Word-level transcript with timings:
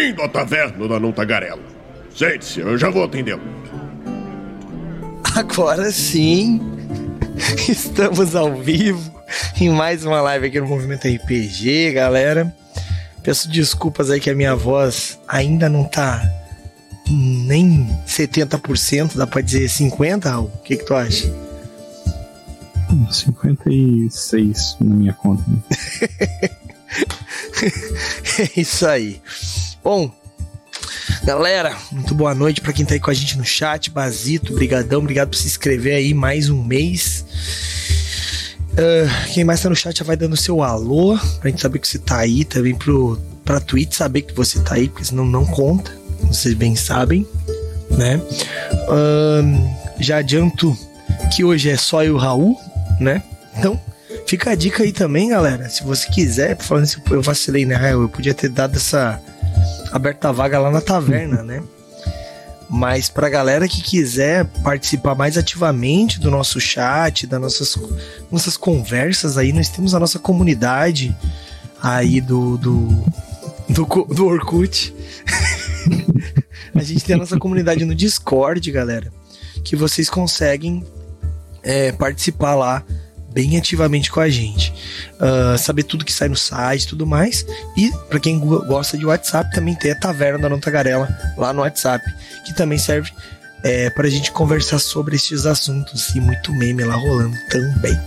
Bem-vindo 0.00 0.22
à 0.22 0.28
taverna 0.30 0.88
da 0.88 0.98
Não 0.98 1.12
Tagarela. 1.12 1.60
Sente-se, 2.16 2.60
eu 2.60 2.78
já 2.78 2.88
vou 2.88 3.04
atendê-lo. 3.04 3.42
Agora 5.36 5.92
sim, 5.92 6.58
estamos 7.68 8.34
ao 8.34 8.56
vivo 8.56 9.14
em 9.60 9.68
mais 9.68 10.02
uma 10.02 10.22
live 10.22 10.46
aqui 10.46 10.58
no 10.58 10.66
Movimento 10.66 11.06
RPG, 11.06 11.92
galera. 11.92 12.50
Peço 13.22 13.46
desculpas 13.50 14.08
aí 14.08 14.18
que 14.18 14.30
a 14.30 14.34
minha 14.34 14.56
voz 14.56 15.18
ainda 15.28 15.68
não 15.68 15.84
tá 15.84 16.22
nem 17.06 17.86
70%, 18.06 19.18
dá 19.18 19.26
pra 19.26 19.42
dizer 19.42 19.68
50%, 19.68 20.24
Raul? 20.24 20.46
O 20.46 20.62
que, 20.62 20.78
que 20.78 20.84
tu 20.86 20.94
acha? 20.94 21.30
56 23.10 24.78
na 24.80 24.94
minha 24.94 25.12
conta. 25.12 25.44
Né? 25.46 25.58
é 28.56 28.60
isso 28.60 28.86
aí. 28.86 29.20
Bom, 29.82 30.10
galera, 31.24 31.74
muito 31.90 32.14
boa 32.14 32.34
noite 32.34 32.60
para 32.60 32.70
quem 32.70 32.84
tá 32.84 32.92
aí 32.92 33.00
com 33.00 33.10
a 33.10 33.14
gente 33.14 33.38
no 33.38 33.44
chat. 33.44 33.90
Basito, 33.90 34.52
brigadão, 34.52 35.00
obrigado 35.00 35.30
por 35.30 35.36
se 35.36 35.46
inscrever 35.46 35.94
aí 35.94 36.12
mais 36.12 36.50
um 36.50 36.62
mês. 36.62 37.24
Uh, 38.72 39.32
quem 39.32 39.42
mais 39.42 39.62
tá 39.62 39.70
no 39.70 39.74
chat 39.74 39.98
já 39.98 40.04
vai 40.04 40.18
dando 40.18 40.36
seu 40.36 40.62
alô, 40.62 41.18
pra 41.40 41.48
gente 41.48 41.62
saber 41.62 41.78
que 41.78 41.88
você 41.88 41.98
tá 41.98 42.18
aí, 42.18 42.44
também 42.44 42.74
pro, 42.74 43.18
pra 43.42 43.58
Twitch 43.58 43.94
saber 43.94 44.22
que 44.22 44.34
você 44.34 44.60
tá 44.60 44.74
aí, 44.74 44.86
porque 44.86 45.06
senão 45.06 45.24
não 45.24 45.46
conta, 45.46 45.90
vocês 46.24 46.52
bem 46.52 46.76
sabem, 46.76 47.26
né? 47.90 48.20
Uh, 48.86 49.76
já 49.98 50.18
adianto 50.18 50.76
que 51.34 51.42
hoje 51.42 51.70
é 51.70 51.76
só 51.78 52.04
eu 52.04 52.08
e 52.08 52.10
o 52.12 52.18
Raul, 52.18 52.60
né? 53.00 53.22
Então, 53.56 53.80
fica 54.26 54.50
a 54.50 54.54
dica 54.54 54.82
aí 54.82 54.92
também, 54.92 55.30
galera. 55.30 55.70
Se 55.70 55.82
você 55.82 56.06
quiser, 56.10 56.58
falando 56.58 56.84
assim, 56.84 57.00
eu 57.10 57.22
vacilei, 57.22 57.64
né, 57.64 57.76
Raul? 57.76 58.02
Eu 58.02 58.08
podia 58.10 58.34
ter 58.34 58.50
dado 58.50 58.76
essa 58.76 59.18
aberta 59.92 60.32
vaga 60.32 60.58
lá 60.58 60.70
na 60.70 60.80
taverna, 60.80 61.42
né? 61.42 61.62
Mas 62.68 63.08
pra 63.08 63.28
galera 63.28 63.66
que 63.66 63.82
quiser 63.82 64.44
participar 64.62 65.16
mais 65.16 65.36
ativamente 65.36 66.20
do 66.20 66.30
nosso 66.30 66.60
chat, 66.60 67.26
das 67.26 67.40
nossas, 67.40 67.76
nossas 68.30 68.56
conversas 68.56 69.36
aí, 69.36 69.52
nós 69.52 69.68
temos 69.68 69.92
a 69.92 69.98
nossa 69.98 70.20
comunidade 70.20 71.16
aí 71.82 72.20
do, 72.20 72.56
do, 72.56 72.86
do, 73.68 73.84
do 74.04 74.26
Orkut. 74.26 74.94
a 76.72 76.82
gente 76.82 77.04
tem 77.04 77.16
a 77.16 77.18
nossa 77.18 77.38
comunidade 77.38 77.84
no 77.84 77.94
Discord, 77.94 78.70
galera, 78.70 79.12
que 79.64 79.74
vocês 79.74 80.08
conseguem 80.08 80.84
é, 81.64 81.90
participar 81.90 82.54
lá 82.54 82.84
bem 83.32 83.56
ativamente 83.56 84.10
com 84.10 84.20
a 84.20 84.28
gente. 84.28 84.72
Uh, 85.14 85.56
saber 85.58 85.84
tudo 85.84 86.04
que 86.04 86.12
sai 86.12 86.28
no 86.28 86.36
site 86.36 86.84
e 86.84 86.88
tudo 86.88 87.06
mais. 87.06 87.44
E 87.76 87.90
para 88.08 88.20
quem 88.20 88.38
gosta 88.38 88.98
de 88.98 89.06
WhatsApp, 89.06 89.52
também 89.52 89.74
tem 89.74 89.92
a 89.92 89.94
Taverna 89.94 90.38
da 90.38 90.48
Nota 90.48 90.62
Tagarela 90.62 91.08
lá 91.36 91.52
no 91.52 91.62
WhatsApp, 91.62 92.04
que 92.44 92.54
também 92.54 92.78
serve 92.78 93.12
é, 93.62 93.90
para 93.90 94.06
a 94.06 94.10
gente 94.10 94.32
conversar 94.32 94.78
sobre 94.78 95.16
estes 95.16 95.46
assuntos 95.46 96.14
e 96.14 96.20
muito 96.20 96.52
meme 96.52 96.84
lá 96.84 96.94
rolando 96.94 97.36
também. 97.48 97.98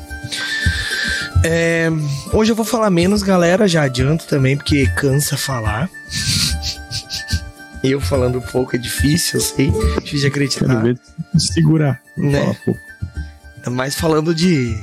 É, 1.44 1.90
hoje 2.32 2.52
eu 2.52 2.56
vou 2.56 2.66
falar 2.66 2.90
menos, 2.90 3.22
galera, 3.22 3.68
já 3.68 3.84
adianto 3.84 4.26
também, 4.26 4.56
porque 4.56 4.88
cansa 4.96 5.36
falar. 5.38 5.90
eu 7.84 8.00
falando 8.00 8.42
pouco 8.42 8.76
é 8.76 8.80
difícil, 8.80 9.40
eu 9.40 9.46
sei, 9.46 9.72
difícil 10.00 10.20
de 10.20 10.28
acreditar. 10.28 10.82
Ver 10.82 10.98
segurar, 11.38 12.02
né? 12.18 12.56
Mas 13.70 13.96
falando 13.96 14.34
de 14.34 14.78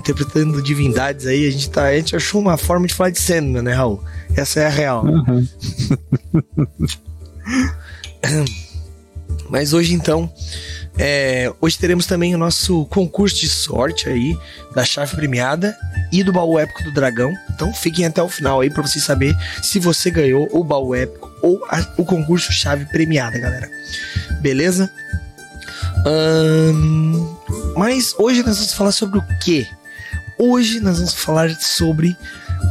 interpretando 0.00 0.62
divindades 0.62 1.26
aí, 1.26 1.46
a 1.46 1.50
gente, 1.50 1.70
tá, 1.70 1.84
a 1.84 1.96
gente 1.96 2.16
achou 2.16 2.40
uma 2.40 2.56
forma 2.56 2.86
de 2.86 2.94
falar 2.94 3.10
de 3.10 3.20
Sandman, 3.20 3.62
né, 3.62 3.72
Raul? 3.72 4.02
Essa 4.34 4.60
é 4.60 4.66
a 4.66 4.70
real. 4.70 5.04
Uhum. 5.04 5.46
Mas 9.48 9.72
hoje, 9.72 9.94
então, 9.94 10.32
é, 10.98 11.52
hoje 11.60 11.78
teremos 11.78 12.06
também 12.06 12.34
o 12.34 12.38
nosso 12.38 12.84
concurso 12.86 13.36
de 13.36 13.48
sorte 13.48 14.08
aí, 14.08 14.36
da 14.74 14.84
chave 14.84 15.16
premiada 15.16 15.76
e 16.12 16.22
do 16.22 16.32
baú 16.32 16.58
épico 16.58 16.84
do 16.84 16.94
dragão. 16.94 17.32
Então 17.54 17.72
fiquem 17.72 18.06
até 18.06 18.22
o 18.22 18.28
final 18.28 18.60
aí 18.60 18.70
para 18.70 18.82
você 18.82 19.00
saber 19.00 19.36
se 19.62 19.78
você 19.78 20.10
ganhou 20.10 20.48
o 20.52 20.62
baú 20.62 20.94
épico 20.94 21.30
ou 21.42 21.64
a, 21.68 21.84
o 21.96 22.04
concurso 22.04 22.52
chave 22.52 22.84
premiada, 22.86 23.38
galera. 23.38 23.68
Beleza? 24.40 24.90
Hum, 26.06 27.36
mas 27.76 28.14
hoje 28.18 28.42
nós 28.42 28.56
vamos 28.56 28.72
falar 28.72 28.92
sobre 28.92 29.18
o 29.18 29.24
quê? 29.42 29.66
Hoje 30.42 30.80
nós 30.80 30.96
vamos 30.96 31.12
falar 31.12 31.50
sobre 31.60 32.16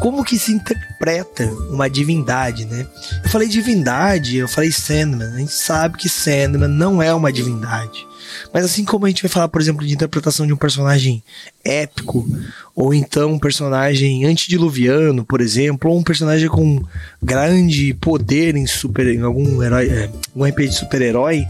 como 0.01 0.23
que 0.23 0.39
se 0.39 0.51
interpreta 0.51 1.45
uma 1.69 1.87
divindade, 1.87 2.65
né? 2.65 2.87
Eu 3.23 3.29
falei 3.29 3.47
divindade, 3.47 4.37
eu 4.37 4.47
falei 4.47 4.71
Sandman. 4.71 5.27
A 5.35 5.37
gente 5.37 5.51
sabe 5.51 5.95
que 5.95 6.09
Sandman 6.09 6.67
não 6.67 6.99
é 6.99 7.13
uma 7.13 7.31
divindade. 7.31 8.07
Mas 8.51 8.65
assim 8.65 8.83
como 8.83 9.05
a 9.05 9.09
gente 9.09 9.21
vai 9.21 9.29
falar, 9.29 9.47
por 9.49 9.61
exemplo, 9.61 9.85
de 9.85 9.93
interpretação 9.93 10.47
de 10.47 10.53
um 10.53 10.57
personagem 10.57 11.23
épico, 11.63 12.27
ou 12.75 12.91
então 12.91 13.33
um 13.33 13.39
personagem 13.39 14.25
antediluviano, 14.25 15.23
por 15.23 15.39
exemplo, 15.39 15.91
ou 15.91 15.99
um 15.99 16.03
personagem 16.03 16.49
com 16.49 16.81
grande 17.21 17.93
poder 17.93 18.55
em 18.55 18.65
super 18.65 19.05
em 19.05 19.21
algum 19.21 19.61
herói, 19.61 19.89
é, 19.89 20.09
um 20.35 20.43
RPG 20.43 20.69
de 20.69 20.75
super-herói, 20.75 21.45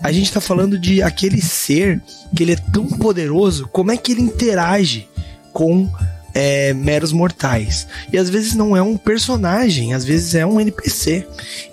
a 0.00 0.12
gente 0.12 0.26
está 0.26 0.40
falando 0.40 0.78
de 0.78 1.02
aquele 1.02 1.42
ser 1.42 2.00
que 2.34 2.44
ele 2.44 2.52
é 2.52 2.56
tão 2.56 2.86
poderoso, 2.86 3.68
como 3.68 3.90
é 3.90 3.96
que 3.96 4.12
ele 4.12 4.22
interage 4.22 5.09
com 5.52 5.90
é, 6.34 6.72
meros 6.72 7.12
mortais. 7.12 7.86
E 8.12 8.18
às 8.18 8.28
vezes 8.28 8.54
não 8.54 8.76
é 8.76 8.82
um 8.82 8.96
personagem, 8.96 9.94
às 9.94 10.04
vezes 10.04 10.34
é 10.34 10.46
um 10.46 10.60
NPC. 10.60 11.26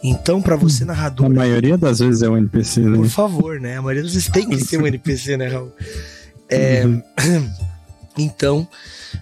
Então, 0.04 0.42
para 0.42 0.56
você, 0.56 0.86
narrador. 0.86 1.26
A 1.26 1.30
maioria 1.30 1.78
das 1.78 2.00
vezes 2.00 2.22
é 2.22 2.30
um 2.30 2.38
NPC, 2.38 2.82
né? 2.82 2.98
Por 2.98 3.10
favor, 3.10 3.60
né? 3.60 3.78
A 3.78 3.82
maioria 3.82 4.04
das 4.04 4.14
vezes 4.14 4.30
tem 4.30 4.48
que 4.48 4.60
ser 4.60 4.82
um 4.82 4.88
NPC, 4.88 5.38
né, 5.38 5.48
Raul? 5.48 5.72
É, 6.50 6.86
uhum. 6.86 7.04
Então, 8.20 8.68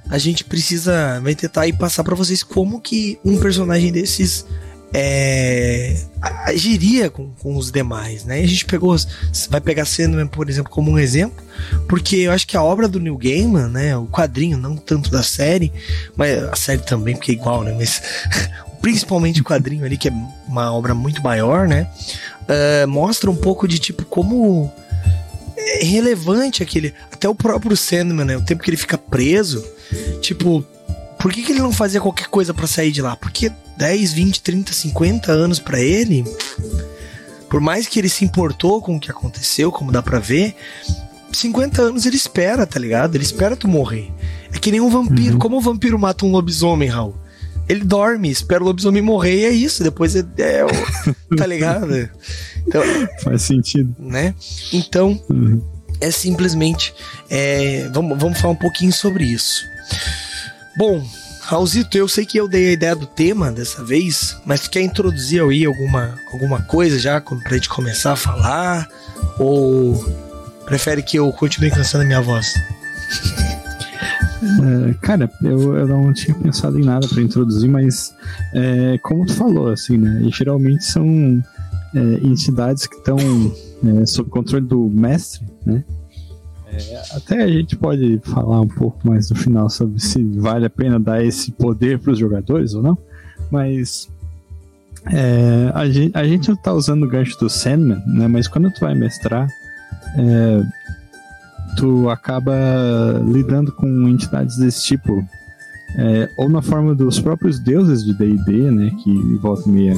a 0.09 0.17
gente 0.17 0.45
precisa. 0.45 1.19
Vai 1.19 1.35
tentar 1.35 1.63
aí 1.63 1.73
passar 1.73 2.01
para 2.01 2.15
vocês 2.15 2.41
como 2.41 2.79
que 2.79 3.19
um 3.25 3.37
personagem 3.37 3.91
desses 3.91 4.45
é, 4.97 5.93
agiria 6.45 7.09
com, 7.09 7.29
com 7.41 7.57
os 7.57 7.69
demais, 7.69 8.23
né? 8.23 8.39
a 8.39 8.47
gente 8.47 8.63
pegou, 8.63 8.95
vai 9.49 9.59
pegar 9.59 9.83
Sandman, 9.83 10.25
por 10.25 10.49
exemplo, 10.49 10.71
como 10.71 10.89
um 10.89 10.97
exemplo, 10.97 11.43
porque 11.85 12.15
eu 12.15 12.31
acho 12.31 12.47
que 12.47 12.55
a 12.55 12.63
obra 12.63 12.87
do 12.87 12.97
Neil 12.97 13.17
Gaiman, 13.17 13.67
né, 13.67 13.97
o 13.97 14.07
quadrinho, 14.07 14.57
não 14.57 14.77
tanto 14.77 15.11
da 15.11 15.21
série, 15.21 15.69
mas 16.15 16.41
a 16.45 16.55
série 16.55 16.81
também, 16.81 17.13
porque 17.13 17.33
é 17.33 17.35
igual, 17.35 17.61
né, 17.63 17.75
mas 17.77 18.01
principalmente 18.81 19.41
o 19.41 19.43
quadrinho 19.43 19.83
ali, 19.83 19.97
que 19.97 20.07
é 20.07 20.13
uma 20.47 20.73
obra 20.73 20.95
muito 20.95 21.21
maior, 21.21 21.67
né, 21.67 21.89
uh, 22.43 22.87
mostra 22.87 23.29
um 23.29 23.35
pouco 23.35 23.67
de, 23.67 23.79
tipo, 23.79 24.05
como 24.05 24.71
é 25.57 25.83
relevante 25.83 26.63
aquele, 26.63 26.93
até 27.11 27.27
o 27.27 27.35
próprio 27.35 27.75
Sandman, 27.75 28.25
né, 28.25 28.37
o 28.37 28.41
tempo 28.41 28.63
que 28.63 28.69
ele 28.69 28.77
fica 28.77 28.97
preso, 28.97 29.61
tipo, 30.21 30.65
por 31.25 31.33
que, 31.33 31.41
que 31.41 31.53
ele 31.53 31.59
não 31.59 31.71
fazia 31.71 31.99
qualquer 31.99 32.27
coisa 32.27 32.53
para 32.53 32.67
sair 32.67 32.91
de 32.91 33.01
lá? 33.01 33.15
Porque 33.15 33.51
10, 33.77 34.13
20, 34.13 34.41
30, 34.43 34.71
50 34.71 35.31
anos 35.31 35.57
para 35.57 35.81
ele, 35.81 36.23
por 37.49 37.59
mais 37.59 37.87
que 37.87 37.97
ele 37.97 38.09
se 38.09 38.23
importou 38.23 38.79
com 38.79 38.95
o 38.95 38.99
que 38.99 39.09
aconteceu, 39.09 39.71
como 39.71 39.91
dá 39.91 40.03
pra 40.03 40.19
ver, 40.19 40.55
50 41.33 41.81
anos 41.81 42.05
ele 42.05 42.15
espera, 42.15 42.67
tá 42.67 42.79
ligado? 42.79 43.15
Ele 43.15 43.23
espera 43.23 43.55
tu 43.55 43.67
morrer. 43.67 44.11
É 44.53 44.59
que 44.59 44.69
nem 44.69 44.79
um 44.79 44.87
vampiro. 44.87 45.33
Uhum. 45.33 45.39
Como 45.39 45.57
o 45.57 45.61
vampiro 45.61 45.97
mata 45.97 46.27
um 46.27 46.31
lobisomem, 46.31 46.89
Raul? 46.89 47.15
Ele 47.67 47.83
dorme, 47.83 48.29
espera 48.29 48.61
o 48.61 48.67
lobisomem 48.67 49.01
morrer 49.01 49.39
e 49.39 49.45
é 49.45 49.49
isso. 49.49 49.83
Depois 49.83 50.15
é. 50.15 50.19
é 50.37 50.63
tá 51.35 51.47
ligado? 51.47 52.07
Então, 52.67 52.83
Faz 53.23 53.41
sentido. 53.41 53.95
Né? 53.97 54.35
Então, 54.71 55.19
uhum. 55.27 55.59
é 55.99 56.11
simplesmente. 56.11 56.93
É, 57.31 57.89
vamos, 57.91 58.15
vamos 58.15 58.39
falar 58.39 58.53
um 58.53 58.57
pouquinho 58.57 58.93
sobre 58.93 59.23
isso. 59.23 59.65
Bom, 60.77 61.01
Raulzito, 61.41 61.97
eu 61.97 62.07
sei 62.07 62.25
que 62.25 62.37
eu 62.37 62.47
dei 62.47 62.69
a 62.69 62.71
ideia 62.73 62.95
do 62.95 63.05
tema 63.05 63.51
dessa 63.51 63.83
vez, 63.83 64.35
mas 64.45 64.61
tu 64.61 64.71
quer 64.71 64.81
introduzir 64.81 65.41
aí 65.41 65.63
alguma, 65.63 66.15
alguma 66.33 66.61
coisa 66.63 66.99
já 66.99 67.21
pra 67.21 67.53
gente 67.53 67.69
começar 67.69 68.13
a 68.13 68.17
falar? 68.17 68.87
Ou 69.39 69.95
prefere 70.65 71.01
que 71.01 71.17
eu 71.17 71.31
continue 71.31 71.71
cansando 71.71 72.03
a 72.03 72.07
minha 72.07 72.21
voz? 72.21 72.53
É, 74.45 74.93
cara, 75.01 75.31
eu, 75.41 75.75
eu 75.75 75.87
não 75.87 76.13
tinha 76.13 76.35
pensado 76.35 76.79
em 76.79 76.83
nada 76.83 77.07
para 77.07 77.21
introduzir, 77.21 77.67
mas 77.67 78.13
é, 78.53 78.97
como 78.99 79.25
tu 79.25 79.33
falou, 79.33 79.69
assim, 79.69 79.97
né? 79.97 80.21
E 80.21 80.29
geralmente 80.29 80.85
são 80.85 81.43
é, 81.95 81.99
entidades 82.21 82.85
que 82.85 82.95
estão 82.95 83.17
é, 83.17 84.05
sob 84.05 84.29
controle 84.29 84.65
do 84.65 84.87
mestre, 84.89 85.41
né? 85.65 85.83
É, 86.75 87.01
até 87.11 87.43
a 87.43 87.47
gente 87.47 87.75
pode 87.75 88.19
falar 88.23 88.61
um 88.61 88.67
pouco 88.67 89.07
mais 89.07 89.29
no 89.29 89.35
final 89.35 89.69
sobre 89.69 89.99
se 89.99 90.21
vale 90.23 90.65
a 90.65 90.69
pena 90.69 90.99
dar 90.99 91.23
esse 91.23 91.51
poder 91.51 91.99
para 91.99 92.11
os 92.11 92.19
jogadores 92.19 92.73
ou 92.73 92.83
não, 92.83 92.97
mas 93.49 94.09
é, 95.07 95.71
a, 95.73 95.87
gente, 95.89 96.17
a 96.17 96.25
gente 96.25 96.55
tá 96.57 96.73
usando 96.73 97.03
o 97.03 97.07
gancho 97.07 97.37
do 97.39 97.49
Sandman, 97.49 98.01
né? 98.07 98.27
Mas 98.27 98.47
quando 98.47 98.71
tu 98.71 98.81
vai 98.81 98.95
mestrar, 98.95 99.47
é, 100.17 100.63
tu 101.77 102.09
acaba 102.09 102.53
lidando 103.25 103.71
com 103.71 103.87
entidades 104.07 104.57
desse 104.57 104.83
tipo, 104.83 105.23
é, 105.97 106.29
ou 106.37 106.49
na 106.49 106.61
forma 106.61 106.95
dos 106.95 107.19
próprios 107.19 107.59
deuses 107.59 108.03
de 108.03 108.13
D&D, 108.13 108.71
né? 108.71 108.91
Que 109.03 109.13
volta 109.35 109.69
e 109.69 109.71
meia 109.71 109.95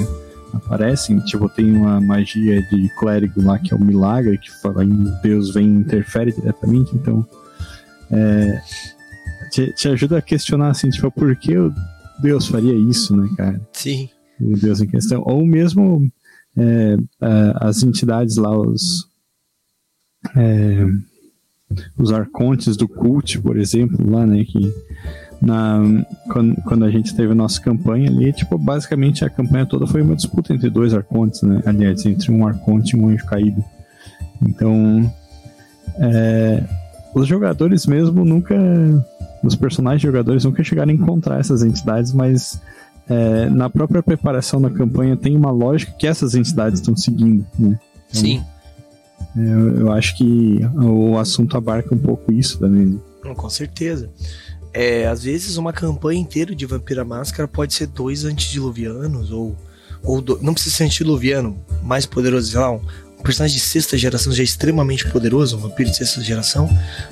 aparecem. 0.54 1.20
Tipo, 1.20 1.50
tem 1.50 1.76
uma 1.76 2.00
magia 2.02 2.62
de 2.64 2.90
clérigo 3.00 3.42
lá 3.42 3.58
que 3.60 3.74
é 3.74 3.78
o 3.78 3.84
milagre, 3.84 4.38
que 4.38 4.52
fala 4.62 4.84
em 4.84 5.04
Deus 5.22 5.54
vem 5.54 5.68
e 5.68 5.80
interfere 5.80 6.32
diretamente, 6.32 6.96
então. 6.96 7.26
É, 8.10 8.62
te, 9.52 9.74
te, 9.74 9.90
ajuda 9.90 10.18
a 10.18 10.22
questionar 10.22 10.70
assim, 10.70 10.90
tipo, 10.90 11.12
por 11.12 11.36
que 11.36 11.54
Deus 12.22 12.48
faria 12.48 12.74
isso, 12.74 13.16
né, 13.16 13.28
cara? 13.36 13.62
Sim. 13.74 14.10
O 14.40 14.58
Deus 14.58 14.82
em 14.82 14.88
questão. 14.88 15.24
Ou 15.26 15.46
mesmo 15.46 16.10
é, 16.56 16.96
as 17.56 17.84
entidades 17.84 18.38
lá, 18.38 18.58
os. 18.58 19.08
É, 20.36 20.86
os 21.98 22.12
arcontes 22.12 22.78
do 22.78 22.88
cult, 22.88 23.42
por 23.42 23.58
exemplo, 23.58 24.10
lá, 24.10 24.26
né, 24.26 24.44
que 24.46 24.74
na, 25.42 25.80
quando, 26.32 26.56
quando 26.64 26.86
a 26.86 26.92
gente 26.92 27.16
teve 27.16 27.32
a 27.32 27.36
nossa 27.36 27.62
campanha 27.62 28.10
ali, 28.10 28.34
tipo, 28.34 28.58
basicamente 28.58 29.24
a 29.24 29.30
campanha 29.30 29.66
toda 29.66 29.86
foi 29.86 30.02
uma 30.02 30.16
disputa 30.16 30.54
entre 30.54 30.70
dois 30.70 30.94
arcontes, 30.94 31.42
né? 31.42 31.62
Aliás, 31.66 32.06
entre 32.06 32.32
um 32.32 32.48
arconte 32.48 32.96
e 32.96 33.00
um 33.00 33.10
anjo 33.10 33.26
caído. 33.26 33.64
Então, 34.42 35.12
é, 36.00 36.64
os 37.14 37.28
jogadores 37.28 37.86
mesmo 37.86 38.24
nunca. 38.24 38.56
Os 39.44 39.56
personagens 39.56 40.02
jogadores 40.02 40.44
nunca 40.44 40.64
chegaram 40.64 40.92
a 40.92 40.94
encontrar 40.94 41.40
essas 41.40 41.64
entidades, 41.64 42.12
mas 42.12 42.60
é, 43.08 43.48
na 43.50 43.70
própria 43.70 44.02
preparação 44.02 44.60
da 44.60 44.70
campanha 44.70 45.16
tem 45.16 45.36
uma 45.36 45.52
lógica 45.52 45.94
que 45.98 46.08
essas 46.08 46.34
entidades 46.34 46.80
estão 46.80 46.96
seguindo, 46.96 47.46
né? 47.58 47.80
Então, 48.10 48.22
Sim. 48.22 48.44
É, 49.36 49.40
eu, 49.40 49.78
eu, 49.82 49.92
acho 49.92 50.18
que 50.18 50.60
o 50.76 51.18
assunto 51.18 51.56
abarca 51.56 51.94
um 51.94 51.98
pouco 51.98 52.32
isso 52.32 52.60
também. 52.60 52.86
Né? 52.86 53.00
Com 53.36 53.50
certeza. 53.50 54.10
É, 54.74 55.08
às 55.08 55.24
vezes 55.24 55.58
uma 55.58 55.74
campanha 55.74 56.20
inteira 56.20 56.54
de 56.56 56.66
Vampira 56.66 57.04
Máscara 57.04 57.48
pode 57.48 57.74
ser 57.74 57.88
dois 57.88 58.26
antediluvianos, 58.26 59.32
ou, 59.32 59.56
ou 60.04 60.22
do, 60.22 60.40
não 60.42 60.54
precisa 60.54 60.76
ser 60.76 60.84
antediluviano, 60.86 61.58
mais 61.84 62.06
poderoso, 62.06 62.52
sei 62.52 62.60
lá, 62.60 62.72
um, 62.72 62.82
um, 63.20 63.24
personagem 63.24 63.58
de 63.58 63.64
sexta 63.64 63.98
geração 63.98 64.32
já 64.32 64.42
é 64.42 64.46
extremamente 64.46 65.10
poderoso, 65.10 65.58
um 65.58 65.60
vampiro 65.60 65.90
de 65.90 65.98
sexta 65.98 66.22
geração, 66.22 66.70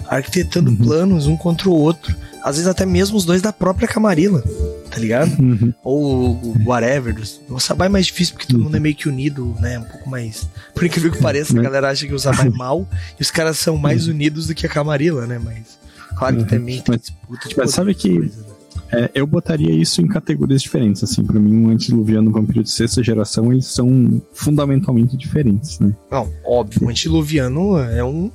arquitetando 0.07 0.69
uhum. 0.69 0.77
planos 0.77 1.27
um 1.27 1.35
contra 1.35 1.69
o 1.69 1.73
outro, 1.73 2.15
às 2.45 2.57
vezes 2.57 2.67
até 2.67 2.85
mesmo 2.85 3.17
os 3.17 3.25
dois 3.25 3.41
da 3.41 3.51
própria 3.51 3.87
Camarilla, 3.87 4.43
tá 4.91 4.99
ligado? 4.99 5.31
Uhum. 5.41 5.73
Ou 5.83 6.53
whatever. 6.63 7.15
O 7.49 7.59
Sabai 7.59 7.87
é 7.87 7.89
mais 7.89 8.05
difícil 8.05 8.35
porque 8.35 8.45
todo 8.45 8.63
mundo 8.63 8.77
é 8.77 8.79
meio 8.79 8.95
que 8.95 9.09
unido, 9.09 9.55
né? 9.59 9.79
Um 9.79 9.83
pouco 9.83 10.07
mais. 10.07 10.47
Por 10.75 10.85
incrível 10.85 11.11
que 11.11 11.19
pareça, 11.19 11.57
a 11.57 11.61
galera 11.63 11.89
acha 11.89 12.05
que 12.05 12.13
o 12.13 12.19
Sabai 12.19 12.45
é 12.45 12.51
mal 12.51 12.87
e 13.19 13.21
os 13.23 13.31
caras 13.31 13.57
são 13.57 13.77
mais 13.77 14.07
unidos 14.07 14.45
do 14.45 14.53
que 14.53 14.67
a 14.67 14.69
Camarilla, 14.69 15.25
né? 15.25 15.39
Mas. 15.43 15.83
Claro 16.15 16.37
que 16.37 16.41
uhum. 16.43 16.47
também 16.47 16.81
tem 16.81 16.97
disputa 16.97 17.49
de 17.49 17.57
Mas 17.57 17.71
sabe 17.71 17.93
que 17.93 18.17
coisa, 18.17 18.41
né? 18.41 18.55
é, 18.91 19.11
eu 19.13 19.25
botaria 19.27 19.73
isso 19.73 20.01
em 20.01 20.07
categorias 20.07 20.61
diferentes, 20.61 21.03
assim, 21.03 21.23
para 21.23 21.39
mim 21.39 21.65
um 21.65 21.69
antiluviano 21.69 22.27
e 22.27 22.29
um 22.29 22.31
vampiro 22.31 22.63
de 22.63 22.69
sexta 22.69 23.03
geração, 23.03 23.51
eles 23.51 23.65
são 23.65 24.21
fundamentalmente 24.33 25.17
diferentes, 25.17 25.79
né? 25.79 25.93
Não, 26.09 26.31
óbvio, 26.45 26.85
um 26.85 26.89
antiluviano 26.89 27.77
é 27.77 28.03
um 28.03 28.31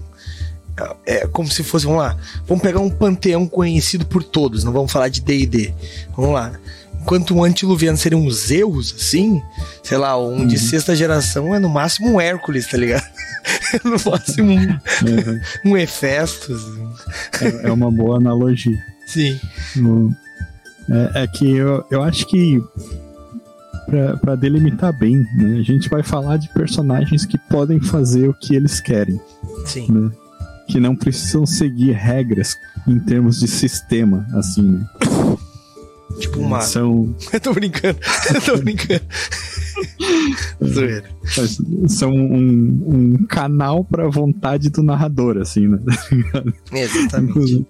é 1.06 1.26
como 1.26 1.50
se 1.50 1.62
fosse, 1.62 1.84
vamos 1.84 2.00
lá, 2.00 2.16
vamos 2.46 2.62
pegar 2.62 2.80
um 2.80 2.88
panteão 2.88 3.46
conhecido 3.46 4.06
por 4.06 4.22
todos, 4.22 4.64
não 4.64 4.72
vamos 4.72 4.90
falar 4.90 5.08
de 5.08 5.20
D&D. 5.20 5.74
Vamos 6.16 6.32
lá. 6.32 6.52
Enquanto 7.02 7.34
um 7.34 7.44
antiluviano 7.44 7.96
seria 7.96 8.16
um 8.16 8.30
Zeus, 8.30 8.94
assim, 8.98 9.42
sei 9.82 9.98
lá, 9.98 10.18
um 10.18 10.40
uhum. 10.40 10.46
de 10.46 10.58
sexta 10.58 10.94
geração 10.94 11.54
é 11.54 11.58
no 11.58 11.68
máximo 11.68 12.10
um 12.10 12.20
Hércules, 12.20 12.66
tá 12.66 12.76
ligado? 12.76 13.04
no 13.84 14.10
máximo 14.10 14.52
um, 14.52 14.56
uhum. 14.56 15.40
um 15.64 15.76
Hefestos. 15.76 16.62
É, 17.40 17.68
é, 17.68 17.72
uma 17.72 17.90
boa 17.90 18.16
analogia. 18.16 18.78
Sim. 19.06 19.40
é, 20.88 21.22
é, 21.22 21.26
que 21.26 21.50
eu, 21.50 21.84
eu 21.90 22.02
acho 22.02 22.26
que 22.26 22.62
para 24.20 24.36
delimitar 24.36 24.96
bem, 24.96 25.16
né, 25.36 25.58
a 25.58 25.62
gente 25.62 25.88
vai 25.88 26.02
falar 26.02 26.36
de 26.36 26.48
personagens 26.50 27.26
que 27.26 27.36
podem 27.36 27.80
fazer 27.80 28.28
o 28.28 28.34
que 28.34 28.54
eles 28.54 28.80
querem. 28.80 29.20
Sim. 29.66 29.90
Né? 29.90 30.10
Que 30.68 30.78
não 30.78 30.94
precisam 30.94 31.44
seguir 31.44 31.92
regras 31.92 32.56
em 32.86 32.98
termos 33.00 33.40
de 33.40 33.48
sistema, 33.48 34.26
assim, 34.32 34.62
né? 34.62 34.86
Tipo 36.18 36.40
uma. 36.40 36.60
São. 36.60 37.14
eu 37.32 37.40
tô 37.40 37.52
brincando, 37.52 37.98
eu 38.34 38.40
tô 38.40 38.56
brincando. 38.58 39.02
Zoeira. 40.64 41.04
São 41.88 42.12
um, 42.12 42.82
um 42.86 43.26
canal 43.26 43.84
pra 43.84 44.08
vontade 44.08 44.70
do 44.70 44.82
narrador, 44.82 45.38
assim, 45.38 45.68
né? 45.68 45.78
Exatamente. 46.72 47.30
Inclusive, 47.30 47.66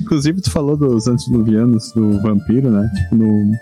inclusive, 0.00 0.40
tu 0.40 0.50
falou 0.50 0.76
dos 0.76 1.06
antediluvianos 1.06 1.92
do 1.92 2.20
vampiro, 2.20 2.70
né? 2.70 2.90
Tipo, 2.94 3.16
no, 3.16 3.52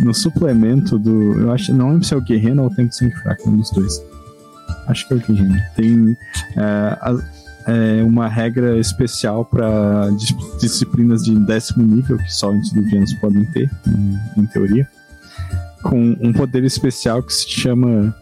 no 0.00 0.14
suplemento 0.14 0.98
do. 0.98 1.40
Eu 1.40 1.52
acho. 1.52 1.72
Não 1.72 1.90
lembro 1.90 2.04
se 2.04 2.14
é 2.14 2.16
o 2.16 2.22
Guerreiro 2.22 2.62
ou 2.62 2.68
o 2.68 2.74
Tempo 2.74 2.92
Sangue 2.92 3.14
Fraco, 3.16 3.50
um 3.50 3.56
dos 3.56 3.70
dois. 3.70 4.02
Acho 4.86 5.06
que 5.06 5.14
é 5.14 5.16
o 5.16 5.20
Guerreiro. 5.20 5.62
Tem. 5.76 6.16
É, 6.56 6.98
a, 7.00 7.18
é, 7.66 8.02
uma 8.02 8.28
regra 8.28 8.78
especial 8.78 9.44
para 9.44 10.10
dis 10.10 10.34
disciplinas 10.60 11.24
de 11.24 11.34
décimo 11.46 11.84
nível, 11.84 12.18
que 12.18 12.32
só 12.32 12.50
antediluvianos 12.50 13.14
podem 13.14 13.44
ter, 13.46 13.70
em, 13.86 14.40
em, 14.40 14.46
teoria, 14.46 14.88
com 15.82 16.16
um 16.20 16.32
poder 16.32 16.64
especial 16.64 17.22
que 17.22 17.32
se 17.32 17.48
chama. 17.48 18.14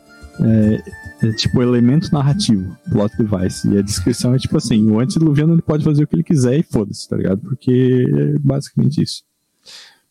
É, 0.43 1.27
é, 1.27 1.33
tipo 1.33 1.61
elemento 1.61 2.11
narrativo, 2.15 2.75
plot 2.91 3.15
device. 3.19 3.69
E 3.69 3.77
a 3.77 3.83
descrição 3.83 4.35
é 4.35 4.39
tipo 4.39 4.57
assim: 4.57 4.89
o 4.89 4.99
antediluviano 4.99 5.53
ele 5.53 5.63
pode 5.63 5.85
fazer 5.85 6.05
o 6.05 6.07
que 6.07 6.17
ele 6.17 6.23
quiser 6.23 6.59
e 6.59 6.63
foda-se, 6.63 7.07
tá 7.07 7.17
ligado? 7.17 7.43
Porque 7.43 8.07
é 8.09 8.39
basicamente 8.39 9.03
isso. 9.03 9.23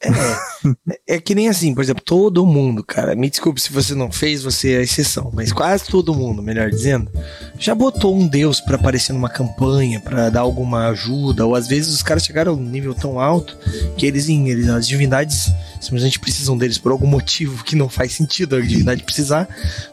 É, 0.02 1.16
é 1.16 1.20
que 1.20 1.36
nem 1.36 1.50
assim, 1.50 1.76
por 1.76 1.84
exemplo, 1.84 2.02
todo 2.04 2.46
mundo, 2.46 2.84
cara, 2.84 3.16
me 3.16 3.30
desculpe 3.30 3.60
se 3.60 3.72
você 3.72 3.94
não 3.94 4.10
fez, 4.10 4.42
você 4.42 4.74
é 4.74 4.78
a 4.78 4.82
exceção, 4.82 5.30
mas 5.34 5.52
quase 5.52 5.86
todo 5.86 6.16
mundo, 6.16 6.42
melhor 6.42 6.70
dizendo, 6.70 7.12
já 7.58 7.76
botou 7.76 8.16
um 8.16 8.26
deus 8.26 8.62
para 8.62 8.76
aparecer 8.76 9.12
numa 9.12 9.30
campanha, 9.30 10.00
para 10.00 10.30
dar 10.30 10.42
alguma 10.42 10.88
ajuda, 10.88 11.46
ou 11.46 11.54
às 11.54 11.68
vezes 11.68 11.94
os 11.94 12.02
caras 12.02 12.24
chegaram 12.24 12.54
a 12.54 12.56
um 12.56 12.62
nível 12.62 12.94
tão 12.96 13.20
alto 13.20 13.58
que 13.98 14.06
eles, 14.06 14.30
eles 14.30 14.70
as 14.70 14.88
divindades 14.88 15.52
simplesmente 15.82 16.20
precisam 16.20 16.58
deles 16.58 16.78
por 16.78 16.94
algum 16.94 17.08
motivo 17.08 17.64
que 17.64 17.76
não 17.76 17.90
faz 17.90 18.14
sentido 18.14 18.56
a 18.56 18.62
divindade 18.62 19.04
precisar, 19.04 19.50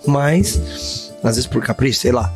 mas 0.07 0.61
às 1.23 1.35
vezes 1.35 1.47
por 1.47 1.63
capricho, 1.63 1.99
sei 1.99 2.13
lá. 2.13 2.33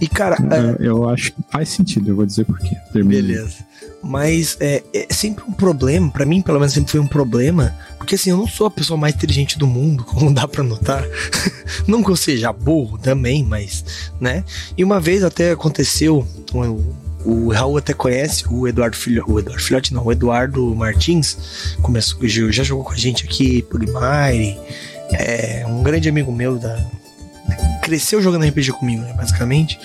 E 0.00 0.08
cara, 0.08 0.36
eu, 0.40 0.54
é, 0.54 0.88
eu 0.88 1.08
acho 1.08 1.32
que 1.32 1.42
faz 1.50 1.68
sentido, 1.68 2.08
eu 2.10 2.16
vou 2.16 2.26
dizer 2.26 2.44
por 2.44 2.58
quê. 2.58 2.76
Beleza. 2.92 3.64
Mas 4.02 4.56
é, 4.60 4.82
é 4.92 5.06
sempre 5.10 5.44
um 5.44 5.52
problema, 5.52 6.10
para 6.10 6.26
mim 6.26 6.42
pelo 6.42 6.58
menos 6.58 6.74
sempre 6.74 6.90
foi 6.90 7.00
um 7.00 7.06
problema, 7.06 7.74
porque 7.96 8.16
assim, 8.16 8.30
eu 8.30 8.36
não 8.36 8.46
sou 8.46 8.66
a 8.66 8.70
pessoa 8.70 8.98
mais 8.98 9.14
inteligente 9.14 9.58
do 9.58 9.66
mundo, 9.66 10.04
como 10.06 10.32
dá 10.32 10.46
para 10.48 10.62
notar. 10.62 11.04
não 11.86 12.02
que 12.02 12.10
eu 12.10 12.16
seja 12.16 12.52
burro 12.52 12.98
também, 12.98 13.44
mas, 13.44 14.12
né? 14.20 14.44
E 14.76 14.84
uma 14.84 15.00
vez 15.00 15.22
até 15.22 15.52
aconteceu, 15.52 16.26
o, 16.52 16.94
o 17.24 17.52
Raul 17.52 17.78
até 17.78 17.94
conhece 17.94 18.44
o 18.50 18.68
Eduardo 18.68 18.96
Filhote, 18.96 19.30
o 19.30 19.38
Eduardo 19.38 19.62
Filhote 19.62 19.94
não, 19.94 20.04
o 20.04 20.12
Eduardo 20.12 20.74
Martins, 20.74 21.76
começou, 21.80 22.18
já 22.28 22.62
jogou 22.62 22.84
com 22.84 22.92
a 22.92 22.96
gente 22.96 23.24
aqui, 23.24 23.62
Pugmire, 23.62 24.58
é 25.12 25.64
um 25.66 25.82
grande 25.82 26.08
amigo 26.08 26.32
meu 26.32 26.58
da 26.58 26.84
cresceu 27.84 28.22
jogando 28.22 28.46
RPG 28.46 28.72
comigo, 28.72 29.02
né, 29.02 29.12
basicamente. 29.12 29.78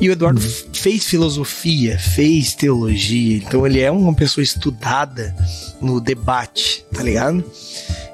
E 0.00 0.08
o 0.08 0.12
Eduardo 0.12 0.40
uhum. 0.40 0.50
fez 0.72 1.04
filosofia, 1.04 1.98
fez 1.98 2.54
teologia, 2.54 3.36
então 3.36 3.66
ele 3.66 3.80
é 3.80 3.90
uma 3.90 4.14
pessoa 4.14 4.42
estudada 4.42 5.36
no 5.80 6.00
debate, 6.00 6.84
tá 6.92 7.02
ligado? 7.02 7.44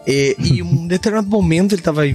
E, 0.07 0.37
e 0.39 0.63
um 0.63 0.87
determinado 0.87 1.29
momento 1.29 1.75
ele 1.75 1.83
tava 1.83 2.07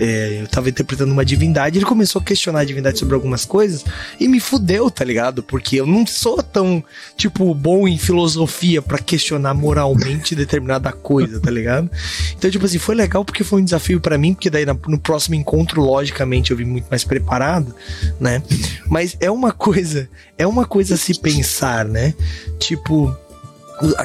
é, 0.00 0.42
eu 0.42 0.46
tava 0.46 0.68
interpretando 0.68 1.12
uma 1.12 1.24
divindade, 1.24 1.78
ele 1.78 1.84
começou 1.84 2.20
a 2.20 2.24
questionar 2.24 2.60
a 2.60 2.64
divindade 2.64 2.98
sobre 2.98 3.14
algumas 3.14 3.44
coisas 3.44 3.84
e 4.18 4.28
me 4.28 4.38
fudeu, 4.38 4.90
tá 4.90 5.04
ligado? 5.04 5.42
Porque 5.42 5.76
eu 5.76 5.86
não 5.86 6.06
sou 6.06 6.42
tão, 6.42 6.82
tipo, 7.16 7.52
bom 7.54 7.88
em 7.88 7.98
filosofia 7.98 8.80
para 8.80 8.98
questionar 8.98 9.54
moralmente 9.54 10.36
determinada 10.36 10.92
coisa, 10.92 11.40
tá 11.40 11.50
ligado? 11.50 11.90
Então, 12.36 12.50
tipo 12.50 12.64
assim, 12.64 12.78
foi 12.78 12.94
legal 12.94 13.24
porque 13.24 13.42
foi 13.42 13.60
um 13.60 13.64
desafio 13.64 14.00
para 14.00 14.16
mim, 14.16 14.34
porque 14.34 14.50
daí 14.50 14.64
no 14.64 14.98
próximo 14.98 15.34
encontro, 15.34 15.82
logicamente, 15.82 16.52
eu 16.52 16.56
vim 16.56 16.64
muito 16.64 16.86
mais 16.88 17.02
preparado, 17.02 17.74
né? 18.20 18.42
Mas 18.86 19.16
é 19.18 19.30
uma 19.30 19.50
coisa, 19.50 20.08
é 20.36 20.46
uma 20.46 20.64
coisa 20.64 20.94
a 20.94 20.98
se 20.98 21.18
pensar, 21.18 21.84
né? 21.84 22.14
Tipo, 22.58 23.16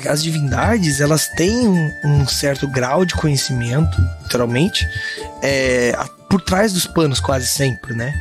as 0.07 0.23
divindades 0.23 1.01
elas 1.01 1.27
têm 1.27 1.67
um, 1.67 1.93
um 2.03 2.27
certo 2.27 2.67
grau 2.67 3.05
de 3.05 3.13
conhecimento, 3.15 3.97
literalmente, 4.21 4.87
é, 5.41 5.97
por 6.29 6.41
trás 6.41 6.73
dos 6.73 6.87
panos 6.87 7.19
quase 7.19 7.47
sempre, 7.47 7.93
né? 7.93 8.13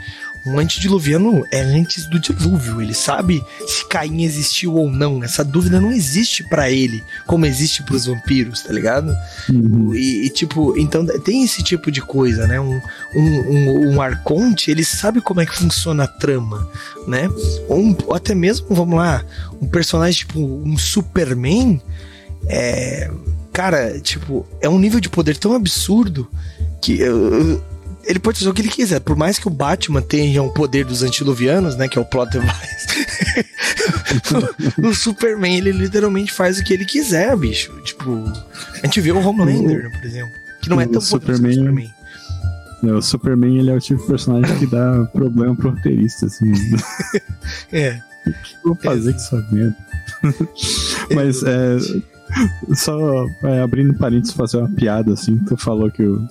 Um 0.44 0.58
antediluviano 0.58 1.46
é 1.52 1.60
antes 1.60 2.06
do 2.06 2.18
dilúvio. 2.18 2.82
Ele 2.82 2.94
sabe 2.94 3.44
se 3.66 3.86
Caim 3.88 4.22
existiu 4.22 4.74
ou 4.74 4.90
não. 4.90 5.22
Essa 5.22 5.44
dúvida 5.44 5.80
não 5.80 5.92
existe 5.92 6.42
para 6.42 6.70
ele, 6.70 7.02
como 7.26 7.46
existe 7.46 7.82
para 7.82 7.94
os 7.94 8.06
vampiros, 8.06 8.62
tá 8.62 8.72
ligado? 8.72 9.14
Uhum. 9.48 9.94
E, 9.94 10.26
e, 10.26 10.30
tipo, 10.30 10.76
então 10.76 11.06
tem 11.20 11.44
esse 11.44 11.62
tipo 11.62 11.92
de 11.92 12.00
coisa, 12.00 12.46
né? 12.46 12.60
Um, 12.60 12.80
um, 13.14 13.20
um, 13.20 13.94
um, 13.94 14.02
arconte, 14.02 14.70
ele 14.70 14.84
sabe 14.84 15.20
como 15.20 15.40
é 15.40 15.46
que 15.46 15.56
funciona 15.56 16.04
a 16.04 16.08
trama, 16.08 16.68
né? 17.06 17.28
Ou, 17.68 17.78
um, 17.78 17.96
ou 18.06 18.14
até 18.14 18.34
mesmo, 18.34 18.66
vamos 18.70 18.96
lá, 18.96 19.24
um 19.60 19.66
personagem 19.66 20.26
tipo 20.26 20.40
um 20.40 20.76
Superman. 20.76 21.80
É, 22.48 23.08
cara, 23.52 24.00
tipo, 24.00 24.44
é 24.60 24.68
um 24.68 24.78
nível 24.78 24.98
de 24.98 25.08
poder 25.08 25.36
tão 25.36 25.54
absurdo 25.54 26.28
que 26.80 27.00
eu, 27.00 27.62
ele 28.04 28.18
pode 28.18 28.38
fazer 28.38 28.50
o 28.50 28.54
que 28.54 28.62
ele 28.62 28.68
quiser. 28.68 29.00
Por 29.00 29.16
mais 29.16 29.38
que 29.38 29.46
o 29.46 29.50
Batman 29.50 30.02
tenha 30.02 30.42
o 30.42 30.52
poder 30.52 30.84
dos 30.84 31.02
antiluvianos, 31.02 31.76
né? 31.76 31.88
Que 31.88 31.98
é 31.98 32.00
o 32.00 32.04
plot 32.04 32.30
device. 32.30 33.46
o, 34.82 34.88
o, 34.90 34.94
Superman, 34.94 35.56
ele 35.56 35.72
literalmente 35.72 36.32
faz 36.32 36.58
o 36.58 36.64
que 36.64 36.72
ele 36.72 36.84
quiser, 36.84 37.36
bicho. 37.36 37.72
Tipo, 37.82 38.24
a 38.82 38.86
gente 38.86 39.00
vê 39.00 39.12
o 39.12 39.18
Homelander, 39.18 39.90
por 39.90 40.04
exemplo. 40.04 40.32
Que 40.60 40.68
não 40.68 40.80
é 40.80 40.86
tão 40.86 41.00
Superman, 41.00 41.54
Superman. 41.54 41.94
Não, 42.82 42.96
o 42.96 43.02
Superman, 43.02 43.58
ele 43.58 43.70
é 43.70 43.74
o 43.74 43.80
tipo 43.80 44.00
de 44.00 44.08
personagem 44.08 44.58
que 44.58 44.66
dá 44.66 45.04
problema 45.14 45.54
pro 45.54 45.70
roteirista, 45.70 46.26
assim. 46.26 46.52
é. 47.72 48.00
O 48.24 48.30
que 48.30 48.54
eu 48.54 48.60
vou 48.62 48.76
fazer 48.76 49.10
é. 49.10 49.12
com 49.14 49.18
essa 49.18 49.48
merda? 49.50 49.76
Mas, 51.12 51.42
é 51.42 51.76
só 52.74 53.26
é, 53.44 53.60
abrindo 53.60 53.94
parênteses, 53.94 54.34
fazer 54.34 54.58
uma 54.58 54.70
piada, 54.70 55.12
assim, 55.12 55.36
tu 55.46 55.56
falou 55.56 55.90
que 55.90 56.02
o, 56.02 56.28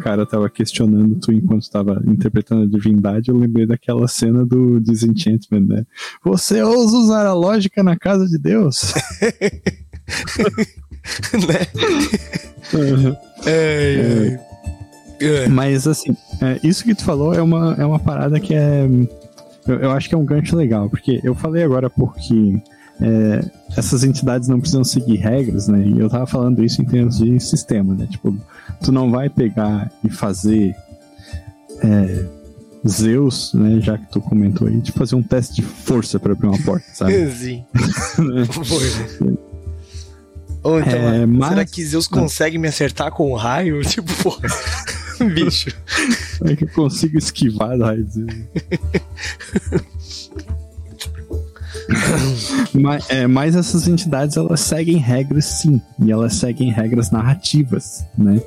cara 0.00 0.24
tava 0.26 0.48
questionando 0.48 1.16
tu 1.16 1.32
enquanto 1.32 1.70
tava 1.70 2.02
interpretando 2.06 2.62
a 2.62 2.66
divindade, 2.66 3.30
eu 3.30 3.36
lembrei 3.36 3.66
daquela 3.66 4.08
cena 4.08 4.44
do 4.44 4.80
Disenchantment, 4.80 5.66
né? 5.66 5.84
Você 6.24 6.62
ousa 6.62 6.96
usar 6.96 7.26
a 7.26 7.34
lógica 7.34 7.82
na 7.82 7.96
casa 7.96 8.26
de 8.26 8.38
Deus? 8.38 8.94
né? 11.32 11.66
Uhum. 12.72 13.16
É, 13.46 14.38
é. 15.20 15.48
Mas, 15.48 15.86
assim, 15.86 16.16
é, 16.40 16.58
isso 16.62 16.84
que 16.84 16.94
tu 16.94 17.04
falou 17.04 17.34
é 17.34 17.42
uma, 17.42 17.74
é 17.78 17.84
uma 17.84 17.98
parada 17.98 18.40
que 18.40 18.54
é... 18.54 18.86
Eu, 19.66 19.78
eu 19.80 19.90
acho 19.92 20.08
que 20.08 20.14
é 20.14 20.18
um 20.18 20.24
gancho 20.24 20.56
legal, 20.56 20.90
porque 20.90 21.20
eu 21.24 21.34
falei 21.34 21.62
agora 21.62 21.88
porque 21.88 22.60
é, 23.00 23.50
essas 23.76 24.04
entidades 24.04 24.48
não 24.48 24.60
precisam 24.60 24.84
seguir 24.84 25.16
regras, 25.16 25.68
né? 25.68 25.84
E 25.86 25.98
eu 25.98 26.08
tava 26.08 26.26
falando 26.26 26.62
isso 26.64 26.80
em 26.80 26.84
termos 26.84 27.18
de 27.18 27.40
sistema, 27.40 27.94
né? 27.94 28.06
Tipo, 28.10 28.36
tu 28.82 28.92
não 28.92 29.10
vai 29.10 29.28
pegar 29.28 29.90
e 30.04 30.10
fazer 30.10 30.74
é, 31.82 32.24
Zeus, 32.86 33.52
né? 33.54 33.80
Já 33.80 33.98
que 33.98 34.10
tu 34.10 34.20
comentou 34.20 34.68
aí, 34.68 34.80
de 34.80 34.92
fazer 34.92 35.16
um 35.16 35.22
teste 35.22 35.56
de 35.56 35.62
força 35.62 36.20
para 36.20 36.32
abrir 36.32 36.46
uma 36.46 36.62
porta, 36.62 36.86
sabe? 36.92 37.30
Sim. 37.34 37.64
Né? 38.18 38.46
Ou 40.62 40.80
então, 40.80 40.92
é, 40.92 41.26
mas... 41.26 41.48
será 41.50 41.64
que 41.66 41.84
Zeus 41.84 42.08
consegue 42.08 42.56
me 42.56 42.68
acertar 42.68 43.10
com 43.10 43.30
um 43.30 43.34
raio? 43.34 43.82
Tipo, 43.84 44.10
bicho. 45.34 45.70
É 46.44 46.56
que 46.56 46.64
eu 46.64 46.68
consigo 46.68 47.18
esquivar 47.18 47.76
do 47.76 47.84
raio 47.84 48.08
mas, 52.72 53.10
é, 53.10 53.26
mas 53.26 53.56
essas 53.56 53.88
entidades 53.88 54.36
elas 54.36 54.60
seguem 54.60 54.96
regras 54.96 55.44
sim, 55.44 55.80
e 55.98 56.10
elas 56.10 56.34
seguem 56.34 56.70
regras 56.70 57.10
narrativas, 57.10 58.04
né? 58.16 58.40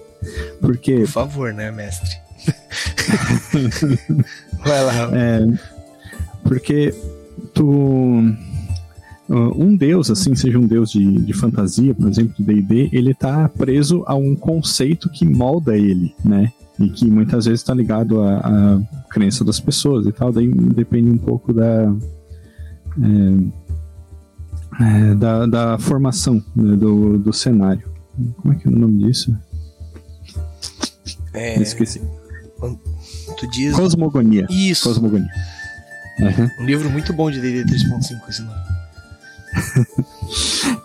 Porque. 0.61 1.01
Por 1.01 1.07
favor, 1.07 1.53
né, 1.53 1.71
mestre? 1.71 2.17
Vai 4.63 4.83
lá. 4.83 5.09
É, 5.13 5.47
porque 6.43 6.93
tu. 7.53 8.33
Um 9.29 9.75
deus, 9.75 10.09
assim, 10.09 10.33
seja 10.35 10.57
um 10.57 10.65
deus 10.65 10.89
de, 10.89 11.03
de 11.03 11.33
fantasia, 11.33 11.93
por 11.93 12.07
exemplo, 12.07 12.33
de 12.39 12.43
D&D, 12.43 12.89
ele 12.93 13.13
tá 13.13 13.49
preso 13.49 14.05
a 14.07 14.15
um 14.15 14.33
conceito 14.33 15.09
que 15.09 15.25
molda 15.25 15.77
ele, 15.77 16.15
né? 16.23 16.53
E 16.79 16.89
que 16.89 17.09
muitas 17.09 17.43
vezes 17.43 17.59
está 17.59 17.73
ligado 17.73 18.21
à, 18.21 18.37
à 18.37 18.79
crença 19.09 19.43
das 19.43 19.59
pessoas 19.59 20.05
e 20.05 20.13
tal, 20.13 20.31
daí 20.31 20.47
depende 20.47 21.09
um 21.09 21.17
pouco 21.17 21.51
da, 21.51 21.93
é, 23.01 24.83
é, 24.83 25.15
da, 25.15 25.45
da 25.45 25.77
formação 25.77 26.43
né, 26.55 26.75
do, 26.75 27.17
do 27.17 27.33
cenário. 27.33 27.87
Como 28.37 28.53
é 28.53 28.57
que 28.57 28.67
é 28.67 28.71
o 28.71 28.75
nome 28.75 29.03
disso? 29.03 29.37
É... 31.33 31.61
Esqueci. 31.61 32.01
Tu 33.37 33.47
diz... 33.51 33.75
Cosmogonia. 33.75 34.47
Isso. 34.49 34.87
Cosmogonia. 34.87 35.29
Uhum. 36.19 36.63
Um 36.63 36.65
livro 36.65 36.89
muito 36.89 37.13
bom 37.13 37.29
de 37.29 37.39
D&D 37.39 37.71
3.5 37.71 38.29
esse 38.29 38.41
nome. 38.41 38.59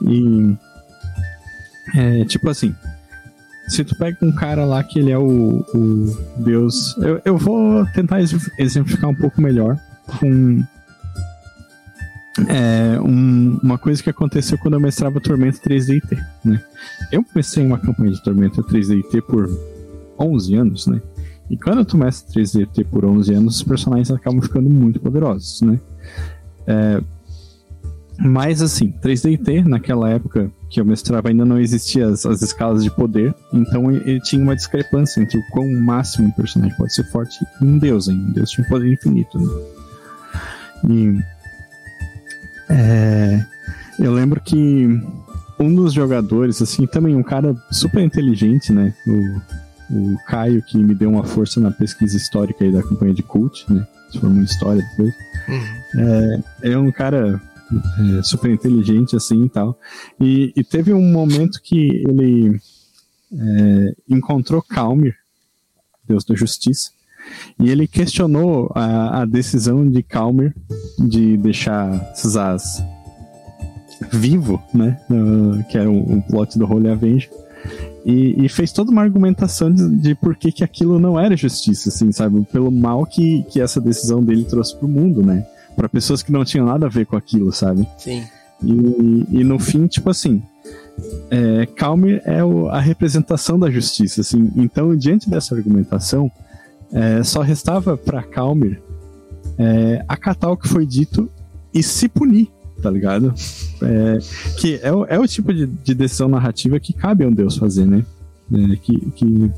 e 0.08 0.56
é, 1.94 2.24
tipo 2.24 2.48
assim, 2.48 2.74
se 3.68 3.84
tu 3.84 3.96
pega 3.96 4.16
um 4.22 4.32
cara 4.32 4.64
lá 4.64 4.82
que 4.82 4.98
ele 4.98 5.10
é 5.10 5.18
o, 5.18 5.64
o 5.74 6.16
deus, 6.38 6.96
eu, 6.98 7.20
eu 7.24 7.38
vou 7.38 7.86
tentar 7.86 8.20
exemplificar 8.58 9.10
um 9.10 9.14
pouco 9.14 9.40
melhor 9.40 9.78
com 10.18 10.62
é, 12.48 12.98
um, 13.00 13.58
uma 13.62 13.76
coisa 13.76 14.02
que 14.02 14.08
aconteceu 14.08 14.56
quando 14.56 14.74
eu 14.74 14.80
mestrava 14.80 15.20
Tormenta 15.20 15.58
3DT, 15.58 16.18
né? 16.44 16.62
Eu 17.10 17.22
comecei 17.22 17.64
uma 17.64 17.78
campanha 17.78 18.12
de 18.12 18.22
Tormenta 18.22 18.62
3DT 18.62 19.22
por 19.22 19.50
11 20.18 20.54
anos, 20.54 20.86
né? 20.86 21.00
E 21.50 21.56
quando 21.56 21.84
tu 21.84 21.98
mestra 21.98 22.32
3DT 22.40 22.86
por 22.86 23.04
11 23.04 23.34
anos, 23.34 23.56
os 23.56 23.62
personagens 23.62 24.10
acabam 24.10 24.40
ficando 24.40 24.70
muito 24.70 24.98
poderosos, 24.98 25.60
né? 25.60 25.78
É, 26.66 27.02
mas 28.18 28.62
assim, 28.62 28.92
3DT, 29.02 29.64
naquela 29.64 30.08
época 30.08 30.50
que 30.70 30.80
eu 30.80 30.84
mestrava, 30.84 31.28
ainda 31.28 31.44
não 31.44 31.58
existiam 31.58 32.10
as, 32.10 32.24
as, 32.24 32.40
escalas 32.40 32.82
de 32.82 32.90
poder, 32.90 33.34
então 33.52 33.90
ele 33.90 34.20
tinha 34.20 34.42
uma 34.42 34.56
discrepância 34.56 35.20
entre 35.20 35.38
o 35.38 35.42
quão 35.50 35.70
máximo 35.80 36.28
um 36.28 36.30
personagem 36.30 36.74
pode 36.76 36.94
ser 36.94 37.04
forte 37.10 37.36
e 37.60 37.64
um 37.64 37.78
deus, 37.78 38.08
hein? 38.08 38.16
Um 38.16 38.32
deus 38.32 38.50
tinha 38.50 38.64
um 38.64 38.70
poder 38.70 38.90
infinito, 38.90 39.38
né? 39.38 39.48
E 40.88 41.18
é, 42.68 43.44
eu 43.98 44.12
lembro 44.12 44.40
que 44.40 44.86
um 45.58 45.74
dos 45.74 45.92
jogadores, 45.92 46.60
assim, 46.60 46.86
também 46.86 47.14
um 47.14 47.22
cara 47.22 47.54
super 47.70 48.02
inteligente, 48.02 48.72
né? 48.72 48.94
O, 49.06 50.14
o 50.14 50.16
Caio, 50.26 50.62
que 50.62 50.78
me 50.78 50.94
deu 50.94 51.10
uma 51.10 51.24
força 51.24 51.60
na 51.60 51.70
pesquisa 51.70 52.16
histórica 52.16 52.64
aí 52.64 52.72
da 52.72 52.82
campanha 52.82 53.14
de 53.14 53.22
Cult, 53.22 53.70
né? 53.72 53.86
Se 54.10 54.18
formou 54.18 54.42
em 54.42 54.44
história 54.44 54.82
depois. 54.90 55.14
Uhum. 55.48 56.42
É, 56.62 56.72
é 56.72 56.78
um 56.78 56.90
cara 56.90 57.40
é, 57.72 58.22
super 58.22 58.50
inteligente, 58.50 59.16
assim 59.16 59.44
e 59.44 59.48
tal. 59.48 59.78
E, 60.20 60.52
e, 60.56 60.64
teve 60.64 60.92
um 60.92 61.12
momento 61.12 61.60
que 61.62 62.04
ele 62.08 62.60
é, 63.32 63.94
encontrou 64.08 64.62
Calmir, 64.62 65.16
Deus 66.06 66.24
da 66.24 66.34
Justiça, 66.34 66.90
e 67.58 67.70
ele 67.70 67.86
questionou 67.86 68.70
a, 68.74 69.22
a 69.22 69.24
decisão 69.24 69.88
de 69.88 70.02
Calmer 70.02 70.54
de 70.98 71.36
deixar 71.36 72.12
Zaz 72.16 72.82
vivo, 74.10 74.60
né? 74.74 74.98
Uh, 75.10 75.62
que 75.68 75.78
era 75.78 75.90
o, 75.90 76.18
o 76.18 76.22
plot 76.22 76.58
do 76.58 76.70
Holy 76.70 76.88
Avenger. 76.88 77.30
E, 78.04 78.44
e, 78.44 78.48
fez 78.48 78.72
toda 78.72 78.90
uma 78.90 79.02
argumentação 79.02 79.72
de, 79.72 79.88
de 79.96 80.14
por 80.16 80.34
que, 80.34 80.50
que 80.50 80.64
aquilo 80.64 80.98
não 80.98 81.18
era 81.18 81.36
justiça, 81.36 81.88
assim, 81.88 82.10
sabe? 82.10 82.44
Pelo 82.50 82.70
mal 82.72 83.06
que, 83.06 83.44
que 83.44 83.60
essa 83.60 83.80
decisão 83.80 84.22
dele 84.22 84.44
trouxe 84.44 84.76
pro 84.76 84.88
mundo, 84.88 85.22
né? 85.22 85.46
Para 85.76 85.88
pessoas 85.88 86.20
que 86.20 86.32
não 86.32 86.44
tinham 86.44 86.66
nada 86.66 86.86
a 86.86 86.88
ver 86.88 87.06
com 87.06 87.16
aquilo, 87.16 87.52
sabe? 87.52 87.86
Sim. 87.98 88.24
E, 88.60 89.26
e 89.30 89.44
no 89.44 89.58
fim, 89.60 89.86
tipo 89.86 90.10
assim, 90.10 90.42
é, 91.30 91.66
Calmer 91.66 92.20
é 92.24 92.42
o, 92.42 92.68
a 92.68 92.80
representação 92.80 93.58
da 93.58 93.70
justiça, 93.70 94.20
assim. 94.20 94.50
Então, 94.56 94.96
diante 94.96 95.30
dessa 95.30 95.54
argumentação, 95.54 96.30
é, 96.92 97.22
só 97.22 97.40
restava 97.40 97.96
para 97.96 98.22
Calmer 98.22 98.80
é, 99.58 100.04
acatar 100.08 100.50
o 100.50 100.56
que 100.56 100.68
foi 100.68 100.86
dito 100.86 101.30
e 101.72 101.82
se 101.82 102.08
punir, 102.08 102.48
tá 102.82 102.90
ligado? 102.90 103.34
É, 103.82 104.18
que 104.58 104.74
é, 104.76 104.88
é, 105.08 105.18
o 105.18 105.26
tipo 105.26 105.52
de, 105.52 105.66
de, 105.66 105.94
decisão 105.94 106.28
narrativa 106.28 106.78
que 106.78 106.92
cabe 106.92 107.24
a 107.24 107.28
um 107.28 107.32
Deus 107.32 107.56
fazer, 107.56 107.86
né? 107.86 108.04
É, 108.52 108.76
que, 108.76 109.10
que, 109.12 109.50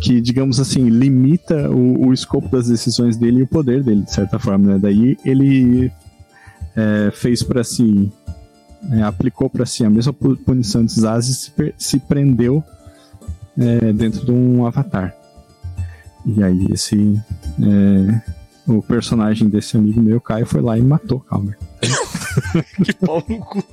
que, 0.00 0.20
digamos 0.20 0.58
assim, 0.58 0.88
limita 0.88 1.70
o, 1.70 2.08
o, 2.08 2.12
escopo 2.12 2.48
das 2.48 2.68
decisões 2.68 3.16
dele 3.16 3.40
e 3.40 3.42
o 3.42 3.46
poder 3.46 3.82
dele, 3.84 4.02
de 4.02 4.12
certa 4.12 4.38
forma, 4.38 4.74
né? 4.74 4.78
Daí 4.80 5.16
ele 5.24 5.92
é, 6.74 7.10
fez 7.12 7.42
para 7.42 7.62
si, 7.62 8.10
é, 8.92 9.02
aplicou 9.02 9.48
para 9.48 9.64
si 9.64 9.84
a 9.84 9.90
mesma 9.90 10.12
punição 10.12 10.84
de 10.84 10.92
Zaz 10.92 11.28
e 11.28 11.34
se, 11.34 11.74
se 11.76 11.98
prendeu 12.00 12.62
dentro 13.96 14.24
de 14.24 14.30
um 14.30 14.64
avatar. 14.64 15.17
E 16.36 16.42
aí 16.42 16.66
esse. 16.72 17.18
É, 17.60 18.20
o 18.70 18.82
personagem 18.82 19.48
desse 19.48 19.78
amigo 19.78 20.00
meu, 20.00 20.20
Caio, 20.20 20.44
foi 20.44 20.60
lá 20.60 20.76
e 20.76 20.82
matou 20.82 21.20
Calmer. 21.20 21.56
que 22.84 22.92
pau 22.92 23.24
no 23.26 23.38
cu. 23.38 23.64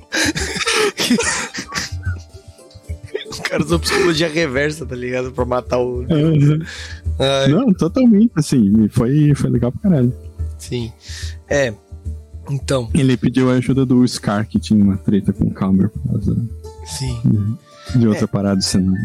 o 3.38 3.42
cara 3.42 3.62
usou 3.62 3.78
psicologia 3.78 4.28
reversa, 4.28 4.86
tá 4.86 4.96
ligado? 4.96 5.30
Pra 5.32 5.44
matar 5.44 5.78
o. 5.78 5.98
Uhum. 6.00 6.58
Não, 7.50 7.74
totalmente, 7.74 8.32
assim, 8.36 8.88
foi, 8.88 9.34
foi 9.34 9.50
legal 9.50 9.70
pra 9.70 9.90
caralho. 9.90 10.14
Sim. 10.58 10.90
É. 11.48 11.74
Então. 12.50 12.88
Ele 12.94 13.16
pediu 13.16 13.50
a 13.50 13.54
ajuda 13.54 13.84
do 13.84 14.06
Scar, 14.06 14.46
que 14.46 14.58
tinha 14.58 14.82
uma 14.82 14.96
treta 14.96 15.32
com 15.32 15.44
o 15.44 15.52
Calmer 15.52 15.90
por 15.90 16.12
causa. 16.12 16.36
Sim. 16.86 17.20
De, 17.92 17.98
de 17.98 18.08
outra 18.08 18.24
é. 18.24 18.28
parada 18.28 18.56
do 18.56 18.64
cenário. 18.64 18.98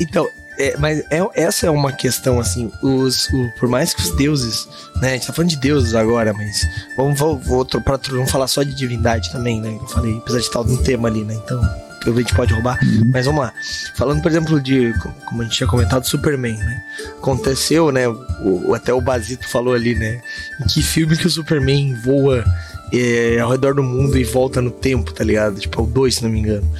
Então, 0.00 0.26
é, 0.58 0.76
mas 0.78 1.00
é, 1.10 1.20
essa 1.34 1.66
é 1.66 1.70
uma 1.70 1.92
questão, 1.92 2.38
assim, 2.38 2.70
os, 2.82 3.28
o, 3.28 3.50
por 3.58 3.68
mais 3.68 3.94
que 3.94 4.02
os 4.02 4.10
deuses, 4.16 4.68
né, 5.00 5.10
a 5.10 5.12
gente 5.14 5.26
tá 5.26 5.32
falando 5.32 5.50
de 5.50 5.56
deuses 5.56 5.94
agora, 5.94 6.32
mas 6.32 6.66
vamos, 6.96 7.18
vou, 7.18 7.38
vou, 7.38 7.64
pra, 7.64 7.98
vamos 8.10 8.30
falar 8.30 8.46
só 8.46 8.62
de 8.62 8.74
divindade 8.74 9.30
também, 9.30 9.60
né, 9.60 9.78
eu 9.80 9.86
falei, 9.86 10.18
apesar 10.18 10.38
de 10.38 10.44
estar 10.44 10.62
no 10.64 10.78
tema 10.78 11.08
ali, 11.08 11.24
né, 11.24 11.34
então, 11.34 11.60
a 12.06 12.10
gente 12.12 12.34
pode 12.34 12.52
roubar. 12.52 12.78
Uhum. 12.84 13.10
Mas 13.12 13.26
vamos 13.26 13.42
lá. 13.42 13.52
Falando, 13.96 14.22
por 14.22 14.30
exemplo, 14.30 14.60
de, 14.60 14.94
como 15.26 15.42
a 15.42 15.44
gente 15.44 15.56
tinha 15.56 15.66
comentado, 15.66 16.06
Superman, 16.06 16.56
né? 16.56 16.84
Aconteceu, 17.18 17.90
né? 17.90 18.06
O, 18.08 18.74
até 18.74 18.92
o 18.92 19.00
Basito 19.00 19.48
falou 19.48 19.74
ali, 19.74 19.94
né? 19.96 20.20
Em 20.60 20.66
que 20.66 20.82
filme 20.82 21.16
que 21.16 21.26
o 21.26 21.30
Superman 21.30 21.94
voa 21.94 22.44
é, 22.92 23.38
ao 23.40 23.50
redor 23.50 23.74
do 23.74 23.82
mundo 23.82 24.16
e 24.16 24.24
volta 24.24 24.60
no 24.60 24.70
tempo, 24.70 25.12
tá 25.12 25.24
ligado? 25.24 25.58
Tipo, 25.58 25.80
é 25.80 25.84
o 25.84 25.86
2, 25.86 26.14
se 26.14 26.22
não 26.22 26.30
me 26.30 26.38
engano. 26.38 26.70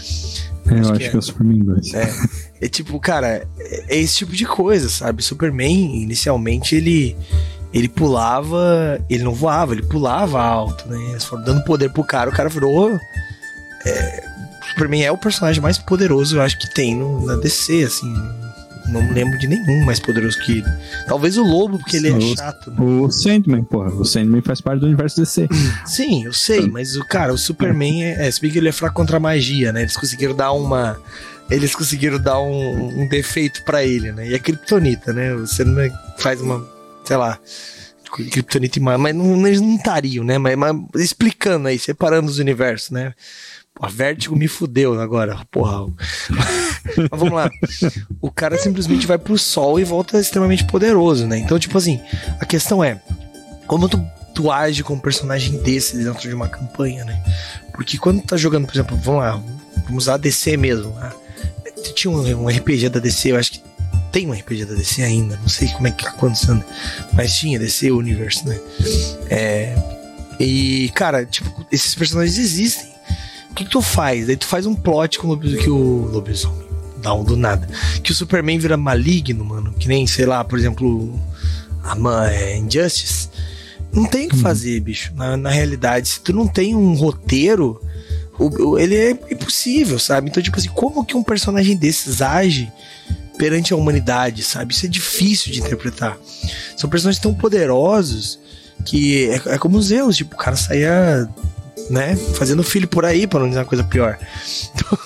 É, 0.66 0.75
eu 0.75 0.80
acho 0.80 0.92
que, 0.92 1.04
é, 1.04 1.09
que 1.09 1.16
é 1.16 1.18
o 1.18 1.23
Superman 1.23 1.59
2. 1.59 1.95
É. 1.95 2.12
é 2.61 2.69
tipo, 2.69 2.99
cara, 2.99 3.47
é, 3.59 3.85
é 3.89 3.97
esse 3.99 4.17
tipo 4.17 4.33
de 4.33 4.47
coisa, 4.47 4.89
sabe? 4.89 5.23
Superman, 5.23 6.03
inicialmente, 6.03 6.75
ele 6.75 7.17
ele 7.73 7.89
pulava, 7.89 8.99
ele 9.11 9.23
não 9.23 9.35
voava, 9.35 9.75
ele 9.75 9.83
pulava 9.83 10.41
alto, 10.41 10.89
né? 10.89 10.99
Eles 11.11 11.25
foram 11.25 11.45
dando 11.45 11.65
poder 11.65 11.91
pro 11.91 12.05
cara, 12.05 12.31
o 12.31 12.33
cara 12.33 12.49
virou. 12.49 12.99
É, 13.85 14.25
Superman 14.71 15.05
é 15.05 15.13
o 15.13 15.19
personagem 15.19 15.61
mais 15.61 15.77
poderoso, 15.77 16.37
eu 16.37 16.43
acho 16.43 16.59
que 16.59 16.73
tem 16.73 16.95
no, 16.95 17.27
na 17.27 17.37
DC, 17.37 17.83
assim. 17.83 18.15
Não 18.89 19.03
me 19.03 19.13
lembro 19.13 19.37
de 19.39 19.49
nenhum 19.49 19.85
mais 19.85 19.99
poderoso 19.99 20.39
que 20.45 20.59
ele. 20.59 20.65
Talvez 21.09 21.37
o 21.37 21.43
Lobo, 21.43 21.79
porque 21.79 21.97
ele 21.97 22.09
é 22.09 22.21
chato. 22.37 22.71
Né? 22.71 22.77
O 22.81 23.11
Sandman, 23.11 23.65
porra. 23.65 23.91
O 23.91 24.05
Sandman 24.05 24.43
faz 24.43 24.61
parte 24.61 24.81
do 24.81 24.87
universo 24.87 25.21
DC. 25.21 25.49
Sim, 25.85 26.25
eu 26.25 26.33
sei, 26.33 26.69
mas 26.69 26.97
o 26.97 27.05
cara, 27.05 27.33
o 27.33 27.39
Superman 27.39 28.05
é. 28.05 28.29
é 28.29 28.31
se 28.31 28.41
bem 28.41 28.51
que 28.51 28.59
ele 28.59 28.69
é 28.69 28.73
fraco 28.73 28.95
contra 28.95 29.17
a 29.17 29.21
magia, 29.21 29.73
né? 29.73 29.83
Eles 29.83 29.97
conseguiram 29.97 30.35
dar 30.35 30.53
uma. 30.53 30.97
Eles 31.50 31.75
conseguiram 31.75 32.19
dar 32.19 32.41
um, 32.41 33.03
um 33.03 33.09
defeito 33.09 33.62
para 33.65 33.85
ele, 33.85 34.12
né? 34.12 34.29
E 34.29 34.35
a 34.35 34.38
Kryptonita, 34.38 35.12
né? 35.12 35.35
Você 35.35 35.65
não 35.65 35.91
faz 36.19 36.41
uma. 36.41 36.67
Sei 37.05 37.17
lá. 37.17 37.38
Kryptonita 38.11 38.79
e 38.79 38.83
mas 38.83 39.15
não, 39.15 39.47
eles 39.47 39.61
não 39.61 39.76
estariam, 39.76 40.25
né? 40.25 40.38
Mas, 40.38 40.57
mas 40.57 40.76
explicando 40.95 41.69
aí, 41.69 41.79
separando 41.79 42.29
os 42.29 42.38
universos, 42.38 42.91
né? 42.91 43.12
A 43.79 43.88
Vertigo 43.88 44.35
me 44.35 44.49
fudeu 44.49 44.99
agora, 44.99 45.38
porra. 45.50 45.87
Mas 46.97 47.21
vamos 47.21 47.35
lá. 47.35 47.50
O 48.23 48.31
cara 48.31 48.57
simplesmente 48.57 49.07
vai 49.07 49.19
pro 49.19 49.37
sol 49.37 49.79
e 49.79 49.85
volta 49.85 50.19
extremamente 50.19 50.65
poderoso, 50.65 51.26
né? 51.26 51.38
Então, 51.38 51.59
tipo 51.59 51.76
assim, 51.76 52.00
a 52.41 52.47
questão 52.47 52.83
é: 52.83 53.03
como 53.67 53.87
tu, 53.87 54.03
tu 54.35 54.50
age 54.50 54.83
com 54.83 54.95
um 54.95 54.99
personagem 54.99 55.61
desse 55.62 55.97
dentro 55.99 56.26
de 56.26 56.35
uma 56.35 56.49
campanha, 56.49 57.05
né? 57.05 57.23
Porque 57.75 57.99
quando 57.99 58.23
tá 58.23 58.37
jogando, 58.37 58.67
por 58.67 58.75
exemplo, 58.75 58.97
vamos 58.97 59.21
lá, 59.21 59.43
vamos 59.85 60.05
usar 60.05 60.17
DC 60.17 60.57
mesmo. 60.57 60.91
Né? 60.95 61.12
Tinha 61.95 62.11
um, 62.11 62.45
um 62.45 62.49
RPG 62.49 62.88
da 62.88 63.00
DC, 63.00 63.33
eu 63.33 63.37
acho 63.37 63.52
que 63.52 63.62
tem 64.12 64.26
um 64.26 64.33
RPG 64.33 64.64
da 64.64 64.75
DC 64.75 65.02
ainda, 65.02 65.38
não 65.40 65.49
sei 65.49 65.69
como 65.69 65.88
é 65.88 65.90
que 65.90 66.05
tá 66.05 66.11
acontecendo, 66.11 66.64
mas 67.12 67.35
tinha 67.35 67.59
DC 67.59 67.90
Universe, 67.90 68.47
né? 68.47 68.59
É, 69.28 69.76
e, 70.40 70.90
cara, 70.95 71.26
tipo, 71.26 71.66
esses 71.71 71.95
personagens 71.95 72.38
existem 72.38 72.97
que, 73.57 73.64
que 73.64 73.71
tu 73.71 73.81
faz? 73.81 74.28
Aí 74.28 74.37
tu 74.37 74.47
faz 74.47 74.66
um 74.66 74.75
plot 74.75 75.19
com 75.19 75.31
o 75.31 75.38
que 75.38 75.71
o 75.71 76.09
lobisomem. 76.12 76.66
Dá 77.02 77.14
um 77.14 77.25
do 77.25 77.37
nada. 77.37 77.66
Que 78.02 78.12
o 78.12 78.14
Superman 78.14 78.59
vira 78.59 78.76
maligno, 78.76 79.45
mano. 79.45 79.73
Que 79.73 79.88
nem, 79.88 80.07
sei 80.07 80.26
lá, 80.26 80.45
por 80.45 80.59
exemplo, 80.59 81.19
a 81.83 82.31
é, 82.31 82.59
Injustice. 82.59 83.31
Não 83.93 84.05
tem 84.05 84.26
o 84.26 84.31
que 84.31 84.37
uhum. 84.37 84.43
fazer, 84.43 84.78
bicho. 84.81 85.12
Na, 85.14 85.37
na 85.37 85.50
realidade, 85.50 86.09
se 86.09 86.21
tu 86.21 86.33
não 86.33 86.47
tem 86.47 86.75
um 86.75 86.95
roteiro, 86.95 87.81
o, 88.38 88.78
ele 88.78 88.95
é 88.95 89.11
impossível, 89.11 89.99
sabe? 89.99 90.31
Então, 90.31 90.43
tipo 90.43 90.59
assim, 90.59 90.69
como 90.69 91.05
que 91.05 91.16
um 91.16 91.23
personagem 91.23 91.76
desses 91.76 92.23
age 92.23 92.71
perante 93.38 93.73
a 93.73 93.76
humanidade, 93.76 94.43
sabe? 94.43 94.73
Isso 94.73 94.87
é 94.87 94.88
difícil 94.88 95.52
de 95.52 95.61
interpretar. 95.61 96.16
São 96.76 96.88
personagens 96.88 97.23
tão 97.23 97.35
poderosos 97.35 98.38
que 98.85 99.28
é, 99.31 99.55
é 99.55 99.59
como 99.59 99.81
Zeus, 99.81 100.16
tipo, 100.16 100.35
o 100.35 100.38
cara 100.38 100.57
saía 100.57 101.28
né? 101.90 102.16
Fazendo 102.16 102.62
filho 102.62 102.88
por 102.88 103.05
aí, 103.05 103.26
para 103.26 103.40
não 103.40 103.49
dizer 103.49 103.61
uma 103.61 103.66
coisa 103.66 103.85
pior. 103.85 104.19
Então, 104.75 104.99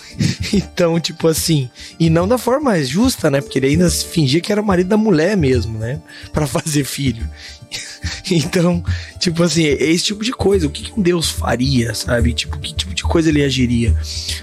então, 0.52 1.00
tipo 1.00 1.28
assim, 1.28 1.70
e 1.98 2.08
não 2.10 2.26
da 2.26 2.38
forma 2.38 2.82
justa, 2.82 3.30
né? 3.30 3.40
Porque 3.40 3.58
ele 3.58 3.68
ainda 3.68 3.90
fingia 3.90 4.40
que 4.40 4.52
era 4.52 4.60
o 4.60 4.64
marido 4.64 4.88
da 4.88 4.96
mulher 4.96 5.36
mesmo, 5.36 5.78
né? 5.78 6.00
Para 6.32 6.46
fazer 6.46 6.84
filho. 6.84 7.28
Então, 8.32 8.82
tipo 9.18 9.42
assim, 9.42 9.64
é 9.64 9.72
esse 9.72 10.04
tipo 10.04 10.24
de 10.24 10.32
coisa. 10.32 10.66
O 10.66 10.70
que, 10.70 10.84
que 10.84 10.98
um 10.98 11.02
Deus 11.02 11.28
faria, 11.28 11.94
sabe? 11.94 12.32
Tipo, 12.32 12.58
que 12.58 12.72
tipo 12.72 12.89
coisa 13.10 13.28
ele 13.28 13.44
agiria? 13.44 13.94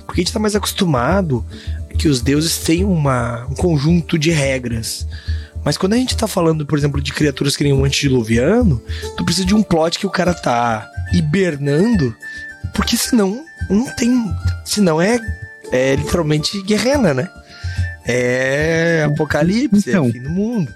Porque 0.06 0.22
a 0.22 0.24
gente 0.24 0.34
tá 0.34 0.40
mais 0.40 0.56
acostumado 0.56 1.46
que 1.98 2.08
os 2.08 2.22
deuses 2.22 2.58
têm 2.58 2.84
uma, 2.84 3.46
um 3.46 3.56
conjunto 3.56 4.20
de 4.20 4.30
regras. 4.30 5.08
Mas 5.64 5.78
quando 5.78 5.94
a 5.94 5.98
gente 5.98 6.16
tá 6.16 6.28
falando, 6.28 6.66
por 6.66 6.78
exemplo, 6.78 7.02
de 7.02 7.12
criaturas 7.12 7.56
que 7.56 7.64
nem 7.64 7.74
um 7.74 7.84
antediluviano, 7.84 8.82
tu 9.16 9.26
precisa 9.26 9.46
de 9.46 9.56
um 9.56 9.64
plot 9.64 9.98
que 9.98 10.06
o 10.06 10.10
cara 10.10 10.34
tá 10.34 10.88
hibernando, 11.12 12.16
porque 12.74 12.96
senão 12.96 13.44
não 13.70 13.86
tem. 13.96 14.32
Senão 14.64 15.02
é, 15.02 15.20
é 15.72 15.96
literalmente 15.96 16.62
guerrena, 16.62 17.14
né? 17.14 17.30
É 18.06 19.04
apocalipse, 19.06 19.90
é 19.90 19.92
então, 19.92 20.06
é 20.06 20.12
fim 20.12 20.22
do 20.22 20.30
mundo. 20.30 20.74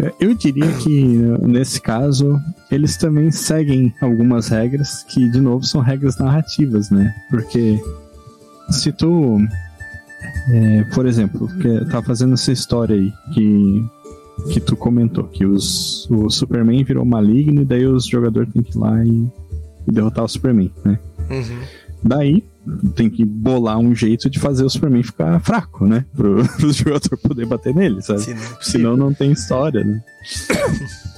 É, 0.00 0.12
eu 0.20 0.34
diria 0.34 0.70
que 0.74 1.16
nesse 1.42 1.80
caso 1.80 2.38
eles 2.70 2.96
também 2.96 3.30
seguem 3.30 3.92
algumas 4.00 4.48
regras 4.48 5.02
que, 5.04 5.28
de 5.28 5.40
novo, 5.40 5.64
são 5.64 5.80
regras 5.80 6.18
narrativas, 6.18 6.90
né? 6.90 7.14
Porque 7.30 7.80
se 8.70 8.92
tu, 8.92 9.38
é, 10.50 10.84
por 10.94 11.06
exemplo, 11.06 11.48
que 11.58 11.84
tá 11.86 12.02
fazendo 12.02 12.34
essa 12.34 12.52
história 12.52 12.94
aí 12.94 13.12
que 13.32 13.84
que 14.52 14.60
tu 14.60 14.76
comentou, 14.76 15.24
que 15.24 15.44
os, 15.44 16.08
o 16.08 16.30
Superman 16.30 16.84
virou 16.84 17.04
maligno 17.04 17.62
e 17.62 17.64
daí 17.64 17.84
os 17.84 18.06
jogadores 18.06 18.52
têm 18.52 18.62
que 18.62 18.76
ir 18.76 18.80
lá 18.80 19.04
e, 19.04 19.28
e 19.86 19.92
derrotar 19.92 20.24
o 20.24 20.28
Superman, 20.28 20.70
né? 20.84 20.98
Uhum. 21.28 21.58
Daí 22.04 22.44
tem 22.94 23.08
que 23.08 23.24
bolar 23.24 23.78
um 23.78 23.94
jeito 23.94 24.28
de 24.28 24.38
fazer 24.38 24.64
o 24.64 24.70
Superman 24.70 25.02
ficar 25.02 25.40
fraco, 25.40 25.86
né? 25.86 26.04
Pro, 26.14 26.44
pro 26.56 26.72
jogador 26.72 27.16
poder 27.18 27.46
bater 27.46 27.74
nele, 27.74 28.02
sabe? 28.02 28.20
Sim, 28.20 28.34
não 28.34 28.42
é 28.42 28.56
Senão 28.60 28.96
não 28.96 29.14
tem 29.14 29.32
história, 29.32 29.84
né? 29.84 30.02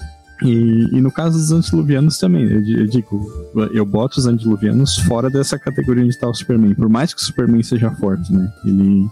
E, 0.42 0.96
e, 0.96 1.02
no 1.02 1.12
caso 1.12 1.36
dos 1.36 1.52
antediluvianos 1.52 2.16
também, 2.16 2.44
eu, 2.44 2.62
eu, 2.78 2.86
digo, 2.86 3.30
eu 3.74 3.84
boto 3.84 4.18
os 4.18 4.24
antediluvianos 4.24 4.96
fora 4.96 5.28
dessa 5.28 5.58
categoria 5.58 6.02
onde 6.02 6.14
está 6.14 6.26
o 6.26 6.32
Superman. 6.32 6.74
Por 6.74 6.88
mais 6.88 7.12
que 7.12 7.20
o 7.20 7.22
Superman 7.22 7.62
seja 7.62 7.90
forte, 7.90 8.32
né? 8.32 8.50
Ele 8.64 9.06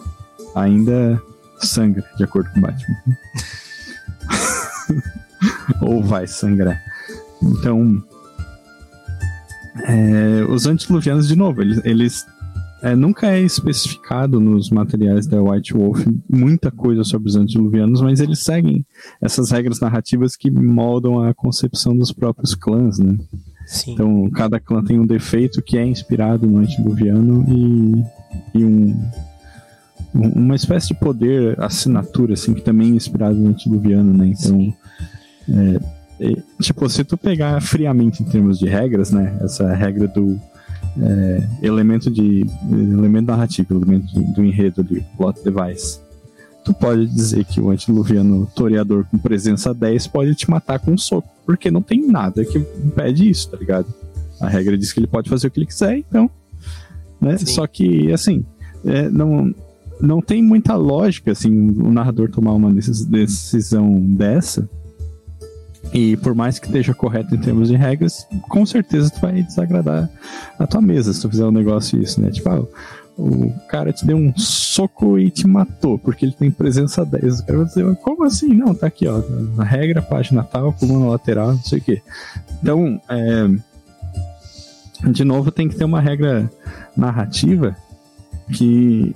ainda 0.55 1.22
sangra, 1.59 2.03
de 2.16 2.24
acordo 2.24 2.48
com 2.53 2.61
o 2.61 2.62
Batman. 2.62 2.96
Ou 5.81 6.03
vai 6.03 6.27
sangrar. 6.27 6.83
Então, 7.42 8.03
é, 9.85 10.45
os 10.49 10.67
antediluvianos, 10.67 11.29
de 11.29 11.37
novo, 11.37 11.62
eles, 11.62 11.81
eles 11.85 12.27
é, 12.83 12.95
nunca 12.95 13.29
é 13.29 13.41
especificado 13.41 14.41
nos 14.41 14.71
materiais 14.71 15.27
da 15.27 15.43
White 15.43 15.75
Wolf 15.75 16.07
muita 16.29 16.71
coisa 16.71 17.03
sobre 17.03 17.29
os 17.29 17.37
antediluvianos, 17.37 18.01
mas 18.01 18.21
eles 18.21 18.41
seguem 18.41 18.87
essas 19.21 19.51
regras 19.51 19.81
narrativas 19.81 20.37
que 20.37 20.51
moldam 20.51 21.23
a 21.23 21.35
concepção 21.35 21.97
dos 21.97 22.12
próprios 22.12 22.55
clãs, 22.55 22.99
né? 22.99 23.19
Sim. 23.67 23.93
Então, 23.93 24.31
cada 24.31 24.59
clã 24.59 24.83
tem 24.83 24.99
um 24.99 25.07
defeito 25.07 25.61
que 25.61 25.77
é 25.77 25.85
inspirado 25.85 26.47
no 26.47 26.59
antediluviano 26.59 27.45
e, 27.49 28.59
e 28.59 28.64
um, 28.64 28.97
uma 30.14 30.55
espécie 30.55 30.88
de 30.88 30.95
poder, 30.95 31.61
assinatura, 31.61 32.33
assim, 32.33 32.55
que 32.55 32.62
também 32.62 32.93
é 32.93 32.97
inspirado 32.97 33.37
no 33.37 33.51
antediluviano, 33.51 34.14
né? 34.14 34.29
Então, 34.29 34.75
é, 35.51 35.98
é, 36.20 36.35
tipo, 36.61 36.88
se 36.88 37.04
tu 37.04 37.16
pegar 37.16 37.61
friamente 37.61 38.22
em 38.22 38.26
termos 38.26 38.59
de 38.59 38.66
regras, 38.68 39.11
né? 39.11 39.38
Essa 39.40 39.72
regra 39.72 40.09
do 40.09 40.38
é, 41.00 41.48
elemento 41.62 42.11
de 42.11 42.44
elemento 42.70 43.26
narrativo, 43.26 43.74
elemento 43.74 44.07
de, 44.07 44.20
do 44.33 44.44
enredo 44.44 44.81
ali, 44.81 45.04
plot 45.16 45.40
device. 45.44 46.00
Tu 46.64 46.74
pode 46.74 47.07
dizer 47.07 47.44
que 47.44 47.61
o 47.61 47.70
antediluviano 47.70 48.46
toreador 48.54 49.04
com 49.11 49.16
presença 49.16 49.72
10 49.72 50.07
pode 50.09 50.35
te 50.35 50.50
matar 50.50 50.78
com 50.78 50.92
um 50.92 50.98
soco, 50.98 51.28
porque 51.46 51.70
não 51.70 51.81
tem 51.81 52.07
nada 52.07 52.44
que 52.44 52.59
impede 52.59 53.31
isso, 53.31 53.50
tá 53.50 53.57
ligado? 53.57 53.87
A 54.40 54.48
regra 54.48 54.76
diz 54.76 54.92
que 54.92 55.00
ele 55.00 55.07
pode 55.07 55.31
fazer 55.31 55.46
o 55.46 55.50
que 55.50 55.61
ele 55.61 55.66
quiser, 55.66 55.96
então. 55.98 56.31
Né? 57.20 57.38
Só 57.38 57.66
que, 57.66 58.12
assim, 58.12 58.44
é, 58.85 59.09
não, 59.09 59.52
não 60.00 60.20
tem 60.20 60.42
muita 60.42 60.76
lógica, 60.76 61.33
assim, 61.33 61.50
o 61.50 61.90
narrador 61.90 62.31
tomar 62.31 62.52
uma 62.52 62.72
decisão 62.72 63.98
dessa. 64.00 64.68
E 65.93 66.17
por 66.19 66.35
mais 66.35 66.59
que 66.59 66.67
esteja 66.67 66.93
correto 66.93 67.35
em 67.35 67.38
termos 67.38 67.69
de 67.69 67.77
regras, 67.77 68.27
com 68.49 68.67
certeza 68.67 69.11
tu 69.11 69.21
vai 69.21 69.43
desagradar 69.43 70.09
a 70.59 70.67
tua 70.67 70.83
mesa 70.83 71.12
se 71.12 71.21
tu 71.21 71.31
fizer 71.31 71.45
um 71.45 71.51
negócio 71.51 72.01
isso, 72.03 72.21
né? 72.21 72.31
Tipo, 72.31 72.49
ah, 72.51 72.64
o 73.17 73.53
cara 73.69 73.93
te 73.93 74.07
deu 74.07 74.17
um 74.17 74.33
soco 74.37 75.19
e 75.19 75.31
te 75.31 75.47
matou, 75.47 75.99
porque 75.99 76.25
ele 76.25 76.33
tem 76.33 76.51
presença 76.51 77.05
10. 77.05 77.41
O 77.41 77.47
cara 77.47 77.59
vai 77.59 77.67
dizer, 77.67 77.97
como 77.97 78.25
assim? 78.25 78.55
Não, 78.55 78.75
tá 78.75 78.87
aqui, 78.87 79.09
ó. 79.09 79.21
Na 79.57 79.64
regra, 79.64 80.01
página 80.01 80.45
tal, 80.45 80.73
coluna 80.73 81.11
lateral, 81.11 81.49
não 81.49 81.62
sei 81.62 81.79
o 81.79 81.83
quê. 81.83 82.03
Então, 82.62 83.01
é, 83.09 83.49
de 85.11 85.25
novo, 85.25 85.51
tem 85.51 85.69
que 85.69 85.77
ter 85.77 85.85
uma 85.85 86.01
regra 86.01 86.51
narrativa 86.97 87.77
que 88.53 89.14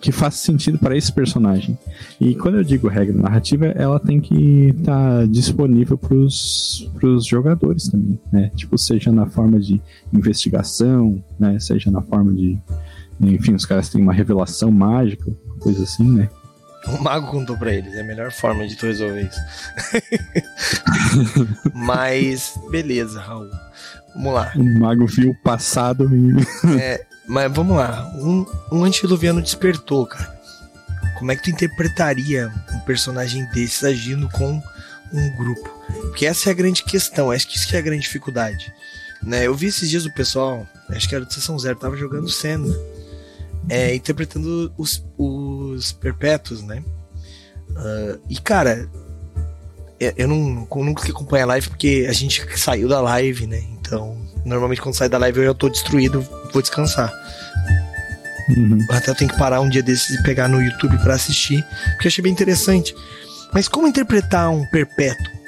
que 0.00 0.12
faça 0.12 0.38
sentido 0.38 0.78
para 0.78 0.96
esse 0.96 1.12
personagem. 1.12 1.78
E 2.20 2.34
quando 2.34 2.58
eu 2.58 2.64
digo 2.64 2.88
regra 2.88 3.16
narrativa, 3.16 3.66
ela 3.66 3.98
tem 3.98 4.20
que 4.20 4.74
estar 4.78 5.20
tá 5.20 5.26
disponível 5.26 5.98
para 5.98 6.14
os 6.14 7.26
jogadores 7.26 7.88
também, 7.88 8.18
né? 8.30 8.50
Tipo, 8.54 8.78
seja 8.78 9.10
na 9.10 9.26
forma 9.26 9.58
de 9.58 9.80
investigação, 10.12 11.22
né? 11.38 11.58
Seja 11.58 11.90
na 11.90 12.02
forma 12.02 12.32
de 12.32 12.58
enfim, 13.20 13.54
os 13.54 13.66
caras 13.66 13.88
têm 13.88 14.00
uma 14.00 14.12
revelação 14.12 14.70
mágica, 14.70 15.30
coisa 15.58 15.82
assim, 15.82 16.08
né? 16.08 16.28
O 16.86 17.02
mago 17.02 17.26
contou 17.26 17.56
pra 17.56 17.72
eles, 17.72 17.94
é 17.94 18.00
a 18.00 18.04
melhor 18.04 18.30
forma 18.30 18.66
de 18.66 18.76
tu 18.76 18.86
resolver 18.86 19.22
isso. 19.22 19.40
Mas, 21.74 22.54
beleza, 22.70 23.20
Raul. 23.20 23.50
Vamos 24.14 24.34
lá. 24.34 24.52
O 24.56 24.78
mago 24.78 25.06
viu 25.06 25.30
o 25.30 25.42
passado 25.42 26.08
e. 26.14 26.80
é, 26.80 27.04
mas 27.28 27.52
vamos 27.52 27.76
lá. 27.76 28.10
Um, 28.16 28.46
um 28.72 28.84
antediluviano 28.84 29.42
despertou, 29.42 30.06
cara. 30.06 30.38
Como 31.18 31.30
é 31.30 31.36
que 31.36 31.42
tu 31.42 31.50
interpretaria 31.50 32.50
um 32.72 32.80
personagem 32.80 33.44
desses 33.50 33.84
agindo 33.84 34.28
com 34.30 34.62
um 35.12 35.36
grupo? 35.36 35.68
Porque 36.02 36.24
essa 36.26 36.48
é 36.48 36.52
a 36.52 36.54
grande 36.54 36.82
questão, 36.82 37.30
acho 37.30 37.46
que 37.46 37.56
isso 37.56 37.68
que 37.68 37.76
é 37.76 37.78
a 37.78 37.82
grande 37.82 38.02
dificuldade. 38.02 38.72
Né? 39.22 39.46
Eu 39.46 39.54
vi 39.54 39.66
esses 39.66 39.90
dias 39.90 40.06
o 40.06 40.14
pessoal, 40.14 40.66
acho 40.88 41.08
que 41.08 41.14
era 41.14 41.24
do 41.24 41.32
Sessão 41.32 41.58
Zero, 41.58 41.78
tava 41.78 41.96
jogando 41.96 42.28
Senna, 42.30 42.74
é, 43.68 43.94
interpretando 43.94 44.72
os, 44.78 45.04
os 45.18 45.92
perpétuos, 45.92 46.62
né? 46.62 46.82
Uh, 47.70 48.20
e 48.28 48.38
cara, 48.40 48.88
eu 50.16 50.28
não, 50.28 50.66
eu 50.70 50.84
nunca 50.84 51.06
acompanho 51.08 51.44
a 51.44 51.48
live 51.48 51.68
porque 51.68 52.06
a 52.08 52.12
gente 52.12 52.46
saiu 52.56 52.88
da 52.88 53.00
live, 53.00 53.46
né? 53.46 53.62
Então, 53.72 54.16
normalmente 54.44 54.80
quando 54.80 54.94
sai 54.94 55.08
da 55.08 55.18
live 55.18 55.40
eu 55.40 55.46
já 55.46 55.54
tô 55.54 55.68
destruído, 55.68 56.26
vou 56.52 56.62
descansar. 56.62 57.12
Uhum. 58.56 58.78
Até 58.90 59.10
eu 59.10 59.14
tenho 59.14 59.30
que 59.30 59.38
parar 59.38 59.60
um 59.60 59.68
dia 59.68 59.82
desses 59.82 60.18
e 60.18 60.22
pegar 60.22 60.48
no 60.48 60.62
YouTube 60.62 60.96
para 60.98 61.14
assistir, 61.14 61.64
porque 61.92 62.06
eu 62.06 62.08
achei 62.08 62.22
bem 62.22 62.32
interessante. 62.32 62.94
Mas 63.52 63.68
como 63.68 63.86
interpretar 63.86 64.50
um 64.50 64.64
perpétuo? 64.66 65.38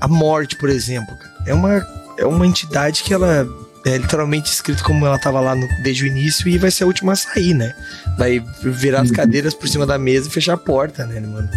A 0.00 0.08
morte, 0.08 0.56
por 0.56 0.68
exemplo, 0.68 1.16
é 1.46 1.54
uma, 1.54 1.86
é 2.18 2.26
uma 2.26 2.46
entidade 2.46 3.02
que 3.02 3.14
ela 3.14 3.46
é 3.84 3.98
literalmente 3.98 4.50
escrito 4.50 4.84
como 4.84 5.04
ela 5.06 5.18
tava 5.18 5.40
lá 5.40 5.54
no, 5.54 5.66
desde 5.82 6.04
o 6.04 6.06
início 6.06 6.48
e 6.48 6.56
vai 6.56 6.70
ser 6.70 6.84
a 6.84 6.86
última 6.86 7.12
a 7.12 7.16
sair, 7.16 7.54
né? 7.54 7.74
Vai 8.16 8.44
virar 8.62 9.02
as 9.02 9.08
uhum. 9.08 9.16
cadeiras 9.16 9.54
por 9.54 9.68
cima 9.68 9.84
da 9.84 9.98
mesa 9.98 10.28
e 10.28 10.30
fechar 10.30 10.54
a 10.54 10.58
porta, 10.58 11.04
né, 11.06 11.20
mano? 11.20 11.48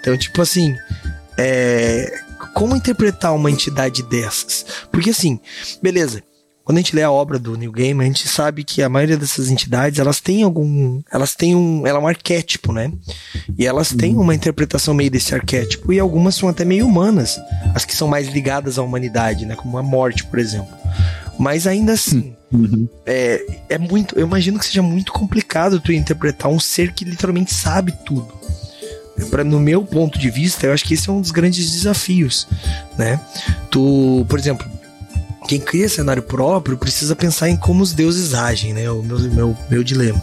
Então, 0.00 0.16
tipo 0.16 0.40
assim, 0.40 0.76
é, 1.36 2.20
como 2.56 2.74
interpretar 2.74 3.34
uma 3.34 3.50
entidade 3.50 4.02
dessas? 4.02 4.64
Porque 4.90 5.10
assim, 5.10 5.38
beleza. 5.82 6.22
Quando 6.64 6.78
a 6.78 6.80
gente 6.80 6.96
lê 6.96 7.02
a 7.02 7.10
obra 7.10 7.38
do 7.38 7.54
New 7.54 7.70
Game, 7.70 8.02
a 8.02 8.06
gente 8.06 8.26
sabe 8.26 8.64
que 8.64 8.82
a 8.82 8.88
maioria 8.88 9.16
dessas 9.16 9.50
entidades, 9.50 10.00
elas 10.00 10.20
têm 10.20 10.42
algum, 10.42 11.00
elas 11.12 11.34
têm 11.36 11.54
um, 11.54 11.86
ela 11.86 11.98
é 11.98 12.02
um 12.02 12.08
arquétipo, 12.08 12.72
né? 12.72 12.90
E 13.56 13.66
elas 13.66 13.90
têm 13.92 14.16
uhum. 14.16 14.22
uma 14.22 14.34
interpretação 14.34 14.94
meio 14.94 15.10
desse 15.10 15.32
arquétipo 15.34 15.92
e 15.92 16.00
algumas 16.00 16.34
são 16.34 16.48
até 16.48 16.64
meio 16.64 16.86
humanas, 16.86 17.38
as 17.74 17.84
que 17.84 17.94
são 17.94 18.08
mais 18.08 18.26
ligadas 18.28 18.78
à 18.78 18.82
humanidade, 18.82 19.46
né? 19.46 19.54
Como 19.54 19.78
a 19.78 19.82
morte, 19.82 20.24
por 20.24 20.38
exemplo. 20.38 20.74
Mas 21.38 21.66
ainda 21.68 21.92
assim, 21.92 22.34
uhum. 22.50 22.88
é, 23.04 23.46
é 23.68 23.78
muito, 23.78 24.18
eu 24.18 24.26
imagino 24.26 24.58
que 24.58 24.64
seja 24.64 24.82
muito 24.82 25.12
complicado 25.12 25.78
tu 25.78 25.92
interpretar 25.92 26.50
um 26.50 26.58
ser 26.58 26.92
que 26.92 27.04
literalmente 27.04 27.54
sabe 27.54 27.92
tudo. 28.04 28.34
Pra, 29.30 29.42
no 29.42 29.58
meu 29.58 29.82
ponto 29.82 30.18
de 30.18 30.30
vista, 30.30 30.66
eu 30.66 30.72
acho 30.72 30.84
que 30.84 30.94
esse 30.94 31.08
é 31.08 31.12
um 31.12 31.20
dos 31.20 31.30
grandes 31.30 31.70
desafios, 31.70 32.46
né? 32.98 33.20
Tu, 33.70 34.26
por 34.28 34.38
exemplo, 34.38 34.66
quem 35.48 35.60
cria 35.60 35.88
cenário 35.88 36.22
próprio 36.22 36.76
precisa 36.76 37.16
pensar 37.16 37.48
em 37.48 37.56
como 37.56 37.82
os 37.82 37.92
deuses 37.92 38.34
agem, 38.34 38.72
né? 38.72 38.90
O 38.90 39.02
meu, 39.02 39.18
meu, 39.18 39.56
meu 39.70 39.84
dilema. 39.84 40.22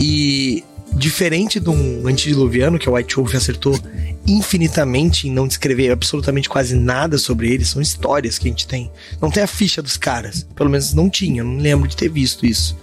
E 0.00 0.64
diferente 0.92 1.60
de 1.60 1.68
um 1.68 2.06
antediluviano, 2.08 2.78
que 2.78 2.88
o 2.88 2.94
White 2.94 3.16
Wolf 3.16 3.34
acertou 3.34 3.78
infinitamente 4.26 5.28
em 5.28 5.32
não 5.32 5.46
descrever 5.46 5.90
absolutamente 5.90 6.48
quase 6.48 6.74
nada 6.74 7.18
sobre 7.18 7.52
eles, 7.52 7.68
são 7.68 7.80
histórias 7.80 8.38
que 8.38 8.48
a 8.48 8.50
gente 8.50 8.66
tem. 8.66 8.90
Não 9.20 9.30
tem 9.30 9.42
a 9.42 9.46
ficha 9.46 9.82
dos 9.82 9.96
caras. 9.96 10.46
Pelo 10.56 10.70
menos 10.70 10.94
não 10.94 11.08
tinha, 11.08 11.44
não 11.44 11.58
lembro 11.58 11.86
de 11.86 11.96
ter 11.96 12.08
visto 12.08 12.44
isso. 12.44 12.76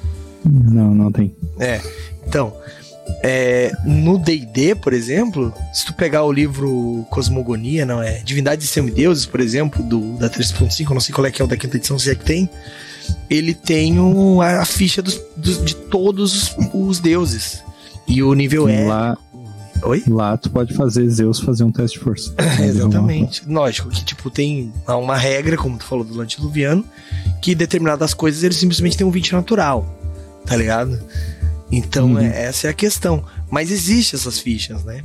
Não, 0.46 0.94
não 0.94 1.12
tem. 1.12 1.36
É. 1.60 1.82
Então, 2.26 2.56
é, 3.22 3.72
no 3.86 4.18
D&D, 4.18 4.76
por 4.76 4.94
exemplo, 4.94 5.54
se 5.74 5.86
tu 5.86 5.94
pegar 5.94 6.24
o 6.24 6.32
livro 6.32 7.06
Cosmogonia, 7.10 7.86
não 7.86 8.02
é? 8.02 8.20
Divindades 8.20 8.66
e 8.66 8.68
Semideuses, 8.70 9.26
por 9.26 9.40
exemplo, 9.40 9.82
do, 9.84 10.18
da 10.18 10.30
3.5, 10.30 10.90
eu 10.90 10.94
não 10.94 11.02
sei 11.02 11.14
qual 11.14 11.26
é 11.26 11.32
que 11.32 11.42
é 11.42 11.46
o 11.46 11.48
da 11.48 11.58
quinta 11.58 11.78
edição, 11.78 11.98
se 11.98 12.12
é 12.12 12.16
que 12.16 12.26
tem, 12.26 12.50
ele 13.30 13.54
tem 13.54 14.00
o, 14.00 14.42
a, 14.42 14.62
a, 14.62 14.66
ficha 14.66 15.02
dos, 15.02 15.22
dos, 15.36 15.64
de 15.64 15.76
todos 15.76 16.56
os, 16.74 17.00
deuses. 17.00 17.64
E 18.08 18.22
o 18.22 18.34
nível 18.34 18.68
é... 18.68 18.86
Lá, 18.86 19.18
Oi? 19.84 20.04
Lá 20.08 20.38
tu 20.38 20.50
pode 20.50 20.74
fazer 20.74 21.10
Zeus 21.10 21.40
fazer 21.40 21.64
um 21.64 21.72
teste 21.72 21.98
de 21.98 22.04
força. 22.04 22.34
exatamente. 22.64 23.44
Lógico 23.48 23.90
que, 23.90 24.04
tipo, 24.04 24.30
tem 24.30 24.72
uma 24.88 25.18
regra, 25.18 25.58
como 25.58 25.78
tu 25.78 25.84
falou 25.84 26.06
do 26.06 26.22
antediluviano, 26.22 26.86
que 27.42 27.54
determinadas 27.54 28.14
coisas 28.14 28.44
ele 28.44 28.54
simplesmente 28.54 28.98
tem 28.98 29.06
um 29.06 29.12
20 29.12 29.34
natural, 29.34 29.86
tá 30.46 30.56
ligado? 30.56 31.00
Então, 31.76 32.14
uhum. 32.14 32.20
é, 32.20 32.44
essa 32.44 32.68
é 32.68 32.70
a 32.70 32.74
questão. 32.74 33.26
Mas 33.50 33.72
existe 33.72 34.16
essas 34.16 34.40
fichas, 34.40 34.84
né? 34.84 35.04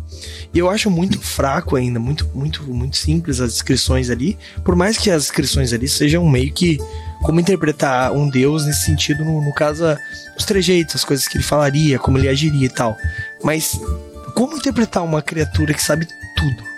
E 0.53 0.59
eu 0.59 0.69
acho 0.69 0.91
muito 0.91 1.19
fraco 1.19 1.77
ainda, 1.77 1.99
muito, 1.99 2.29
muito, 2.35 2.63
muito 2.65 2.97
simples 2.97 3.41
as 3.41 3.55
descrições 3.55 4.11
ali. 4.11 4.39
Por 4.63 4.77
mais 4.77 4.99
que 4.99 5.11
as 5.11 5.23
descrições 5.23 5.73
ali 5.73 5.89
sejam 5.89 6.29
meio 6.29 6.53
que 6.53 6.79
como 7.23 7.41
interpretar 7.41 8.13
um 8.13 8.29
deus 8.29 8.67
nesse 8.67 8.85
sentido, 8.85 9.25
no, 9.25 9.43
no 9.43 9.53
caso, 9.55 9.85
os 10.37 10.45
trejeitos, 10.45 10.97
as 10.97 11.05
coisas 11.05 11.27
que 11.27 11.39
ele 11.39 11.45
falaria, 11.45 11.99
como 11.99 12.19
ele 12.19 12.29
agiria 12.29 12.67
e 12.67 12.71
tal. 12.71 12.97
Mas 13.43 13.81
como 14.35 14.57
interpretar 14.57 15.03
uma 15.03 15.23
criatura 15.23 15.73
que 15.73 15.83
sabe 15.83 16.07
tudo? 16.37 16.69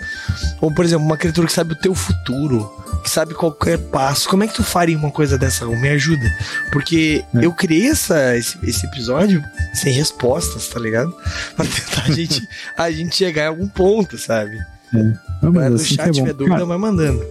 Ou, 0.61 0.72
por 0.72 0.85
exemplo, 0.85 1.04
uma 1.04 1.16
criatura 1.16 1.46
que 1.46 1.52
sabe 1.52 1.72
o 1.72 1.76
teu 1.76 1.94
futuro, 1.94 2.70
que 3.02 3.11
sabe 3.11 3.35
qualquer 3.35 3.78
passo. 3.78 4.28
Como 4.28 4.44
é 4.44 4.46
que 4.46 4.54
tu 4.54 4.62
faria 4.62 4.96
uma 4.96 5.11
coisa 5.11 5.38
dessa? 5.38 5.66
Me 5.66 5.88
ajuda. 5.88 6.30
Porque 6.72 7.24
é. 7.35 7.44
eu 7.44 7.52
criei 7.52 7.88
essa, 7.88 8.37
esse, 8.37 8.59
esse, 8.62 8.87
episódio 8.87 9.42
sem 9.74 9.92
respostas, 9.92 10.68
tá 10.68 10.78
ligado? 10.78 11.14
Pra 11.56 11.64
tentar 11.64 12.04
a 12.04 12.12
gente, 12.12 12.48
a 12.76 12.90
gente 12.90 13.16
chegar 13.16 13.44
em 13.44 13.48
algum 13.48 13.68
ponto, 13.68 14.18
sabe? 14.18 14.56
É. 14.94 15.12
Não, 15.42 15.52
mas 15.52 15.74
assim 15.74 15.94
chat 15.94 16.09
é 16.09 16.12
tiver 16.12 16.33
dúvida, 16.33 16.56
Cara, 16.56 16.66
vai 16.66 16.78
mandando. 16.78 17.24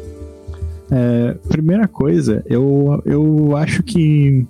É, 0.92 1.36
primeira 1.48 1.88
coisa, 1.88 2.44
eu, 2.48 3.02
eu 3.06 3.56
acho 3.56 3.84
que 3.84 4.48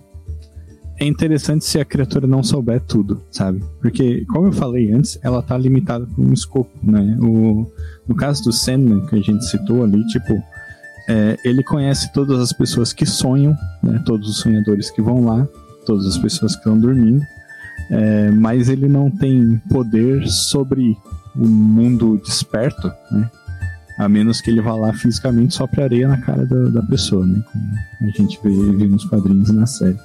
é 1.00 1.06
interessante 1.06 1.64
se 1.64 1.80
a 1.80 1.86
criatura 1.86 2.28
não 2.28 2.44
souber 2.44 2.82
tudo, 2.82 3.22
sabe? 3.32 3.64
Porque, 3.82 4.26
como 4.26 4.48
eu 4.48 4.52
falei 4.52 4.92
antes, 4.92 5.18
ela 5.24 5.42
tá 5.42 5.58
limitada 5.58 6.06
por 6.06 6.26
um 6.26 6.34
escopo, 6.34 6.72
né? 6.84 7.18
O, 7.22 7.66
no 8.08 8.16
caso 8.16 8.44
do 8.44 8.52
Sandman, 8.52 9.06
que 9.06 9.16
a 9.16 9.22
gente 9.22 9.46
citou 9.46 9.84
ali, 9.84 10.06
tipo, 10.08 10.34
é, 11.08 11.38
ele 11.46 11.64
conhece 11.64 12.12
todas 12.12 12.40
as 12.40 12.52
pessoas 12.52 12.92
que 12.92 13.06
sonham, 13.06 13.56
né? 13.82 14.04
Todos 14.06 14.30
os 14.30 14.38
sonhadores 14.40 14.92
que 14.92 15.02
vão 15.02 15.24
lá, 15.24 15.48
todas 15.86 16.06
as 16.06 16.18
pessoas 16.18 16.54
que 16.54 16.60
estão 16.60 16.78
dormindo, 16.78 17.24
é, 17.90 18.30
mas 18.32 18.68
ele 18.68 18.90
não 18.90 19.10
tem 19.10 19.60
poder 19.70 20.28
sobre 20.28 20.98
o 21.34 21.48
mundo 21.48 22.22
desperto, 22.24 22.92
né? 23.10 23.30
A 24.00 24.08
menos 24.08 24.40
que 24.40 24.50
ele 24.50 24.62
vá 24.62 24.74
lá 24.76 24.94
fisicamente 24.94 25.54
sopre 25.54 25.84
areia 25.84 26.08
na 26.08 26.22
cara 26.22 26.46
da, 26.46 26.70
da 26.70 26.82
pessoa, 26.84 27.26
né? 27.28 27.44
Como 27.52 28.10
a 28.10 28.14
gente 28.18 28.40
vê, 28.42 28.50
vê 28.78 28.88
nos 28.88 29.04
quadrinhos 29.04 29.50
e 29.50 29.54
na 29.54 29.66
série. 29.66 29.98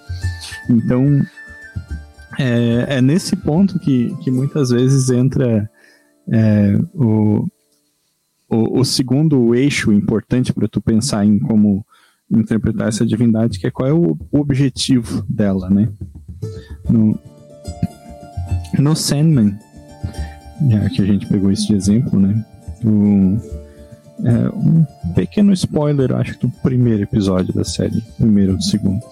Então, 0.68 1.24
é, 2.38 2.96
é 2.96 3.00
nesse 3.00 3.36
ponto 3.36 3.78
que, 3.78 4.14
que 4.22 4.30
muitas 4.30 4.70
vezes 4.70 5.10
entra 5.10 5.70
é, 6.28 6.76
o, 6.92 7.46
o, 8.48 8.80
o, 8.80 8.84
segundo 8.84 9.54
eixo 9.54 9.92
importante 9.92 10.52
para 10.52 10.68
tu 10.68 10.80
pensar 10.80 11.24
em 11.24 11.38
como 11.38 11.84
interpretar 12.30 12.88
essa 12.88 13.06
divindade, 13.06 13.58
que 13.58 13.66
é 13.66 13.70
qual 13.70 13.88
é 13.88 13.92
o, 13.92 14.18
objetivo 14.32 15.24
dela, 15.28 15.68
né? 15.70 15.88
No, 16.88 17.18
no 18.78 18.96
Sandman, 18.96 19.56
já 20.68 20.90
que 20.90 21.02
a 21.02 21.04
gente 21.04 21.26
pegou 21.26 21.50
esse 21.50 21.66
de 21.66 21.74
exemplo, 21.74 22.18
né? 22.18 22.44
O, 22.84 23.63
é, 24.22 24.48
um 24.50 24.84
pequeno 25.14 25.52
spoiler, 25.52 26.12
acho 26.12 26.34
que 26.34 26.46
do 26.46 26.52
primeiro 26.62 27.02
episódio 27.02 27.52
da 27.52 27.64
série, 27.64 28.00
primeiro 28.16 28.52
ou 28.52 28.58
do 28.58 28.64
segundo. 28.64 29.02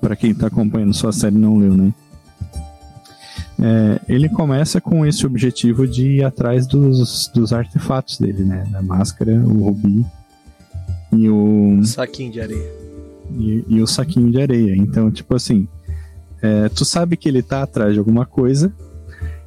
para 0.00 0.16
quem 0.16 0.30
está 0.30 0.46
acompanhando 0.46 0.94
sua 0.94 1.12
série 1.12 1.36
não 1.36 1.56
leu, 1.56 1.76
né? 1.76 1.92
É, 3.60 4.00
ele 4.08 4.28
começa 4.28 4.80
com 4.80 5.04
esse 5.04 5.26
objetivo 5.26 5.86
de 5.86 6.18
ir 6.18 6.24
atrás 6.24 6.66
dos, 6.66 7.28
dos 7.34 7.52
artefatos 7.52 8.18
dele, 8.18 8.44
né? 8.44 8.64
Da 8.70 8.80
máscara, 8.80 9.32
o 9.32 9.64
rubi 9.64 10.06
e 11.12 11.28
o. 11.28 11.80
Saquinho 11.82 12.30
de 12.30 12.40
areia. 12.40 12.72
E, 13.36 13.64
e 13.68 13.82
o 13.82 13.86
saquinho 13.86 14.30
de 14.30 14.40
areia. 14.40 14.76
Então, 14.76 15.10
tipo 15.10 15.34
assim, 15.34 15.66
é, 16.40 16.68
tu 16.68 16.84
sabe 16.84 17.16
que 17.16 17.28
ele 17.28 17.42
tá 17.42 17.62
atrás 17.62 17.92
de 17.92 17.98
alguma 17.98 18.24
coisa 18.24 18.72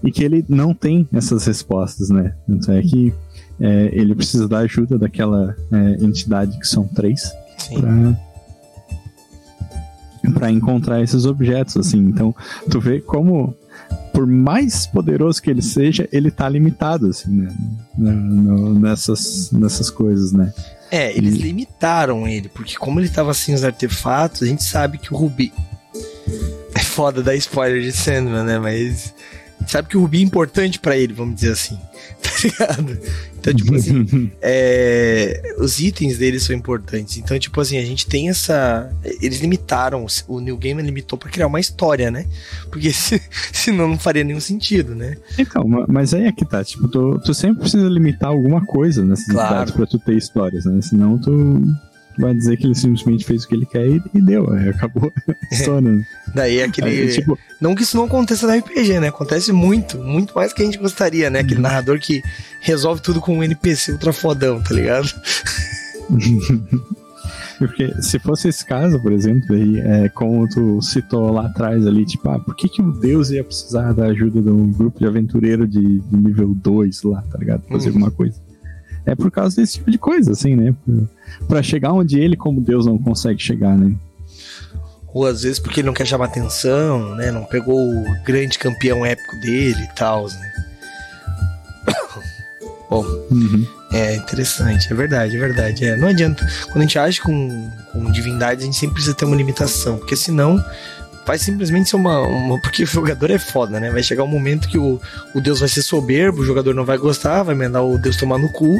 e 0.03 0.12
que 0.12 0.23
ele 0.23 0.43
não 0.49 0.73
tem 0.73 1.07
essas 1.13 1.45
respostas, 1.45 2.10
né? 2.10 2.36
Então 2.49 2.75
é 2.75 2.81
que 2.81 3.13
é, 3.62 3.89
ele 3.93 4.15
precisa 4.15 4.47
da 4.47 4.60
ajuda 4.60 4.97
daquela 4.97 5.56
é, 5.71 6.04
entidade 6.04 6.58
que 6.58 6.67
são 6.67 6.88
três 6.88 7.32
para 10.34 10.52
encontrar 10.52 11.02
esses 11.02 11.26
objetos, 11.26 11.78
assim. 11.78 12.00
Então, 12.00 12.36
tu 12.69 12.80
vê 12.80 13.00
como 13.00 13.56
por 14.13 14.28
mais 14.28 14.86
poderoso 14.86 15.41
que 15.41 15.50
ele 15.50 15.62
seja, 15.62 16.08
ele 16.12 16.30
tá 16.30 16.47
limitado, 16.47 17.08
assim, 17.08 17.32
né? 17.32 17.56
No, 17.97 18.78
nessas, 18.78 19.52
nessas 19.52 19.89
coisas, 19.89 20.32
né? 20.32 20.54
É, 20.89 21.15
eles 21.15 21.36
e... 21.36 21.41
limitaram 21.41 22.28
ele, 22.28 22.50
porque 22.50 22.76
como 22.76 23.00
ele 23.00 23.10
tava 23.10 23.34
sem 23.34 23.56
os 23.56 23.63
artefatos, 23.63 24.43
a 24.43 24.45
gente 24.45 24.63
sabe 24.63 24.97
que 24.97 25.13
o 25.13 25.17
Rubi. 25.17 25.52
É 26.74 26.80
foda 26.80 27.21
dar 27.21 27.36
spoiler 27.36 27.82
de 27.82 27.91
Sandman, 27.91 28.45
né? 28.45 28.58
Mas 28.58 29.13
sabe 29.67 29.88
que 29.89 29.97
o 29.97 30.02
Rubi 30.02 30.19
é 30.19 30.21
importante 30.21 30.80
para 30.80 30.97
ele, 30.97 31.13
vamos 31.13 31.36
dizer 31.36 31.52
assim. 31.52 31.78
Tá 32.21 32.30
ligado? 32.43 33.00
Então, 33.39 33.54
tipo 33.54 33.76
assim, 33.76 34.32
é, 34.41 35.56
os 35.58 35.80
itens 35.80 36.17
deles 36.19 36.43
são 36.43 36.56
importantes. 36.56 37.17
Então, 37.17 37.38
tipo 37.39 37.60
assim, 37.60 37.78
a 37.78 37.86
gente 37.86 38.06
tem 38.06 38.30
essa. 38.30 38.91
Eles 39.21 39.39
limitaram, 39.39 40.06
o 40.28 40.39
New 40.39 40.56
Game 40.58 40.82
limitou 40.82 41.17
para 41.17 41.30
criar 41.30 41.47
uma 41.47 41.60
história, 41.60 42.12
né? 42.12 42.26
Porque 42.69 42.91
se, 42.93 43.21
senão 43.52 43.88
não 43.88 43.97
faria 43.97 44.24
nenhum 44.24 44.39
sentido, 44.39 44.93
né? 44.93 45.17
Então, 45.38 45.63
mas 45.88 46.13
aí 46.13 46.26
é 46.26 46.32
que 46.32 46.45
tá. 46.45 46.63
Tipo, 46.63 46.88
tu, 46.88 47.19
tu 47.26 47.34
sempre 47.34 47.62
precisa 47.62 47.88
limitar 47.88 48.30
alguma 48.30 48.63
coisa 48.65 49.04
nessas 49.04 49.28
claro. 49.28 49.74
pra 49.74 49.86
tu 49.88 49.97
ter 49.97 50.15
histórias, 50.15 50.65
né? 50.65 50.80
Senão 50.82 51.17
tu 51.17 51.63
vai 52.17 52.34
dizer 52.34 52.58
que 52.58 52.65
ele 52.65 52.76
simplesmente 52.76 53.26
fez 53.26 53.43
o 53.43 53.47
que 53.47 53.56
ele 53.56 53.65
quer 53.65 53.88
e, 53.88 54.02
e 54.13 54.21
deu, 54.21 54.47
acabou 54.69 55.12
a 55.28 55.54
história. 55.54 55.91
Né? 55.91 56.06
Daí 56.34 56.60
é 56.60 56.63
aquele. 56.65 56.88
Aí, 56.88 57.13
tipo... 57.13 57.38
Não 57.60 57.76
que 57.76 57.84
isso 57.84 57.97
não 57.97 58.06
aconteça 58.06 58.47
no 58.47 58.58
RPG, 58.58 59.00
né? 59.00 59.10
Acontece 59.10 59.52
muito, 59.52 59.97
muito 59.97 60.34
mais 60.34 60.54
que 60.54 60.62
a 60.62 60.65
gente 60.65 60.78
gostaria, 60.78 61.30
né? 61.30 61.39
Aquele 61.39 61.56
uhum. 61.56 61.62
narrador 61.62 62.00
que 62.00 62.21
resolve 62.60 63.02
tudo 63.02 63.21
com 63.21 63.38
um 63.38 63.43
NPC 63.43 63.93
ultra 63.93 64.13
fodão, 64.13 64.62
tá 64.62 64.74
ligado? 64.74 65.10
Porque 67.62 68.02
se 68.02 68.17
fosse 68.17 68.47
esse 68.47 68.65
caso, 68.65 69.00
por 69.00 69.12
exemplo, 69.12 69.56
aí, 69.56 69.80
é, 69.80 70.10
como 70.10 70.50
tu 70.50 70.82
citou 70.82 71.32
lá 71.32 71.45
atrás 71.45 71.86
ali, 71.86 72.04
tipo, 72.06 72.28
ah, 72.28 72.39
por 72.39 72.56
que, 72.56 72.67
que 72.67 72.82
o 72.82 72.91
Deus 72.91 73.30
ia 73.30 73.43
precisar 73.43 73.93
da 73.93 74.06
ajuda 74.06 74.41
de 74.41 74.50
um 74.50 74.71
grupo 74.71 74.97
de 74.97 75.06
aventureiro 75.06 75.67
de, 75.67 76.00
de 76.00 76.17
nível 76.17 76.56
2 76.56 77.04
lá, 77.04 77.21
tá 77.21 77.38
ligado? 77.38 77.62
Fazer 77.69 77.89
uhum. 77.89 77.95
alguma 77.97 78.10
coisa. 78.10 78.36
É 79.06 79.16
por 79.16 79.32
causa 79.32 79.56
desse 79.56 79.74
tipo 79.74 79.90
de 79.90 79.98
coisa, 79.98 80.32
assim, 80.32 80.56
né? 80.56 80.76
para 81.48 81.64
chegar 81.64 81.94
onde 81.94 82.20
ele, 82.20 82.36
como 82.36 82.62
Deus, 82.62 82.86
não 82.86 82.98
consegue 82.98 83.42
chegar, 83.42 83.78
né? 83.78 83.96
Ou 85.14 85.26
às 85.26 85.44
vezes 85.44 85.60
porque 85.60 85.82
ele 85.82 85.88
não 85.88 85.94
quer 85.94 86.06
chamar 86.06 86.26
atenção, 86.26 87.16
né? 87.16 87.32
Não 87.32 87.44
pegou 87.44 87.78
o 87.78 88.24
grande 88.24 88.58
campeão 88.58 89.06
épico 89.06 89.40
dele 89.42 89.84
e 89.84 89.96
tal, 89.96 90.28
né? 90.28 90.52
Bom, 92.90 93.04
uhum. 93.30 93.68
é 93.92 94.16
interessante, 94.16 94.92
é 94.92 94.96
verdade, 94.96 95.36
é 95.36 95.40
verdade. 95.40 95.86
É, 95.86 95.98
não 95.98 96.08
adianta. 96.08 96.48
Quando 96.66 96.78
a 96.78 96.82
gente 96.82 96.98
age 96.98 97.22
com, 97.22 97.70
com 97.92 98.12
divindades, 98.12 98.64
a 98.64 98.66
gente 98.66 98.78
sempre 98.78 98.96
precisa 98.96 99.16
ter 99.16 99.26
uma 99.26 99.36
limitação, 99.36 99.98
porque 99.98 100.16
senão 100.16 100.64
vai 101.25 101.38
simplesmente 101.38 101.89
ser 101.89 101.95
uma, 101.95 102.19
uma, 102.21 102.60
Porque 102.62 102.84
o 102.84 102.88
jogador 102.88 103.31
é 103.31 103.38
foda, 103.38 103.79
né? 103.79 103.91
Vai 103.91 104.03
chegar 104.03 104.23
um 104.23 104.27
momento 104.27 104.67
que 104.67 104.77
o, 104.77 104.99
o 105.34 105.41
Deus 105.41 105.60
vai 105.60 105.69
ser 105.69 105.81
soberbo, 105.81 106.41
o 106.41 106.45
jogador 106.45 106.73
não 106.73 106.86
vai 106.86 106.97
gostar, 106.97 107.43
vai 107.43 107.55
mandar 107.55 107.84
o 107.84 107.97
Deus 107.97 108.17
tomar 108.17 108.38
no 108.38 108.51
cu, 108.51 108.77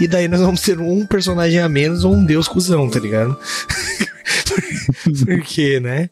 e 0.00 0.06
daí 0.06 0.28
nós 0.28 0.40
vamos 0.40 0.60
ter 0.60 0.78
um 0.80 1.06
personagem 1.06 1.60
a 1.60 1.68
menos 1.68 2.04
ou 2.04 2.14
um 2.14 2.24
Deus 2.24 2.48
cuzão, 2.48 2.88
tá 2.88 2.98
ligado? 2.98 3.36
Por 5.24 5.40
quê, 5.42 5.80
né? 5.80 6.10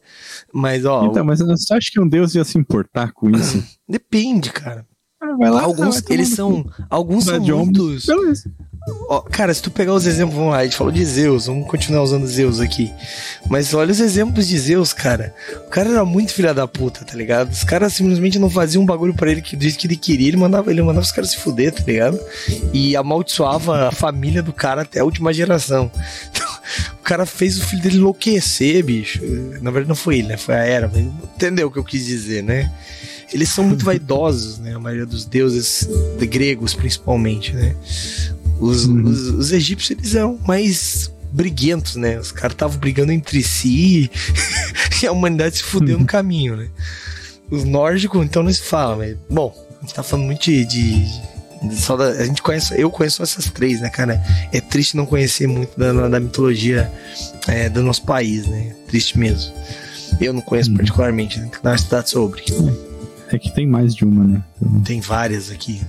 Mas, 0.53 0.85
ó. 0.85 1.05
Então, 1.05 1.23
mas 1.23 1.39
você 1.39 1.73
acha 1.73 1.89
que 1.91 1.99
um 1.99 2.07
Deus 2.07 2.35
ia 2.35 2.43
se 2.43 2.57
importar 2.57 3.11
com 3.13 3.29
isso? 3.29 3.63
Depende, 3.87 4.51
cara. 4.51 4.85
Ah, 5.21 5.49
lá, 5.49 5.61
alguns, 5.61 6.03
eles 6.09 6.29
são. 6.29 6.65
Alguns 6.89 7.25
são 7.25 7.39
muitos. 7.39 8.05
Beleza. 8.05 8.51
Ó, 9.07 9.21
cara, 9.21 9.53
se 9.53 9.61
tu 9.61 9.69
pegar 9.69 9.93
os 9.93 10.07
exemplos, 10.07 10.35
vamos 10.35 10.51
lá, 10.51 10.59
a 10.59 10.63
gente 10.63 10.75
falou 10.75 10.91
de 10.91 11.05
Zeus, 11.05 11.45
vamos 11.45 11.67
continuar 11.67 12.01
usando 12.01 12.25
Zeus 12.25 12.59
aqui. 12.59 12.91
Mas 13.47 13.73
olha 13.73 13.91
os 13.91 13.99
exemplos 13.99 14.47
de 14.47 14.57
Zeus, 14.57 14.91
cara. 14.91 15.35
O 15.67 15.69
cara 15.69 15.89
era 15.89 16.03
muito 16.03 16.33
filha 16.33 16.53
da 16.53 16.67
puta, 16.67 17.05
tá 17.05 17.15
ligado? 17.15 17.51
Os 17.51 17.63
caras 17.63 17.93
simplesmente 17.93 18.39
não 18.39 18.49
faziam 18.49 18.81
um 18.81 18.85
bagulho 18.85 19.13
para 19.13 19.31
ele 19.31 19.41
que 19.41 19.55
do 19.55 19.71
que 19.71 19.85
ele 19.85 19.95
queria, 19.95 20.29
ele 20.29 20.37
mandava, 20.37 20.71
ele 20.71 20.81
mandava 20.81 21.05
os 21.05 21.11
caras 21.11 21.29
se 21.29 21.37
fuder, 21.37 21.71
tá 21.71 21.83
ligado? 21.85 22.19
E 22.73 22.95
amaldiçoava 22.95 23.89
a 23.89 23.91
família 23.91 24.41
do 24.41 24.51
cara 24.51 24.81
até 24.81 24.99
a 24.99 25.05
última 25.05 25.31
geração. 25.31 25.91
Então, 26.31 26.47
o 26.93 27.03
cara 27.03 27.25
fez 27.25 27.59
o 27.59 27.65
filho 27.65 27.83
dele 27.83 27.97
enlouquecer, 27.97 28.83
bicho. 28.83 29.21
Na 29.61 29.69
verdade, 29.69 29.89
não 29.89 29.95
foi 29.95 30.19
ele, 30.19 30.29
né? 30.29 30.37
Foi 30.37 30.55
a 30.55 30.63
Era. 30.63 30.87
Mas 30.87 31.01
entendeu 31.01 31.67
o 31.67 31.71
que 31.71 31.77
eu 31.77 31.83
quis 31.83 32.05
dizer, 32.05 32.41
né? 32.41 32.71
Eles 33.31 33.49
são 33.49 33.63
muito 33.63 33.83
vaidosos, 33.85 34.57
né? 34.57 34.73
A 34.73 34.79
maioria 34.79 35.05
dos 35.05 35.25
deuses 35.25 35.87
de 36.17 36.25
gregos, 36.25 36.73
principalmente, 36.73 37.53
né? 37.53 37.75
Os, 38.61 38.85
uhum. 38.85 39.03
os, 39.05 39.27
os, 39.29 39.51
egípcios, 39.51 39.97
eles 39.97 40.13
eram 40.13 40.37
mais 40.47 41.11
briguentos, 41.31 41.95
né? 41.95 42.19
Os 42.19 42.31
caras 42.31 42.53
estavam 42.53 42.77
brigando 42.77 43.11
entre 43.11 43.41
si 43.41 44.09
e 45.01 45.07
a 45.07 45.11
humanidade 45.11 45.57
se 45.57 45.63
fudeu 45.63 45.95
uhum. 45.95 46.01
no 46.01 46.07
caminho, 46.07 46.55
né? 46.55 46.69
Os 47.49 47.63
nórdicos, 47.63 48.23
então, 48.23 48.43
não 48.43 48.53
se 48.53 48.61
fala, 48.61 48.95
mas... 48.95 49.17
Bom, 49.29 49.51
a 49.79 49.81
gente 49.81 49.95
tá 49.95 50.03
falando 50.03 50.27
muito 50.27 50.43
de... 50.43 50.63
de, 50.63 51.75
só 51.75 51.97
da, 51.97 52.09
a 52.09 52.25
gente 52.25 52.41
conhece, 52.43 52.79
eu 52.79 52.91
conheço 52.91 53.23
essas 53.23 53.45
três, 53.45 53.81
né, 53.81 53.89
cara? 53.89 54.23
É 54.53 54.61
triste 54.61 54.95
não 54.95 55.07
conhecer 55.07 55.47
muito 55.47 55.77
da, 55.77 56.07
da 56.07 56.19
mitologia 56.19 56.91
é, 57.47 57.67
do 57.67 57.81
nosso 57.81 58.03
país, 58.03 58.45
né? 58.45 58.75
Triste 58.87 59.17
mesmo. 59.17 59.51
Eu 60.19 60.33
não 60.33 60.41
conheço 60.41 60.69
uhum. 60.69 60.77
particularmente, 60.77 61.39
né? 61.39 61.49
Dar 61.63 61.71
uma 61.71 61.75
estudar 61.75 62.05
sobre. 62.05 62.43
É 63.31 63.39
que 63.39 63.53
tem 63.55 63.65
mais 63.65 63.95
de 63.95 64.05
uma, 64.05 64.23
né? 64.23 64.43
Então... 64.61 64.81
Tem 64.81 65.01
várias 65.01 65.49
aqui 65.49 65.81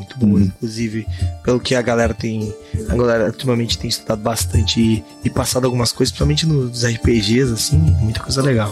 muito 0.00 0.18
boas, 0.18 0.42
uhum. 0.42 0.48
inclusive, 0.48 1.06
pelo 1.42 1.60
que 1.60 1.74
a 1.74 1.82
galera 1.82 2.14
tem. 2.14 2.52
A 2.88 2.96
galera 2.96 3.26
ultimamente 3.26 3.78
tem 3.78 3.88
estudado 3.88 4.20
bastante 4.20 4.80
e, 4.80 5.04
e 5.24 5.30
passado 5.30 5.64
algumas 5.64 5.92
coisas, 5.92 6.10
principalmente 6.10 6.46
nos 6.46 6.84
RPGs, 6.84 7.52
assim, 7.52 7.76
muita 7.76 8.20
coisa 8.20 8.42
legal. 8.42 8.70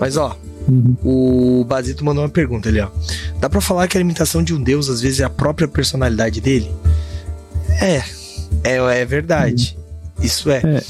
Mas 0.00 0.16
ó, 0.16 0.36
uhum. 0.68 0.96
o 1.02 1.64
Basito 1.64 2.04
mandou 2.04 2.24
uma 2.24 2.30
pergunta 2.30 2.68
ali, 2.68 2.80
ó. 2.80 2.88
Dá 3.38 3.48
pra 3.48 3.60
falar 3.60 3.88
que 3.88 3.96
a 3.96 4.00
limitação 4.00 4.42
de 4.42 4.54
um 4.54 4.62
deus, 4.62 4.88
às 4.88 5.00
vezes, 5.00 5.20
é 5.20 5.24
a 5.24 5.30
própria 5.30 5.68
personalidade 5.68 6.40
dele? 6.40 6.70
É, 7.80 8.02
é, 8.62 9.00
é 9.00 9.04
verdade. 9.04 9.76
Uhum. 10.18 10.24
Isso 10.24 10.50
é. 10.50 10.60
é. 10.64 10.82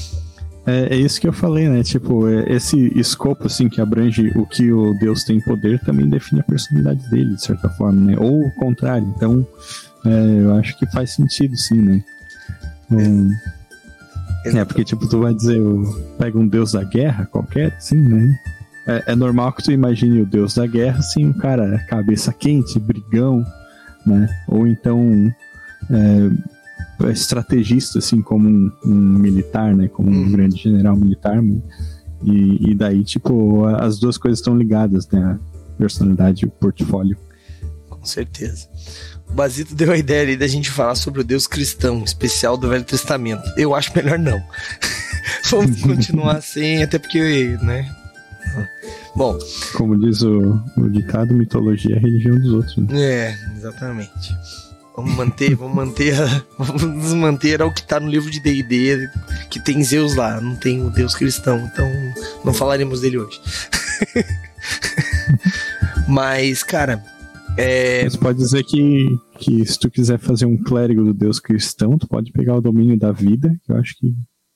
É, 0.65 0.95
é, 0.95 0.97
isso 0.97 1.21
que 1.21 1.27
eu 1.27 1.33
falei, 1.33 1.69
né? 1.69 1.83
Tipo, 1.83 2.27
é, 2.27 2.51
esse 2.51 2.91
escopo, 2.97 3.45
assim, 3.45 3.69
que 3.69 3.79
abrange 3.79 4.31
o 4.35 4.45
que 4.45 4.71
o 4.71 4.93
Deus 4.95 5.23
tem 5.23 5.39
poder, 5.39 5.79
também 5.81 6.09
define 6.09 6.41
a 6.41 6.43
personalidade 6.43 7.07
dele, 7.09 7.35
de 7.35 7.43
certa 7.43 7.69
forma, 7.69 8.11
né? 8.11 8.17
Ou 8.19 8.47
o 8.47 8.51
contrário. 8.55 9.07
Então, 9.15 9.45
é, 10.05 10.41
eu 10.41 10.55
acho 10.55 10.77
que 10.77 10.87
faz 10.87 11.11
sentido, 11.11 11.55
sim, 11.55 11.81
né? 11.81 12.03
Um, 12.91 13.29
é, 14.45 14.65
porque, 14.65 14.83
tipo, 14.83 15.07
tu 15.07 15.19
vai 15.19 15.33
dizer, 15.33 15.61
pega 16.17 16.37
um 16.37 16.47
Deus 16.47 16.71
da 16.71 16.83
guerra 16.83 17.25
qualquer, 17.25 17.75
assim, 17.77 17.97
né? 17.97 18.35
É, 18.87 19.03
é, 19.07 19.15
normal 19.15 19.53
que 19.53 19.63
tu 19.63 19.71
imagine 19.71 20.21
o 20.21 20.25
Deus 20.25 20.55
da 20.55 20.65
guerra, 20.65 20.99
assim, 20.99 21.27
um 21.27 21.33
cara 21.33 21.79
cabeça 21.87 22.33
quente, 22.33 22.79
brigão, 22.79 23.45
né? 24.05 24.27
Ou 24.47 24.65
então... 24.65 25.31
É, 27.03 27.11
estrategista, 27.11 27.99
assim, 27.99 28.21
como 28.21 28.47
um, 28.47 28.71
um 28.85 29.19
militar, 29.19 29.75
né? 29.75 29.87
Como 29.87 30.09
um 30.09 30.23
uhum. 30.23 30.31
grande 30.31 30.61
general 30.61 30.95
militar. 30.95 31.43
E, 32.23 32.71
e, 32.71 32.75
daí, 32.75 33.03
tipo, 33.03 33.65
as 33.65 33.99
duas 33.99 34.17
coisas 34.17 34.39
estão 34.39 34.57
ligadas, 34.57 35.07
né? 35.09 35.37
A 35.37 35.77
personalidade 35.77 36.45
e 36.45 36.47
o 36.47 36.51
portfólio. 36.51 37.17
Com 37.89 38.05
certeza. 38.05 38.67
O 39.29 39.33
Basito 39.33 39.75
deu 39.75 39.91
a 39.91 39.97
ideia 39.97 40.21
ali 40.21 40.37
da 40.37 40.47
gente 40.47 40.69
falar 40.69 40.95
sobre 40.95 41.21
o 41.21 41.23
Deus 41.23 41.47
cristão, 41.47 42.03
especial 42.03 42.55
do 42.55 42.69
Velho 42.69 42.83
Testamento. 42.83 43.43
Eu 43.57 43.75
acho 43.75 43.91
melhor 43.95 44.17
não. 44.17 44.41
Vamos 45.49 45.81
continuar 45.83 46.37
assim, 46.37 46.81
até 46.81 46.97
porque, 46.97 47.57
né? 47.61 47.93
Bom. 49.15 49.37
Como 49.75 49.97
diz 49.99 50.21
o, 50.21 50.61
o 50.77 50.89
ditado, 50.89 51.33
mitologia 51.33 51.95
é 51.95 51.97
a 51.97 52.01
religião 52.01 52.37
dos 52.39 52.53
outros. 52.53 52.77
Né? 52.77 53.01
É, 53.01 53.37
exatamente. 53.55 54.35
Vamos 54.95 55.15
manter, 55.15 55.55
vamos 55.55 55.75
manter, 55.75 56.15
vamos 56.57 56.81
nos 56.83 57.13
manter 57.13 57.61
ao 57.61 57.71
que 57.71 57.81
está 57.81 57.99
no 57.99 58.09
livro 58.09 58.31
de 58.31 58.39
D&D, 58.39 59.09
que 59.49 59.59
tem 59.59 59.83
Zeus 59.83 60.15
lá, 60.15 60.39
não 60.39 60.55
tem 60.55 60.81
o 60.81 60.89
Deus 60.89 61.13
cristão, 61.13 61.57
então 61.59 61.87
não 62.43 62.53
falaremos 62.53 63.01
dele 63.01 63.17
hoje. 63.17 63.39
Mas, 66.07 66.63
cara, 66.63 67.03
é... 67.57 68.07
Você 68.09 68.17
pode 68.17 68.37
dizer 68.37 68.63
que, 68.63 69.07
que 69.39 69.65
se 69.65 69.79
tu 69.79 69.89
quiser 69.89 70.19
fazer 70.19 70.45
um 70.45 70.57
clérigo 70.57 71.03
do 71.03 71.13
Deus 71.13 71.39
cristão, 71.39 71.97
tu 71.97 72.07
pode 72.07 72.31
pegar 72.31 72.55
o 72.55 72.61
domínio 72.61 72.97
da 72.97 73.11
vida, 73.11 73.53
que 73.63 73.71
eu 73.71 73.77
acho 73.77 73.95
que 73.97 74.13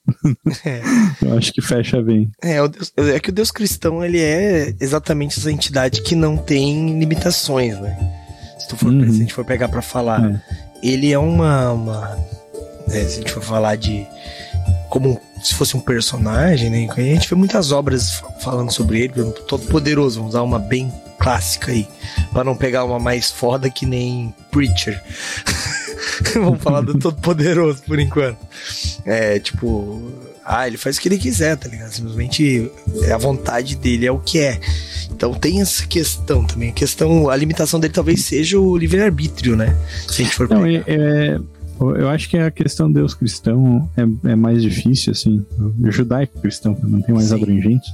é. 0.65 0.81
Eu 1.21 1.37
acho 1.37 1.53
que 1.53 1.61
fecha 1.61 2.01
bem. 2.01 2.31
É, 2.41 2.65
Deus, 2.67 2.93
é 2.97 3.19
que 3.19 3.29
o 3.29 3.33
Deus 3.33 3.51
cristão 3.51 4.03
ele 4.03 4.19
é 4.19 4.73
exatamente 4.79 5.37
essa 5.37 5.51
entidade 5.51 6.01
que 6.01 6.15
não 6.15 6.37
tem 6.37 6.97
limitações, 6.99 7.79
né? 7.79 8.18
Tu 8.67 8.75
for, 8.75 8.91
uhum. 8.91 9.03
se 9.03 9.09
a 9.09 9.13
gente 9.13 9.33
for 9.33 9.45
pegar 9.45 9.69
para 9.69 9.81
falar, 9.81 10.23
é. 10.23 10.41
ele 10.81 11.11
é 11.11 11.19
uma, 11.19 11.71
uma 11.71 12.17
né, 12.87 13.03
se 13.05 13.15
a 13.15 13.21
gente 13.21 13.31
for 13.31 13.43
falar 13.43 13.75
de 13.75 14.05
como 14.89 15.19
se 15.43 15.53
fosse 15.53 15.77
um 15.77 15.79
personagem, 15.79 16.69
né? 16.69 16.87
A 16.91 17.01
gente 17.01 17.29
vê 17.29 17.35
muitas 17.35 17.71
obras 17.71 18.21
falando 18.41 18.71
sobre 18.71 19.01
ele, 19.01 19.13
todo 19.47 19.65
poderoso, 19.67 20.17
vamos 20.17 20.33
usar 20.33 20.41
uma 20.41 20.59
bem 20.59 20.91
clássica 21.19 21.71
aí, 21.71 21.87
para 22.31 22.43
não 22.43 22.55
pegar 22.55 22.83
uma 22.83 22.99
mais 22.99 23.29
foda 23.29 23.69
que 23.69 23.85
nem 23.85 24.33
Preacher. 24.51 25.01
vamos 26.33 26.61
falar 26.61 26.81
do 26.81 26.97
todo 26.97 27.21
poderoso 27.21 27.83
por 27.83 27.99
enquanto. 27.99 28.39
É, 29.05 29.39
tipo, 29.39 30.11
ah, 30.45 30.67
ele 30.67 30.77
faz 30.77 30.97
o 30.97 31.01
que 31.01 31.07
ele 31.07 31.17
quiser, 31.17 31.55
tá 31.57 31.69
ligado? 31.69 31.91
Simplesmente 31.91 32.71
é 33.03 33.11
a 33.11 33.17
vontade 33.17 33.75
dele 33.75 34.05
é 34.05 34.11
o 34.11 34.19
que 34.19 34.39
é. 34.39 34.59
Então 35.19 35.33
tem 35.33 35.59
essa 35.59 35.85
questão 35.85 36.45
também. 36.45 36.69
A 36.69 36.71
questão, 36.71 37.29
a 37.29 37.35
limitação 37.35 37.77
dele 37.77 37.93
talvez 37.93 38.23
seja 38.23 38.57
o 38.57 38.77
livre-arbítrio, 38.77 39.53
né? 39.53 39.77
Se 40.07 40.21
a 40.21 40.23
gente 40.23 40.33
for 40.33 40.47
Não, 40.47 40.65
é, 40.65 40.81
é, 40.87 41.37
eu 41.77 42.07
acho 42.07 42.29
que 42.29 42.37
a 42.37 42.49
questão 42.49 42.89
Deus 42.89 43.13
cristão 43.13 43.89
é, 43.97 44.29
é 44.31 44.35
mais 44.35 44.63
difícil, 44.63 45.11
assim. 45.11 45.45
O 45.59 45.91
judaico 45.91 46.39
cristão, 46.39 46.73
não 46.83 47.01
tem 47.01 47.13
mais 47.13 47.27
Sim. 47.27 47.35
abrangente. 47.35 47.85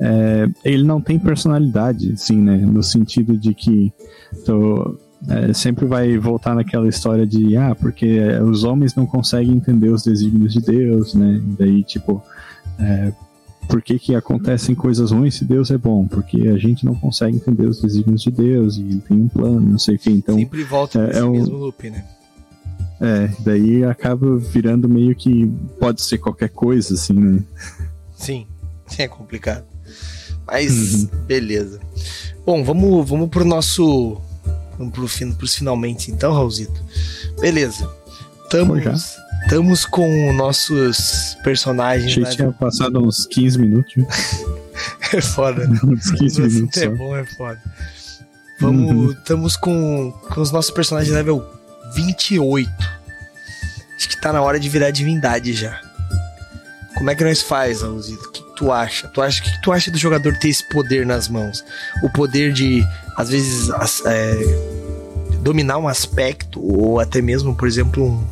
é, 0.00 0.48
ele 0.64 0.84
não 0.84 1.02
tem 1.02 1.18
personalidade, 1.18 2.16
sim, 2.16 2.40
né? 2.40 2.56
No 2.56 2.82
sentido 2.82 3.36
de 3.36 3.52
que 3.52 3.92
tô, 4.46 4.98
é, 5.28 5.52
sempre 5.52 5.84
vai 5.84 6.16
voltar 6.16 6.54
naquela 6.54 6.88
história 6.88 7.26
de 7.26 7.58
ah, 7.58 7.74
porque 7.74 8.20
os 8.42 8.64
homens 8.64 8.94
não 8.94 9.04
conseguem 9.04 9.52
entender 9.52 9.90
os 9.90 10.02
desígnios 10.02 10.54
de 10.54 10.62
Deus, 10.62 11.14
né? 11.14 11.42
E 11.46 11.56
daí, 11.58 11.84
tipo, 11.84 12.22
é, 12.78 13.12
por 13.68 13.82
que, 13.82 13.98
que 13.98 14.14
acontecem 14.14 14.74
coisas 14.74 15.10
ruins 15.10 15.36
se 15.36 15.44
Deus 15.44 15.70
é 15.70 15.78
bom? 15.78 16.06
Porque 16.06 16.48
a 16.48 16.58
gente 16.58 16.84
não 16.84 16.94
consegue 16.94 17.36
entender 17.36 17.66
os 17.66 17.80
desígnios 17.80 18.22
de 18.22 18.30
Deus 18.30 18.76
e 18.76 18.82
ele 18.82 19.00
tem 19.00 19.16
um 19.16 19.28
plano, 19.28 19.60
não 19.60 19.78
sei 19.78 19.96
o 19.96 19.98
que. 19.98 20.10
Então, 20.10 20.36
sempre 20.36 20.64
volta 20.64 21.10
é, 21.12 21.18
é 21.18 21.24
um, 21.24 21.32
mesmo 21.32 21.56
loop, 21.56 21.90
né? 21.90 22.04
É, 23.00 23.30
daí 23.40 23.84
acaba 23.84 24.38
virando 24.38 24.88
meio 24.88 25.14
que 25.14 25.46
pode 25.78 26.02
ser 26.02 26.18
qualquer 26.18 26.48
coisa, 26.48 26.94
assim, 26.94 27.14
né? 27.14 27.42
Sim, 28.16 28.46
é 28.98 29.08
complicado. 29.08 29.64
Mas, 30.46 30.94
uhum. 30.94 31.08
beleza. 31.26 31.80
Bom, 32.44 32.62
vamos, 32.62 33.08
vamos 33.08 33.28
pro 33.28 33.44
nosso. 33.44 34.20
Vamos 34.78 34.92
pro 34.92 35.08
fim, 35.08 35.32
pros 35.32 35.54
finalmente 35.54 36.10
então, 36.10 36.32
Raulzito. 36.32 36.82
Beleza. 37.40 37.88
Estamos, 38.44 39.16
estamos 39.44 39.84
com 39.84 40.32
nossos 40.32 41.36
personagens. 41.42 42.12
A 42.12 42.30
gente 42.30 42.36
tinha 42.36 42.52
passado 42.52 43.00
uns 43.00 43.26
15 43.26 43.58
minutos. 43.58 43.94
é 45.12 45.20
foda, 45.20 45.66
né? 45.66 45.78
uns 45.84 46.10
15 46.10 46.42
minutos. 46.42 46.82
É 46.82 46.88
bom, 46.88 47.16
é 47.16 47.24
foda. 47.24 47.60
Vamos. 48.60 49.14
Estamos 49.16 49.54
uhum. 49.54 49.60
com, 49.60 50.12
com 50.34 50.40
os 50.40 50.50
nossos 50.50 50.70
personagens 50.70 51.14
level 51.14 51.44
28. 51.94 52.70
Acho 53.96 54.08
que 54.08 54.20
tá 54.20 54.32
na 54.32 54.42
hora 54.42 54.58
de 54.58 54.68
virar 54.68 54.90
divindade 54.90 55.52
já. 55.52 55.80
Como 56.94 57.10
é 57.10 57.14
que 57.14 57.24
nós 57.24 57.42
faz, 57.42 57.82
Raulzito? 57.82 58.22
O 58.22 58.32
que 58.32 58.42
tu 58.56 58.72
acha? 58.72 59.08
Tu 59.08 59.20
acha 59.20 59.42
que 59.42 59.62
tu 59.62 59.72
acha 59.72 59.90
do 59.90 59.98
jogador 59.98 60.36
ter 60.38 60.48
esse 60.48 60.66
poder 60.68 61.04
nas 61.04 61.28
mãos? 61.28 61.64
O 62.02 62.10
poder 62.10 62.52
de, 62.52 62.86
às 63.16 63.30
vezes, 63.30 63.68
é, 64.06 65.38
dominar 65.42 65.78
um 65.78 65.88
aspecto, 65.88 66.64
ou 66.64 67.00
até 67.00 67.20
mesmo, 67.20 67.54
por 67.54 67.66
exemplo, 67.66 68.04
um, 68.04 68.24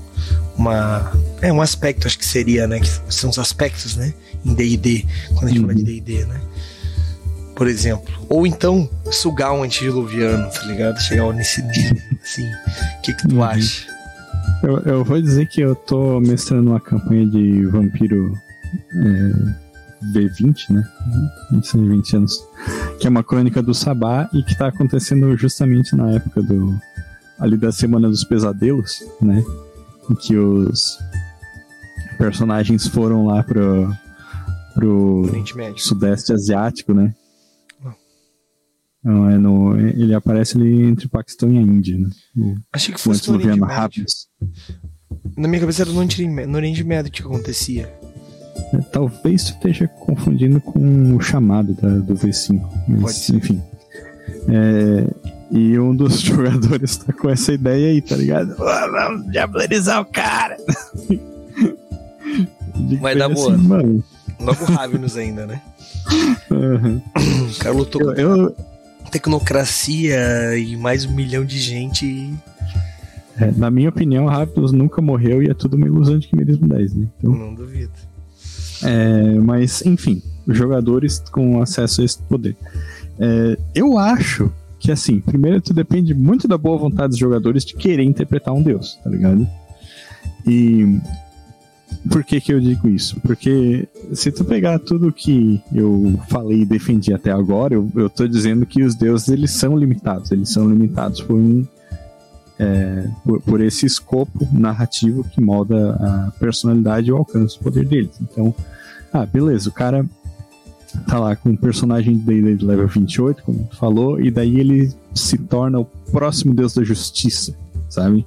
uma. 0.56 1.12
É 1.40 1.52
um 1.52 1.60
aspecto, 1.60 2.06
acho 2.06 2.18
que 2.18 2.26
seria, 2.26 2.66
né? 2.66 2.80
Que 2.80 2.88
são 3.12 3.30
os 3.30 3.38
aspectos, 3.38 3.96
né? 3.96 4.12
Em 4.44 4.54
DD, 4.54 5.06
quando 5.34 5.44
a 5.44 5.48
gente 5.48 5.60
uhum. 5.60 5.66
fala 5.66 5.74
de 5.74 5.84
DD, 5.84 6.24
né? 6.24 6.40
Por 7.54 7.68
exemplo. 7.68 8.12
Ou 8.28 8.46
então 8.46 8.88
sugar 9.10 9.52
um 9.52 9.62
antediluviano, 9.62 10.50
tá 10.50 10.62
ligado? 10.64 11.00
Chegar 11.00 11.32
nesse 11.32 11.62
nível, 11.62 12.02
assim. 12.22 12.48
O 12.98 13.02
que, 13.02 13.14
que 13.14 13.28
tu 13.28 13.36
uhum. 13.36 13.44
acha? 13.44 13.86
Eu, 14.62 14.78
eu 14.80 15.04
vou 15.04 15.20
dizer 15.20 15.46
que 15.48 15.60
eu 15.60 15.74
tô 15.74 16.20
mestrando 16.20 16.70
uma 16.70 16.80
campanha 16.80 17.26
de 17.26 17.66
vampiro 17.66 18.38
é, 18.94 19.62
V20, 20.14 20.70
né? 20.70 20.88
20 21.52 22.16
anos. 22.16 22.44
Que 23.00 23.06
é 23.06 23.10
uma 23.10 23.22
crônica 23.22 23.62
do 23.62 23.74
Sabá 23.74 24.28
e 24.32 24.42
que 24.42 24.56
tá 24.56 24.68
acontecendo 24.68 25.36
justamente 25.36 25.94
na 25.94 26.10
época 26.12 26.42
do. 26.42 26.76
ali 27.38 27.56
da 27.56 27.72
Semana 27.72 28.08
dos 28.08 28.24
Pesadelos, 28.24 29.04
né? 29.20 29.42
Em 30.10 30.14
que 30.14 30.36
os 30.36 30.98
personagens 32.18 32.86
foram 32.86 33.26
lá 33.26 33.42
pro. 33.42 33.92
pro 34.74 35.22
Sudeste 35.76 36.32
Asiático, 36.32 36.92
né? 36.92 37.14
Não, 39.02 39.28
é 39.28 39.36
no, 39.36 39.76
ele 39.76 40.14
aparece 40.14 40.56
ali 40.56 40.84
entre 40.84 41.06
o 41.06 41.08
Paquistão 41.08 41.52
e 41.52 41.58
a 41.58 41.60
Índia, 41.60 41.98
né? 41.98 42.08
O, 42.36 42.54
Achei 42.72 42.94
que 42.94 43.00
fosse 43.00 43.28
no 43.28 43.36
Oriente 43.36 43.60
Médio. 43.60 44.04
Na 45.36 45.48
minha 45.48 45.60
cabeça 45.60 45.82
era 45.82 45.90
no 45.90 45.98
Oriente, 45.98 46.24
no 46.46 46.56
Oriente 46.56 46.84
Médio 46.84 47.10
que 47.10 47.20
acontecia. 47.20 47.92
É, 48.72 48.78
talvez 48.92 49.44
tu 49.44 49.54
esteja 49.54 49.88
confundindo 49.88 50.60
com 50.60 51.16
o 51.16 51.20
chamado 51.20 51.74
da, 51.74 51.88
do 51.88 52.14
V5. 52.14 52.60
Mas, 52.88 53.28
enfim. 53.30 53.60
É, 54.48 55.31
e 55.52 55.78
um 55.78 55.94
dos 55.94 56.18
jogadores 56.24 56.96
tá 56.96 57.12
com 57.12 57.28
essa 57.28 57.52
ideia 57.52 57.90
aí, 57.90 58.00
tá 58.00 58.16
ligado? 58.16 58.54
Oh, 58.58 58.90
vamos 58.90 59.30
diabolizar 59.30 60.00
o 60.00 60.06
cara! 60.06 60.56
Vai 63.00 63.14
dar 63.14 63.28
boa. 63.28 63.54
Assim, 63.54 63.62
mano. 63.62 64.02
Logo 64.40 64.64
Ravenous 64.64 65.16
ainda, 65.16 65.46
né? 65.46 65.62
Uhum. 66.50 67.00
O 67.48 67.58
cara 67.58 67.74
lutou 67.74 68.14
eu, 68.14 68.36
eu, 68.36 68.56
tecnocracia 69.10 70.56
e 70.56 70.76
mais 70.76 71.04
um 71.04 71.14
milhão 71.14 71.44
de 71.44 71.58
gente. 71.58 72.34
É, 73.36 73.50
na 73.52 73.70
minha 73.70 73.90
opinião, 73.90 74.26
Raptors 74.26 74.72
nunca 74.72 75.00
morreu 75.00 75.42
e 75.42 75.50
é 75.50 75.54
tudo 75.54 75.76
uma 75.76 75.86
ilusão 75.86 76.18
de 76.18 76.28
Quimerismo 76.28 76.66
10, 76.66 76.94
né? 76.94 77.06
Então, 77.18 77.32
Não 77.32 77.54
duvido. 77.54 77.92
É, 78.82 79.38
mas, 79.38 79.82
enfim, 79.86 80.22
jogadores 80.48 81.20
com 81.30 81.62
acesso 81.62 82.00
a 82.00 82.04
esse 82.04 82.18
poder. 82.22 82.56
É, 83.18 83.58
eu 83.74 83.98
acho 83.98 84.50
que, 84.82 84.90
assim, 84.90 85.20
primeiro 85.20 85.60
tu 85.60 85.72
depende 85.72 86.12
muito 86.12 86.48
da 86.48 86.58
boa 86.58 86.76
vontade 86.76 87.10
dos 87.10 87.18
jogadores 87.18 87.64
de 87.64 87.74
querer 87.74 88.02
interpretar 88.02 88.52
um 88.52 88.60
deus, 88.60 88.98
tá 89.04 89.08
ligado? 89.08 89.46
E 90.44 90.98
por 92.10 92.24
que, 92.24 92.40
que 92.40 92.52
eu 92.52 92.58
digo 92.58 92.88
isso? 92.88 93.20
Porque 93.20 93.88
se 94.12 94.32
tu 94.32 94.44
pegar 94.44 94.80
tudo 94.80 95.12
que 95.12 95.62
eu 95.72 96.20
falei 96.28 96.62
e 96.62 96.66
defendi 96.66 97.14
até 97.14 97.30
agora, 97.30 97.74
eu, 97.74 97.88
eu 97.94 98.10
tô 98.10 98.26
dizendo 98.26 98.66
que 98.66 98.82
os 98.82 98.96
deuses 98.96 99.28
eles 99.28 99.52
são 99.52 99.76
limitados. 99.76 100.32
Eles 100.32 100.48
são 100.48 100.68
limitados 100.68 101.20
por 101.20 101.36
um. 101.36 101.64
É, 102.58 103.08
por, 103.24 103.40
por, 103.40 103.60
esse 103.60 103.86
escopo 103.86 104.48
narrativo 104.52 105.24
que 105.24 105.40
molda 105.40 105.94
a 105.94 106.32
personalidade 106.40 107.08
e 107.08 107.12
o 107.12 107.16
alcance 107.16 107.56
do 107.56 107.62
poder 107.62 107.86
deles. 107.86 108.20
Então, 108.20 108.52
ah, 109.12 109.24
beleza, 109.24 109.68
o 109.68 109.72
cara 109.72 110.04
tá 111.06 111.18
lá 111.18 111.36
com 111.36 111.50
um 111.50 111.56
personagem 111.56 112.16
de, 112.16 112.56
de 112.56 112.64
level 112.64 112.88
28, 112.88 113.42
como 113.42 113.68
tu 113.70 113.76
falou, 113.76 114.20
e 114.20 114.30
daí 114.30 114.58
ele 114.58 114.92
se 115.14 115.38
torna 115.38 115.80
o 115.80 115.84
próximo 115.84 116.54
deus 116.54 116.74
da 116.74 116.84
justiça, 116.84 117.54
sabe? 117.88 118.26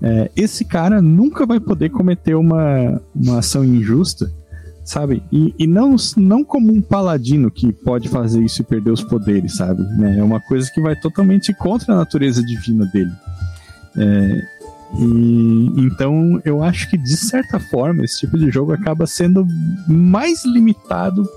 É, 0.00 0.30
esse 0.36 0.64
cara 0.64 1.02
nunca 1.02 1.44
vai 1.44 1.58
poder 1.58 1.90
cometer 1.90 2.34
uma, 2.34 3.00
uma 3.14 3.38
ação 3.38 3.64
injusta, 3.64 4.32
sabe? 4.84 5.22
E, 5.30 5.54
e 5.58 5.66
não, 5.66 5.96
não 6.16 6.44
como 6.44 6.72
um 6.72 6.80
paladino 6.80 7.50
que 7.50 7.72
pode 7.72 8.08
fazer 8.08 8.42
isso 8.42 8.62
e 8.62 8.64
perder 8.64 8.90
os 8.90 9.02
poderes, 9.02 9.56
sabe? 9.56 9.82
Né? 9.98 10.18
É 10.18 10.22
uma 10.22 10.40
coisa 10.40 10.70
que 10.72 10.80
vai 10.80 10.94
totalmente 10.96 11.52
contra 11.52 11.92
a 11.92 11.96
natureza 11.96 12.42
divina 12.42 12.86
dele. 12.86 13.12
É, 13.96 14.42
e, 14.98 15.72
então 15.76 16.40
eu 16.44 16.62
acho 16.62 16.88
que 16.88 16.96
de 16.96 17.16
certa 17.16 17.58
forma 17.58 18.04
esse 18.04 18.20
tipo 18.20 18.38
de 18.38 18.50
jogo 18.50 18.72
acaba 18.72 19.06
sendo 19.06 19.46
mais 19.86 20.44
limitado 20.44 21.28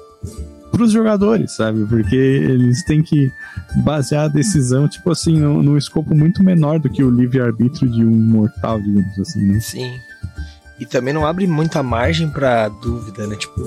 para 0.71 0.83
os 0.83 0.91
jogadores, 0.91 1.51
sabe? 1.51 1.85
Porque 1.85 2.15
eles 2.15 2.83
têm 2.83 3.03
que 3.03 3.31
basear 3.83 4.25
a 4.25 4.27
decisão, 4.27 4.87
tipo 4.87 5.11
assim, 5.11 5.37
num, 5.37 5.61
num 5.61 5.77
escopo 5.77 6.15
muito 6.15 6.41
menor 6.41 6.79
do 6.79 6.89
que 6.89 7.03
o 7.03 7.09
livre-arbítrio 7.09 7.91
de 7.91 8.05
um 8.05 8.11
mortal, 8.11 8.81
digamos 8.81 9.19
assim, 9.19 9.51
né? 9.51 9.59
Sim. 9.59 9.99
E 10.79 10.85
também 10.85 11.13
não 11.13 11.25
abre 11.25 11.45
muita 11.45 11.83
margem 11.83 12.29
para 12.29 12.69
dúvida, 12.69 13.27
né? 13.27 13.35
Tipo, 13.35 13.61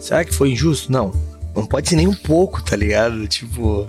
será 0.00 0.24
que 0.24 0.34
foi 0.34 0.50
injusto? 0.50 0.90
Não. 0.90 1.12
Não 1.54 1.66
pode 1.66 1.88
ser 1.88 1.96
nem 1.96 2.08
um 2.08 2.14
pouco, 2.14 2.62
tá 2.62 2.74
ligado? 2.74 3.26
Tipo, 3.28 3.88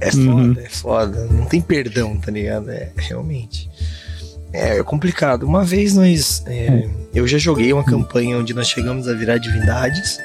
é 0.00 0.10
foda, 0.10 0.30
uhum. 0.30 0.54
é 0.58 0.68
foda. 0.68 1.26
Não 1.26 1.46
tem 1.46 1.60
perdão, 1.60 2.16
tá 2.18 2.30
ligado? 2.30 2.70
É, 2.70 2.92
realmente. 2.96 3.70
É, 4.54 4.78
é 4.78 4.82
complicado. 4.84 5.42
Uma 5.42 5.64
vez 5.64 5.94
nós. 5.94 6.42
É, 6.46 6.66
é. 6.66 6.88
eu 7.12 7.26
já 7.26 7.36
joguei 7.38 7.72
uma 7.72 7.84
campanha 7.84 8.38
onde 8.38 8.54
nós 8.54 8.68
chegamos 8.68 9.08
a 9.08 9.12
virar 9.12 9.38
divindades. 9.38 10.18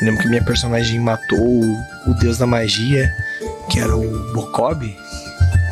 Eu 0.00 0.06
lembro 0.06 0.22
que 0.22 0.28
minha 0.28 0.44
personagem 0.44 0.98
matou 0.98 1.38
o, 1.38 1.76
o 2.08 2.14
deus 2.14 2.38
da 2.38 2.46
magia, 2.46 3.08
que 3.70 3.78
era 3.78 3.96
o 3.96 4.32
Bokob. 4.32 4.94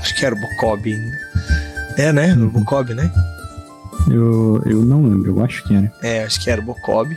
Acho 0.01 0.15
que 0.15 0.25
era 0.25 0.35
o 0.35 0.41
Bokob 0.41 0.93
ainda. 0.93 1.19
É, 1.97 2.13
né? 2.13 2.33
Uhum. 2.35 2.47
O 2.47 2.51
Bokob, 2.51 2.95
né? 2.95 3.11
Eu, 4.09 4.63
eu 4.65 4.83
não 4.83 5.03
lembro, 5.03 5.33
eu 5.37 5.45
acho 5.45 5.65
que 5.65 5.75
era. 5.75 5.93
É, 6.01 6.23
acho 6.23 6.41
que 6.41 6.49
era 6.49 6.61
o 6.61 6.65
Bokob. 6.65 7.17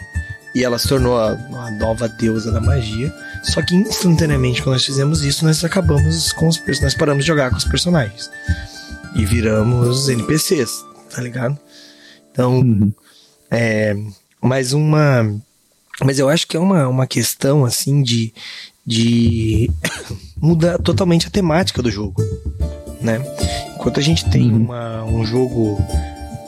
E 0.56 0.64
ela 0.64 0.80
se 0.80 0.88
tornou 0.88 1.20
a, 1.20 1.34
a 1.34 1.72
nova 1.72 2.10
deusa 2.10 2.52
da 2.52 2.60
magia. 2.60 3.14
Só 3.44 3.62
que 3.62 3.76
instantaneamente, 3.76 4.64
quando 4.64 4.74
nós 4.74 4.86
fizemos 4.86 5.22
isso, 5.22 5.46
nós 5.46 5.64
acabamos 5.64 6.34
com 6.34 6.48
os 6.48 6.58
personagens. 6.58 6.82
Nós 6.82 6.96
paramos 6.96 7.24
de 7.24 7.28
jogar 7.28 7.52
com 7.52 7.58
os 7.58 7.66
personagens. 7.66 8.32
E 9.16 9.26
viramos 9.26 10.10
NPCs, 10.10 10.84
tá 11.10 11.22
ligado? 11.22 11.58
Então, 12.32 12.60
uhum. 12.60 12.94
é. 13.52 13.96
Mais 14.42 14.72
uma 14.72 15.42
mas 16.04 16.18
eu 16.18 16.30
acho 16.30 16.48
que 16.48 16.56
é 16.56 16.60
uma, 16.60 16.88
uma 16.88 17.06
questão, 17.06 17.66
assim, 17.66 18.02
de, 18.02 18.34
de 18.86 19.70
mudar 20.40 20.78
totalmente 20.80 21.28
a 21.28 21.30
temática 21.30 21.82
do 21.82 21.92
jogo, 21.92 22.24
né? 23.02 23.22
Enquanto 23.76 24.00
a 24.00 24.04
gente 24.04 24.30
tem 24.30 24.50
uhum. 24.50 24.64
uma, 24.64 25.04
um 25.04 25.26
jogo 25.26 25.78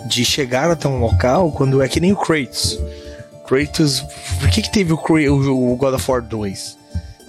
de 0.07 0.23
chegar 0.23 0.71
até 0.71 0.87
um 0.87 0.99
local, 0.99 1.51
quando 1.51 1.81
é 1.81 1.87
que 1.87 1.99
nem 1.99 2.13
o 2.13 2.15
Kratos. 2.15 2.79
Kratos, 3.45 4.01
por 4.39 4.49
que 4.49 4.61
que 4.61 4.71
teve 4.71 4.93
o, 4.93 4.95
o, 4.97 5.73
o 5.73 5.75
God 5.75 5.95
of 5.95 6.09
War 6.09 6.21
2? 6.21 6.77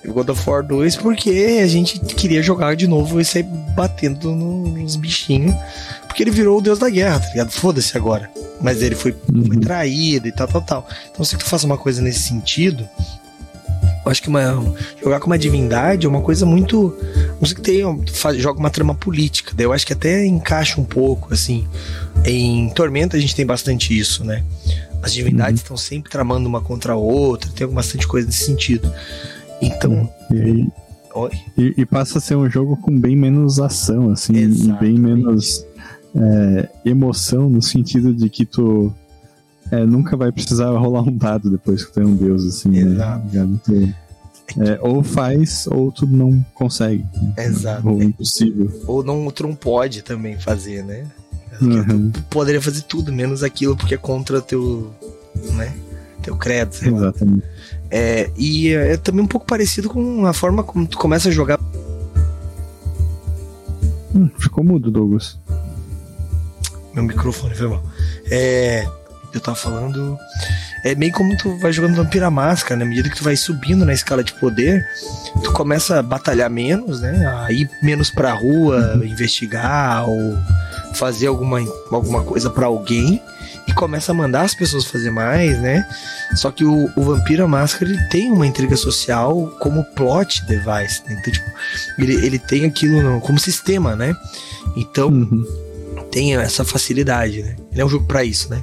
Teve 0.01 0.11
o 0.11 0.15
God 0.15 0.29
of 0.29 0.49
War 0.49 0.63
2 0.65 0.97
porque 0.97 1.61
a 1.63 1.67
gente 1.67 1.99
queria 2.01 2.43
jogar 2.43 2.77
de 2.77 2.87
novo 2.87 3.21
e 3.21 3.25
sair 3.25 3.45
batendo 3.75 4.33
nos 4.33 4.95
bichinhos, 4.95 5.55
porque 6.13 6.23
ele 6.23 6.31
virou 6.31 6.59
o 6.59 6.63
deus 6.63 6.79
da 6.79 6.89
guerra, 6.89 7.21
tá 7.21 7.29
ligado? 7.29 7.51
Foda-se 7.51 7.97
agora 7.97 8.31
mas 8.63 8.81
ele 8.81 8.95
foi, 8.95 9.15
uhum. 9.35 9.45
foi 9.45 9.57
traído 9.59 10.29
e 10.29 10.33
tal, 10.33 10.47
tal, 10.47 10.63
tal. 10.63 10.89
Então, 11.11 11.25
se 11.25 11.37
tu 11.37 11.45
faz 11.45 11.65
uma 11.65 11.77
coisa 11.77 12.01
nesse 12.01 12.21
sentido, 12.21 12.89
Eu 14.05 14.11
acho 14.11 14.23
que 14.23 14.29
uma, 14.29 14.75
jogar 15.03 15.21
com 15.21 15.27
uma 15.27 15.39
divindade 15.39 16.07
é 16.07 16.09
uma 16.09 16.23
coisa 16.23 16.47
muito. 16.47 16.97
Não 17.41 17.47
sei 17.47 17.57
que 17.57 17.63
tem, 17.63 18.07
faz, 18.09 18.37
joga 18.37 18.59
uma 18.59 18.71
trama 18.71 18.95
política. 18.95 19.53
Daí 19.55 19.67
eu 19.67 19.73
acho 19.73 19.87
que 19.87 19.93
até 19.93 20.25
encaixa 20.25 20.81
um 20.81 20.85
pouco, 20.85 21.33
assim. 21.33 21.67
Em 22.25 22.69
Tormenta 22.71 23.17
a 23.17 23.21
gente 23.21 23.35
tem 23.35 23.47
bastante 23.47 23.97
isso, 23.97 24.25
né? 24.25 24.43
As 25.03 25.13
divindades 25.13 25.61
uhum. 25.61 25.65
estão 25.65 25.77
sempre 25.77 26.11
tramando 26.11 26.49
uma 26.49 26.61
contra 26.61 26.95
a 26.95 26.97
outra, 26.97 27.51
tem 27.51 27.67
bastante 27.67 28.07
coisa 28.07 28.27
nesse 28.27 28.45
sentido. 28.45 28.93
Então. 29.61 30.09
E, 30.33 30.69
e, 31.57 31.75
e, 31.79 31.87
passa 31.87 32.19
a 32.19 32.21
ser 32.21 32.37
um 32.37 32.49
jogo 32.49 32.77
com 32.77 32.97
bem 32.99 33.15
menos 33.15 33.61
ação, 33.61 34.11
assim, 34.11 34.33
e 34.35 34.73
bem 34.81 34.99
menos 34.99 35.65
é, 36.15 36.69
emoção, 36.85 37.49
no 37.49 37.63
sentido 37.63 38.13
de 38.15 38.29
que 38.29 38.45
tu 38.45 38.93
é, 39.71 39.85
nunca 39.85 40.17
vai 40.17 40.31
precisar 40.31 40.71
rolar 40.71 41.03
um 41.03 41.17
dado 41.17 41.51
depois 41.51 41.85
que 41.85 41.93
tu 41.93 42.01
é 42.01 42.05
um 42.05 42.15
deus, 42.15 42.45
assim, 42.45 42.69
né? 42.69 42.81
Exato. 42.81 43.37
né? 43.37 43.59
Tu, 43.65 43.95
é, 44.61 44.79
ou 44.83 45.03
faz, 45.03 45.67
ou 45.67 45.91
tu 45.91 46.07
não 46.07 46.45
consegue. 46.55 47.05
Exato. 47.39 47.89
Ou 47.89 48.01
é 48.01 48.05
impossível. 48.05 48.71
Ou 48.87 49.03
não, 49.03 49.31
tu 49.31 49.45
não 49.45 49.55
pode 49.55 50.03
também 50.03 50.39
fazer, 50.39 50.85
né? 50.85 51.07
Uhum. 51.61 52.11
Tu 52.11 52.23
poderia 52.25 52.61
fazer 52.61 52.83
tudo, 52.83 53.13
menos 53.13 53.43
aquilo, 53.43 53.77
porque 53.77 53.95
é 53.95 53.99
contra 53.99 54.41
teu. 54.41 54.91
né? 55.55 55.73
Teu 56.23 56.37
credo, 56.37 56.73
sei 56.73 56.93
Exatamente. 56.93 57.43
Lá. 57.43 57.49
É, 57.91 58.31
e 58.37 58.69
é, 58.69 58.93
é 58.93 58.97
também 58.97 59.25
um 59.25 59.29
pouco 59.29 59.47
parecido 59.47 59.89
com 59.89 60.25
a 60.27 60.33
forma 60.33 60.63
como 60.63 60.87
tu 60.87 60.99
começa 60.99 61.29
a 61.29 61.33
jogar. 61.33 61.59
Hum, 64.15 64.29
ficou 64.39 64.63
mudo, 64.63 64.91
Douglas. 64.91 65.39
Meu 66.95 67.03
microfone 67.05 67.55
foi 67.55 67.69
mal. 67.69 67.83
É, 68.31 68.87
eu 69.33 69.41
tava 69.41 69.57
falando. 69.57 70.19
É 70.85 70.95
meio 70.95 71.13
como 71.13 71.37
tu 71.37 71.57
vai 71.59 71.73
jogando 71.73 71.97
Vampira 71.97 72.31
Máscara, 72.31 72.77
né? 72.77 72.85
Na 72.85 72.91
medida 72.91 73.09
que 73.09 73.17
tu 73.17 73.25
vai 73.25 73.37
subindo 73.37 73.85
na 73.85 73.93
escala 73.93 74.23
de 74.23 74.33
poder, 74.35 74.85
tu 75.43 75.53
começa 75.53 75.99
a 75.99 76.03
batalhar 76.03 76.51
menos, 76.51 77.01
né? 77.01 77.27
A 77.45 77.53
ir 77.53 77.71
menos 77.83 78.11
pra 78.11 78.33
rua, 78.33 79.01
investigar 79.05 80.09
ou 80.09 80.37
fazer 80.95 81.29
alguma, 81.29 81.61
alguma 81.91 82.23
coisa 82.23 82.51
para 82.51 82.67
alguém 82.67 83.23
e 83.67 83.73
começa 83.73 84.13
a 84.13 84.15
mandar 84.15 84.43
as 84.43 84.55
pessoas 84.55 84.85
fazer 84.85 85.11
mais, 85.11 85.59
né? 85.61 85.87
Só 86.35 86.51
que 86.51 86.65
o, 86.65 86.91
o 86.97 87.03
Vampira 87.03 87.47
Máscara 87.47 87.91
ele 87.91 88.03
tem 88.09 88.31
uma 88.31 88.47
intriga 88.47 88.77
social 88.77 89.55
como 89.61 89.85
plot 89.85 90.45
device, 90.47 91.03
né? 91.07 91.17
Então, 91.21 91.33
tipo, 91.33 91.51
ele, 91.99 92.15
ele 92.27 92.39
tem 92.39 92.65
aquilo 92.65 93.03
no, 93.03 93.21
como 93.21 93.39
sistema, 93.39 93.95
né? 93.95 94.15
Então, 94.77 95.09
uhum. 95.09 95.45
Tem 96.13 96.37
essa 96.37 96.65
facilidade, 96.65 97.43
né? 97.43 97.57
Ele 97.73 97.81
é 97.81 97.85
um 97.85 97.89
jogo 97.89 98.05
para 98.05 98.23
isso, 98.23 98.51
né? 98.51 98.63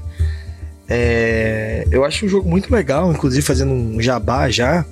É, 0.88 1.86
eu 1.92 2.06
acho 2.06 2.26
um 2.26 2.30
jogo 2.30 2.50
muito 2.50 2.74
legal, 2.74 3.12
inclusive 3.12 3.42
fazendo 3.42 3.74
um 3.74 4.02
jabá 4.02 4.50
já, 4.50 4.86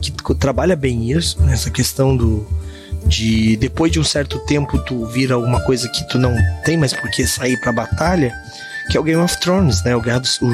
que 0.00 0.12
trabalha 0.34 0.76
bem 0.76 1.10
isso, 1.10 1.42
nessa 1.42 1.70
questão 1.70 2.16
do, 2.16 2.46
de 3.06 3.56
depois 3.56 3.90
de 3.90 3.98
um 3.98 4.04
certo 4.04 4.38
tempo 4.40 4.78
tu 4.78 5.06
vira 5.06 5.34
alguma 5.34 5.60
coisa 5.64 5.88
que 5.88 6.06
tu 6.08 6.18
não 6.18 6.34
tem 6.64 6.76
mais 6.76 6.92
por 6.92 7.10
que 7.10 7.26
sair 7.26 7.58
pra 7.60 7.72
batalha, 7.72 8.32
que 8.90 8.96
é 8.96 9.00
o 9.00 9.02
Game 9.02 9.20
of 9.20 9.38
Thrones, 9.40 9.82
né? 9.84 9.96
O 9.96 10.00
Guerra 10.00 10.20
dos, 10.20 10.40
o 10.40 10.50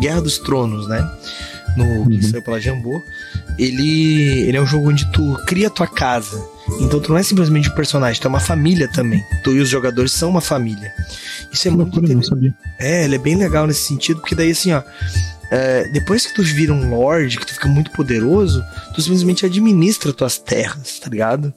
Guerra 0.00 0.20
dos 0.20 0.38
Tronos, 0.38 0.88
né? 0.88 1.08
No 1.76 1.84
uhum. 1.84 2.08
que 2.08 2.24
saiu 2.24 2.42
pela 2.42 2.60
Jambô. 2.60 3.02
Ele, 3.58 4.42
ele 4.42 4.56
é 4.56 4.60
um 4.60 4.66
jogo 4.66 4.88
onde 4.88 5.10
tu 5.12 5.36
cria 5.46 5.68
tua 5.68 5.86
casa. 5.86 6.42
Então 6.80 7.00
tu 7.00 7.10
não 7.10 7.18
é 7.18 7.22
simplesmente 7.22 7.68
um 7.68 7.74
personagem, 7.74 8.20
tu 8.20 8.26
é 8.26 8.28
uma 8.28 8.40
família 8.40 8.88
também. 8.92 9.22
Tu 9.42 9.52
e 9.52 9.60
os 9.60 9.68
jogadores 9.68 10.12
são 10.12 10.30
uma 10.30 10.40
família. 10.40 10.92
Isso 11.52 11.66
é 11.66 11.70
muito. 11.70 11.90
É, 12.78 13.04
ele 13.04 13.16
é 13.16 13.18
bem 13.18 13.34
legal 13.34 13.66
nesse 13.66 13.82
sentido, 13.82 14.20
porque 14.20 14.34
daí 14.34 14.50
assim, 14.50 14.72
ó. 14.72 14.82
É, 15.50 15.88
depois 15.88 16.26
que 16.26 16.34
tu 16.34 16.42
vira 16.42 16.74
um 16.74 16.90
lord, 16.90 17.38
que 17.38 17.46
tu 17.46 17.54
fica 17.54 17.68
muito 17.68 17.90
poderoso, 17.92 18.62
tu 18.94 19.00
simplesmente 19.00 19.46
administra 19.46 20.12
tuas 20.12 20.36
terras, 20.36 20.98
tá 20.98 21.08
ligado? 21.08 21.54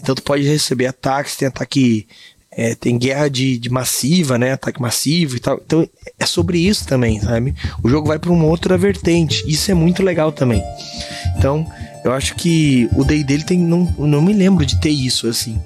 Então 0.00 0.14
tu 0.14 0.22
pode 0.22 0.44
receber 0.44 0.86
ataques, 0.86 1.36
tem 1.36 1.48
ataque. 1.48 2.08
É, 2.56 2.74
tem 2.74 2.96
guerra 2.96 3.28
de, 3.28 3.58
de, 3.58 3.68
massiva, 3.68 4.38
né? 4.38 4.52
Ataque 4.52 4.80
massivo 4.80 5.36
e 5.36 5.40
tal. 5.40 5.60
Então 5.64 5.88
é 6.18 6.26
sobre 6.26 6.58
isso 6.58 6.86
também, 6.86 7.20
sabe? 7.20 7.54
O 7.82 7.88
jogo 7.88 8.08
vai 8.08 8.18
para 8.18 8.30
uma 8.30 8.44
outra 8.44 8.78
vertente. 8.78 9.44
Isso 9.46 9.70
é 9.70 9.74
muito 9.74 10.02
legal 10.02 10.30
também. 10.30 10.62
Então, 11.36 11.66
eu 12.04 12.12
acho 12.12 12.34
que 12.36 12.88
o 12.94 13.04
Day 13.04 13.24
dele 13.24 13.42
tem. 13.42 13.58
Não, 13.58 13.92
não 13.98 14.22
me 14.22 14.32
lembro 14.32 14.64
de 14.64 14.80
ter 14.80 14.90
isso, 14.90 15.26
assim. 15.26 15.60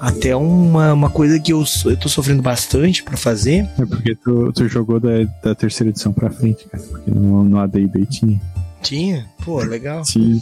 Até 0.00 0.36
uma, 0.36 0.92
uma 0.92 1.10
coisa 1.10 1.40
que 1.40 1.52
eu, 1.52 1.64
eu 1.86 1.96
tô 1.96 2.08
sofrendo 2.08 2.42
bastante 2.42 3.02
para 3.02 3.16
fazer. 3.16 3.68
É 3.78 3.84
porque 3.84 4.14
tu, 4.14 4.52
tu 4.52 4.68
jogou 4.68 5.00
da, 5.00 5.24
da 5.42 5.54
terceira 5.54 5.90
edição 5.90 6.12
pra 6.12 6.30
frente, 6.30 6.66
cara. 6.66 6.84
Porque 6.84 7.10
no, 7.10 7.42
no 7.42 7.58
AD 7.58 7.88
tinha. 8.06 8.40
Tinha? 8.80 9.26
Pô, 9.44 9.58
legal. 9.58 10.02
Tinha. 10.02 10.40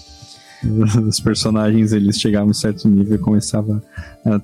Os 1.06 1.20
personagens 1.20 1.92
eles 1.92 2.20
chegavam 2.20 2.48
a 2.48 2.50
um 2.50 2.54
certo 2.54 2.88
nível 2.88 3.16
e 3.16 3.18
começavam 3.18 3.82
a 4.24 4.40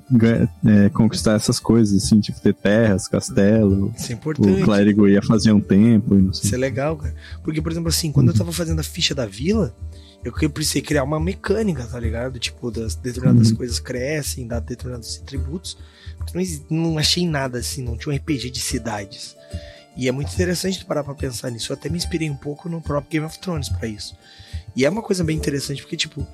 é, 0.68 0.88
conquistar 0.90 1.34
essas 1.34 1.58
coisas, 1.58 2.04
assim, 2.04 2.20
tipo 2.20 2.40
ter 2.40 2.54
terras, 2.54 3.08
castelo. 3.08 3.92
Isso 3.96 4.12
é 4.12 4.14
importante. 4.14 4.62
O 4.62 4.64
clérigo 4.64 5.08
ia 5.08 5.22
fazer 5.22 5.52
um 5.52 5.60
tempo 5.60 6.14
não 6.14 6.32
sei. 6.32 6.46
Isso 6.46 6.54
é 6.54 6.58
legal, 6.58 6.96
cara. 6.96 7.14
Porque, 7.42 7.60
por 7.60 7.72
exemplo, 7.72 7.88
assim, 7.88 8.12
quando 8.12 8.28
uhum. 8.28 8.34
eu 8.34 8.38
tava 8.38 8.52
fazendo 8.52 8.80
a 8.80 8.84
ficha 8.84 9.14
da 9.14 9.26
vila, 9.26 9.74
eu 10.24 10.50
precisei 10.50 10.82
criar 10.82 11.02
uma 11.02 11.18
mecânica, 11.18 11.84
tá 11.84 11.98
ligado? 11.98 12.38
Tipo, 12.38 12.70
das 12.70 12.94
determinadas 12.94 13.50
uhum. 13.50 13.56
coisas 13.56 13.80
crescem, 13.80 14.46
dá 14.46 14.60
determinados 14.60 15.20
atributos. 15.22 15.76
Não, 16.70 16.78
não 16.78 16.98
achei 16.98 17.26
nada 17.26 17.58
assim, 17.58 17.82
não 17.82 17.96
tinha 17.96 18.14
um 18.14 18.16
RPG 18.16 18.50
de 18.50 18.60
cidades. 18.60 19.36
E 19.96 20.08
é 20.08 20.12
muito 20.12 20.32
interessante 20.32 20.84
parar 20.84 21.04
pra 21.04 21.14
pensar 21.14 21.50
nisso. 21.50 21.72
Eu 21.72 21.76
até 21.76 21.88
me 21.88 21.98
inspirei 21.98 22.30
um 22.30 22.36
pouco 22.36 22.68
no 22.68 22.80
próprio 22.80 23.10
Game 23.10 23.26
of 23.26 23.38
Thrones 23.38 23.68
para 23.68 23.88
isso. 23.88 24.16
E 24.74 24.84
é 24.84 24.90
uma 24.90 25.02
coisa 25.02 25.22
bem 25.22 25.36
interessante, 25.36 25.82
porque, 25.82 25.96
tipo, 25.96 26.26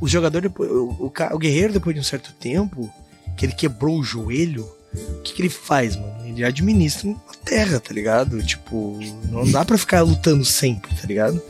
o 0.00 0.08
jogador, 0.08 0.42
depois, 0.42 0.70
o, 0.70 0.88
o, 1.00 1.12
o, 1.32 1.38
guerreiro, 1.38 1.72
depois 1.72 1.94
de 1.94 2.00
um 2.00 2.04
certo 2.04 2.32
tempo, 2.38 2.90
que 3.36 3.46
ele 3.46 3.52
quebrou 3.52 3.98
o 3.98 4.04
joelho, 4.04 4.66
o 4.94 5.22
que, 5.22 5.34
que 5.34 5.42
ele 5.42 5.50
faz, 5.50 5.96
mano? 5.96 6.26
Ele 6.26 6.44
administra 6.44 7.10
a 7.10 7.34
terra, 7.44 7.80
tá 7.80 7.92
ligado? 7.92 8.42
Tipo, 8.42 8.98
não 9.30 9.50
dá 9.50 9.64
para 9.64 9.76
ficar 9.76 10.02
lutando 10.02 10.44
sempre, 10.44 10.94
tá 10.94 11.06
ligado? 11.06 11.40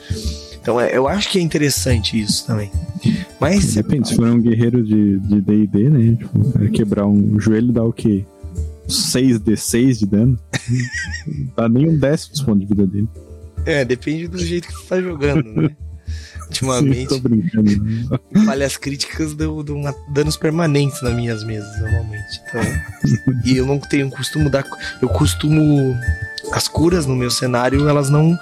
Então 0.60 0.80
é, 0.80 0.96
eu 0.96 1.06
acho 1.06 1.30
que 1.30 1.38
é 1.38 1.40
interessante 1.40 2.20
isso 2.20 2.44
também. 2.46 2.70
Mas. 3.38 3.74
Depende, 3.74 4.08
se 4.08 4.16
for 4.16 4.26
um 4.26 4.40
guerreiro 4.40 4.82
de 4.82 5.18
DD, 5.18 5.90
né? 5.90 6.16
Tipo, 6.16 6.70
quebrar 6.70 7.06
um 7.06 7.38
joelho 7.38 7.72
dá 7.72 7.84
o 7.84 7.92
quê? 7.92 8.24
6d6 8.88 9.98
de 9.98 10.06
dano. 10.06 10.38
dá 11.56 11.68
nem 11.68 11.88
um 11.88 11.98
décimo 11.98 12.44
pontos 12.44 12.60
de 12.60 12.66
vida 12.66 12.86
dele. 12.86 13.08
É, 13.64 13.84
depende 13.84 14.28
do 14.28 14.38
jeito 14.38 14.68
que 14.68 14.74
você 14.74 14.86
tá 14.86 15.00
jogando, 15.00 15.44
né? 15.52 15.76
Ultimamente. 16.48 17.08
Tô 17.08 17.18
brincando. 17.18 18.20
Falhas 18.44 18.76
críticas 18.76 19.34
dão, 19.34 19.62
dão 19.62 19.82
danos 20.08 20.36
permanentes 20.36 21.02
nas 21.02 21.14
minhas 21.14 21.44
mesas, 21.44 21.80
normalmente. 21.80 22.40
Então, 22.48 22.62
e 23.44 23.56
eu 23.56 23.66
não 23.66 23.78
tenho 23.78 24.10
costumo 24.10 24.48
dar. 24.48 24.64
Eu 25.00 25.08
costumo. 25.08 25.96
As 26.52 26.68
curas 26.68 27.06
no 27.06 27.16
meu 27.16 27.30
cenário, 27.30 27.88
elas 27.88 28.08
não 28.08 28.38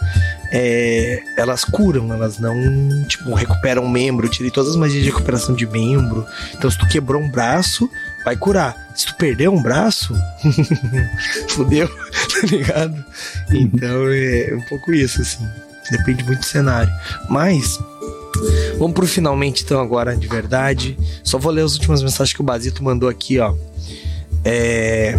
é, 0.57 1.21
elas 1.37 1.65
curam, 1.65 2.13
elas 2.13 2.39
não, 2.39 2.55
tipo, 3.09 3.35
recuperam 3.35 3.83
um 3.83 3.89
membro. 3.89 4.27
Eu 4.27 4.31
tirei 4.31 4.53
todas 4.53 4.71
as 4.71 4.77
magias 4.77 5.03
de 5.03 5.11
recuperação 5.11 5.53
de 5.53 5.67
membro. 5.67 6.25
Então, 6.55 6.71
se 6.71 6.79
tu 6.79 6.87
quebrou 6.87 7.21
um 7.21 7.29
braço, 7.29 7.91
vai 8.25 8.37
curar. 8.37 8.77
Se 8.95 9.07
tu 9.07 9.17
perdeu 9.17 9.53
um 9.53 9.61
braço, 9.61 10.15
fudeu, 11.51 11.89
tá 11.89 12.47
ligado? 12.47 13.05
Então, 13.51 14.09
é 14.13 14.55
um 14.55 14.63
pouco 14.69 14.93
isso, 14.93 15.23
assim. 15.23 15.45
Depende 15.91 16.23
muito 16.23 16.39
do 16.39 16.47
cenário. 16.47 16.93
Mas, 17.29 17.81
vamos 18.79 18.95
pro 18.95 19.07
finalmente, 19.07 19.63
então, 19.65 19.81
agora, 19.81 20.17
de 20.17 20.27
verdade. 20.27 20.99
Só 21.23 21.39
vou 21.39 21.53
ler 21.53 21.65
as 21.65 21.75
últimas 21.75 22.03
mensagens 22.03 22.35
que 22.35 22.41
o 22.41 22.45
Basito 22.45 22.83
mandou 22.83 23.09
aqui, 23.09 23.39
ó. 23.39 23.55
É 24.45 25.19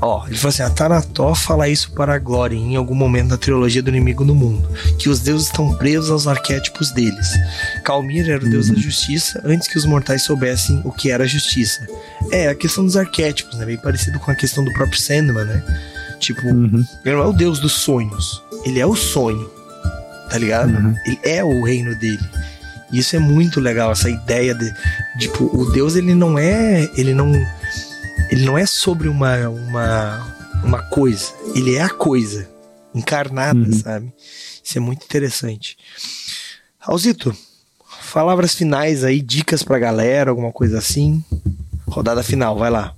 Ó, 0.00 0.26
ele 0.26 0.36
falou 0.36 0.48
assim: 0.48 0.62
a 0.62 0.70
Tarató 0.70 1.34
fala 1.34 1.68
isso 1.68 1.92
para 1.92 2.14
a 2.14 2.18
Glória 2.18 2.56
em 2.56 2.74
algum 2.74 2.94
momento 2.94 3.28
da 3.28 3.36
trilogia 3.36 3.82
do 3.82 3.90
inimigo 3.90 4.24
no 4.24 4.34
mundo, 4.34 4.68
que 4.98 5.08
os 5.08 5.20
deuses 5.20 5.48
estão 5.48 5.74
presos 5.74 6.10
aos 6.10 6.26
arquétipos 6.26 6.90
deles. 6.92 7.28
Calmir 7.84 8.28
era 8.28 8.42
o 8.42 8.48
deus 8.48 8.68
da 8.68 8.74
justiça 8.74 9.40
antes 9.44 9.68
que 9.68 9.76
os 9.76 9.84
mortais 9.84 10.22
soubessem 10.22 10.80
o 10.84 10.90
que 10.90 11.10
era 11.10 11.26
justiça. 11.26 11.86
É, 12.30 12.48
a 12.48 12.54
questão 12.54 12.84
dos 12.84 12.96
arquétipos, 12.96 13.58
né? 13.58 13.66
Bem 13.66 13.76
parecido 13.76 14.18
com 14.18 14.30
a 14.30 14.34
questão 14.34 14.64
do 14.64 14.72
próprio 14.72 14.98
Sandman, 14.98 15.44
né? 15.44 15.62
Tipo, 16.18 16.46
uhum. 16.46 16.84
ele 17.04 17.16
não 17.16 17.24
é 17.24 17.26
o 17.26 17.32
deus 17.32 17.58
dos 17.58 17.72
sonhos, 17.72 18.42
ele 18.64 18.78
é 18.78 18.86
o 18.86 18.94
sonho, 18.94 19.50
tá 20.30 20.38
ligado? 20.38 20.70
Uhum. 20.70 20.94
Ele 21.04 21.18
é 21.24 21.44
o 21.44 21.62
reino 21.62 21.94
dele. 21.94 22.20
E 22.92 22.98
isso 22.98 23.14
é 23.14 23.18
muito 23.18 23.60
legal, 23.60 23.92
essa 23.92 24.08
ideia 24.08 24.54
de, 24.54 24.72
tipo, 25.18 25.44
o 25.56 25.70
deus 25.70 25.96
ele 25.96 26.14
não 26.14 26.38
é, 26.38 26.90
ele 26.96 27.14
não 27.14 27.32
ele 28.30 28.44
não 28.44 28.56
é 28.56 28.66
sobre 28.66 29.08
uma, 29.08 29.48
uma, 29.48 30.36
uma 30.64 30.82
coisa, 30.82 31.32
ele 31.54 31.74
é 31.74 31.82
a 31.82 31.90
coisa 31.90 32.48
encarnada, 32.94 33.58
uhum. 33.58 33.72
sabe? 33.72 34.12
Isso 34.62 34.78
é 34.78 34.80
muito 34.80 35.04
interessante. 35.04 35.76
Raulzito, 36.78 37.36
palavras 38.12 38.54
finais 38.54 39.04
aí, 39.04 39.20
dicas 39.20 39.62
pra 39.62 39.78
galera, 39.78 40.30
alguma 40.30 40.52
coisa 40.52 40.78
assim. 40.78 41.24
Rodada 41.86 42.22
final, 42.22 42.56
vai 42.56 42.70
lá. 42.70 42.94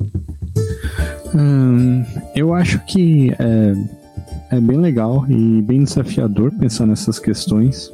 Hum, 1.34 2.04
eu 2.34 2.52
acho 2.52 2.78
que 2.80 3.30
é, 3.38 4.01
é 4.52 4.60
bem 4.60 4.76
legal 4.76 5.24
e 5.28 5.62
bem 5.62 5.82
desafiador 5.82 6.52
pensar 6.52 6.86
nessas 6.86 7.18
questões. 7.18 7.90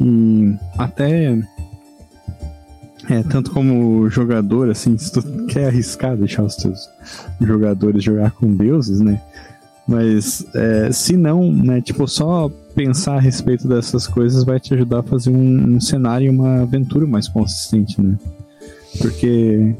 E 0.00 0.54
até 0.76 1.38
é, 3.08 3.22
tanto 3.22 3.50
como 3.50 4.08
jogador, 4.10 4.68
assim, 4.70 4.98
se 4.98 5.12
tu 5.12 5.22
quer 5.46 5.68
arriscar 5.68 6.16
deixar 6.16 6.42
os 6.42 6.56
teus 6.56 6.88
jogadores 7.40 8.04
jogar 8.04 8.32
com 8.32 8.54
deuses, 8.54 9.00
né? 9.00 9.20
Mas 9.88 10.44
é, 10.54 10.90
se 10.90 11.16
não, 11.16 11.50
né, 11.52 11.80
tipo, 11.80 12.06
só 12.08 12.50
pensar 12.74 13.16
a 13.16 13.20
respeito 13.20 13.66
dessas 13.66 14.06
coisas 14.06 14.44
vai 14.44 14.58
te 14.58 14.74
ajudar 14.74 14.98
a 14.98 15.02
fazer 15.02 15.30
um, 15.30 15.76
um 15.76 15.80
cenário 15.80 16.26
e 16.26 16.30
uma 16.30 16.62
aventura 16.62 17.06
mais 17.06 17.28
consistente, 17.28 18.02
né? 18.02 18.18
Porque 18.98 19.74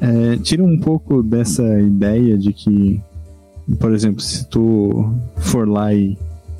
é, 0.00 0.36
tira 0.36 0.62
um 0.62 0.78
pouco 0.78 1.22
dessa 1.22 1.80
ideia 1.80 2.36
de 2.36 2.52
que, 2.52 3.00
por 3.76 3.92
exemplo, 3.92 4.20
se 4.20 4.46
tu 4.46 5.14
for 5.36 5.68
lá 5.68 5.92
e, 5.92 6.16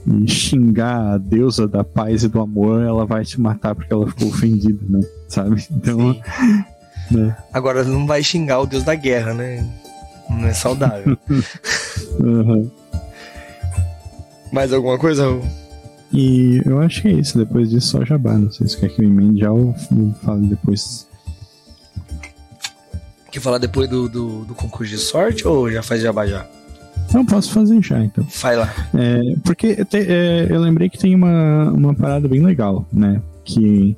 e 0.07 0.29
xingar 0.29 1.15
a 1.15 1.19
deusa 1.19 1.67
da 1.67 1.83
paz 1.83 2.25
e 2.25 2.29
do 2.29 2.41
amor, 2.41 2.83
ela 2.83 3.07
vai 3.07 3.25
te 3.25 3.41
matar 3.41 3.75
porque 3.75 3.93
ela 3.93 4.07
ficou 4.07 4.29
ofendida, 4.29 4.85
né? 4.89 5.01
Sabe? 5.29 5.67
Então. 5.71 6.17
Né? 7.11 7.35
Agora 7.55 7.85
não 7.85 8.07
vai 8.07 8.23
xingar 8.23 8.61
o 8.61 8.67
deus 8.67 8.83
da 8.83 8.95
guerra, 8.95 9.33
né? 9.33 9.67
Não 10.29 10.47
é 10.47 10.53
saudável. 10.53 11.17
uhum. 12.21 12.71
Mais 14.53 14.75
alguma 14.75 14.99
coisa, 14.99 15.25
Raul? 15.25 15.43
E 16.13 16.63
eu 16.65 16.81
acho 16.81 17.03
que 17.03 17.09
é 17.09 17.13
isso. 17.13 17.39
Depois 17.39 17.71
disso, 17.71 17.89
só 17.89 18.05
jabá. 18.05 18.35
Não 18.35 18.51
sei 18.51 18.67
se 18.67 18.77
quer 18.77 18.89
que 18.89 19.03
eu 19.03 19.07
emende 19.07 19.41
já 19.41 19.51
ou 19.51 19.75
fale 20.23 20.49
depois. 20.49 21.07
Quer 23.31 23.41
falar 23.41 23.59
depois 23.59 23.89
do, 23.89 24.09
do, 24.09 24.45
do, 24.45 24.55
concurso 24.55 24.91
de 24.91 24.99
sorte 24.99 25.47
ou 25.47 25.71
já 25.71 25.83
faz 25.83 26.01
jabá 26.01 26.27
já? 26.27 26.47
Não, 27.13 27.25
posso 27.25 27.53
fazer 27.53 27.83
já, 27.83 28.03
então. 28.05 28.27
Vai 28.43 28.57
lá. 28.57 28.73
É, 28.95 29.37
porque 29.45 29.85
te, 29.85 29.99
é, 29.99 30.47
eu 30.51 30.61
lembrei 30.61 30.89
que 30.89 30.99
tem 30.99 31.15
uma, 31.15 31.71
uma 31.71 31.95
parada 31.95 32.29
bem 32.29 32.43
legal, 32.45 32.87
né? 32.93 33.23
Que 33.45 33.97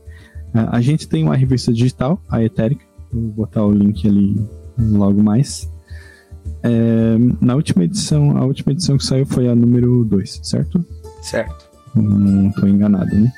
a, 0.54 0.76
a 0.76 0.80
gente 0.80 1.08
tem 1.08 1.24
uma 1.24 1.36
revista 1.36 1.72
digital, 1.72 2.20
a 2.28 2.42
Etérica. 2.42 2.84
Vou 3.12 3.22
botar 3.22 3.64
o 3.64 3.72
link 3.72 4.06
ali 4.06 4.36
logo 4.78 5.22
mais. 5.22 5.68
É, 6.62 7.16
na 7.40 7.54
última 7.54 7.84
edição, 7.84 8.36
a 8.36 8.44
última 8.44 8.72
edição 8.72 8.96
que 8.96 9.04
saiu 9.04 9.26
foi 9.26 9.48
a 9.48 9.54
número 9.54 10.04
2, 10.04 10.40
certo? 10.42 10.84
Certo. 11.22 11.68
Não 11.94 12.48
estou 12.48 12.68
enganado, 12.68 13.14
né? 13.14 13.32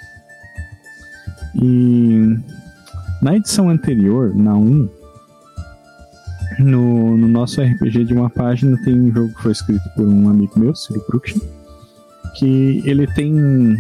E 1.55 2.37
na 3.23 3.37
edição 3.37 3.71
anterior, 3.71 4.35
na 4.35 4.55
1, 4.55 4.89
no, 6.59 7.17
no 7.17 7.29
nosso 7.29 7.61
RPG 7.61 8.05
de 8.05 8.15
uma 8.15 8.31
página 8.31 8.77
tem 8.85 8.99
um 8.99 9.13
jogo 9.13 9.35
que 9.35 9.43
foi 9.43 9.53
escrito 9.53 9.89
por 9.95 10.07
um 10.07 10.29
amigo 10.29 10.59
meu, 10.59 10.75
Ciro 10.75 11.05
Bruxin, 11.09 11.41
que 12.39 12.83
ele 12.85 13.07
tem 13.07 13.77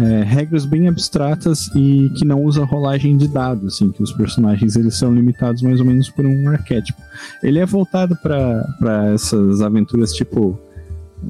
é, 0.00 0.22
regras 0.22 0.64
bem 0.64 0.88
abstratas 0.88 1.68
e 1.74 2.10
que 2.16 2.24
não 2.24 2.42
usa 2.42 2.64
rolagem 2.64 3.16
de 3.16 3.28
dados, 3.28 3.74
assim, 3.74 3.90
que 3.90 4.02
os 4.02 4.12
personagens 4.12 4.76
eles 4.76 4.96
são 4.96 5.14
limitados 5.14 5.62
mais 5.62 5.80
ou 5.80 5.86
menos 5.86 6.10
por 6.10 6.26
um 6.26 6.48
arquétipo. 6.48 7.00
Ele 7.42 7.58
é 7.58 7.66
voltado 7.66 8.16
para 8.16 9.12
essas 9.12 9.60
aventuras 9.60 10.12
tipo 10.12 10.58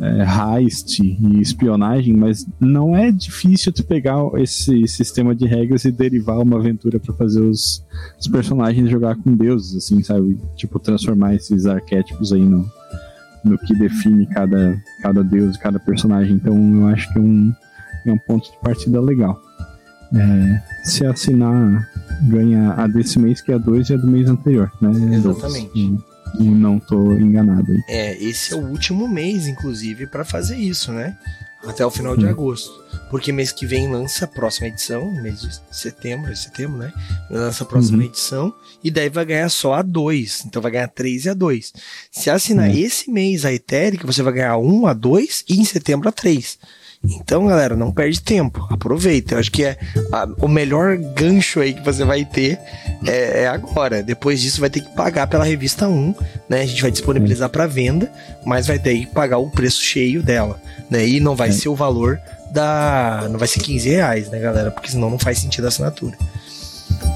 é, 0.00 0.58
heist 0.58 1.00
e 1.00 1.40
espionagem, 1.40 2.14
mas 2.14 2.46
não 2.60 2.96
é 2.96 3.10
difícil 3.10 3.72
tu 3.72 3.84
pegar 3.84 4.18
esse 4.36 4.86
sistema 4.88 5.34
de 5.34 5.46
regras 5.46 5.84
e 5.84 5.92
derivar 5.92 6.38
uma 6.38 6.58
aventura 6.58 6.98
para 6.98 7.14
fazer 7.14 7.40
os, 7.40 7.84
os, 8.18 8.28
personagens 8.28 8.90
jogar 8.90 9.16
com 9.16 9.34
deuses, 9.34 9.76
assim, 9.76 10.02
sabe? 10.02 10.38
Tipo, 10.56 10.78
transformar 10.78 11.34
esses 11.34 11.66
arquétipos 11.66 12.32
aí 12.32 12.44
no, 12.44 12.64
no 13.44 13.58
que 13.58 13.74
define 13.74 14.26
cada, 14.26 14.80
cada 15.02 15.22
deus, 15.22 15.56
cada 15.56 15.78
personagem. 15.78 16.36
Então 16.36 16.56
eu 16.80 16.86
acho 16.88 17.12
que 17.12 17.18
é 17.18 17.22
um, 17.22 17.52
é 18.06 18.12
um 18.12 18.18
ponto 18.18 18.50
de 18.50 18.58
partida 18.58 19.00
legal. 19.00 19.40
É, 20.14 20.62
se 20.84 21.04
assinar, 21.04 21.88
ganha 22.22 22.72
a 22.74 22.86
desse 22.86 23.18
mês, 23.18 23.40
que 23.40 23.50
é 23.50 23.56
a 23.56 23.58
2 23.58 23.90
e 23.90 23.94
a 23.94 23.96
do 23.96 24.06
mês 24.06 24.28
anterior, 24.28 24.70
né? 24.80 24.90
Exatamente. 25.16 26.13
Não 26.40 26.78
tô 26.78 27.12
enganado 27.12 27.70
aí. 27.70 27.82
É, 27.88 28.22
esse 28.22 28.52
é 28.52 28.56
o 28.56 28.66
último 28.66 29.08
mês, 29.08 29.46
inclusive, 29.46 30.06
para 30.06 30.24
fazer 30.24 30.56
isso, 30.56 30.92
né? 30.92 31.16
Até 31.66 31.84
o 31.84 31.90
final 31.90 32.16
de 32.16 32.26
hum. 32.26 32.30
agosto. 32.30 32.84
Porque 33.10 33.32
mês 33.32 33.52
que 33.52 33.64
vem 33.64 33.90
lança 33.90 34.24
a 34.24 34.28
próxima 34.28 34.66
edição, 34.66 35.10
mês 35.22 35.40
de 35.40 35.60
setembro, 35.70 36.32
é 36.32 36.34
setembro, 36.34 36.78
né? 36.78 36.92
Lança 37.30 37.64
a 37.64 37.66
próxima 37.66 37.98
uhum. 37.98 38.04
edição 38.04 38.54
e 38.82 38.90
daí 38.90 39.08
vai 39.08 39.24
ganhar 39.24 39.48
só 39.48 39.74
a 39.74 39.82
2. 39.82 40.44
Então 40.46 40.60
vai 40.60 40.72
ganhar 40.72 40.88
3 40.88 41.26
e 41.26 41.28
a 41.30 41.34
2. 41.34 41.72
Se 42.10 42.28
assinar 42.28 42.68
uhum. 42.68 42.76
esse 42.76 43.10
mês 43.10 43.44
a 43.44 43.52
Etérica, 43.52 44.06
você 44.06 44.22
vai 44.22 44.32
ganhar 44.32 44.56
1 44.58 44.80
um, 44.80 44.86
a 44.86 44.92
2 44.92 45.44
e 45.48 45.60
em 45.60 45.64
setembro 45.64 46.08
a 46.08 46.12
3. 46.12 46.58
Então, 47.04 47.46
galera, 47.46 47.76
não 47.76 47.92
perde 47.92 48.20
tempo. 48.20 48.66
Aproveita. 48.70 49.34
Eu 49.34 49.38
acho 49.38 49.50
que 49.50 49.64
é 49.64 49.76
a, 50.12 50.26
o 50.38 50.48
melhor 50.48 50.96
gancho 50.96 51.60
aí 51.60 51.74
que 51.74 51.84
você 51.84 52.04
vai 52.04 52.24
ter 52.24 52.58
é, 53.06 53.42
é, 53.42 53.48
agora. 53.48 54.02
Depois 54.02 54.40
disso, 54.40 54.60
vai 54.60 54.70
ter 54.70 54.80
que 54.80 54.94
pagar 54.94 55.26
pela 55.26 55.44
revista 55.44 55.86
1, 55.86 56.14
né? 56.48 56.62
A 56.62 56.66
gente 56.66 56.80
vai 56.80 56.90
disponibilizar 56.90 57.48
para 57.50 57.66
venda, 57.66 58.10
mas 58.44 58.66
vai 58.66 58.78
ter 58.78 58.98
que 58.98 59.06
pagar 59.06 59.38
o 59.38 59.50
preço 59.50 59.82
cheio 59.82 60.22
dela, 60.22 60.60
né? 60.90 61.06
E 61.06 61.20
não 61.20 61.36
vai 61.36 61.50
é. 61.50 61.52
ser 61.52 61.68
o 61.68 61.74
valor 61.74 62.18
da. 62.52 63.28
Não 63.30 63.38
vai 63.38 63.48
ser 63.48 63.60
15 63.60 63.88
reais, 63.88 64.30
né, 64.30 64.38
galera? 64.38 64.70
Porque 64.70 64.90
senão 64.90 65.10
não 65.10 65.18
faz 65.18 65.38
sentido 65.38 65.66
a 65.66 65.68
assinatura. 65.68 66.16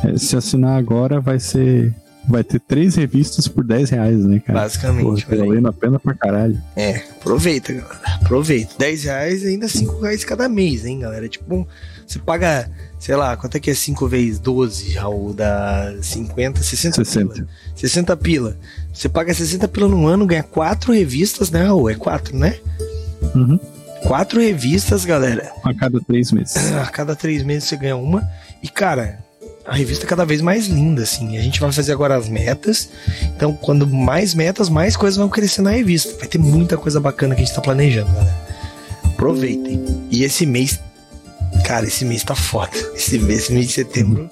É, 0.04 0.16
se 0.18 0.36
assinar 0.36 0.78
agora, 0.78 1.20
vai 1.20 1.38
ser 1.38 1.94
vai 2.28 2.44
ter 2.44 2.60
três 2.60 2.94
revistas 2.94 3.48
por 3.48 3.64
10 3.64 3.90
reais, 3.90 4.24
né, 4.24 4.40
cara? 4.40 4.60
Basicamente. 4.60 5.24
Pô, 5.24 5.36
tá 5.36 5.36
valendo 5.36 5.68
a 5.68 5.72
pena 5.72 5.98
pra 5.98 6.14
caralho. 6.14 6.60
É, 6.76 6.96
aproveita, 7.18 7.72
galera. 7.72 8.00
Aproveita. 8.22 8.74
10 8.78 9.04
reais 9.04 9.44
ainda 9.44 9.68
5 9.68 10.00
reais 10.00 10.24
cada 10.24 10.48
mês, 10.48 10.84
hein, 10.84 11.00
galera? 11.00 11.26
É 11.26 11.28
tipo, 11.28 11.66
você 12.06 12.18
paga, 12.18 12.70
sei 12.98 13.16
lá, 13.16 13.36
quanto 13.36 13.56
é 13.56 13.60
que 13.60 13.70
é 13.70 13.74
5 13.74 14.06
vezes 14.06 14.38
12, 14.38 14.94
Raul? 14.94 15.32
Da 15.32 15.94
50, 16.00 16.62
60 16.62 17.04
60. 17.04 17.34
pila. 17.34 17.48
60 17.74 18.16
pila. 18.16 18.56
Você 18.92 19.08
paga 19.08 19.32
60 19.32 19.66
pila 19.68 19.88
no 19.88 20.06
ano, 20.06 20.26
ganha 20.26 20.42
4 20.42 20.92
revistas, 20.92 21.50
né, 21.50 21.64
Raul? 21.64 21.90
É 21.90 21.94
4, 21.94 22.36
né? 22.36 22.58
Uhum. 23.34 23.58
Quatro 24.02 24.40
revistas, 24.40 25.04
galera. 25.04 25.52
A 25.64 25.74
cada 25.74 26.00
três 26.00 26.30
meses. 26.30 26.56
A 26.72 26.86
cada 26.86 27.16
três 27.16 27.42
meses 27.42 27.64
você 27.64 27.76
ganha 27.76 27.96
uma. 27.96 28.28
E, 28.62 28.68
cara, 28.68 29.18
a 29.68 29.74
revista 29.74 30.06
é 30.06 30.08
cada 30.08 30.24
vez 30.24 30.40
mais 30.40 30.66
linda, 30.66 31.02
assim. 31.02 31.36
A 31.36 31.42
gente 31.42 31.60
vai 31.60 31.70
fazer 31.70 31.92
agora 31.92 32.16
as 32.16 32.26
metas. 32.26 32.88
Então, 33.36 33.52
quando 33.52 33.86
mais 33.86 34.32
metas, 34.32 34.70
mais 34.70 34.96
coisas 34.96 35.18
vão 35.18 35.28
crescer 35.28 35.60
na 35.60 35.70
revista. 35.70 36.16
Vai 36.18 36.26
ter 36.26 36.38
muita 36.38 36.78
coisa 36.78 36.98
bacana 36.98 37.34
que 37.34 37.42
a 37.42 37.44
gente 37.44 37.54
tá 37.54 37.60
planejando, 37.60 38.10
galera. 38.10 38.34
Aproveitem. 39.04 39.84
E 40.10 40.24
esse 40.24 40.46
mês, 40.46 40.80
cara, 41.66 41.86
esse 41.86 42.02
mês 42.06 42.24
tá 42.24 42.34
foda. 42.34 42.72
Esse, 42.96 43.16
esse 43.16 43.52
mês 43.52 43.66
de 43.66 43.72
setembro. 43.74 44.30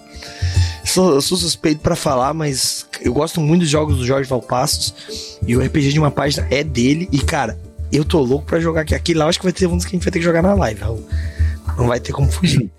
Sou, 0.85 1.15
eu 1.15 1.21
sou 1.21 1.37
suspeito 1.37 1.83
para 1.83 1.95
falar, 1.95 2.33
mas 2.33 2.87
eu 3.03 3.13
gosto 3.13 3.41
muito 3.41 3.61
dos 3.61 3.69
jogos 3.69 3.99
do 3.99 4.07
Jorge 4.07 4.29
Valpassos. 4.29 4.95
E 5.47 5.55
o 5.55 5.61
RPG 5.61 5.93
de 5.93 5.99
uma 5.99 6.11
página 6.11 6.47
é 6.51 6.65
dele. 6.65 7.11
E, 7.13 7.19
cara, 7.19 7.59
eu 7.93 8.07
tô 8.07 8.21
louco 8.23 8.47
para 8.47 8.59
jogar 8.59 8.83
aqui. 8.83 8.95
Aqui 8.95 9.13
lá, 9.13 9.27
acho 9.27 9.39
que 9.39 9.45
vai 9.45 9.53
ter 9.53 9.67
um 9.67 9.77
dos 9.77 9.85
que 9.85 9.91
a 9.91 9.97
gente 9.97 10.05
vai 10.05 10.13
ter 10.13 10.19
que 10.19 10.25
jogar 10.25 10.43
na 10.43 10.55
live. 10.55 10.81
Não 11.77 11.89
vai 11.89 12.01
ter 12.01 12.13
como 12.13 12.31
fugir. 12.33 12.71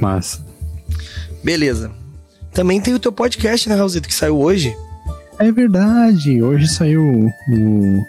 Massa. 0.00 0.51
Beleza. 1.42 1.90
Também 2.52 2.80
tem 2.80 2.94
o 2.94 2.98
teu 2.98 3.12
podcast, 3.12 3.68
né, 3.68 3.74
Raulzito, 3.74 4.08
que 4.08 4.14
saiu 4.14 4.38
hoje. 4.38 4.76
É 5.38 5.50
verdade. 5.50 6.42
Hoje 6.42 6.68
saiu 6.68 7.02
o 7.02 8.02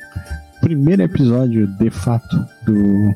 primeiro 0.62 1.02
episódio, 1.02 1.68
de 1.80 1.90
fato, 1.90 2.38
do. 2.66 3.14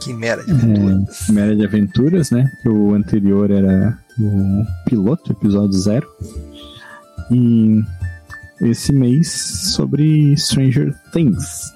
Quimera 0.00 0.42
de 0.44 0.52
Aventuras. 0.52 1.20
É, 1.20 1.26
Quimera 1.26 1.56
de 1.56 1.64
Aventuras, 1.64 2.30
né? 2.30 2.50
O 2.64 2.94
anterior 2.94 3.50
era 3.50 3.98
o 4.18 4.64
piloto, 4.86 5.32
episódio 5.32 5.78
zero. 5.78 6.08
E 7.30 7.80
esse 8.62 8.92
mês 8.92 9.30
sobre 9.30 10.34
Stranger 10.36 10.94
Things. 11.12 11.72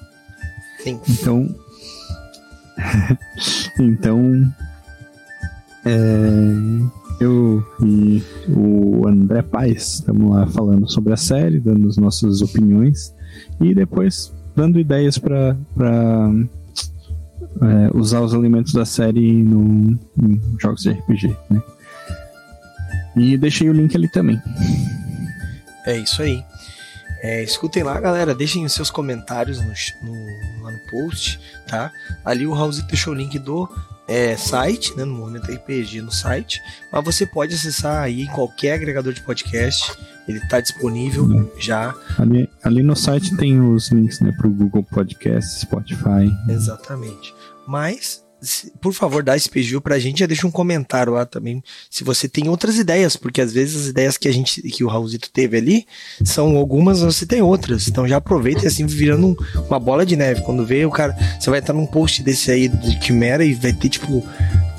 Things. 0.83 1.09
Então. 1.09 1.55
então. 3.79 4.53
É 5.85 7.02
eu 7.19 7.63
e 7.81 8.21
o 8.49 9.07
André 9.07 9.41
Paes 9.41 9.95
estamos 9.95 10.31
lá 10.31 10.45
falando 10.47 10.89
sobre 10.89 11.13
a 11.13 11.17
série, 11.17 11.59
dando 11.59 11.87
as 11.87 11.97
nossas 11.97 12.41
opiniões 12.41 13.13
e 13.61 13.73
depois 13.73 14.33
dando 14.55 14.79
ideias 14.79 15.17
para 15.17 15.55
é, 17.61 17.97
usar 17.97 18.21
os 18.21 18.33
elementos 18.33 18.73
da 18.73 18.85
série 18.85 19.43
no, 19.43 19.97
em 20.21 20.41
jogos 20.59 20.83
de 20.83 20.91
RPG, 20.91 21.35
né? 21.49 21.61
E 23.15 23.37
deixei 23.37 23.69
o 23.69 23.73
link 23.73 23.95
ali 23.95 24.07
também. 24.09 24.41
É 25.85 25.97
isso 25.97 26.21
aí. 26.21 26.43
É, 27.21 27.43
escutem 27.43 27.83
lá, 27.83 27.99
galera. 27.99 28.33
Deixem 28.33 28.65
os 28.65 28.73
seus 28.73 28.89
comentários 28.89 29.59
no, 29.59 29.67
no, 29.67 30.63
lá 30.63 30.71
no 30.71 30.79
post, 30.89 31.39
tá? 31.67 31.91
Ali 32.25 32.45
o 32.45 32.53
Raulzito 32.53 32.87
deixou 32.87 33.13
o 33.13 33.15
link 33.15 33.37
do 33.39 33.69
é, 34.07 34.35
site, 34.35 34.95
né, 34.95 35.05
no 35.05 35.13
Movimento 35.13 35.51
RPG 35.51 36.01
no 36.01 36.11
site, 36.11 36.61
mas 36.91 37.03
você 37.03 37.25
pode 37.25 37.53
acessar 37.53 38.03
aí 38.03 38.21
em 38.21 38.27
qualquer 38.27 38.73
agregador 38.73 39.13
de 39.13 39.21
podcast, 39.21 39.93
ele 40.27 40.39
está 40.39 40.59
disponível 40.59 41.23
uhum. 41.23 41.49
já. 41.57 41.93
Ali, 42.17 42.49
ali 42.63 42.83
no 42.83 42.95
site 42.95 43.35
tem 43.35 43.61
os 43.61 43.89
links 43.89 44.19
né, 44.19 44.31
para 44.37 44.47
o 44.47 44.51
Google 44.51 44.83
Podcast, 44.83 45.61
Spotify. 45.61 46.31
Exatamente. 46.49 47.33
Mas 47.67 48.23
por 48.81 48.93
favor, 48.93 49.23
dá 49.23 49.35
esse 49.35 49.49
pedido 49.49 49.81
pra 49.81 49.99
gente, 49.99 50.19
já 50.19 50.25
deixa 50.25 50.45
um 50.45 50.51
comentário 50.51 51.13
lá 51.13 51.25
também, 51.25 51.63
se 51.89 52.03
você 52.03 52.27
tem 52.27 52.49
outras 52.49 52.77
ideias, 52.77 53.15
porque 53.15 53.41
às 53.41 53.53
vezes 53.53 53.83
as 53.83 53.87
ideias 53.87 54.17
que 54.17 54.27
a 54.27 54.33
gente, 54.33 54.61
que 54.61 54.83
o 54.83 54.87
Raulzito 54.87 55.29
teve 55.31 55.57
ali, 55.57 55.85
são 56.23 56.57
algumas, 56.57 57.01
você 57.01 57.25
tem 57.25 57.41
outras, 57.41 57.87
então 57.87 58.07
já 58.07 58.17
aproveita 58.17 58.65
e 58.65 58.67
assim, 58.67 58.85
virando 58.85 59.27
um, 59.27 59.35
uma 59.67 59.79
bola 59.79 60.05
de 60.05 60.15
neve, 60.15 60.41
quando 60.41 60.65
vê 60.65 60.85
o 60.85 60.91
cara, 60.91 61.15
você 61.39 61.49
vai 61.49 61.59
estar 61.59 61.73
num 61.73 61.85
post 61.85 62.21
desse 62.23 62.51
aí 62.51 62.67
de 62.67 62.99
Quimera 62.99 63.45
e 63.45 63.53
vai 63.53 63.73
ter, 63.73 63.89
tipo, 63.89 64.23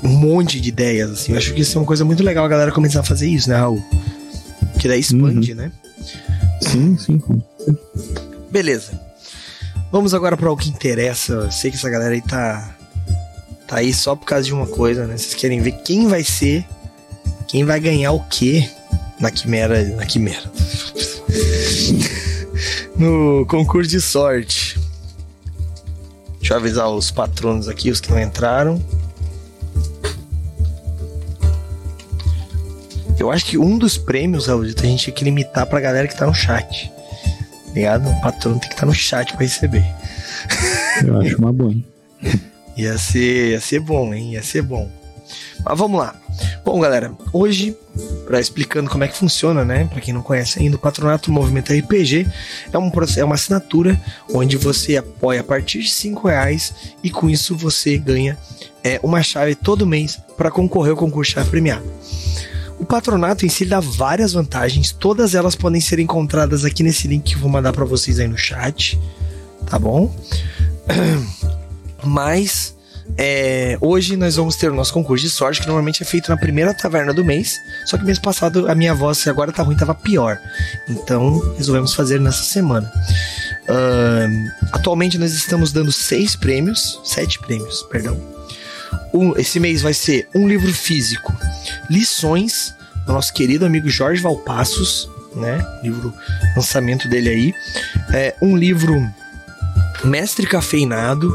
um 0.03 0.09
monte 0.09 0.61
de 0.61 0.69
ideias, 0.69 1.11
assim, 1.11 1.31
eu 1.31 1.37
acho 1.37 1.53
que 1.53 1.61
isso 1.61 1.77
é 1.77 1.81
uma 1.81 1.87
coisa 1.87 2.05
muito 2.05 2.23
legal 2.23 2.45
a 2.45 2.49
galera 2.49 2.71
começar 2.71 2.99
a 2.99 3.03
fazer 3.03 3.27
isso, 3.27 3.49
né, 3.49 3.55
Raul? 3.55 3.83
Que 4.79 4.87
daí 4.87 4.99
expande, 4.99 5.51
uhum. 5.51 5.57
né? 5.57 5.71
Sim, 6.61 6.97
sim. 6.97 7.21
Beleza. 8.51 8.99
Vamos 9.91 10.13
agora 10.13 10.35
para 10.35 10.51
o 10.51 10.57
que 10.57 10.69
interessa. 10.69 11.33
Eu 11.33 11.51
sei 11.51 11.71
que 11.71 11.77
essa 11.77 11.89
galera 11.89 12.13
aí 12.13 12.21
tá 12.21 12.74
tá 13.67 13.77
aí 13.77 13.93
só 13.93 14.15
por 14.15 14.25
causa 14.25 14.45
de 14.45 14.53
uma 14.53 14.67
coisa, 14.67 15.05
né? 15.07 15.17
Vocês 15.17 15.33
querem 15.33 15.59
ver 15.61 15.71
quem 15.83 16.07
vai 16.07 16.23
ser, 16.23 16.65
quem 17.47 17.63
vai 17.65 17.79
ganhar 17.79 18.11
o 18.11 18.19
quê 18.27 18.69
na 19.19 19.31
quimera, 19.31 19.83
na 19.95 20.05
quimera. 20.05 20.51
no 22.95 23.45
concurso 23.47 23.89
de 23.89 24.01
sorte. 24.01 24.79
Deixa 26.39 26.53
eu 26.53 26.57
avisar 26.57 26.89
os 26.89 27.09
patronos 27.09 27.67
aqui, 27.67 27.89
os 27.89 27.99
que 27.99 28.11
não 28.11 28.19
entraram. 28.19 28.81
Eu 33.17 33.31
acho 33.31 33.45
que 33.45 33.57
um 33.57 33.77
dos 33.77 33.97
prêmios, 33.97 34.47
Raulito, 34.47 34.83
a 34.83 34.85
gente 34.85 35.05
tinha 35.05 35.13
que 35.15 35.23
limitar 35.23 35.65
pra 35.65 35.79
galera 35.79 36.07
que 36.07 36.15
tá 36.15 36.27
no 36.27 36.33
chat. 36.33 36.91
Ligado? 37.73 38.07
O 38.07 38.21
patrono 38.21 38.59
tem 38.59 38.69
que 38.69 38.75
estar 38.75 38.81
tá 38.81 38.85
no 38.85 38.93
chat 38.93 39.31
pra 39.31 39.41
receber. 39.41 39.85
Eu 41.03 41.19
acho 41.19 41.37
uma 41.39 41.51
boa. 41.51 41.73
Ia 42.77 42.97
ser, 42.97 43.51
ia 43.51 43.61
ser 43.61 43.79
bom, 43.79 44.13
hein? 44.13 44.33
Ia 44.33 44.43
ser 44.43 44.61
bom. 44.61 44.89
Mas 45.63 45.77
vamos 45.77 45.99
lá. 45.99 46.15
Bom, 46.63 46.79
galera, 46.79 47.11
hoje, 47.31 47.75
para 48.25 48.39
explicando 48.39 48.89
como 48.89 49.03
é 49.03 49.07
que 49.07 49.17
funciona, 49.17 49.63
né? 49.63 49.85
Para 49.85 50.01
quem 50.01 50.13
não 50.13 50.21
conhece 50.21 50.59
ainda, 50.59 50.75
o 50.75 50.79
Patronato 50.79 51.31
Movimento 51.31 51.73
RPG 51.73 52.27
é, 52.71 52.77
um, 52.77 52.91
é 53.17 53.23
uma 53.23 53.35
assinatura 53.35 53.99
onde 54.33 54.57
você 54.57 54.97
apoia 54.97 55.41
a 55.41 55.43
partir 55.43 55.79
de 55.79 55.89
5 55.89 56.27
reais 56.27 56.73
e 57.03 57.09
com 57.09 57.29
isso 57.29 57.55
você 57.55 57.97
ganha 57.97 58.37
é, 58.83 58.99
uma 59.01 59.23
chave 59.23 59.55
todo 59.55 59.87
mês 59.87 60.19
para 60.37 60.51
concorrer 60.51 60.91
ao 60.91 60.97
concurso 60.97 61.31
chave 61.31 61.49
premiado. 61.49 61.85
O 62.77 62.85
patronato 62.85 63.45
em 63.45 63.49
si 63.49 63.65
dá 63.65 63.79
várias 63.79 64.33
vantagens, 64.33 64.91
todas 64.91 65.33
elas 65.33 65.55
podem 65.55 65.79
ser 65.79 65.97
encontradas 65.97 66.65
aqui 66.65 66.83
nesse 66.83 67.07
link 67.07 67.23
que 67.23 67.35
eu 67.35 67.39
vou 67.39 67.49
mandar 67.49 67.71
para 67.71 67.85
vocês 67.85 68.19
aí 68.19 68.27
no 68.27 68.37
chat, 68.37 68.99
tá 69.65 69.79
bom? 69.79 70.13
Mas 72.05 72.75
é, 73.17 73.77
hoje 73.79 74.17
nós 74.17 74.35
vamos 74.35 74.55
ter 74.55 74.71
o 74.71 74.75
nosso 74.75 74.91
concurso 74.91 75.23
de 75.23 75.29
sorte, 75.29 75.61
que 75.61 75.67
normalmente 75.67 76.01
é 76.01 76.05
feito 76.05 76.29
na 76.29 76.37
primeira 76.37 76.73
taverna 76.73 77.13
do 77.13 77.23
mês. 77.23 77.57
Só 77.85 77.97
que 77.97 78.03
mês 78.03 78.19
passado 78.19 78.69
a 78.69 78.75
minha 78.75 78.93
voz 78.93 79.27
agora 79.27 79.51
tá 79.51 79.63
ruim, 79.63 79.75
tava 79.75 79.93
pior. 79.93 80.39
Então 80.89 81.39
resolvemos 81.55 81.93
fazer 81.93 82.19
nessa 82.19 82.43
semana. 82.43 82.91
Uh, 83.69 84.51
atualmente 84.71 85.17
nós 85.17 85.33
estamos 85.33 85.71
dando 85.71 85.91
seis 85.91 86.35
prêmios, 86.35 86.99
sete 87.03 87.39
prêmios, 87.39 87.83
perdão. 87.83 88.19
Um, 89.13 89.37
esse 89.37 89.59
mês 89.59 89.81
vai 89.81 89.93
ser 89.93 90.27
um 90.35 90.47
livro 90.47 90.71
físico, 90.73 91.33
lições 91.89 92.73
do 93.05 93.13
nosso 93.13 93.33
querido 93.33 93.65
amigo 93.65 93.89
Jorge 93.89 94.21
Valpassos, 94.21 95.09
né? 95.35 95.65
Livro 95.83 96.13
lançamento 96.55 97.07
dele 97.07 97.29
aí. 97.29 97.53
É, 98.13 98.35
um 98.41 98.57
livro 98.57 98.95
Mestre 100.03 100.45
Cafeinado, 100.45 101.33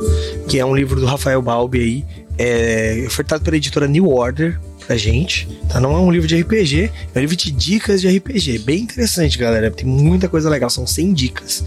que 0.48 0.58
é 0.58 0.64
um 0.64 0.74
livro 0.74 1.00
do 1.00 1.06
Rafael 1.06 1.40
Balbi 1.42 1.80
aí, 1.80 2.04
é 2.38 3.04
ofertado 3.06 3.42
pela 3.42 3.56
editora 3.56 3.86
New 3.86 4.08
Order 4.08 4.58
pra 4.86 4.96
gente, 4.96 5.46
tá? 5.68 5.78
Não 5.78 5.92
é 5.92 5.98
um 5.98 6.10
livro 6.10 6.26
de 6.26 6.40
RPG, 6.40 6.90
é 7.14 7.18
um 7.18 7.20
livro 7.20 7.36
de 7.36 7.50
dicas 7.52 8.00
de 8.00 8.08
RPG. 8.08 8.58
Bem 8.60 8.80
interessante, 8.80 9.38
galera. 9.38 9.70
Tem 9.70 9.86
muita 9.86 10.28
coisa 10.28 10.50
legal, 10.50 10.68
são 10.68 10.86
100 10.86 11.12
dicas. 11.12 11.64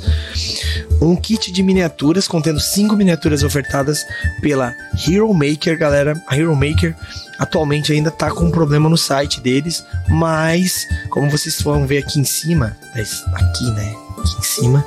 Um 1.02 1.16
kit 1.16 1.52
de 1.52 1.64
miniaturas 1.64 2.28
contendo 2.28 2.60
5 2.60 2.96
miniaturas 2.96 3.44
ofertadas 3.44 4.04
pela 4.42 4.74
Hero 5.08 5.34
Maker, 5.34 5.78
galera. 5.78 6.22
A 6.28 6.38
Hero 6.38 6.56
Maker 6.56 6.96
atualmente 7.40 7.94
ainda 7.94 8.12
tá 8.12 8.30
com 8.32 8.46
um 8.46 8.52
problema 8.52 8.90
no 8.90 8.98
site 8.98 9.40
deles, 9.40 9.86
mas 10.10 10.86
como 11.10 11.30
vocês 11.30 11.62
vão 11.62 11.88
ver 11.88 12.00
aqui 12.00 12.20
em 12.20 12.26
cima, 12.26 12.76
aqui, 12.94 13.72
né? 13.72 13.96
Aqui 14.18 14.38
em 14.40 14.44
cima, 14.44 14.86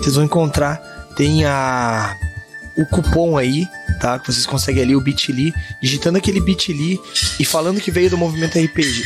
vocês 0.00 0.14
vão 0.14 0.24
encontrar 0.24 0.97
tem 1.18 1.44
a 1.44 2.16
o 2.76 2.86
cupom 2.86 3.36
aí, 3.36 3.66
tá? 4.00 4.20
Que 4.20 4.32
vocês 4.32 4.46
conseguem 4.46 4.84
ali 4.84 4.94
o 4.94 5.00
Bitly, 5.00 5.52
digitando 5.82 6.16
aquele 6.16 6.40
Bitly 6.40 7.00
e 7.40 7.44
falando 7.44 7.80
que 7.80 7.90
veio 7.90 8.08
do 8.08 8.16
movimento 8.16 8.56
RPG. 8.56 9.02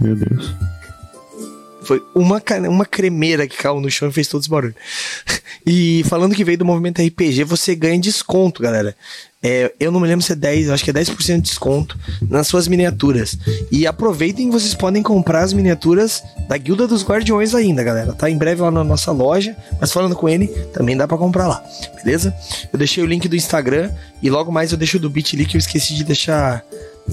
Meu 0.00 0.16
Deus. 0.16 0.54
Foi 1.82 2.02
uma, 2.14 2.42
uma 2.70 2.86
cremeira 2.86 3.46
que 3.46 3.56
caiu 3.58 3.80
no 3.80 3.90
chão 3.90 4.08
e 4.08 4.12
fez 4.12 4.28
todos 4.28 4.46
os 4.46 4.50
barulhos. 4.50 4.76
E 5.66 6.02
falando 6.04 6.34
que 6.34 6.42
veio 6.42 6.56
do 6.56 6.64
movimento 6.64 7.02
RPG, 7.02 7.44
você 7.44 7.74
ganha 7.74 8.00
desconto, 8.00 8.62
galera. 8.62 8.96
É, 9.42 9.72
eu 9.80 9.90
não 9.90 10.00
me 10.00 10.06
lembro 10.06 10.24
se 10.24 10.32
é 10.32 10.36
10, 10.36 10.68
eu 10.68 10.74
acho 10.74 10.84
que 10.84 10.90
é 10.90 10.92
10% 10.92 11.36
de 11.36 11.40
desconto 11.40 11.98
nas 12.28 12.46
suas 12.46 12.68
miniaturas. 12.68 13.38
E 13.70 13.86
aproveitem, 13.86 14.50
vocês 14.50 14.74
podem 14.74 15.02
comprar 15.02 15.40
as 15.40 15.54
miniaturas 15.54 16.22
da 16.46 16.58
Guilda 16.58 16.86
dos 16.86 17.02
Guardiões 17.02 17.54
ainda, 17.54 17.82
galera. 17.82 18.12
Tá 18.12 18.28
em 18.28 18.36
breve 18.36 18.60
lá 18.60 18.70
na 18.70 18.84
nossa 18.84 19.10
loja, 19.12 19.56
mas 19.80 19.92
falando 19.92 20.14
com 20.14 20.28
ele, 20.28 20.48
também 20.74 20.94
dá 20.94 21.08
para 21.08 21.16
comprar 21.16 21.46
lá, 21.46 21.64
beleza? 22.02 22.34
Eu 22.70 22.78
deixei 22.78 23.02
o 23.02 23.06
link 23.06 23.28
do 23.28 23.36
Instagram 23.36 23.90
e 24.22 24.28
logo 24.28 24.52
mais 24.52 24.72
eu 24.72 24.78
deixo 24.78 24.98
do 24.98 25.08
Bitly 25.08 25.46
que 25.46 25.56
eu 25.56 25.58
esqueci 25.58 25.94
de 25.94 26.04
deixar 26.04 26.62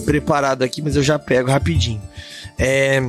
preparado 0.03 0.63
aqui, 0.63 0.81
mas 0.81 0.97
eu 0.97 1.03
já 1.03 1.17
pego 1.17 1.49
rapidinho. 1.49 2.01
É, 2.59 3.01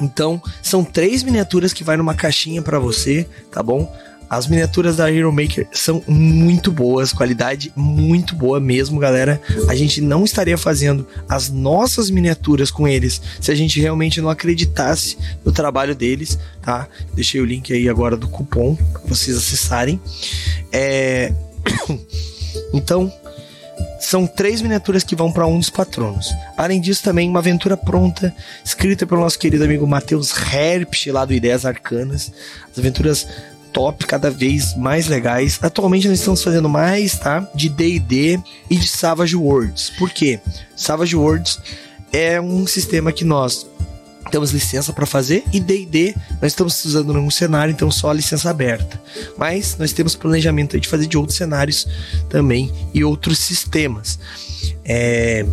então, 0.00 0.40
são 0.62 0.84
três 0.84 1.22
miniaturas 1.22 1.72
que 1.74 1.84
vai 1.84 1.96
numa 1.98 2.14
caixinha 2.14 2.62
para 2.62 2.78
você, 2.78 3.28
tá 3.52 3.62
bom? 3.62 3.92
As 4.28 4.46
miniaturas 4.46 4.96
da 4.96 5.10
Hero 5.10 5.32
Maker 5.32 5.66
são 5.72 6.02
muito 6.06 6.70
boas, 6.70 7.12
qualidade 7.12 7.72
muito 7.74 8.34
boa 8.34 8.60
mesmo, 8.60 9.00
galera. 9.00 9.40
A 9.68 9.74
gente 9.74 10.00
não 10.00 10.24
estaria 10.24 10.58
fazendo 10.58 11.06
as 11.28 11.48
nossas 11.48 12.10
miniaturas 12.10 12.70
com 12.70 12.86
eles 12.86 13.20
se 13.40 13.50
a 13.50 13.54
gente 13.54 13.80
realmente 13.80 14.20
não 14.20 14.28
acreditasse 14.28 15.16
no 15.44 15.52
trabalho 15.52 15.94
deles, 15.94 16.38
tá? 16.60 16.86
Deixei 17.14 17.40
o 17.40 17.44
link 17.44 17.72
aí 17.72 17.88
agora 17.88 18.16
do 18.16 18.28
cupom 18.28 18.76
para 18.76 19.02
vocês 19.06 19.36
acessarem. 19.36 20.00
É... 20.70 21.32
então, 22.74 23.10
são 23.98 24.26
três 24.26 24.62
miniaturas 24.62 25.02
que 25.02 25.16
vão 25.16 25.32
para 25.32 25.46
um 25.46 25.58
dos 25.58 25.70
patronos. 25.70 26.32
Além 26.56 26.80
disso, 26.80 27.02
também 27.02 27.28
uma 27.28 27.40
aventura 27.40 27.76
pronta, 27.76 28.34
escrita 28.64 29.06
pelo 29.06 29.20
nosso 29.20 29.38
querido 29.38 29.64
amigo 29.64 29.86
Matheus 29.86 30.32
Herpsch, 30.32 31.06
lá 31.08 31.24
do 31.24 31.34
Ideias 31.34 31.66
Arcanas. 31.66 32.32
As 32.70 32.78
aventuras 32.78 33.26
top, 33.78 34.06
cada 34.06 34.28
vez 34.28 34.76
mais 34.76 35.06
legais. 35.06 35.60
Atualmente 35.62 36.08
nós 36.08 36.18
estamos 36.18 36.42
fazendo 36.42 36.68
mais, 36.68 37.16
tá? 37.16 37.48
De 37.54 37.68
D&D 37.68 38.40
e 38.68 38.76
de 38.76 38.88
Savage 38.88 39.36
Worlds. 39.36 39.90
Por 39.90 40.10
quê? 40.10 40.40
Savage 40.74 41.14
Worlds 41.14 41.60
é 42.12 42.40
um 42.40 42.66
sistema 42.66 43.12
que 43.12 43.24
nós 43.24 43.68
temos 44.32 44.50
licença 44.50 44.92
para 44.92 45.06
fazer 45.06 45.44
e 45.52 45.60
D&D 45.60 46.12
nós 46.42 46.50
estamos 46.50 46.84
usando 46.84 47.14
num 47.14 47.30
cenário, 47.30 47.70
então 47.70 47.88
só 47.88 48.10
a 48.10 48.14
licença 48.14 48.50
aberta. 48.50 49.00
Mas 49.36 49.76
nós 49.78 49.92
temos 49.92 50.16
planejamento 50.16 50.78
de 50.80 50.88
fazer 50.88 51.06
de 51.06 51.16
outros 51.16 51.38
cenários 51.38 51.86
também 52.28 52.72
e 52.92 53.04
outros 53.04 53.38
sistemas. 53.38 54.18
É... 54.84 55.46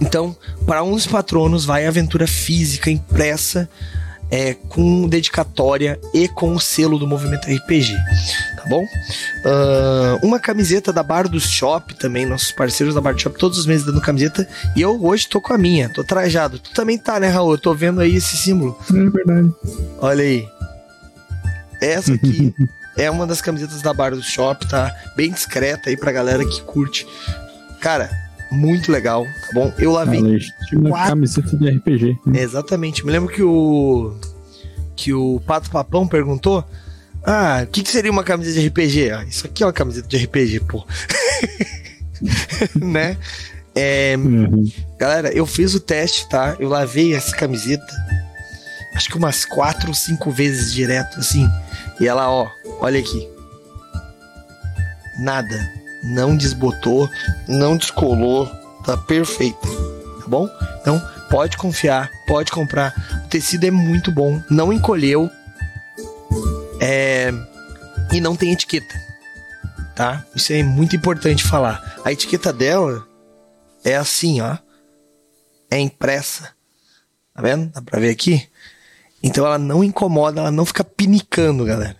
Então, 0.00 0.36
para 0.64 0.80
dos 0.80 1.08
patronos 1.08 1.64
vai 1.64 1.86
aventura 1.86 2.28
física 2.28 2.88
impressa 2.88 3.68
é, 4.30 4.54
com 4.54 5.08
dedicatória 5.08 6.00
e 6.12 6.28
com 6.28 6.54
o 6.54 6.60
selo 6.60 6.98
do 6.98 7.06
movimento 7.06 7.48
RPG, 7.48 7.94
tá 8.56 8.64
bom? 8.68 8.82
Uh, 8.82 10.26
uma 10.26 10.40
camiseta 10.40 10.92
da 10.92 11.02
Bar 11.02 11.28
do 11.28 11.38
Shop 11.38 11.94
também, 11.94 12.26
nossos 12.26 12.50
parceiros 12.50 12.94
da 12.94 13.00
Bar 13.00 13.14
do 13.14 13.20
Shop, 13.20 13.38
todos 13.38 13.58
os 13.58 13.66
meses 13.66 13.86
dando 13.86 14.00
camiseta, 14.00 14.48
e 14.74 14.82
eu 14.82 15.02
hoje 15.04 15.28
tô 15.28 15.40
com 15.40 15.52
a 15.52 15.58
minha, 15.58 15.88
tô 15.88 16.02
trajado. 16.02 16.58
Tu 16.58 16.72
também 16.72 16.98
tá, 16.98 17.20
né, 17.20 17.28
Raul? 17.28 17.52
Eu 17.52 17.58
tô 17.58 17.74
vendo 17.74 18.00
aí 18.00 18.16
esse 18.16 18.36
símbolo. 18.36 18.78
É 18.90 19.10
verdade. 19.10 19.52
Olha 20.00 20.22
aí. 20.22 20.48
Essa 21.80 22.14
aqui 22.14 22.54
é 22.96 23.10
uma 23.10 23.26
das 23.26 23.40
camisetas 23.40 23.82
da 23.82 23.92
Bar 23.92 24.10
do 24.10 24.22
Shop, 24.22 24.66
tá? 24.68 24.94
Bem 25.14 25.30
discreta 25.30 25.90
aí 25.90 25.96
pra 25.96 26.10
galera 26.10 26.44
que 26.44 26.62
curte. 26.62 27.06
Cara, 27.80 28.10
muito 28.50 28.92
legal, 28.92 29.24
tá 29.24 29.48
bom? 29.52 29.72
Eu 29.78 29.92
lavei. 29.92 30.20
Ah, 30.20 30.88
quatro... 30.88 31.08
camiseta 31.10 31.56
de 31.56 31.70
RPG. 31.70 32.18
Né? 32.26 32.40
exatamente. 32.40 33.04
Me 33.04 33.12
lembro 33.12 33.32
que 33.32 33.42
o. 33.42 34.14
Que 34.94 35.12
o 35.12 35.40
Pato 35.46 35.70
Papão 35.70 36.06
perguntou. 36.06 36.64
Ah, 37.24 37.62
o 37.64 37.66
que, 37.66 37.82
que, 37.82 37.90
seria 37.90 38.10
uma 38.10 38.22
camiseta 38.22 38.60
de 38.60 38.68
RPG? 38.68 39.10
Ah, 39.10 39.24
isso 39.24 39.46
aqui 39.46 39.62
é 39.62 39.66
uma 39.66 39.72
camiseta 39.72 40.06
de 40.06 40.16
RPG, 40.16 40.60
pô. 40.60 40.86
né? 42.80 43.16
É, 43.74 44.14
uhum. 44.16 44.70
Galera, 44.96 45.30
eu 45.32 45.44
fiz 45.44 45.74
o 45.74 45.80
teste, 45.80 46.28
tá? 46.28 46.56
Eu 46.58 46.68
lavei 46.68 47.14
essa 47.14 47.36
camiseta. 47.36 47.84
Acho 48.94 49.10
que 49.10 49.18
umas 49.18 49.44
quatro 49.44 49.88
ou 49.88 49.94
cinco 49.94 50.30
vezes 50.30 50.72
direto, 50.72 51.18
assim. 51.18 51.46
E 52.00 52.06
ela, 52.06 52.30
ó, 52.30 52.48
olha 52.80 53.00
aqui. 53.00 53.28
Nada 55.18 55.75
não 56.06 56.36
desbotou, 56.36 57.08
não 57.48 57.76
descolou, 57.76 58.46
tá 58.84 58.96
perfeita, 58.96 59.66
tá 60.20 60.26
bom? 60.26 60.48
Então 60.80 61.00
pode 61.30 61.56
confiar, 61.56 62.10
pode 62.26 62.50
comprar. 62.50 62.94
O 63.24 63.28
tecido 63.28 63.64
é 63.64 63.70
muito 63.70 64.10
bom, 64.10 64.42
não 64.50 64.72
encolheu, 64.72 65.30
é 66.80 67.32
e 68.12 68.20
não 68.20 68.36
tem 68.36 68.52
etiqueta, 68.52 68.94
tá? 69.94 70.24
Isso 70.34 70.52
é 70.52 70.62
muito 70.62 70.94
importante 70.94 71.42
falar. 71.42 72.00
A 72.04 72.12
etiqueta 72.12 72.52
dela 72.52 73.06
é 73.84 73.96
assim, 73.96 74.40
ó, 74.40 74.56
é 75.70 75.78
impressa, 75.78 76.50
tá 77.34 77.42
vendo? 77.42 77.70
Dá 77.72 77.82
pra 77.82 77.98
ver 77.98 78.10
aqui? 78.10 78.48
Então 79.22 79.44
ela 79.44 79.58
não 79.58 79.82
incomoda, 79.82 80.40
ela 80.40 80.50
não 80.50 80.64
fica 80.64 80.84
pinicando, 80.84 81.64
galera. 81.64 81.96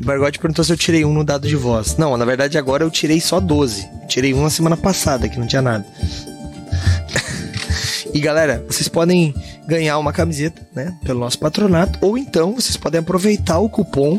O 0.00 0.04
Bargote 0.04 0.38
perguntou 0.38 0.64
se 0.64 0.72
eu 0.72 0.78
tirei 0.78 1.04
um 1.04 1.12
no 1.12 1.22
dado 1.22 1.46
de 1.46 1.56
voz. 1.56 1.96
Não, 1.98 2.16
na 2.16 2.24
verdade 2.24 2.56
agora 2.56 2.82
eu 2.82 2.90
tirei 2.90 3.20
só 3.20 3.38
12. 3.38 3.86
Tirei 4.08 4.32
um 4.32 4.42
na 4.42 4.50
semana 4.50 4.76
passada, 4.76 5.28
que 5.28 5.38
não 5.38 5.46
tinha 5.46 5.60
nada. 5.60 5.86
e 8.14 8.18
galera, 8.18 8.64
vocês 8.66 8.88
podem 8.88 9.34
ganhar 9.66 9.98
uma 9.98 10.12
camiseta, 10.12 10.66
né? 10.74 10.96
Pelo 11.04 11.20
nosso 11.20 11.38
patronato. 11.38 11.98
Ou 12.00 12.16
então 12.16 12.54
vocês 12.54 12.78
podem 12.78 13.00
aproveitar 13.00 13.58
o 13.58 13.68
cupom 13.68 14.18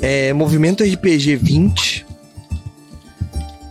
é, 0.00 0.32
Movimento 0.32 0.82
RPG 0.82 1.36
20 1.36 2.06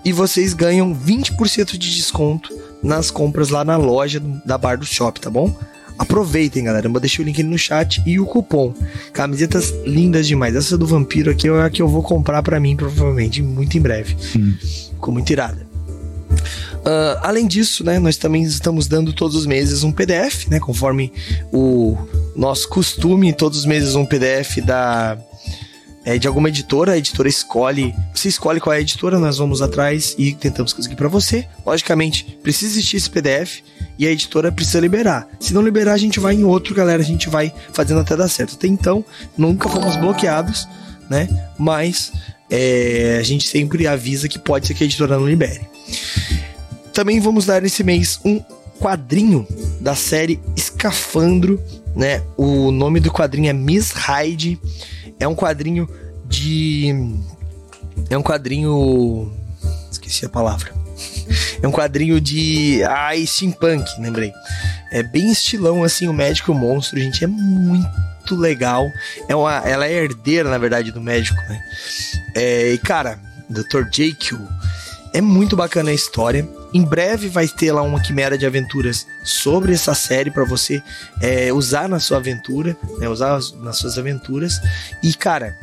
e 0.03 0.14
vocês 0.14 0.53
ganham 0.53 0.95
20% 0.95 1.78
de 1.78 1.95
desconto 1.95 2.49
nas 2.82 3.12
compras 3.12 3.49
lá 3.49 3.64
na 3.64 3.76
loja 3.76 4.20
da 4.45 4.57
Bar 4.57 4.78
do 4.78 4.86
Shop, 4.86 5.20
tá 5.20 5.30
bom? 5.30 5.53
Aproveitem, 5.98 6.64
galera. 6.64 6.88
Eu 6.88 7.00
deixei 7.00 7.24
o 7.24 7.26
link 7.26 7.42
no 7.44 7.58
chat 7.58 8.02
e 8.06 8.20
o 8.20 8.26
cupom. 8.26 8.74
Camisetas 9.14 9.74
lindas 9.86 10.28
demais. 10.28 10.56
Essa 10.56 10.78
do 10.78 10.88
vampiro 10.88 11.32
aqui 11.32 11.48
é 11.48 11.62
a 11.62 11.70
que 11.70 11.82
eu 11.82 11.88
vou 11.88 12.02
comprar 12.02 12.42
para 12.44 12.60
mim, 12.60 12.76
provavelmente, 12.76 13.42
muito 13.42 13.78
em 13.78 13.82
breve. 13.82 14.16
Hum. 14.38 14.56
Ficou 14.94 15.14
muito 15.14 15.30
irada. 15.32 15.70
Uh, 16.82 17.20
além 17.22 17.48
disso, 17.48 17.84
né, 17.84 18.00
nós 18.00 18.18
também 18.18 18.42
estamos 18.44 18.88
dando 18.88 19.14
todos 19.14 19.36
os 19.36 19.46
meses 19.46 19.84
um 19.84 19.92
PDF, 19.92 20.48
né, 20.48 20.60
conforme 20.60 21.14
o 21.54 21.96
nosso 22.36 22.68
costume, 22.70 23.34
todos 23.34 23.60
os 23.60 23.66
meses 23.66 23.94
um 23.94 24.06
PDF 24.06 24.58
da 24.66 25.18
é, 26.04 26.18
de 26.18 26.28
alguma 26.28 26.50
editora, 26.50 26.94
a 26.94 26.98
editora 26.98 27.30
escolhe, 27.30 27.94
você 28.14 28.28
escolhe 28.28 28.60
qual 28.60 28.74
é 28.74 28.78
a 28.78 28.82
editora, 28.82 29.20
nós 29.20 29.38
vamos 29.38 29.62
atrás 29.62 30.16
e 30.18 30.34
tentamos 30.34 30.74
conseguir 30.74 30.96
para 30.96 31.08
você. 31.08 31.48
Logicamente, 31.64 32.39
precisa 32.42 32.74
existir 32.74 32.98
esse 32.98 33.10
PDF 33.10 33.62
e 33.98 34.08
a 34.08 34.12
editora 34.12 34.52
precisa 34.52 34.80
liberar. 34.80 35.28
Se 35.39 35.54
não 35.54 35.62
liberar, 35.62 35.94
a 35.94 35.98
gente 35.98 36.20
vai 36.20 36.36
em 36.36 36.44
outro, 36.44 36.74
galera, 36.74 37.02
a 37.02 37.06
gente 37.06 37.30
vai 37.30 37.54
fazendo 37.74 38.00
até 38.00 38.16
dar 38.16 38.28
certo. 38.28 38.56
Até 38.56 38.68
então, 38.68 39.04
nunca 39.38 39.70
fomos 39.70 39.96
bloqueados, 39.98 40.68
né? 41.10 41.28
Mas 41.58 42.12
é, 42.50 43.18
a 43.20 43.24
gente 43.24 43.48
sempre 43.48 43.88
avisa 43.88 44.28
que 44.28 44.39
pode 44.39 44.68
ser 44.68 44.74
que 44.74 44.84
a 44.84 44.86
editora 44.86 45.18
não 45.18 45.28
libere. 45.28 45.62
Também 46.94 47.20
vamos 47.20 47.46
dar 47.46 47.62
nesse 47.62 47.84
mês 47.84 48.20
um 48.26 48.44
quadrinho 48.80 49.48
da 49.80 49.96
série 49.96 50.39
Escafandro, 50.56 51.62
né? 51.96 52.22
O 52.36 52.72
nome 52.72 53.00
do 53.00 53.12
quadrinho 53.12 53.50
é 53.50 53.54
Miss 53.54 53.92
Hyde 53.92 54.60
é 55.22 55.28
um 55.28 55.36
quadrinho 55.36 55.88
de. 56.28 56.89
É 58.10 58.18
um 58.18 58.24
quadrinho. 58.24 59.32
Esqueci 59.92 60.26
a 60.26 60.30
palavra. 60.30 60.81
É 61.62 61.68
um 61.68 61.72
quadrinho 61.72 62.20
de. 62.20 62.84
Ai, 62.84 63.26
steampunk, 63.26 63.86
lembrei. 63.99 64.34
É 64.91 65.03
bem 65.03 65.32
estilão, 65.32 65.84
assim, 65.84 66.07
o 66.07 66.14
médico 66.14 66.51
e 66.51 66.55
o 66.55 66.57
monstro, 66.57 66.99
gente. 66.99 67.24
É 67.24 67.28
muito 67.28 68.36
legal. 68.36 68.89
É 69.28 69.36
uma, 69.36 69.57
ela 69.57 69.88
é 69.88 69.93
herdeira, 69.93 70.49
na 70.49 70.57
verdade, 70.57 70.91
do 70.91 70.99
médico, 70.99 71.39
né? 71.47 71.62
É, 72.36 72.74
e, 72.74 72.78
cara, 72.78 73.20
Dr. 73.49 73.88
Jekyll. 73.91 74.39
É 75.14 75.20
muito 75.20 75.57
bacana 75.57 75.91
a 75.91 75.93
história. 75.93 76.47
Em 76.74 76.86
breve 76.86 77.28
vai 77.28 77.45
ter 77.45 77.74
lá 77.74 77.82
uma 77.82 77.99
quimera 77.99 78.38
de 78.38 78.45
aventuras 78.45 79.05
sobre 79.26 79.74
essa 79.74 79.93
série 79.93 80.32
para 80.32 80.45
você 80.45 80.82
é, 81.22 81.51
usar 81.51 81.89
na 81.89 81.99
sua 81.99 82.18
aventura, 82.18 82.78
né, 82.97 83.09
usar 83.09 83.38
nas 83.62 83.78
suas 83.78 83.97
aventuras. 83.97 84.62
E 85.03 85.14
cara, 85.14 85.53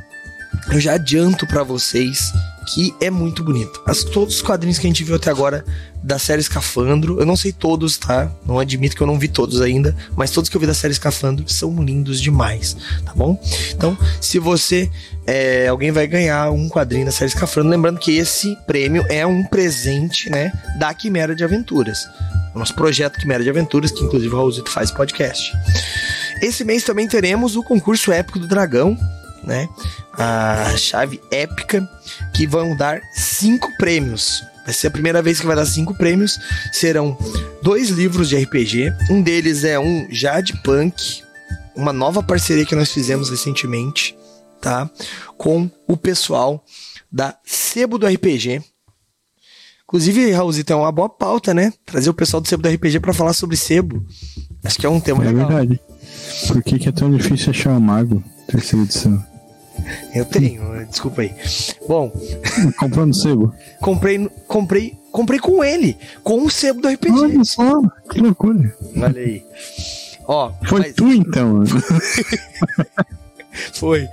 eu 0.71 0.79
já 0.79 0.95
adianto 0.95 1.47
para 1.47 1.63
vocês 1.63 2.31
que 2.75 2.95
é 3.01 3.09
muito 3.09 3.43
bonito. 3.43 3.81
As, 3.87 4.05
todos 4.05 4.37
os 4.37 4.43
quadrinhos 4.43 4.79
que 4.79 4.87
a 4.87 4.91
gente 4.91 5.05
viu 5.05 5.17
até 5.17 5.31
agora 5.31 5.65
da 6.03 6.19
série 6.19 6.41
Escafandro, 6.41 7.19
eu 7.19 7.27
não 7.27 7.37
sei 7.37 7.53
todos, 7.53 7.97
tá? 7.97 8.31
Não 8.47 8.59
admito 8.59 8.97
que 8.97 9.03
eu 9.03 9.07
não 9.07 9.19
vi 9.19 9.29
todos 9.29 9.61
ainda, 9.61 9.97
mas 10.17 10.31
todos 10.31 10.49
que 10.49 10.57
eu 10.57 10.61
vi 10.61 10.67
da 10.67 10.75
série 10.75 10.93
Escafandro 10.93 11.49
são 11.49 11.83
lindos 11.83 12.21
demais, 12.21 12.77
tá 13.05 13.13
bom? 13.15 13.41
Então, 13.73 13.97
se 14.21 14.39
você 14.39 14.91
é, 15.27 15.69
alguém 15.69 15.91
vai 15.91 16.07
ganhar 16.07 16.51
um 16.51 16.69
quadrinho 16.69 17.07
da 17.07 17.13
série 17.13 17.31
Escafandro, 17.31 17.71
lembrando 17.71 17.99
que 17.99 18.17
esse 18.17 18.57
prêmio 18.67 19.05
é 19.09 19.27
um 19.27 19.45
presente, 19.45 20.31
né, 20.31 20.53
da 20.79 20.93
Quimera 20.95 21.35
de 21.35 21.45
Aventuras. 21.45 22.07
O 22.55 22.59
nosso 22.59 22.75
projeto 22.75 23.19
Quimera 23.19 23.43
de 23.43 23.51
Aventuras, 23.51 23.91
que 23.91 24.03
inclusive 24.03 24.33
o 24.35 24.37
Raulzito 24.37 24.71
faz 24.71 24.91
podcast. 24.91 25.53
Esse 26.41 26.65
mês 26.65 26.83
também 26.85 27.07
teremos 27.07 27.57
o 27.57 27.63
concurso 27.63 28.13
épico 28.13 28.39
do 28.39 28.47
dragão, 28.47 28.97
né? 29.45 29.69
A 30.13 30.77
chave 30.77 31.21
épica 31.31 31.89
que 32.35 32.47
vão 32.47 32.77
dar 32.77 33.01
cinco 33.13 33.71
prêmios. 33.77 34.43
Vai 34.69 34.75
ser 34.75 34.89
a 34.89 34.91
primeira 34.91 35.23
vez 35.23 35.41
que 35.41 35.47
vai 35.47 35.57
dar 35.57 35.65
cinco 35.65 35.95
prêmios. 35.95 36.39
Serão 36.71 37.17
dois 37.63 37.89
livros 37.89 38.29
de 38.29 38.37
RPG. 38.37 38.93
Um 39.11 39.23
deles 39.23 39.65
é 39.65 39.81
um 39.81 40.07
Jade 40.11 40.61
Punk, 40.63 41.23
uma 41.75 41.91
nova 41.91 42.23
parceria 42.23 42.67
que 42.67 42.75
nós 42.75 42.93
fizemos 42.93 43.31
recentemente, 43.31 44.15
tá? 44.61 44.91
Com 45.39 45.71
o 45.87 45.97
pessoal 45.97 46.63
da 47.11 47.35
Sebo 47.47 47.97
do 47.97 48.07
RPG. 48.07 48.63
Inclusive, 49.85 50.33
Raulzito, 50.33 50.75
é 50.75 50.77
uma 50.77 50.93
boa 50.93 51.09
pauta, 51.09 51.55
né? 51.55 51.73
Trazer 51.87 52.11
o 52.11 52.15
pessoal 52.15 52.43
do 52.43 52.47
Sebo 52.47 52.63
do 52.63 52.69
RPG 52.69 53.01
para 53.01 53.15
falar 53.15 53.33
sobre 53.33 53.57
Sebo. 53.57 54.05
Acho 54.63 54.79
que 54.79 54.85
é 54.85 54.91
um 54.91 55.01
tema 55.01 55.25
é 55.25 55.29
legal. 55.29 55.51
É 55.51 55.55
verdade. 55.55 55.81
Por 56.47 56.63
que, 56.63 56.79
que 56.79 56.91
é 56.91 56.93
tão 56.93 57.11
difícil 57.11 57.53
achar 57.53 57.71
um 57.71 57.81
mago? 57.81 58.23
Terceira 58.47 58.85
edição. 58.85 59.25
Eu 60.15 60.25
tenho, 60.25 60.87
desculpa 60.87 61.23
aí. 61.23 61.35
Bom. 61.87 62.13
Comprando 62.79 63.15
sebo? 63.15 63.55
Comprei, 63.81 64.29
comprei, 64.47 64.99
comprei 65.13 65.39
com 65.39 65.63
ele, 65.63 65.97
com 66.23 66.45
o 66.45 66.51
sebo 66.51 66.81
do 66.81 66.89
RPG. 66.89 67.19
Olha 67.19 67.45
só, 67.45 67.83
que 68.11 68.21
loucura. 68.21 68.75
Olha 68.97 69.21
aí. 69.21 69.45
Ó, 70.27 70.53
Foi 70.67 70.81
mas... 70.81 70.95
tu 70.95 71.11
então. 71.11 71.63
Foi. 73.73 74.09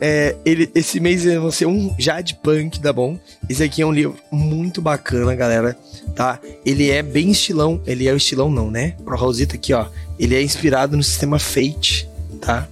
É, 0.00 0.36
ele, 0.44 0.70
esse 0.74 1.00
mês 1.00 1.24
vai 1.24 1.52
ser 1.52 1.66
um 1.66 1.94
Jade 1.98 2.34
Punk, 2.42 2.80
tá 2.80 2.92
bom? 2.92 3.18
Esse 3.48 3.62
aqui 3.62 3.82
é 3.82 3.86
um 3.86 3.92
livro 3.92 4.16
muito 4.30 4.82
bacana, 4.82 5.34
galera, 5.34 5.78
tá? 6.14 6.38
Ele 6.64 6.90
é 6.90 7.02
bem 7.02 7.30
estilão, 7.30 7.80
ele 7.86 8.08
é 8.08 8.12
o 8.12 8.16
estilão 8.16 8.50
não, 8.50 8.70
né? 8.70 8.94
Pro 9.04 9.16
Rosita 9.16 9.54
aqui, 9.54 9.72
ó. 9.72 9.86
Ele 10.18 10.34
é 10.34 10.42
inspirado 10.42 10.96
no 10.96 11.02
sistema 11.02 11.38
Fate, 11.38 12.08
tá? 12.40 12.68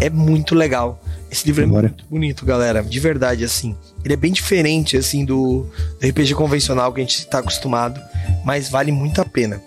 É 0.00 0.10
muito 0.10 0.54
legal. 0.54 1.02
Esse 1.30 1.46
livro 1.46 1.62
é 1.62 1.66
muito 1.66 2.04
bonito, 2.08 2.44
galera. 2.46 2.82
De 2.82 3.00
verdade, 3.00 3.44
assim. 3.44 3.76
Ele 4.04 4.14
é 4.14 4.16
bem 4.16 4.32
diferente, 4.32 4.96
assim, 4.96 5.24
do, 5.24 5.66
do 6.00 6.08
RPG 6.08 6.34
convencional 6.34 6.92
que 6.92 7.00
a 7.00 7.04
gente 7.04 7.18
está 7.18 7.40
acostumado, 7.40 8.00
mas 8.44 8.68
vale 8.68 8.92
muito 8.92 9.20
a 9.20 9.24
pena. 9.24 9.60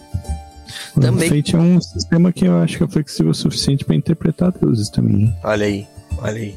Também... 0.99 1.29
O 1.29 1.36
Fate 1.36 1.55
é 1.55 1.59
um 1.59 1.82
sistema 1.82 2.32
que 2.32 2.45
eu 2.45 2.57
acho 2.57 2.77
que 2.77 2.84
é 2.84 2.88
flexível 2.88 3.32
o 3.32 3.36
suficiente 3.36 3.86
para 3.86 3.95
interpretar 3.95 4.51
deuses 4.51 4.89
também. 4.89 5.34
Olha 5.43 5.65
aí, 5.65 5.88
olha 6.17 6.38
aí. 6.38 6.55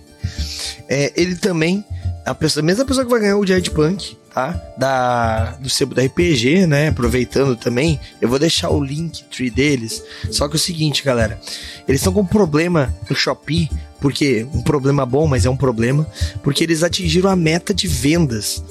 É, 0.88 1.12
ele 1.16 1.36
também, 1.36 1.84
a, 2.24 2.34
pessoa, 2.34 2.62
a 2.62 2.66
mesma 2.66 2.84
pessoa 2.84 3.04
que 3.04 3.10
vai 3.10 3.20
ganhar 3.20 3.36
o 3.36 3.46
Jade 3.46 3.70
Punk, 3.70 4.16
tá? 4.32 4.60
Da, 4.76 5.52
do 5.60 5.68
sebo 5.68 5.94
da 5.94 6.02
RPG, 6.02 6.66
né? 6.66 6.88
Aproveitando 6.88 7.56
também, 7.56 8.00
eu 8.20 8.28
vou 8.28 8.38
deixar 8.38 8.70
o 8.70 8.82
link 8.82 9.24
tree 9.24 9.50
deles. 9.50 10.02
Só 10.30 10.48
que 10.48 10.54
é 10.54 10.56
o 10.56 10.60
seguinte, 10.60 11.04
galera, 11.04 11.38
eles 11.86 12.00
estão 12.00 12.12
com 12.12 12.20
um 12.20 12.26
problema 12.26 12.94
no 13.08 13.14
Shopee, 13.14 13.70
porque 14.00 14.46
um 14.54 14.62
problema 14.62 15.04
bom, 15.04 15.26
mas 15.26 15.46
é 15.46 15.50
um 15.50 15.56
problema, 15.56 16.06
porque 16.42 16.64
eles 16.64 16.82
atingiram 16.82 17.30
a 17.30 17.36
meta 17.36 17.74
de 17.74 17.86
vendas 17.86 18.62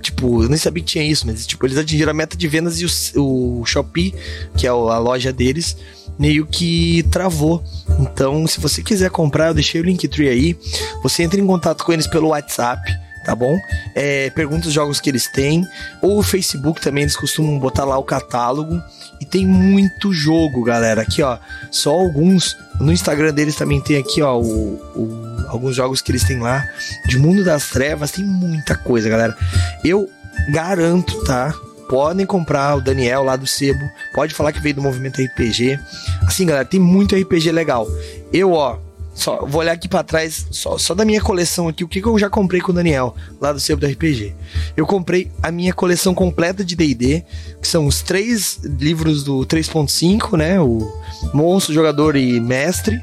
tipo, 0.00 0.42
eu 0.42 0.48
nem 0.48 0.56
sabia 0.56 0.82
que 0.82 0.90
tinha 0.90 1.04
isso, 1.04 1.26
mas 1.26 1.46
tipo, 1.46 1.66
eles 1.66 1.76
atingiram 1.76 2.10
a 2.10 2.14
meta 2.14 2.36
de 2.36 2.48
vendas 2.48 2.80
e 2.80 2.86
o, 3.18 3.60
o 3.60 3.66
Shopee, 3.66 4.14
que 4.56 4.66
é 4.66 4.70
a 4.70 4.98
loja 4.98 5.32
deles, 5.32 5.76
meio 6.18 6.46
que 6.46 7.02
travou. 7.10 7.62
Então, 8.00 8.46
se 8.46 8.60
você 8.60 8.82
quiser 8.82 9.10
comprar, 9.10 9.48
eu 9.48 9.54
deixei 9.54 9.80
o 9.80 9.84
Linktree 9.84 10.28
aí. 10.28 10.58
Você 11.02 11.22
entra 11.22 11.40
em 11.40 11.46
contato 11.46 11.84
com 11.84 11.92
eles 11.92 12.06
pelo 12.06 12.28
WhatsApp 12.28 12.80
tá 13.28 13.34
bom? 13.34 13.60
É, 13.94 14.30
pergunta 14.30 14.68
os 14.68 14.72
jogos 14.72 15.02
que 15.02 15.10
eles 15.10 15.30
têm. 15.30 15.62
Ou 16.00 16.18
o 16.18 16.22
Facebook 16.22 16.80
também, 16.80 17.02
eles 17.02 17.14
costumam 17.14 17.58
botar 17.58 17.84
lá 17.84 17.98
o 17.98 18.02
catálogo. 18.02 18.82
E 19.20 19.26
tem 19.26 19.46
muito 19.46 20.14
jogo, 20.14 20.64
galera. 20.64 21.02
Aqui, 21.02 21.22
ó, 21.22 21.36
só 21.70 21.90
alguns. 21.90 22.56
No 22.80 22.90
Instagram 22.90 23.34
deles 23.34 23.54
também 23.54 23.82
tem 23.82 23.98
aqui, 23.98 24.22
ó, 24.22 24.38
o, 24.38 24.76
o, 24.96 25.46
alguns 25.48 25.76
jogos 25.76 26.00
que 26.00 26.10
eles 26.10 26.24
têm 26.24 26.40
lá. 26.40 26.66
De 27.06 27.18
Mundo 27.18 27.44
das 27.44 27.68
Trevas, 27.68 28.12
tem 28.12 28.24
muita 28.24 28.74
coisa, 28.74 29.10
galera. 29.10 29.36
Eu 29.84 30.08
garanto, 30.50 31.22
tá? 31.24 31.52
Podem 31.88 32.26
comprar 32.26 32.76
o 32.76 32.80
Daniel 32.80 33.22
lá 33.22 33.34
do 33.36 33.46
Sebo. 33.46 33.88
Pode 34.14 34.34
falar 34.34 34.52
que 34.52 34.60
veio 34.60 34.74
do 34.74 34.82
movimento 34.82 35.22
RPG. 35.22 35.78
Assim, 36.26 36.46
galera, 36.46 36.64
tem 36.64 36.78
muito 36.78 37.16
RPG 37.16 37.50
legal. 37.50 37.88
Eu, 38.32 38.52
ó, 38.52 38.78
Só, 39.14 39.44
vou 39.44 39.62
olhar 39.62 39.72
aqui 39.72 39.88
para 39.88 40.04
trás, 40.04 40.46
só, 40.52 40.78
só 40.78 40.94
da 40.94 41.04
minha 41.04 41.20
coleção 41.20 41.66
aqui, 41.66 41.82
o 41.82 41.88
que, 41.88 42.00
que 42.00 42.06
eu 42.06 42.16
já 42.20 42.30
comprei 42.30 42.60
com 42.60 42.70
o 42.70 42.74
Daniel, 42.74 43.16
lá 43.40 43.52
do 43.52 43.58
Sebo 43.58 43.80
do 43.80 43.86
RPG. 43.88 44.32
Eu 44.76 44.86
comprei 44.86 45.28
a 45.42 45.50
minha 45.50 45.72
coleção 45.72 46.14
completa 46.14 46.64
de 46.64 46.76
D&D, 46.76 47.24
que 47.60 47.66
são 47.66 47.86
os 47.86 48.00
três 48.00 48.60
livros 48.62 49.24
do 49.24 49.44
3.5, 49.44 50.36
né? 50.36 50.60
O 50.60 50.86
Monstro, 51.34 51.74
Jogador 51.74 52.14
e 52.14 52.38
Mestre. 52.38 53.00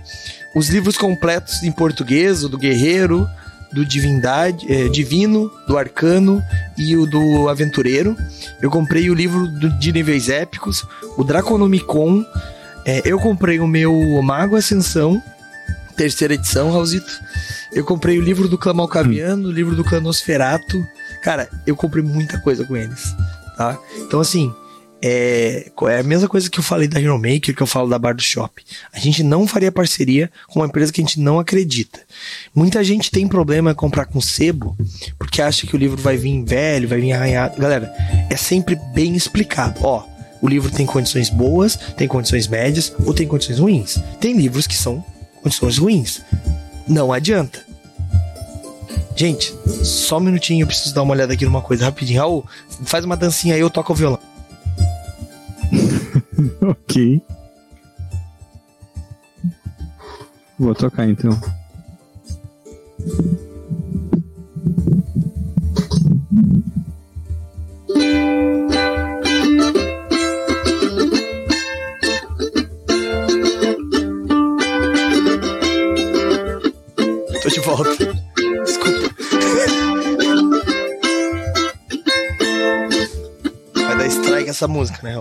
Os 0.56 0.70
livros 0.70 0.98
completos 0.98 1.64
em 1.64 1.72
português, 1.72 2.46
o 2.46 2.50
do 2.50 2.58
Guerreiro, 2.58 3.28
do 3.72 3.86
Divindade, 3.86 4.72
é, 4.72 4.88
Divino, 4.88 5.52
do 5.68 5.78
Arcano 5.78 6.42
e 6.78 6.96
o 6.96 7.06
do 7.06 7.50
Aventureiro. 7.50 8.16
Eu 8.62 8.70
comprei 8.70 9.10
o 9.10 9.14
livro 9.14 9.48
do, 9.48 9.70
de 9.70 9.92
níveis 9.92 10.30
épicos, 10.30 10.86
o 11.18 11.24
Draconomicon. 11.24 12.26
É, 12.86 13.02
eu 13.06 13.20
comprei 13.20 13.60
o 13.60 13.68
meu 13.68 13.94
Mago 14.22 14.56
Ascensão, 14.56 15.22
terceira 15.96 16.34
edição, 16.34 16.72
Raulzito. 16.72 17.12
Eu 17.74 17.84
comprei 17.84 18.18
o 18.18 18.22
livro 18.22 18.48
do 18.48 18.58
Clã 18.58 18.74
Malcaviano, 18.74 19.50
o 19.50 19.52
livro 19.52 19.76
do 19.76 19.84
Clã 19.84 20.00
Nosferato. 20.00 20.86
Cara, 21.22 21.50
eu 21.66 21.76
comprei 21.76 22.04
muita 22.04 22.40
coisa 22.40 22.64
com 22.64 22.78
eles, 22.78 23.14
tá? 23.58 23.78
Então, 23.98 24.20
assim, 24.20 24.54
é, 25.08 25.72
é 25.88 26.00
a 26.00 26.04
mesma 26.04 26.28
coisa 26.28 26.50
que 26.50 26.58
eu 26.58 26.64
falei 26.64 26.88
da 26.88 27.00
Hero 27.00 27.16
Maker, 27.20 27.56
que 27.56 27.62
eu 27.62 27.68
falo 27.68 27.88
da 27.88 28.00
Bar 28.00 28.16
do 28.16 28.24
Shop. 28.24 28.60
A 28.92 28.98
gente 28.98 29.22
não 29.22 29.46
faria 29.46 29.72
parceria 29.72 30.32
com 30.48 30.62
uma 30.62 30.66
empresa 30.66 30.92
que 30.92 31.00
a 31.00 31.04
gente 31.04 31.20
não 31.20 31.38
acredita. 31.38 32.00
Muita 32.56 32.84
gente 32.84 33.12
tem 33.12 33.28
problema 33.28 33.70
em 33.70 33.76
comprar 33.76 34.08
com 34.08 34.20
sebo, 34.20 34.76
porque 35.20 35.44
acha 35.44 35.68
que 35.68 35.76
o 35.76 35.78
livro 35.78 36.02
vai 36.02 36.18
vir 36.18 36.44
velho, 36.44 36.88
vai 36.88 37.00
vir 37.00 37.14
arranhado. 37.14 37.62
Galera, 37.62 37.94
é 38.32 38.36
sempre 38.36 38.76
bem 38.96 39.16
explicado. 39.16 39.80
Ó, 39.84 40.04
o 40.42 40.48
livro 40.48 40.72
tem 40.72 40.88
condições 40.88 41.30
boas, 41.30 41.76
tem 41.96 42.08
condições 42.08 42.48
médias 42.48 42.92
ou 43.06 43.14
tem 43.14 43.28
condições 43.28 43.60
ruins. 43.60 44.00
Tem 44.20 44.36
livros 44.36 44.66
que 44.66 44.76
são 44.76 45.06
condições 45.44 45.78
ruins. 45.78 46.24
Não 46.88 47.14
adianta. 47.14 47.64
Gente, 49.16 49.54
só 49.84 50.18
um 50.18 50.22
minutinho, 50.22 50.64
eu 50.64 50.68
preciso 50.68 50.96
dar 50.96 51.04
uma 51.04 51.14
olhada 51.14 51.32
aqui 51.32 51.46
numa 51.46 51.62
coisa 51.62 51.86
rapidinho. 51.86 52.20
Raul, 52.20 52.46
faz 52.86 53.06
uma 53.06 53.16
dancinha 53.16 53.54
aí, 53.54 53.62
eu 53.62 53.70
toco 53.70 53.94
o 53.94 53.96
violão. 53.96 54.35
ok. 56.62 57.22
Vou 60.58 60.74
tocar 60.74 61.08
então. 61.08 61.32
Tô 77.42 77.50
de 77.50 77.60
volta. 77.60 77.90
Desculpa. 78.64 79.16
Vai 83.74 83.98
dar 83.98 84.08
strike 84.08 84.50
essa 84.50 84.68
música, 84.68 85.04
né? 85.04 85.16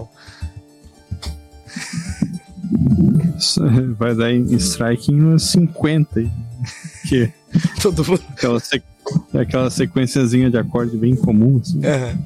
Vai 3.98 4.14
dar 4.14 4.32
strike 4.32 5.12
em 5.12 5.20
umas 5.20 5.44
50. 5.44 6.30
Que 7.08 7.32
Todo 7.80 8.04
mundo. 8.04 8.22
aquela, 8.30 8.60
aquela 9.34 9.70
sequenciazinha 9.70 10.50
de 10.50 10.58
acorde 10.58 10.96
bem 10.96 11.14
comum. 11.14 11.60
Assim. 11.60 11.80
Aham. 11.84 12.18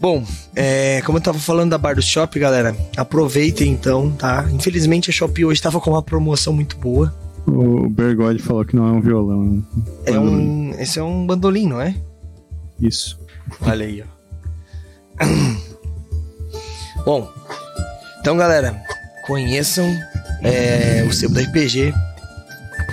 Bom, 0.00 0.22
é, 0.54 1.00
como 1.02 1.16
eu 1.16 1.22
tava 1.22 1.38
falando 1.38 1.70
da 1.70 1.78
Bar 1.78 1.94
do 1.94 2.02
Shop, 2.02 2.38
galera, 2.38 2.76
aproveitem 2.94 3.72
então, 3.72 4.10
tá? 4.10 4.46
Infelizmente 4.52 5.08
a 5.08 5.12
Shop 5.12 5.42
hoje 5.42 5.62
tava 5.62 5.80
com 5.80 5.90
uma 5.92 6.02
promoção 6.02 6.52
muito 6.52 6.76
boa. 6.76 7.14
O 7.46 7.88
Bergode 7.88 8.38
falou 8.42 8.64
que 8.66 8.76
não 8.76 8.86
é 8.86 8.92
um 8.92 9.00
violão. 9.00 9.64
É 10.04 10.18
um, 10.18 10.74
esse 10.78 10.98
é 10.98 11.02
um 11.02 11.26
bandolim, 11.26 11.68
não 11.68 11.80
é? 11.80 11.94
Isso. 12.78 13.18
Olha 13.62 13.86
aí, 13.86 14.02
ó. 14.02 15.24
Bom, 17.04 17.30
então 18.20 18.36
galera, 18.36 18.82
conheçam 19.26 19.86
é, 20.42 21.04
o 21.08 21.12
sebo 21.12 21.34
do 21.34 21.40
RPG. 21.40 21.94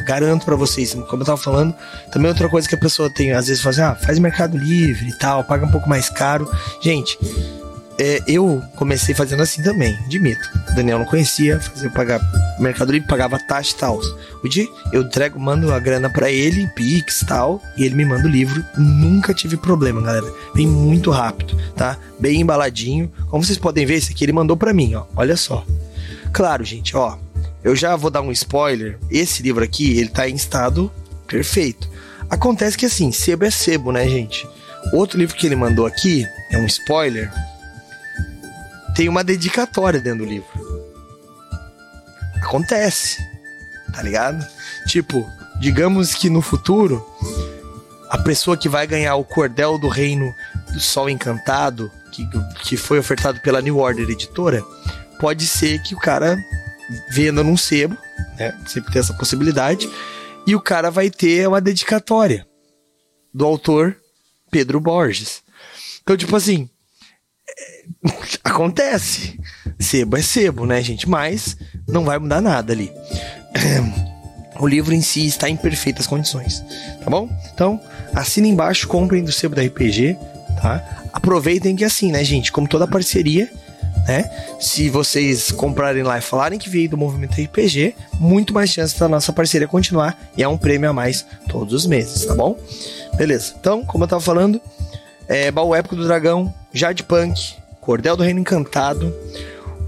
Garanto 0.06 0.46
pra 0.46 0.56
vocês, 0.56 0.94
como 0.94 1.22
eu 1.22 1.26
tava 1.26 1.38
falando, 1.38 1.76
também 2.12 2.30
outra 2.30 2.50
coisa 2.50 2.68
que 2.68 2.76
a 2.76 2.78
pessoa 2.78 3.10
tem, 3.10 3.32
às 3.34 3.48
vezes 3.48 3.62
fala 3.62 3.72
assim, 3.72 3.82
ah, 3.82 3.96
faz 3.96 4.18
mercado 4.20 4.58
livre 4.58 5.10
e 5.10 5.14
tal, 5.14 5.44
paga 5.44 5.66
um 5.66 5.72
pouco 5.72 5.88
mais 5.88 6.10
caro. 6.10 6.50
Gente, 6.82 7.18
é, 8.00 8.20
eu 8.28 8.64
comecei 8.76 9.14
fazendo 9.14 9.44
assim 9.44 9.62
também, 9.62 9.96
admito. 10.06 10.42
O 10.72 10.76
Daniel 10.76 10.98
não 10.98 11.06
conhecia, 11.06 11.60
fazia 11.60 11.90
pagar 11.90 12.20
mercado 12.60 12.92
livre, 12.92 13.08
pagava 13.08 13.38
taxa 13.38 13.76
e 13.76 13.78
tal. 13.78 14.02
Hoje 14.44 14.68
eu 14.92 15.04
entrego, 15.04 15.40
mando 15.40 15.72
a 15.72 15.80
grana 15.80 16.10
pra 16.10 16.32
ele, 16.32 16.68
Pix 16.70 17.22
e 17.22 17.26
tal, 17.28 17.62
e 17.78 17.84
ele 17.84 17.94
me 17.94 18.04
manda 18.04 18.28
o 18.28 18.32
livro. 18.32 18.66
Nunca 18.76 19.36
tive 19.36 19.56
problema, 19.56 20.02
galera. 20.02 20.26
Vem 20.56 20.68
muito 20.68 21.12
rápido, 21.12 21.56
tá? 21.76 21.96
Bem 22.20 22.42
embaladinho. 22.42 23.12
Como 23.30 23.44
vocês 23.44 23.60
podem 23.60 23.86
ver, 23.86 23.96
esse 23.96 24.12
aqui 24.14 24.26
ele 24.26 24.34
mandou 24.34 24.58
pra 24.58 24.74
mim, 24.74 24.96
ó. 24.96 25.04
Olha 25.16 25.38
só. 25.38 25.64
Claro, 26.34 26.64
gente, 26.64 26.96
ó. 26.96 27.18
Eu 27.64 27.76
já 27.76 27.96
vou 27.96 28.10
dar 28.10 28.22
um 28.22 28.32
spoiler. 28.32 28.98
Esse 29.10 29.44
livro 29.44 29.64
aqui, 29.64 29.98
ele 29.98 30.10
tá 30.10 30.28
em 30.28 30.36
estado 30.36 30.92
perfeito. 31.28 31.90
Acontece 32.30 32.78
que 32.78 32.86
assim, 32.86 33.12
sebo 33.12 33.46
é 33.46 33.52
sebo, 33.52 33.92
né, 33.92 34.08
gente? 34.08 34.48
Outro 34.94 35.20
livro 35.20 35.36
que 35.36 35.46
ele 35.46 35.56
mandou 35.56 35.86
aqui, 35.86 36.26
é 36.50 36.58
um 36.58 36.66
spoiler, 36.66 37.32
tem 38.96 39.08
uma 39.08 39.24
dedicatória 39.24 40.00
dentro 40.00 40.26
do 40.26 40.30
livro. 40.30 40.48
Acontece, 42.38 43.18
tá 43.94 44.02
ligado? 44.02 44.46
Tipo, 44.88 45.30
digamos 45.60 46.14
que 46.14 46.30
no 46.30 46.42
futuro, 46.42 47.06
a 48.10 48.18
pessoa 48.18 48.58
que 48.58 48.68
vai 48.68 48.88
ganhar 48.88 49.16
o 49.16 49.24
cordel 49.24 49.78
do 49.78 49.88
reino 49.88 50.34
do 50.74 50.80
Sol 50.80 51.10
Encantado, 51.10 51.92
que, 52.12 52.28
que 52.64 52.76
foi 52.76 53.00
ofertado 53.00 53.40
pela 53.40 53.62
New 53.62 53.78
Order 53.78 54.10
Editora, 54.10 54.64
pode 55.22 55.46
ser 55.46 55.80
que 55.84 55.94
o 55.94 56.00
cara 56.00 56.44
venda 57.12 57.44
num 57.44 57.56
sebo, 57.56 57.96
né? 58.40 58.60
Sempre 58.66 58.92
tem 58.92 59.00
essa 59.00 59.14
possibilidade, 59.14 59.88
e 60.48 60.56
o 60.56 60.60
cara 60.60 60.90
vai 60.90 61.12
ter 61.12 61.48
uma 61.48 61.62
dedicatória 61.62 62.46
do 63.32 63.46
autor 63.46 63.96
Pedro 64.50 64.80
Borges. 64.80 65.44
Então, 66.02 66.18
tipo 66.18 66.36
assim, 66.36 66.68
acontece. 68.44 69.40
Sebo 69.80 70.18
é 70.18 70.24
sebo, 70.24 70.66
né, 70.66 70.82
gente? 70.82 71.08
Mas 71.08 71.56
não 71.88 72.04
vai 72.04 72.18
mudar 72.18 72.42
nada 72.42 72.74
ali. 72.74 72.92
O 74.60 74.68
livro 74.68 74.94
em 74.94 75.02
si 75.02 75.26
está 75.26 75.50
em 75.50 75.58
perfeitas 75.58 76.06
condições, 76.06 76.64
tá 77.04 77.10
bom? 77.10 77.28
Então, 77.52 77.82
assina 78.14 78.46
embaixo, 78.46 78.88
comprem 78.88 79.24
do 79.24 79.32
sebo 79.32 79.56
da 79.56 79.64
RPG, 79.64 80.16
tá? 80.62 81.08
Aproveitem 81.12 81.76
que 81.76 81.84
assim, 81.84 82.12
né, 82.12 82.24
gente? 82.24 82.52
Como 82.52 82.68
toda 82.68 82.86
parceria, 82.86 83.52
né? 84.08 84.30
Se 84.60 84.90
vocês 84.90 85.52
comprarem 85.52 86.04
lá 86.04 86.18
e 86.18 86.22
falarem 86.22 86.60
que 86.60 86.70
veio 86.70 86.90
do 86.90 86.98
movimento 86.98 87.42
RPG, 87.42 87.96
muito 88.20 88.54
mais 88.54 88.70
chance 88.70 89.00
da 89.00 89.08
nossa 89.08 89.32
parceria 89.32 89.68
continuar 89.68 90.18
e 90.36 90.44
é 90.44 90.48
um 90.48 90.58
prêmio 90.58 90.90
a 90.90 90.94
mais 90.94 91.26
todos 91.48 91.74
os 91.74 91.86
meses, 91.86 92.26
tá 92.26 92.36
bom? 92.36 92.58
Beleza. 93.16 93.54
Então, 93.60 93.86
como 93.86 94.04
eu 94.04 94.08
tava 94.08 94.22
falando, 94.22 94.62
é, 95.28 95.52
Baú 95.52 95.76
Épico 95.76 95.96
do 95.96 96.06
Dragão, 96.06 96.54
Jade 96.74 97.04
Punk, 97.04 97.56
Cordel 97.82 98.16
do 98.16 98.24
Reino 98.24 98.40
Encantado. 98.40 99.14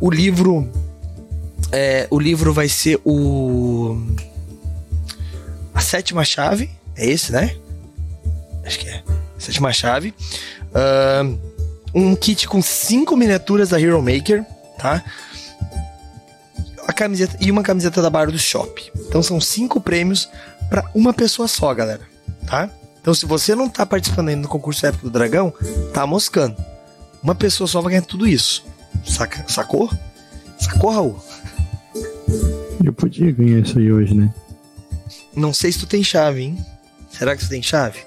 O 0.01 0.09
livro. 0.09 0.69
É, 1.71 2.07
o 2.09 2.19
livro 2.19 2.51
vai 2.51 2.67
ser 2.67 2.99
o. 3.05 3.97
A 5.73 5.79
sétima 5.79 6.25
chave. 6.25 6.69
É 6.95 7.09
esse, 7.09 7.31
né? 7.31 7.55
Acho 8.65 8.79
que 8.79 8.89
é. 8.89 9.03
Sétima 9.37 9.71
chave. 9.71 10.13
Ahn, 10.73 11.37
um 11.93 12.15
kit 12.15 12.47
com 12.47 12.61
cinco 12.61 13.15
miniaturas 13.15 13.69
da 13.69 13.79
Hero 13.79 14.01
Maker, 14.01 14.43
tá? 14.77 15.03
A 16.87 16.93
camiseta 16.93 17.37
e 17.39 17.49
uma 17.51 17.63
camiseta 17.63 18.01
da 18.01 18.09
Bar 18.09 18.31
do 18.31 18.39
Shop. 18.39 18.91
Então 19.07 19.21
são 19.21 19.39
cinco 19.39 19.79
prêmios 19.79 20.29
para 20.69 20.89
uma 20.93 21.13
pessoa 21.13 21.47
só, 21.47 21.73
galera, 21.73 22.01
tá? 22.45 22.69
Então 23.01 23.13
se 23.13 23.25
você 23.25 23.53
não 23.55 23.69
tá 23.69 23.85
participando 23.85 24.29
ainda 24.29 24.43
do 24.43 24.47
concurso 24.47 24.85
Épico 24.85 25.05
do 25.05 25.11
Dragão, 25.11 25.53
tá 25.93 26.05
moscando. 26.07 26.55
Uma 27.21 27.35
pessoa 27.35 27.67
só 27.67 27.81
vai 27.81 27.91
ganhar 27.91 28.05
tudo 28.05 28.27
isso. 28.27 28.65
Saca, 29.05 29.45
sacou? 29.47 29.89
Sacou, 30.59 30.89
Raul? 30.89 31.23
Eu 32.83 32.91
podia 32.93 33.31
ganhar 33.31 33.59
isso 33.59 33.79
aí 33.79 33.91
hoje, 33.91 34.13
né? 34.13 34.33
Não 35.35 35.53
sei 35.53 35.71
se 35.71 35.79
tu 35.79 35.87
tem 35.87 36.03
chave, 36.03 36.41
hein? 36.41 36.57
Será 37.09 37.35
que 37.35 37.43
tu 37.43 37.49
tem 37.49 37.61
chave? 37.61 37.99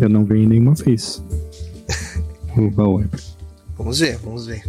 Eu 0.00 0.08
não 0.08 0.24
ganhei 0.24 0.46
nenhuma 0.46 0.74
vez. 0.74 1.22
O. 2.60 3.04
Vamos 3.76 3.98
ver, 3.98 4.18
vamos 4.18 4.46
ver. 4.46 4.62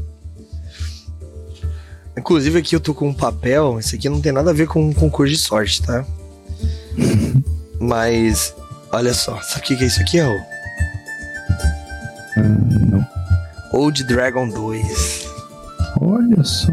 Inclusive 2.17 2.59
aqui 2.59 2.75
eu 2.75 2.79
tô 2.79 2.93
com 2.93 3.09
um 3.09 3.13
papel, 3.13 3.79
esse 3.79 3.95
aqui 3.95 4.09
não 4.09 4.21
tem 4.21 4.31
nada 4.31 4.51
a 4.51 4.53
ver 4.53 4.67
com 4.67 4.83
um 4.83 4.93
concurso 4.93 5.33
de 5.33 5.39
sorte, 5.39 5.81
tá? 5.81 6.05
Mas, 7.79 8.53
olha 8.91 9.13
só, 9.13 9.41
sabe 9.41 9.61
o 9.61 9.63
que 9.63 9.75
que 9.75 9.83
é 9.83 9.87
isso 9.87 10.01
aqui, 10.01 10.19
Raul? 10.19 10.39
Ah, 12.37 12.41
não. 12.89 13.07
Old 13.73 14.03
Dragon 14.03 14.47
2. 14.49 15.27
Olha 15.99 16.43
só. 16.43 16.71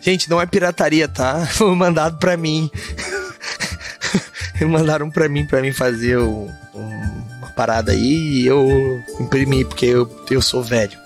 Gente, 0.00 0.30
não 0.30 0.40
é 0.40 0.46
pirataria, 0.46 1.08
tá? 1.08 1.44
Foi 1.52 1.74
mandado 1.74 2.18
pra 2.18 2.36
mim. 2.36 2.70
Mandaram 4.68 5.10
pra 5.10 5.28
mim, 5.28 5.46
pra 5.46 5.60
mim 5.60 5.72
fazer 5.72 6.16
o, 6.16 6.48
uma 6.72 7.15
parada 7.56 7.92
aí 7.92 8.42
e 8.42 8.46
eu 8.46 9.02
imprimi, 9.18 9.64
porque 9.64 9.86
eu, 9.86 10.24
eu 10.30 10.42
sou 10.42 10.62
velho. 10.62 10.96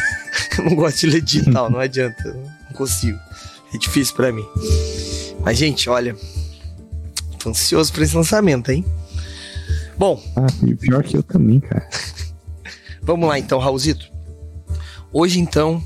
eu 0.58 0.64
não 0.64 0.76
gosto 0.76 1.00
de 1.00 1.06
ler 1.06 1.22
digital, 1.22 1.70
não 1.70 1.80
adianta. 1.80 2.22
Não 2.68 2.76
consigo. 2.76 3.18
É 3.72 3.78
difícil 3.78 4.14
pra 4.14 4.30
mim. 4.30 4.46
Mas, 5.40 5.56
gente, 5.56 5.88
olha. 5.88 6.14
Tô 7.38 7.50
ansioso 7.50 7.92
pra 7.92 8.04
esse 8.04 8.14
lançamento, 8.14 8.70
hein? 8.70 8.84
Bom. 9.96 10.22
Ah, 10.36 10.46
pior 10.78 11.02
que 11.02 11.16
eu 11.16 11.22
também, 11.22 11.58
cara. 11.58 11.88
Vamos 13.02 13.28
lá 13.28 13.38
então, 13.38 13.58
Raulzito. 13.58 14.10
Hoje 15.12 15.38
então, 15.38 15.80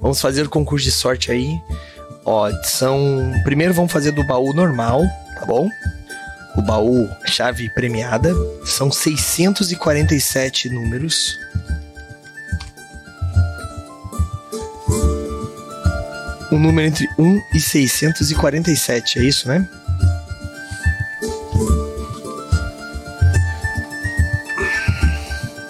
vamos 0.00 0.20
fazer 0.22 0.46
o 0.46 0.48
concurso 0.48 0.84
de 0.84 0.92
sorte 0.92 1.30
aí. 1.30 1.60
Ó, 2.24 2.50
são. 2.62 2.98
Primeiro 3.44 3.74
vamos 3.74 3.92
fazer 3.92 4.12
do 4.12 4.24
baú 4.24 4.54
normal, 4.54 5.02
tá 5.34 5.44
bom? 5.44 5.68
O 6.56 6.62
baú 6.62 7.08
chave 7.26 7.70
premiada. 7.70 8.34
São 8.64 8.90
647 8.90 10.68
números. 10.68 11.38
Um 16.52 16.58
número 16.58 16.88
entre 16.88 17.08
1 17.16 17.40
e 17.54 17.60
647, 17.60 19.20
é 19.20 19.22
isso, 19.22 19.46
né? 19.46 19.68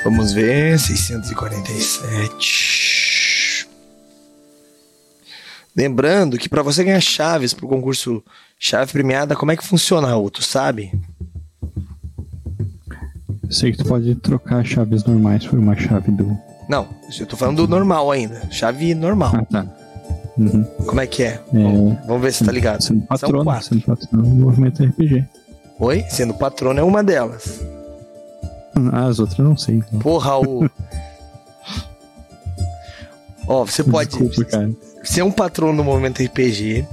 Vamos 0.02 0.32
ver, 0.32 0.78
647. 0.78 3.68
Lembrando 5.76 6.38
que 6.38 6.48
para 6.48 6.62
você 6.62 6.82
ganhar 6.82 7.00
chaves 7.00 7.54
pro 7.54 7.68
concurso 7.68 8.24
Chave 8.62 8.92
Premiada, 8.92 9.34
como 9.34 9.50
é 9.50 9.56
que 9.56 9.64
funciona, 9.66 10.14
outro, 10.16 10.42
sabe? 10.44 10.92
Eu 13.42 13.50
sei 13.50 13.72
que 13.72 13.78
tu 13.78 13.86
pode 13.86 14.14
trocar 14.16 14.62
chaves 14.64 15.02
normais 15.02 15.46
por 15.46 15.58
uma 15.58 15.74
chave 15.74 16.10
do. 16.12 16.38
Não, 16.68 16.86
eu 17.18 17.26
tô 17.26 17.38
falando 17.38 17.66
do 17.66 17.68
normal 17.68 18.10
ainda. 18.10 18.46
Chave 18.50 18.94
normal. 18.94 19.32
Ah, 19.34 19.44
tá. 19.46 19.66
Uhum. 20.36 20.62
Como 20.86 21.00
é 21.00 21.06
que 21.06 21.22
é? 21.22 21.40
É, 21.54 22.02
Vamos 22.06 22.20
ver 22.20 22.32
se 22.34 22.44
tá 22.44 22.52
ligado. 22.52 22.82
Sendo 22.82 23.06
quatro. 23.06 23.62
sendo 23.62 23.80
patrono 23.82 24.22
do 24.28 24.34
movimento 24.36 24.84
RPG. 24.84 25.24
Oi? 25.78 26.04
Sendo 26.10 26.34
patrono 26.34 26.78
é 26.78 26.82
uma 26.82 27.02
delas. 27.02 27.60
Ah, 28.92 29.06
as 29.06 29.18
outras 29.18 29.38
eu 29.38 29.44
não 29.46 29.56
sei. 29.56 29.76
Então. 29.76 30.00
Porra, 30.00 30.38
o. 30.38 30.68
Ó, 33.48 33.64
você 33.64 33.82
pode 33.82 34.10
Desculpa, 34.10 34.44
cara. 34.44 34.70
ser 35.02 35.22
um 35.22 35.32
patrono 35.32 35.72
no 35.72 35.82
Movimento 35.82 36.22
RPG. 36.22 36.86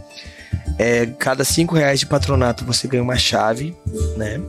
É, 0.78 1.06
cada 1.18 1.44
cinco 1.44 1.76
reais 1.76 2.00
de 2.00 2.06
patronato 2.06 2.64
você 2.64 2.88
ganha 2.88 3.04
uma 3.04 3.18
chave, 3.18 3.76
né? 4.16 4.40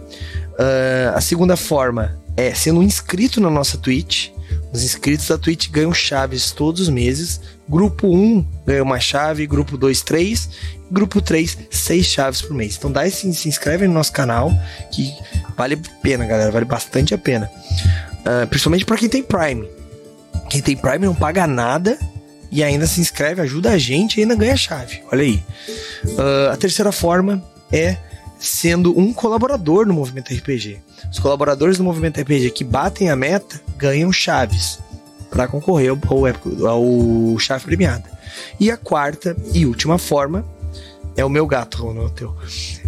Ah, 0.58 1.14
a 1.16 1.20
segunda 1.20 1.56
forma 1.56 2.18
é 2.36 2.52
sendo 2.52 2.82
inscrito 2.82 3.40
na 3.40 3.48
nossa 3.48 3.78
Twitch. 3.78 4.30
Os 4.72 4.84
inscritos 4.84 5.28
da 5.28 5.38
Twitch 5.38 5.70
ganham 5.70 5.94
chaves 5.94 6.50
todos 6.50 6.82
os 6.82 6.88
meses. 6.88 7.40
Grupo 7.68 8.08
1 8.08 8.46
ganha 8.66 8.82
uma 8.82 8.98
chave, 8.98 9.46
grupo 9.46 9.76
2, 9.76 10.02
3, 10.02 10.48
grupo 10.90 11.20
3, 11.20 11.58
6 11.70 12.06
chaves 12.06 12.42
por 12.42 12.54
mês. 12.54 12.76
Então 12.76 12.90
dá 12.90 13.06
esse, 13.06 13.32
se 13.34 13.48
inscreve 13.48 13.86
no 13.86 13.94
nosso 13.94 14.12
canal, 14.12 14.50
que 14.90 15.14
vale 15.56 15.74
a 15.74 16.02
pena, 16.02 16.26
galera, 16.26 16.50
vale 16.50 16.64
bastante 16.64 17.14
a 17.14 17.18
pena. 17.18 17.50
Ah, 18.24 18.46
principalmente 18.46 18.84
para 18.84 18.96
quem 18.96 19.08
tem 19.08 19.22
Prime. 19.22 19.68
Quem 20.50 20.62
tem 20.62 20.76
Prime 20.76 21.04
não 21.04 21.14
paga 21.14 21.46
nada 21.46 21.98
e 22.50 22.62
ainda 22.62 22.86
se 22.86 23.00
inscreve, 23.00 23.40
ajuda 23.40 23.70
a 23.70 23.78
gente 23.78 24.18
e 24.18 24.22
ainda 24.22 24.34
ganha 24.34 24.56
chave. 24.56 25.02
Olha 25.10 25.22
aí. 25.22 25.42
Ah, 26.18 26.52
a 26.52 26.56
terceira 26.56 26.92
forma 26.92 27.42
é 27.72 27.96
sendo 28.38 28.98
um 28.98 29.12
colaborador 29.12 29.86
no 29.86 29.94
Movimento 29.94 30.32
RPG. 30.32 30.78
Os 31.10 31.18
colaboradores 31.18 31.78
do 31.78 31.84
Movimento 31.84 32.20
RPG 32.20 32.50
que 32.50 32.64
batem 32.64 33.10
a 33.10 33.16
meta 33.16 33.60
ganham 33.76 34.12
chaves 34.12 34.78
para 35.30 35.48
concorrer 35.48 35.90
ao, 35.90 36.66
ao, 36.66 37.32
ao 37.32 37.38
chave 37.38 37.64
premiada. 37.64 38.04
E 38.58 38.70
a 38.70 38.76
quarta 38.76 39.36
e 39.52 39.66
última 39.66 39.98
forma 39.98 40.44
é 41.16 41.24
o 41.24 41.28
meu 41.28 41.46
gato, 41.46 41.92
não 41.92 42.02
é 42.02 42.06
o 42.06 42.10
teu. 42.10 42.34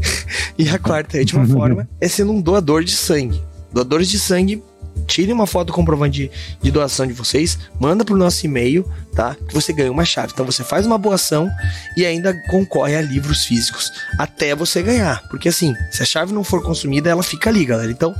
e 0.56 0.68
a 0.68 0.78
quarta 0.78 1.16
e 1.16 1.20
última 1.20 1.46
forma 1.48 1.88
é 2.00 2.08
sendo 2.08 2.32
um 2.32 2.40
doador 2.40 2.84
de 2.84 2.92
sangue. 2.92 3.42
Doadores 3.72 4.08
de 4.08 4.18
sangue 4.18 4.62
tirem 5.10 5.34
uma 5.34 5.46
foto 5.46 5.72
comprovante 5.72 6.28
de, 6.28 6.30
de 6.62 6.70
doação 6.70 7.06
de 7.06 7.12
vocês, 7.12 7.58
manda 7.78 8.04
pro 8.04 8.16
nosso 8.16 8.46
e-mail, 8.46 8.88
tá? 9.14 9.36
Que 9.48 9.52
você 9.52 9.72
ganha 9.72 9.90
uma 9.90 10.04
chave. 10.04 10.32
Então 10.32 10.46
você 10.46 10.62
faz 10.62 10.86
uma 10.86 10.96
boa 10.96 11.16
ação 11.16 11.50
e 11.96 12.06
ainda 12.06 12.32
concorre 12.48 12.96
a 12.96 13.02
livros 13.02 13.44
físicos 13.44 13.90
até 14.18 14.54
você 14.54 14.82
ganhar. 14.82 15.22
Porque 15.28 15.48
assim, 15.48 15.74
se 15.90 16.02
a 16.02 16.06
chave 16.06 16.32
não 16.32 16.44
for 16.44 16.62
consumida, 16.62 17.10
ela 17.10 17.22
fica 17.22 17.50
ali, 17.50 17.64
galera. 17.64 17.90
Então, 17.90 18.14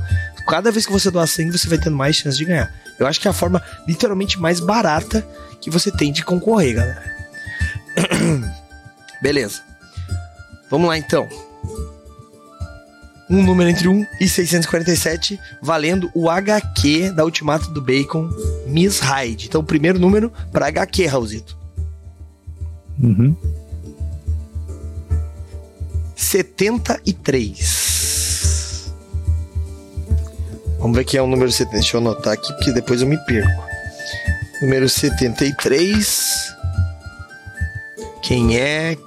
cada 0.47 0.71
vez 0.71 0.85
que 0.85 0.91
você 0.91 1.09
doar 1.09 1.27
sangue, 1.27 1.57
você 1.57 1.67
vai 1.67 1.77
tendo 1.77 1.95
mais 1.95 2.17
chance 2.17 2.37
de 2.37 2.45
ganhar. 2.45 2.73
Eu 2.99 3.07
acho 3.07 3.19
que 3.19 3.27
é 3.27 3.31
a 3.31 3.33
forma 3.33 3.63
literalmente 3.87 4.39
mais 4.39 4.59
barata 4.59 5.25
que 5.61 5.69
você 5.69 5.89
tem 5.91 6.11
de 6.11 6.23
concorrer, 6.23 6.75
galera. 6.75 7.03
Beleza. 9.21 9.61
Vamos 10.69 10.87
lá 10.87 10.97
então 10.97 11.27
um 13.31 13.41
número 13.41 13.69
entre 13.69 13.87
1 13.87 14.05
e 14.19 14.27
647, 14.27 15.39
valendo 15.61 16.11
o 16.13 16.29
HQ 16.29 17.11
da 17.11 17.23
Ultimato 17.23 17.71
do 17.71 17.81
Bacon, 17.81 18.29
Miss 18.67 18.99
Hyde. 18.99 19.47
Então, 19.47 19.61
o 19.61 19.63
primeiro 19.63 19.97
número 19.97 20.29
para 20.51 20.67
HQ, 20.67 21.05
Raulzito. 21.05 21.57
Uhum. 23.01 23.33
73. 26.15 28.91
Vamos 30.79 30.97
ver 30.97 31.05
quem 31.05 31.17
é 31.17 31.21
o 31.21 31.27
número 31.27 31.51
70. 31.51 31.77
Deixa 31.77 31.95
eu 31.95 32.01
anotar 32.01 32.33
aqui, 32.33 32.51
porque 32.53 32.73
depois 32.73 33.01
eu 33.01 33.07
me 33.07 33.17
perco. 33.25 33.63
Número 34.61 34.89
73. 34.89 36.53
Quem 38.21 38.57
é? 38.57 38.97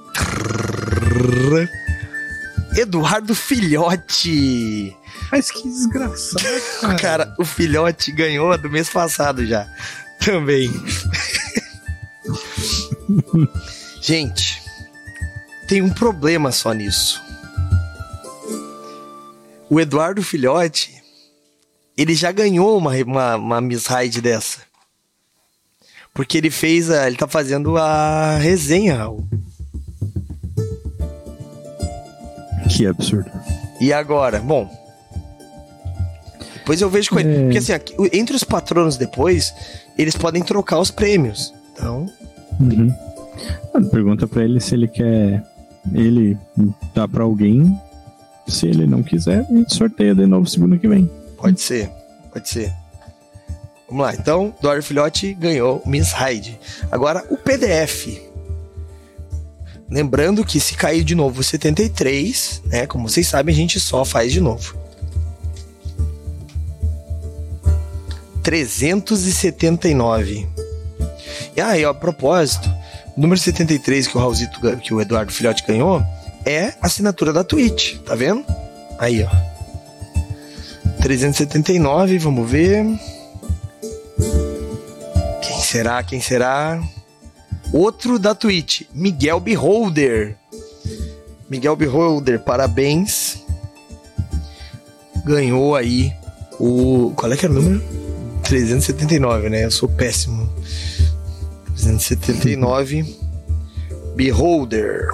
Eduardo 2.75 3.33
Filhote. 3.33 4.95
Mas 5.31 5.49
que 5.49 5.63
desgraçado, 5.63 6.43
cara. 6.81 6.95
Cara, 6.99 7.35
o 7.39 7.45
Filhote 7.45 8.11
ganhou 8.11 8.51
a 8.51 8.57
do 8.57 8.69
mês 8.69 8.89
passado 8.89 9.45
já. 9.45 9.67
Também. 10.19 10.69
Gente, 14.01 14.61
tem 15.67 15.81
um 15.81 15.89
problema 15.89 16.51
só 16.51 16.73
nisso. 16.73 17.21
O 19.69 19.79
Eduardo 19.79 20.21
Filhote, 20.21 21.01
ele 21.97 22.13
já 22.13 22.31
ganhou 22.31 22.77
uma, 22.77 22.91
uma, 22.91 23.35
uma 23.35 23.61
Miss 23.61 23.87
Hyde 23.87 24.21
dessa. 24.21 24.59
Porque 26.13 26.37
ele 26.37 26.49
fez 26.49 26.89
a. 26.89 27.07
Ele 27.07 27.17
tá 27.17 27.27
fazendo 27.27 27.77
a 27.77 28.37
resenha, 28.37 28.97
Raul. 28.97 29.27
Que 32.75 32.85
absurdo. 32.87 33.31
E 33.79 33.93
agora? 33.93 34.39
Bom. 34.39 34.69
Depois 36.55 36.81
eu 36.81 36.89
vejo 36.89 37.11
com 37.11 37.19
ele. 37.19 37.29
É. 37.35 37.43
Porque 37.43 37.57
assim, 37.59 37.73
aqui, 37.73 37.95
entre 38.11 38.35
os 38.35 38.43
patronos 38.43 38.97
depois, 38.97 39.53
eles 39.97 40.15
podem 40.15 40.43
trocar 40.43 40.79
os 40.79 40.91
prêmios. 40.91 41.53
Então, 41.73 42.05
Uhum. 42.59 42.93
Ah, 43.73 43.81
Pergunta 43.91 44.25
pra 44.27 44.43
ele 44.43 44.59
se 44.61 44.73
ele 44.75 44.87
quer 44.87 45.43
ele 45.93 46.37
dar 46.93 47.07
pra 47.07 47.23
alguém. 47.23 47.77
Se 48.47 48.65
ele 48.67 48.85
não 48.87 49.01
quiser, 49.03 49.39
a 49.39 49.53
gente 49.53 49.73
sorteia 49.75 50.13
de 50.15 50.25
novo 50.25 50.47
segunda 50.47 50.77
que 50.77 50.87
vem. 50.87 51.09
pode 51.37 51.59
ser. 51.59 51.89
Pode 52.31 52.47
ser. 52.47 52.71
Vamos 53.89 54.05
lá. 54.05 54.13
Então, 54.15 54.53
Dória 54.61 54.81
Filhote 54.81 55.33
ganhou 55.33 55.81
Miss 55.85 56.11
Hyde. 56.13 56.59
Agora, 56.91 57.23
o 57.29 57.37
PDF. 57.37 58.07
Lembrando 59.89 60.43
que 60.43 60.59
se 60.59 60.75
cair 60.75 61.03
de 61.03 61.13
novo 61.13 61.41
o 61.41 61.43
73, 61.43 62.63
né? 62.65 62.87
Como 62.87 63.07
vocês 63.07 63.27
sabem, 63.27 63.53
a 63.53 63.57
gente 63.57 63.79
só 63.79 64.03
faz 64.03 64.33
de 64.33 64.41
novo. 64.41 64.75
379. 68.41 70.47
E 71.55 71.61
aí, 71.61 71.85
ó, 71.85 71.91
a 71.91 71.93
propósito, 71.93 72.67
o 73.15 73.21
número 73.21 73.39
73 73.39 74.07
que 74.07 74.17
o 74.17 74.19
Raulzito, 74.19 74.59
que 74.81 74.93
o 74.93 75.01
Eduardo 75.01 75.31
Filhote 75.31 75.63
ganhou 75.65 76.03
é 76.45 76.73
a 76.81 76.87
assinatura 76.87 77.33
da 77.33 77.43
Twitch, 77.43 77.97
tá 77.99 78.13
vendo? 78.13 78.45
Aí, 78.99 79.23
ó. 79.23 79.29
379, 81.01 82.19
vamos 82.19 82.49
ver. 82.49 82.85
Quem 85.41 85.59
será? 85.61 86.03
Quem 86.03 86.21
será? 86.21 86.81
Outro 87.73 88.17
da 88.17 88.33
Twitch, 88.33 88.83
Miguel 88.93 89.39
Beholder. 89.39 90.37
Miguel 91.49 91.75
Beholder, 91.75 92.39
parabéns. 92.39 93.43
Ganhou 95.25 95.75
aí 95.75 96.13
o. 96.59 97.11
Qual 97.15 97.31
é 97.31 97.37
que 97.37 97.45
era 97.45 97.53
o 97.53 97.61
número? 97.61 97.83
379, 98.43 99.49
né? 99.49 99.65
Eu 99.65 99.71
sou 99.71 99.89
péssimo. 99.89 100.49
379. 101.75 103.17
Beholder. 104.15 105.09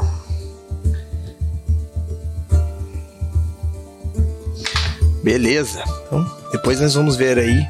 Beleza. 5.23 5.83
Então, 6.07 6.25
depois 6.51 6.79
nós 6.79 6.93
vamos 6.93 7.15
ver 7.15 7.37
aí 7.37 7.65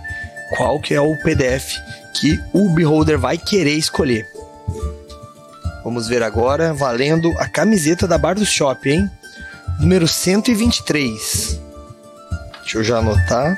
qual 0.57 0.79
que 0.79 0.93
é 0.93 1.01
o 1.01 1.17
PDF 1.23 1.75
que 2.19 2.39
o 2.53 2.69
Beholder 2.69 3.17
vai 3.19 3.38
querer 3.38 3.73
escolher. 3.73 4.30
Vamos 5.84 6.07
ver 6.07 6.21
agora, 6.21 6.73
valendo 6.73 7.34
a 7.39 7.47
camiseta 7.47 8.07
da 8.07 8.17
Bar 8.17 8.36
do 8.36 8.45
Shop, 8.45 8.89
hein? 8.89 9.09
Número 9.79 10.07
123. 10.07 11.59
Deixa 12.61 12.77
eu 12.77 12.84
já 12.84 12.99
anotar. 12.99 13.57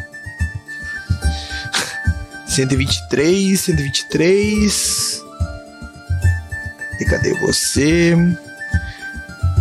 123, 2.47 3.59
123. 3.59 5.23
E 7.01 7.05
cadê 7.05 7.33
você? 7.41 8.15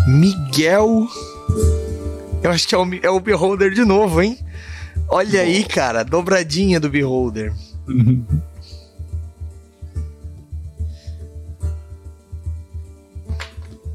Miguel. 0.06 1.08
Eu 2.42 2.50
acho 2.50 2.68
que 2.68 2.74
é 2.74 2.78
o, 2.78 2.94
é 3.02 3.10
o 3.10 3.18
Beholder 3.18 3.72
de 3.72 3.84
novo, 3.84 4.22
hein? 4.22 4.38
Olha 5.08 5.40
aí, 5.40 5.64
cara, 5.64 6.04
dobradinha 6.04 6.78
do 6.78 6.88
Beholder. 6.88 7.52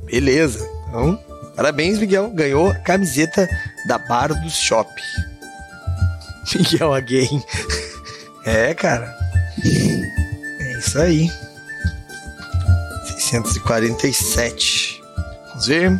Beleza. 0.07 0.67
Então, 0.87 1.19
parabéns, 1.55 1.99
Miguel. 1.99 2.29
Ganhou 2.31 2.69
a 2.69 2.75
camiseta 2.75 3.47
da 3.87 3.97
Bar 3.97 4.29
do 4.29 4.49
Shop. 4.49 4.89
Miguel 6.55 6.93
Again. 6.93 7.43
É, 8.45 8.73
cara. 8.73 9.13
É 9.63 10.79
isso 10.79 10.99
aí. 10.99 11.29
647. 13.17 15.01
Vamos 15.49 15.67
ver. 15.67 15.99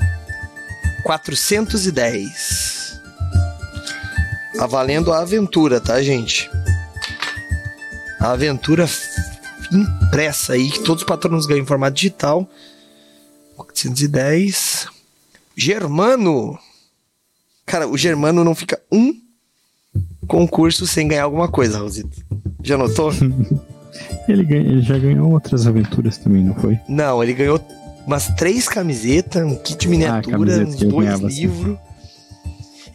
410. 1.04 3.02
Tá 4.58 4.66
valendo 4.66 5.14
a 5.14 5.20
aventura, 5.20 5.80
tá, 5.80 6.02
gente? 6.02 6.50
A 8.20 8.32
aventura 8.32 8.90
impressa 9.72 10.54
aí, 10.54 10.72
que 10.72 10.80
todos 10.80 11.04
os 11.04 11.08
patronos 11.08 11.46
ganham 11.46 11.64
em 11.64 11.66
formato 11.66 11.96
digital. 11.96 12.50
410. 13.78 14.88
Germano. 15.56 16.58
Cara, 17.66 17.88
o 17.88 17.98
Germano 17.98 18.44
não 18.44 18.56
fica 18.56 18.80
um 18.92 19.14
concurso 20.26 20.88
sem 20.88 21.08
ganhar 21.08 21.24
alguma 21.24 21.48
coisa, 21.48 21.80
Rosito. 21.80 22.26
Já 22.64 22.78
notou? 22.78 23.12
ele, 24.28 24.44
ganha, 24.44 24.62
ele 24.62 24.82
já 24.82 24.98
ganhou 24.98 25.32
outras 25.32 25.68
aventuras 25.68 26.18
também, 26.18 26.44
não 26.44 26.56
foi? 26.56 26.80
Não, 26.88 27.22
ele 27.22 27.34
ganhou 27.34 27.60
umas 28.06 28.28
três 28.36 28.68
camisetas, 28.68 29.44
um 29.44 29.56
kit 29.56 29.78
de 29.78 29.88
miniatura, 29.88 30.62
ah, 30.62 30.66
uns 30.66 30.76
dois 30.78 31.20
livros. 31.22 31.74
Assim. 31.74 31.88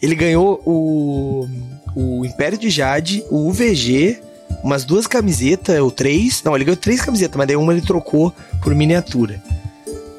Ele 0.00 0.14
ganhou 0.14 0.60
o, 0.66 1.46
o 1.94 2.24
Império 2.24 2.58
de 2.58 2.70
Jade, 2.70 3.22
o 3.30 3.48
UVG, 3.48 4.20
umas 4.64 4.84
duas 4.84 5.06
camisetas, 5.06 5.78
ou 5.80 5.90
três. 5.90 6.42
Não, 6.42 6.54
ele 6.56 6.64
ganhou 6.64 6.76
três 6.76 7.02
camisetas, 7.02 7.36
mas 7.36 7.46
daí 7.46 7.56
uma 7.56 7.72
ele 7.72 7.82
trocou 7.82 8.32
por 8.62 8.74
miniatura. 8.74 9.42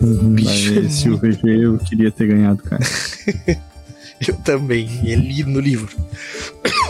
Uhum, 0.04 0.36
Bicho, 0.36 0.80
esse 0.80 1.10
UVG 1.10 1.64
eu 1.64 1.78
queria 1.78 2.12
ter 2.12 2.28
ganhado, 2.28 2.62
cara. 2.62 2.84
eu 4.28 4.36
também, 4.44 4.90
é 5.10 5.16
lido 5.16 5.50
no 5.50 5.62
livro. 5.62 5.96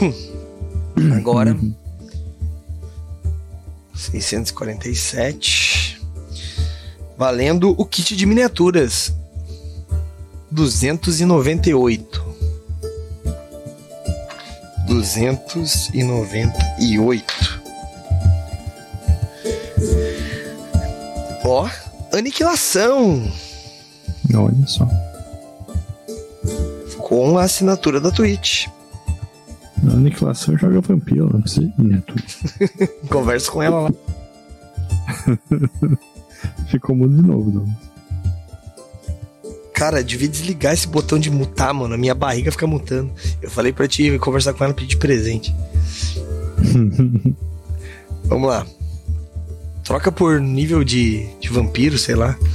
Agora. 1.16 1.56
647. 3.94 6.02
Valendo 7.16 7.76
o 7.78 7.86
kit 7.86 8.16
de 8.16 8.26
miniaturas. 8.26 9.14
298. 10.50 12.24
298. 14.88 17.62
Ó, 21.46 21.70
aniquilação. 22.14 23.24
Olha 24.34 24.68
só. 24.68 24.88
Com 26.98 27.38
a 27.38 27.44
assinatura 27.44 28.00
da 28.00 28.12
Twitch. 28.12 28.68
Na 29.82 29.94
aniquilação 29.94 30.58
joga 30.58 30.80
vampiro, 30.82 31.30
não 31.32 31.42
precisa 31.42 31.68
de 31.68 31.74
miniatura. 31.82 32.24
Conversa 33.10 33.52
com 33.52 33.62
ela 33.62 33.82
lá. 33.82 33.92
Ficou 36.70 36.96
mudo 36.96 37.16
de 37.16 37.22
novo, 37.22 37.52
não. 37.52 37.94
Cara, 39.74 40.04
devia 40.04 40.30
desligar 40.30 40.74
esse 40.74 40.88
botão 40.88 41.20
de 41.20 41.30
mutar, 41.30 41.74
mano. 41.74 41.96
A 41.96 41.98
minha 41.98 42.16
barriga 42.16 42.52
fica 42.52 42.66
mutando. 42.66 43.12
Eu 43.42 43.50
falei 43.50 43.74
pra 43.74 43.88
ti 43.88 44.18
conversar 44.20 44.54
com 44.54 44.64
ela 44.64 44.74
pedir 44.74 44.98
presente. 44.98 45.54
Vamos 48.26 48.48
lá. 48.48 48.66
Troca 49.84 50.12
por 50.12 50.40
nível 50.40 50.84
de, 50.84 51.28
de 51.40 51.50
vampiro, 51.50 51.98
sei 51.98 52.16
lá. 52.16 52.38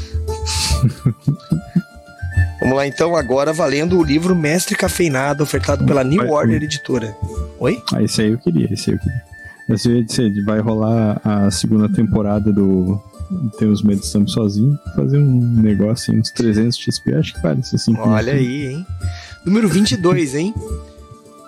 Vamos 2.60 2.76
lá 2.76 2.86
então, 2.86 3.14
agora 3.16 3.52
valendo 3.52 3.98
o 3.98 4.04
livro 4.04 4.34
Mestre 4.34 4.74
Cafeinado, 4.74 5.42
ofertado 5.42 5.84
pela 5.84 6.02
New 6.02 6.18
vai, 6.18 6.28
Order 6.28 6.62
Editora. 6.62 7.16
Oi? 7.60 7.82
Ah, 7.94 8.02
esse 8.02 8.20
aí 8.22 8.30
eu 8.32 8.38
queria, 8.38 8.72
esse 8.72 8.90
aí 8.90 8.96
eu 8.96 9.00
queria. 9.00 9.22
Esse 9.68 9.90
ia 9.90 10.02
dizer, 10.02 10.44
vai 10.44 10.60
rolar 10.60 11.20
a 11.22 11.50
segunda 11.50 11.88
temporada 11.88 12.52
do 12.52 13.00
Tem 13.58 13.68
os 13.68 13.82
Medos 13.82 14.06
Estamos 14.06 14.32
Sozinho, 14.32 14.78
fazer 14.96 15.18
um 15.18 15.60
negócio 15.60 16.12
aí, 16.12 16.18
uns 16.18 16.30
300 16.30 16.76
XP, 16.76 17.14
acho 17.14 17.34
que 17.34 17.62
ser 17.62 17.78
simples. 17.78 18.06
Olha 18.06 18.32
aí, 18.32 18.66
hein? 18.66 18.86
Número 19.44 19.68
22, 19.68 20.34
hein? 20.34 20.54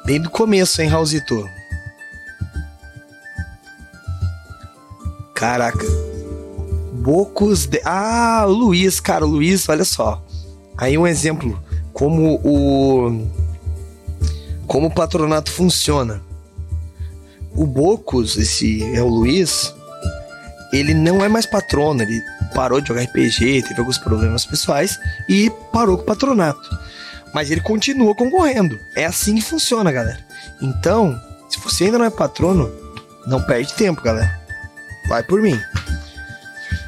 Bem 0.04 0.20
do 0.20 0.30
começo, 0.30 0.80
hein, 0.82 0.88
Raulzito? 0.88 1.48
Caraca. 5.40 5.86
Bocos 6.92 7.64
de... 7.64 7.80
Ah, 7.82 8.44
o 8.46 8.52
Luiz, 8.52 9.00
cara, 9.00 9.24
o 9.24 9.28
Luiz, 9.28 9.66
olha 9.70 9.86
só. 9.86 10.22
Aí 10.76 10.98
um 10.98 11.06
exemplo, 11.06 11.58
como 11.94 12.38
o 12.44 13.26
como 14.66 14.88
o 14.88 14.94
patronato 14.94 15.50
funciona. 15.50 16.20
O 17.54 17.66
Bocos, 17.66 18.36
esse 18.36 18.82
é 18.94 19.02
o 19.02 19.08
Luiz, 19.08 19.74
ele 20.74 20.92
não 20.92 21.24
é 21.24 21.28
mais 21.28 21.46
patrono, 21.46 22.02
ele 22.02 22.20
parou 22.54 22.78
de 22.78 22.88
jogar 22.88 23.04
RPG, 23.04 23.62
teve 23.62 23.80
alguns 23.80 23.96
problemas 23.96 24.44
pessoais 24.44 24.98
e 25.26 25.50
parou 25.72 25.96
com 25.96 26.02
o 26.02 26.06
patronato. 26.06 26.68
Mas 27.32 27.50
ele 27.50 27.62
continua 27.62 28.14
concorrendo. 28.14 28.78
É 28.94 29.06
assim 29.06 29.36
que 29.36 29.42
funciona, 29.42 29.90
galera. 29.90 30.20
Então, 30.60 31.18
se 31.48 31.58
você 31.58 31.84
ainda 31.84 31.96
não 31.96 32.04
é 32.04 32.10
patrono, 32.10 32.70
não 33.26 33.42
perde 33.42 33.72
tempo, 33.72 34.02
galera. 34.02 34.39
Vai 35.10 35.24
por 35.24 35.42
mim. 35.42 35.60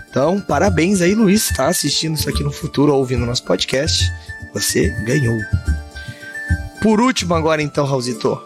Então, 0.09 0.41
parabéns 0.41 1.01
aí, 1.01 1.13
Luiz, 1.13 1.49
tá 1.49 1.67
assistindo 1.67 2.15
isso 2.15 2.29
aqui 2.29 2.45
no 2.45 2.53
futuro 2.53 2.93
ou 2.93 3.01
ouvindo 3.01 3.27
nosso 3.27 3.43
podcast. 3.43 4.09
Você 4.55 4.91
ganhou. 5.05 5.37
Por 6.81 7.01
último, 7.01 7.35
agora 7.35 7.61
então, 7.61 7.85
Raulzito. 7.85 8.41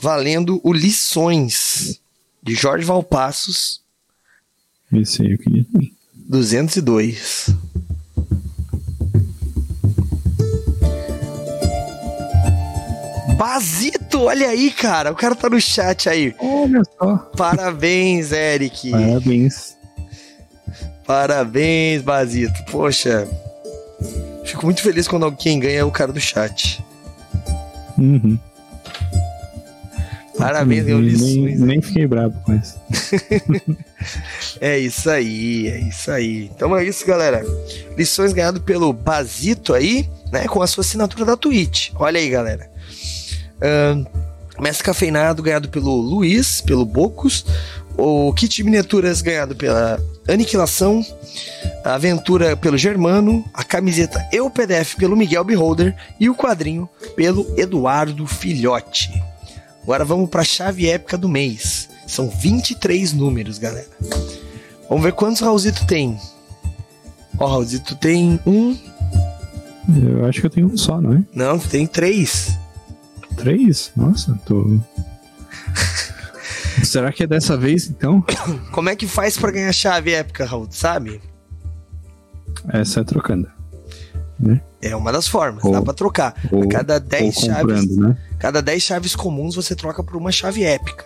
Valendo 0.00 0.60
o 0.64 0.72
Lições 0.72 2.00
de 2.42 2.52
Jorge 2.56 2.84
Valpassos. 2.84 3.80
Esse 4.92 5.22
aí 5.22 5.30
eu 5.30 5.38
queria 5.38 5.64
também. 5.70 5.96
202. 6.28 7.46
Basito, 13.42 14.20
olha 14.20 14.50
aí, 14.50 14.70
cara. 14.70 15.10
O 15.10 15.16
cara 15.16 15.34
tá 15.34 15.50
no 15.50 15.60
chat 15.60 16.08
aí. 16.08 16.32
Olha 16.38 16.80
só. 16.96 17.16
Parabéns, 17.36 18.30
Eric. 18.30 18.88
Parabéns. 18.88 19.76
Parabéns, 21.04 22.02
Basito. 22.02 22.64
Poxa, 22.70 23.26
fico 24.44 24.64
muito 24.64 24.80
feliz 24.80 25.08
quando 25.08 25.24
alguém 25.24 25.58
ganha 25.58 25.80
é 25.80 25.84
o 25.84 25.90
cara 25.90 26.12
do 26.12 26.20
chat. 26.20 26.84
Uhum. 27.98 28.38
Parabéns, 30.38 30.84
ganhou 30.84 31.00
lições. 31.00 31.58
Nem, 31.58 31.66
nem 31.66 31.82
fiquei 31.82 32.06
bravo 32.06 32.40
com 32.44 32.54
isso. 32.54 32.80
é 34.60 34.78
isso 34.78 35.10
aí, 35.10 35.66
é 35.66 35.80
isso 35.80 36.12
aí. 36.12 36.44
Então 36.54 36.76
é 36.76 36.84
isso, 36.84 37.04
galera. 37.04 37.44
Lições 37.98 38.32
ganhado 38.32 38.60
pelo 38.60 38.92
Basito 38.92 39.74
aí, 39.74 40.08
né? 40.30 40.46
Com 40.46 40.62
a 40.62 40.66
sua 40.68 40.82
assinatura 40.82 41.24
da 41.24 41.36
Twitch. 41.36 41.90
Olha 41.96 42.20
aí, 42.20 42.30
galera. 42.30 42.70
Uh, 43.62 44.22
Mestre 44.60 44.84
Cafeinado 44.84 45.42
ganhado 45.42 45.68
pelo 45.68 45.94
Luiz, 45.96 46.60
pelo 46.60 46.84
Bocos. 46.84 47.44
O 47.96 48.32
kit 48.32 48.62
miniaturas 48.62 49.20
ganhado 49.20 49.54
pela 49.54 50.00
Aniquilação, 50.26 51.04
a 51.84 51.94
aventura 51.94 52.56
pelo 52.56 52.78
Germano, 52.78 53.44
a 53.52 53.62
camiseta 53.62 54.26
e 54.32 54.40
o 54.40 54.50
PDF 54.50 54.94
pelo 54.96 55.16
Miguel 55.16 55.44
Beholder 55.44 55.94
e 56.18 56.30
o 56.30 56.34
quadrinho 56.34 56.88
pelo 57.14 57.46
Eduardo 57.58 58.26
Filhote. 58.26 59.10
Agora 59.82 60.04
vamos 60.04 60.30
para 60.30 60.42
a 60.42 60.44
chave 60.44 60.88
épica 60.88 61.18
do 61.18 61.28
mês. 61.28 61.88
São 62.06 62.28
23 62.28 63.12
números, 63.12 63.58
galera. 63.58 63.88
Vamos 64.88 65.04
ver 65.04 65.12
quantos 65.12 65.40
Raulzito 65.40 65.86
tem. 65.86 66.18
Ó, 67.38 67.46
Raulzito, 67.46 67.96
tem 67.96 68.38
um. 68.46 68.76
Eu 69.88 70.26
acho 70.26 70.40
que 70.40 70.46
eu 70.46 70.50
tenho 70.50 70.66
um 70.66 70.76
só, 70.76 71.00
não 71.00 71.14
é? 71.14 71.22
Não, 71.34 71.58
tem 71.58 71.86
três. 71.86 72.56
Três? 73.36 73.90
Nossa, 73.96 74.38
tô. 74.46 74.78
Será 76.84 77.12
que 77.12 77.22
é 77.22 77.26
dessa 77.26 77.56
vez 77.56 77.86
então? 77.88 78.24
Como 78.72 78.88
é 78.88 78.96
que 78.96 79.06
faz 79.06 79.36
pra 79.36 79.50
ganhar 79.50 79.72
chave 79.72 80.12
épica, 80.12 80.44
Raul? 80.44 80.66
Sabe? 80.70 81.20
Essa 82.68 83.00
é 83.00 83.04
trocando. 83.04 83.48
Né? 84.38 84.60
É 84.80 84.96
uma 84.96 85.12
das 85.12 85.28
formas, 85.28 85.62
Ou- 85.64 85.72
dá 85.72 85.82
pra 85.82 85.92
trocar. 85.94 86.34
ou- 86.50 86.64
a 86.64 86.68
cada 86.68 86.98
10 86.98 87.36
Ou 87.36 87.42
chaves. 87.44 87.96
né? 87.96 88.16
Cada 88.38 88.60
10 88.60 88.82
chaves 88.82 89.14
comuns 89.14 89.54
você 89.54 89.74
troca 89.76 90.02
por 90.02 90.16
uma 90.16 90.32
chave 90.32 90.64
épica. 90.64 91.04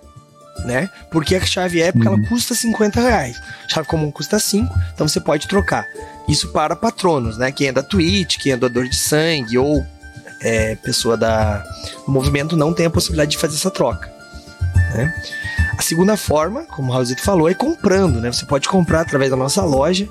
Né? 0.64 0.88
Porque 1.12 1.34
a 1.36 1.44
chave 1.44 1.82
épica 1.82 2.08
Uhum. 2.10 2.16
ela 2.18 2.28
custa 2.28 2.54
50 2.54 2.98
reais. 3.00 3.38
Chave 3.68 3.86
comum 3.86 4.10
custa 4.10 4.38
5, 4.38 4.72
então 4.94 5.06
você 5.06 5.20
pode 5.20 5.46
trocar. 5.46 5.84
Isso 6.26 6.48
para 6.48 6.74
patronos, 6.74 7.36
né? 7.36 7.52
Quem 7.52 7.68
é 7.68 7.72
da 7.72 7.82
Twitch, 7.82 8.38
quem 8.38 8.52
é 8.52 8.56
doador 8.56 8.88
de 8.88 8.96
sangue 8.96 9.58
ou 9.58 9.84
é, 10.40 10.74
pessoa 10.76 11.16
da 11.16 11.58
do 12.04 12.12
movimento 12.12 12.56
não 12.56 12.72
tem 12.72 12.86
a 12.86 12.90
possibilidade 12.90 13.32
de 13.32 13.38
fazer 13.38 13.56
essa 13.56 13.70
troca. 13.70 14.10
Né? 14.94 15.12
A 15.78 15.82
segunda 15.82 16.16
forma, 16.16 16.64
como 16.66 16.90
o 16.90 16.92
Raulzito 16.92 17.22
falou, 17.22 17.48
é 17.48 17.54
comprando, 17.54 18.20
né? 18.20 18.32
Você 18.32 18.46
pode 18.46 18.68
comprar 18.68 19.02
através 19.02 19.30
da 19.30 19.36
nossa 19.36 19.62
loja, 19.62 20.08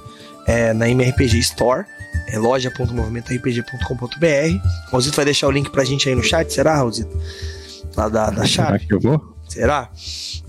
é, 0.48 0.74
na 0.74 0.88
MRPG 0.90 1.40
Store, 1.40 1.86
é 2.28 2.38
loja.movimentorpg.com.br. 2.38 4.68
O 4.88 4.92
Raulzito 4.92 5.16
vai 5.16 5.26
deixar 5.26 5.48
o 5.48 5.52
link 5.52 5.70
pra 5.70 5.84
gente 5.84 6.08
aí 6.08 6.16
no 6.16 6.24
chat, 6.24 6.52
será, 6.54 6.76
Raulzito? 6.76 7.18
Lá 7.96 8.10
da, 8.10 8.30
da 8.30 8.46
Será 8.46 8.48
chave. 8.48 8.86
que 8.86 8.94
eu 8.94 9.00
vou? 9.00 9.36
Será? 9.48 9.90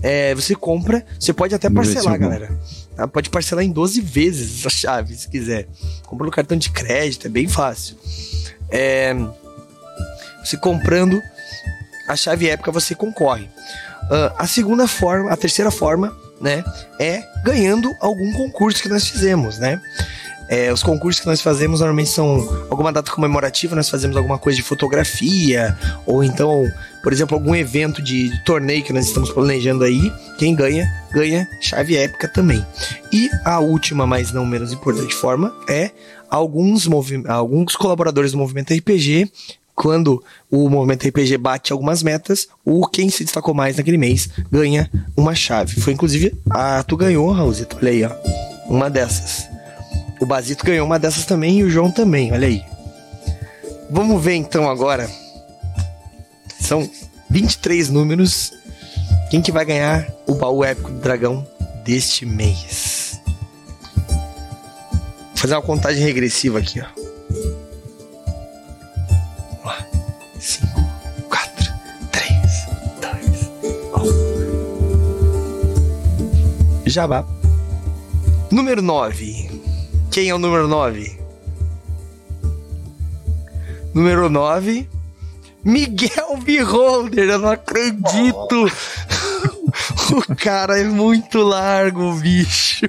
É, 0.01 0.35
você 0.35 0.53
compra, 0.55 1.05
você 1.19 1.33
pode 1.33 1.55
até 1.55 1.69
parcelar, 1.69 2.19
galera. 2.19 2.49
tá? 2.95 3.07
Pode 3.07 3.29
parcelar 3.29 3.63
em 3.63 3.71
12 3.71 4.01
vezes 4.01 4.59
essa 4.59 4.69
chave, 4.69 5.15
se 5.15 5.29
quiser. 5.29 5.67
Compra 6.05 6.25
no 6.25 6.31
cartão 6.31 6.57
de 6.57 6.69
crédito, 6.69 7.27
é 7.27 7.29
bem 7.29 7.47
fácil. 7.47 7.95
É, 8.69 9.15
você 10.47 10.57
comprando 10.57 11.21
a 12.07 12.15
chave 12.15 12.49
épica, 12.49 12.71
você 12.71 12.95
concorre. 12.95 13.49
Ah, 14.09 14.33
a 14.37 14.47
segunda 14.47 14.87
forma, 14.87 15.31
a 15.31 15.37
terceira 15.37 15.69
forma, 15.69 16.15
né, 16.39 16.63
é 16.99 17.23
ganhando 17.43 17.93
algum 17.99 18.31
concurso 18.33 18.81
que 18.81 18.89
nós 18.89 19.07
fizemos, 19.07 19.57
né? 19.57 19.81
É, 20.49 20.71
os 20.71 20.81
concursos 20.81 21.19
que 21.19 21.27
nós 21.27 21.41
fazemos 21.41 21.81
normalmente 21.81 22.09
são 22.09 22.65
alguma 22.69 22.89
data 22.89 23.11
comemorativa, 23.11 23.75
nós 23.75 23.89
fazemos 23.89 24.15
alguma 24.15 24.39
coisa 24.39 24.55
de 24.55 24.63
fotografia, 24.63 25.77
ou 26.05 26.23
então, 26.23 26.63
por 27.03 27.11
exemplo, 27.11 27.35
algum 27.35 27.53
evento 27.53 28.01
de, 28.01 28.29
de 28.29 28.43
torneio 28.45 28.81
que 28.81 28.93
nós 28.93 29.07
estamos 29.07 29.29
planejando 29.29 29.83
aí. 29.83 30.09
Quem 30.37 30.55
ganha, 30.55 30.89
ganha 31.11 31.45
chave 31.59 31.97
épica 31.97 32.29
também. 32.29 32.65
E 33.11 33.29
a 33.43 33.59
última, 33.59 34.07
mas 34.07 34.31
não 34.31 34.45
menos 34.45 34.71
importante 34.71 35.13
forma, 35.13 35.53
é 35.67 35.91
alguns, 36.29 36.87
alguns 37.27 37.75
colaboradores 37.75 38.31
do 38.31 38.37
Movimento 38.37 38.73
RPG. 38.73 39.29
Quando 39.77 40.23
o 40.49 40.67
Movimento 40.71 41.07
RPG 41.07 41.37
bate 41.37 41.71
algumas 41.71 42.01
metas, 42.01 42.47
o 42.65 42.87
quem 42.87 43.11
se 43.11 43.23
destacou 43.23 43.53
mais 43.53 43.77
naquele 43.77 43.95
mês 43.95 44.27
ganha 44.51 44.89
uma 45.15 45.35
chave. 45.35 45.79
Foi 45.79 45.93
inclusive 45.93 46.35
a 46.49 46.81
tu 46.81 46.97
ganhou, 46.97 47.31
Raulzito. 47.31 47.77
Olha 47.79 47.91
aí, 47.91 48.03
ó. 48.03 48.09
Uma 48.67 48.89
dessas. 48.89 49.47
O 50.19 50.25
Basito 50.25 50.65
ganhou 50.65 50.83
uma 50.83 50.97
dessas 50.97 51.25
também 51.25 51.59
e 51.59 51.63
o 51.63 51.69
João 51.69 51.91
também, 51.91 52.33
olha 52.33 52.47
aí. 52.47 52.63
Vamos 53.87 54.19
ver 54.19 54.33
então 54.33 54.67
agora. 54.67 55.07
São 56.59 56.89
23 57.29 57.89
números. 57.89 58.51
Quem 59.29 59.43
que 59.43 59.51
vai 59.51 59.63
ganhar 59.63 60.11
o 60.25 60.33
baú 60.33 60.65
épico 60.65 60.89
do 60.89 60.99
dragão 60.99 61.47
deste 61.85 62.25
mês? 62.25 63.21
Vou 64.07 65.35
fazer 65.35 65.53
uma 65.53 65.61
contagem 65.61 66.03
regressiva 66.03 66.57
aqui, 66.57 66.81
ó. 66.81 67.06
Jabá. 76.89 77.25
Número 78.51 78.81
9. 78.81 79.61
Quem 80.11 80.29
é 80.29 80.35
o 80.35 80.39
número 80.39 80.67
9? 80.67 81.19
Número 83.93 84.29
9. 84.29 84.89
Miguel 85.63 86.37
Beholder, 86.37 87.29
eu 87.29 87.39
não 87.39 87.49
acredito. 87.49 88.71
o 90.11 90.35
cara 90.35 90.79
é 90.79 90.85
muito 90.85 91.39
largo, 91.39 92.13
bicho. 92.13 92.87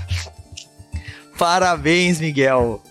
Parabéns, 1.36 2.20
Miguel. 2.20 2.82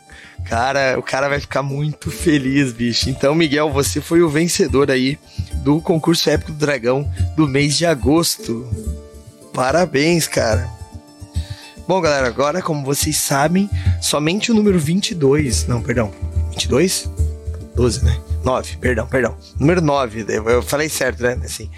Cara, 0.45 0.97
o 0.97 1.03
cara 1.03 1.30
vai 1.30 1.39
ficar 1.39 1.61
muito 1.61 2.10
feliz, 2.10 2.73
bicho. 2.73 3.10
Então, 3.10 3.35
Miguel, 3.35 3.72
você 3.72 4.01
foi 4.01 4.22
o 4.22 4.30
vencedor 4.30 4.89
aí 4.89 5.19
do 5.64 5.81
concurso 5.81 6.30
épico 6.30 6.52
do 6.52 6.57
dragão 6.57 7.10
do 7.36 7.48
mês 7.48 7.77
de 7.77 7.86
agosto. 7.86 8.68
Parabéns, 9.53 10.27
cara. 10.27 10.69
Bom, 11.88 11.99
galera, 11.99 12.27
agora, 12.27 12.61
como 12.61 12.86
vocês 12.86 13.18
sabem, 13.18 13.69
somente 13.99 14.52
o 14.52 14.53
número 14.53 14.80
22, 14.80 15.65
não, 15.68 15.81
perdão, 15.81 16.11
22? 16.52 17.10
12, 17.76 18.06
né? 18.06 18.19
9, 18.44 18.77
perdão, 18.77 19.07
perdão. 19.07 19.38
Número 19.60 19.81
9, 19.81 20.26
eu 20.30 20.49
eu 20.49 20.61
falei 20.61 20.88
certo, 20.88 21.23
né? 21.23 21.40
Assim, 21.44 21.69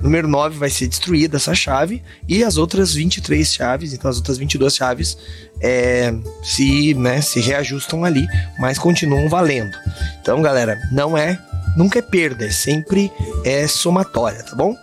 número 0.00 0.28
9 0.28 0.58
vai 0.58 0.70
ser 0.70 0.86
destruída 0.86 1.36
essa 1.36 1.54
chave 1.54 2.02
e 2.28 2.44
as 2.44 2.56
outras 2.56 2.94
23 2.94 3.52
chaves, 3.52 3.92
então 3.92 4.10
as 4.10 4.16
outras 4.16 4.38
22 4.38 4.74
chaves 4.74 5.16
é, 5.60 6.12
se, 6.42 6.94
né, 6.94 7.20
se 7.20 7.40
reajustam 7.40 8.04
ali, 8.04 8.26
mas 8.58 8.78
continuam 8.78 9.28
valendo. 9.28 9.76
Então, 10.20 10.42
galera, 10.42 10.78
não 10.92 11.16
é, 11.16 11.38
nunca 11.76 11.98
é 11.98 12.02
perda, 12.02 12.44
é 12.46 12.50
sempre 12.50 13.10
é 13.44 13.66
somatória, 13.66 14.42
tá 14.42 14.54
bom? 14.56 14.74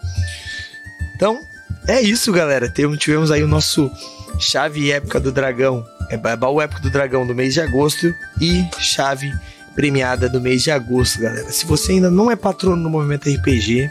Então, 1.15 1.39
é 1.87 2.01
isso, 2.01 2.31
galera. 2.31 2.69
Tivemos 2.69 3.31
aí 3.31 3.43
o 3.43 3.47
nosso 3.47 3.91
chave 4.39 4.91
épica 4.91 5.19
do 5.19 5.31
dragão, 5.31 5.83
é 6.09 6.17
ba- 6.17 6.35
baú 6.35 6.61
épico 6.61 6.81
do 6.81 6.89
dragão 6.89 7.25
do 7.25 7.33
mês 7.35 7.53
de 7.53 7.61
agosto 7.61 8.13
e 8.39 8.65
chave 8.79 9.33
premiada 9.75 10.27
do 10.29 10.39
mês 10.41 10.63
de 10.63 10.71
agosto, 10.71 11.19
galera. 11.19 11.51
Se 11.51 11.65
você 11.65 11.93
ainda 11.93 12.09
não 12.11 12.29
é 12.31 12.35
patrono 12.35 12.77
no 12.81 12.89
Movimento 12.89 13.29
RPG, 13.29 13.89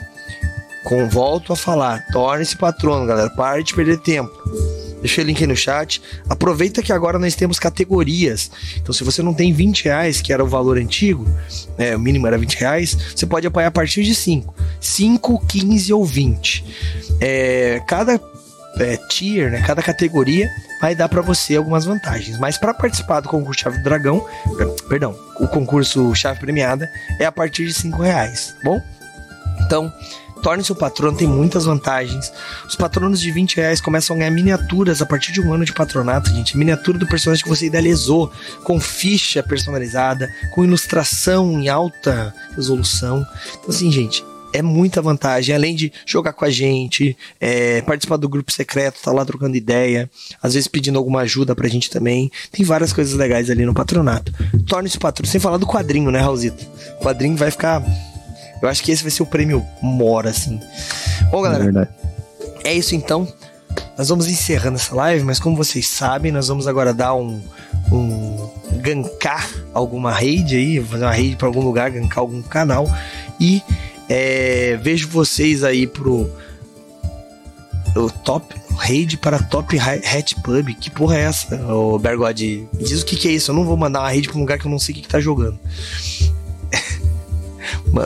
com 0.84 1.08
volto 1.08 1.52
a 1.52 1.56
falar, 1.56 2.04
torne-se 2.12 2.56
patrono, 2.56 3.06
galera. 3.06 3.30
Pare 3.30 3.62
de 3.62 3.74
perder 3.74 3.98
tempo. 3.98 4.32
Deixa 5.06 5.22
o 5.22 5.24
link 5.24 5.40
aí 5.40 5.46
no 5.46 5.54
chat. 5.54 6.02
Aproveita 6.28 6.82
que 6.82 6.92
agora 6.92 7.16
nós 7.16 7.36
temos 7.36 7.60
categorias. 7.60 8.50
Então, 8.76 8.92
se 8.92 9.04
você 9.04 9.22
não 9.22 9.32
tem 9.32 9.52
20 9.52 9.84
reais, 9.84 10.20
que 10.20 10.32
era 10.32 10.42
o 10.42 10.48
valor 10.48 10.78
antigo, 10.78 11.24
né, 11.78 11.94
o 11.94 12.00
mínimo 12.00 12.26
era 12.26 12.36
20 12.36 12.54
reais, 12.56 12.98
você 13.14 13.24
pode 13.24 13.46
apoiar 13.46 13.68
a 13.68 13.70
partir 13.70 14.02
de 14.02 14.16
5. 14.16 14.52
5, 14.80 15.46
15 15.46 15.92
ou 15.92 16.04
20. 16.04 16.64
É, 17.20 17.80
cada 17.86 18.20
é, 18.80 18.96
tier, 19.08 19.48
né, 19.52 19.62
cada 19.64 19.80
categoria 19.80 20.48
vai 20.80 20.92
dar 20.96 21.08
para 21.08 21.22
você 21.22 21.54
algumas 21.54 21.84
vantagens. 21.84 22.36
Mas 22.40 22.58
para 22.58 22.74
participar 22.74 23.20
do 23.20 23.28
concurso 23.28 23.60
Chave 23.60 23.78
do 23.78 23.84
Dragão, 23.84 24.26
per- 24.58 24.88
perdão, 24.88 25.16
o 25.38 25.46
concurso 25.46 26.12
Chave 26.16 26.40
Premiada 26.40 26.90
é 27.20 27.24
a 27.24 27.30
partir 27.30 27.64
de 27.64 27.72
5 27.74 28.02
reais, 28.02 28.56
tá 28.60 28.70
bom? 28.70 28.82
Então, 29.64 29.92
torne-se 30.46 30.70
o 30.70 30.76
patrono, 30.76 31.18
tem 31.18 31.26
muitas 31.26 31.64
vantagens. 31.64 32.32
Os 32.68 32.76
patronos 32.76 33.20
de 33.20 33.32
20 33.32 33.56
reais 33.56 33.80
começam 33.80 34.14
a 34.14 34.18
ganhar 34.20 34.30
miniaturas 34.30 35.02
a 35.02 35.06
partir 35.06 35.32
de 35.32 35.40
um 35.40 35.52
ano 35.52 35.64
de 35.64 35.72
patronato, 35.72 36.30
gente. 36.30 36.56
Miniatura 36.56 36.96
do 36.96 37.06
personagem 37.08 37.42
que 37.42 37.50
você 37.50 37.66
idealizou, 37.66 38.30
com 38.62 38.78
ficha 38.78 39.42
personalizada, 39.42 40.32
com 40.54 40.62
ilustração 40.62 41.60
em 41.60 41.68
alta 41.68 42.32
resolução. 42.54 43.26
Então, 43.58 43.70
assim, 43.70 43.90
gente, 43.90 44.24
é 44.52 44.62
muita 44.62 45.02
vantagem. 45.02 45.52
Além 45.52 45.74
de 45.74 45.92
jogar 46.06 46.32
com 46.32 46.44
a 46.44 46.50
gente, 46.50 47.16
é, 47.40 47.82
participar 47.82 48.16
do 48.16 48.28
grupo 48.28 48.52
secreto, 48.52 49.02
tá 49.02 49.10
lá 49.10 49.24
trocando 49.24 49.56
ideia, 49.56 50.08
às 50.40 50.54
vezes 50.54 50.68
pedindo 50.68 50.96
alguma 50.96 51.22
ajuda 51.22 51.56
pra 51.56 51.66
gente 51.66 51.90
também. 51.90 52.30
Tem 52.52 52.64
várias 52.64 52.92
coisas 52.92 53.14
legais 53.14 53.50
ali 53.50 53.66
no 53.66 53.74
patronato. 53.74 54.32
Torne-se 54.64 54.96
patrono, 54.96 55.28
sem 55.28 55.40
falar 55.40 55.56
do 55.56 55.66
quadrinho, 55.66 56.12
né, 56.12 56.20
Raulzito? 56.20 56.64
O 57.00 57.02
quadrinho 57.02 57.36
vai 57.36 57.50
ficar. 57.50 57.82
Eu 58.62 58.68
acho 58.68 58.82
que 58.82 58.90
esse 58.90 59.02
vai 59.02 59.10
ser 59.10 59.22
o 59.22 59.26
prêmio 59.26 59.64
Mora, 59.82 60.30
assim. 60.30 60.60
Bom, 61.30 61.40
É 61.40 61.42
galera, 61.44 61.64
verdade. 61.64 61.90
é 62.64 62.74
isso 62.74 62.94
então. 62.94 63.26
Nós 63.98 64.08
vamos 64.08 64.26
encerrando 64.26 64.76
essa 64.76 64.94
live, 64.94 65.24
mas 65.24 65.38
como 65.38 65.56
vocês 65.56 65.86
sabem, 65.88 66.30
nós 66.32 66.48
vamos 66.48 66.66
agora 66.66 66.92
dar 66.94 67.14
um. 67.14 67.40
um 67.92 68.50
gankar 68.80 69.48
alguma 69.74 70.10
raid 70.12 70.54
aí, 70.56 70.82
fazer 70.84 71.04
uma 71.04 71.10
raid 71.12 71.36
pra 71.36 71.46
algum 71.48 71.60
lugar, 71.62 71.90
gankar 71.90 72.18
algum 72.18 72.42
canal. 72.42 72.88
E 73.40 73.62
é, 74.08 74.78
vejo 74.82 75.08
vocês 75.08 75.62
aí 75.64 75.86
pro. 75.86 76.30
O 77.94 78.10
top. 78.10 78.54
Raid 78.76 79.16
para 79.16 79.38
Top 79.38 79.74
Hat 79.78 80.34
Pub. 80.42 80.68
Que 80.78 80.90
porra 80.90 81.16
é 81.16 81.22
essa, 81.22 81.56
ô 81.72 81.98
Bergode? 81.98 82.68
Me 82.74 82.84
diz 82.84 83.00
o 83.00 83.06
que, 83.06 83.16
que 83.16 83.26
é 83.26 83.30
isso. 83.32 83.50
Eu 83.50 83.54
não 83.54 83.64
vou 83.64 83.74
mandar 83.74 84.00
uma 84.00 84.08
raid 84.08 84.28
pra 84.28 84.36
um 84.36 84.40
lugar 84.40 84.58
que 84.58 84.66
eu 84.66 84.70
não 84.70 84.78
sei 84.78 84.92
o 84.92 84.96
que, 84.96 85.02
que 85.02 85.08
tá 85.08 85.18
jogando. 85.18 85.58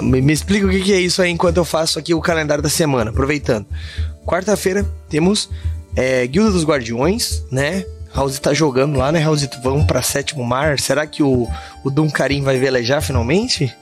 Me, 0.02 0.20
me 0.20 0.32
explica 0.32 0.66
o 0.66 0.70
que, 0.70 0.80
que 0.80 0.92
é 0.92 1.00
isso 1.00 1.20
aí 1.22 1.30
enquanto 1.30 1.56
eu 1.56 1.64
faço 1.64 1.98
aqui 1.98 2.14
o 2.14 2.20
calendário 2.20 2.62
da 2.62 2.68
semana. 2.68 3.10
Aproveitando. 3.10 3.66
Quarta-feira 4.26 4.86
temos 5.08 5.50
é, 5.96 6.26
Guilda 6.26 6.50
dos 6.50 6.64
Guardiões, 6.64 7.42
né? 7.50 7.84
Raulzito 8.12 8.42
tá 8.42 8.54
jogando 8.54 8.96
lá, 8.96 9.12
né, 9.12 9.20
Raulzito? 9.20 9.58
Vamos 9.62 9.84
pra 9.84 10.02
sétimo 10.02 10.44
mar. 10.44 10.78
Será 10.78 11.06
que 11.06 11.22
o, 11.22 11.46
o 11.84 11.90
Duncarim 11.90 12.42
vai 12.42 12.58
velejar 12.58 13.00
finalmente? 13.02 13.72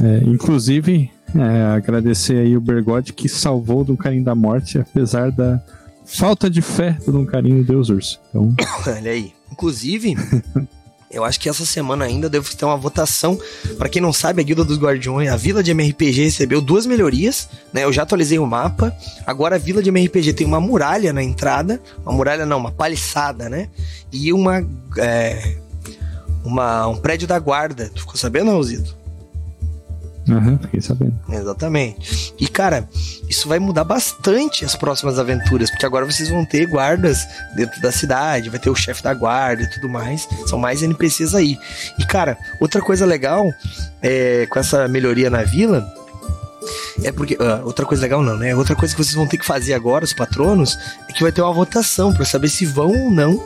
É, 0.00 0.18
inclusive, 0.24 1.10
é, 1.34 1.76
agradecer 1.76 2.38
aí 2.38 2.56
o 2.56 2.60
Bergode 2.60 3.12
que 3.12 3.28
salvou 3.28 3.80
o 3.80 3.84
Duncarim 3.84 4.22
da 4.22 4.34
morte, 4.34 4.78
apesar 4.78 5.30
da 5.30 5.60
falta 6.04 6.48
de 6.48 6.62
fé 6.62 6.96
do 7.04 7.12
Duncarim 7.12 7.54
no 7.54 7.64
Deus 7.64 7.88
Urso. 7.88 8.20
Então... 8.30 8.54
Olha 8.86 9.10
aí. 9.10 9.32
Inclusive, 9.50 10.16
eu 11.14 11.24
acho 11.24 11.38
que 11.38 11.48
essa 11.48 11.64
semana 11.64 12.04
ainda 12.04 12.28
devo 12.28 12.54
ter 12.54 12.64
uma 12.64 12.76
votação. 12.76 13.38
Para 13.78 13.88
quem 13.88 14.02
não 14.02 14.12
sabe, 14.12 14.40
a 14.40 14.44
Guilda 14.44 14.64
dos 14.64 14.78
Guardiões, 14.78 15.30
a 15.30 15.36
Vila 15.36 15.62
de 15.62 15.70
MRPG 15.70 16.24
recebeu 16.24 16.60
duas 16.60 16.86
melhorias, 16.86 17.48
né? 17.72 17.84
Eu 17.84 17.92
já 17.92 18.02
atualizei 18.02 18.38
o 18.38 18.46
mapa. 18.46 18.94
Agora 19.26 19.56
a 19.56 19.58
Vila 19.58 19.82
de 19.82 19.90
MRPG 19.90 20.32
tem 20.32 20.46
uma 20.46 20.60
muralha 20.60 21.12
na 21.12 21.22
entrada, 21.22 21.80
uma 22.04 22.12
muralha 22.12 22.44
não, 22.44 22.58
uma 22.58 22.72
paliçada, 22.72 23.48
né? 23.48 23.68
E 24.12 24.32
uma 24.32 24.66
é, 24.98 25.56
uma 26.44 26.86
um 26.88 26.96
prédio 26.96 27.28
da 27.28 27.38
guarda. 27.38 27.90
Tu 27.94 28.00
ficou 28.00 28.16
sabendo, 28.16 28.50
Raulzito? 30.26 30.32
Uhum, 30.32 30.58
fiquei 30.58 30.80
sabendo. 30.80 31.14
Exatamente. 31.28 32.34
E, 32.38 32.48
cara, 32.48 32.88
isso 33.28 33.48
vai 33.48 33.58
mudar 33.58 33.84
bastante 33.84 34.64
as 34.64 34.74
próximas 34.74 35.18
aventuras, 35.18 35.70
porque 35.70 35.86
agora 35.86 36.04
vocês 36.04 36.28
vão 36.28 36.44
ter 36.44 36.66
guardas 36.66 37.26
dentro 37.54 37.80
da 37.80 37.92
cidade, 37.92 38.50
vai 38.50 38.58
ter 38.58 38.70
o 38.70 38.74
chefe 38.74 39.02
da 39.02 39.14
guarda 39.14 39.62
e 39.62 39.70
tudo 39.70 39.88
mais. 39.88 40.28
São 40.46 40.58
mais 40.58 40.82
NPCs 40.82 41.34
aí. 41.34 41.58
E, 41.98 42.06
cara, 42.06 42.36
outra 42.60 42.80
coisa 42.80 43.04
legal 43.04 43.52
é, 44.02 44.46
com 44.46 44.58
essa 44.58 44.88
melhoria 44.88 45.30
na 45.30 45.42
vila. 45.42 45.86
É 47.02 47.12
porque. 47.12 47.34
Uh, 47.34 47.64
outra 47.64 47.84
coisa 47.84 48.02
legal 48.02 48.22
não, 48.22 48.36
né? 48.36 48.54
Outra 48.54 48.74
coisa 48.74 48.94
que 48.94 49.02
vocês 49.02 49.14
vão 49.14 49.26
ter 49.26 49.36
que 49.36 49.44
fazer 49.44 49.74
agora, 49.74 50.04
os 50.04 50.14
patronos, 50.14 50.78
é 51.08 51.12
que 51.12 51.22
vai 51.22 51.32
ter 51.32 51.42
uma 51.42 51.52
votação 51.52 52.14
para 52.14 52.24
saber 52.24 52.48
se 52.48 52.64
vão 52.64 52.88
ou 52.88 53.10
não 53.10 53.42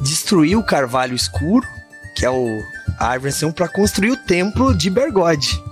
destruir 0.00 0.56
o 0.56 0.62
carvalho 0.62 1.14
escuro, 1.14 1.66
que 2.14 2.24
é 2.24 2.30
o 2.30 2.62
a 2.98 3.08
árvore 3.08 3.32
para 3.54 3.68
construir 3.68 4.10
o 4.10 4.16
templo 4.16 4.74
de 4.74 4.90
Bergode. 4.90 5.62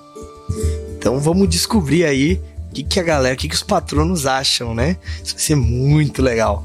Então 1.03 1.19
vamos 1.19 1.49
descobrir 1.49 2.05
aí 2.05 2.41
o 2.70 2.74
que, 2.74 2.85
que 2.85 3.01
a 3.01 3.03
galera, 3.03 3.35
o 3.35 3.37
que, 3.37 3.49
que 3.49 3.57
os 3.57 3.62
patronos 3.65 4.24
acham, 4.24 4.73
né? 4.73 4.97
Isso 5.23 5.35
vai 5.35 5.43
ser 5.43 5.57
muito 5.57 6.23
legal. 6.23 6.65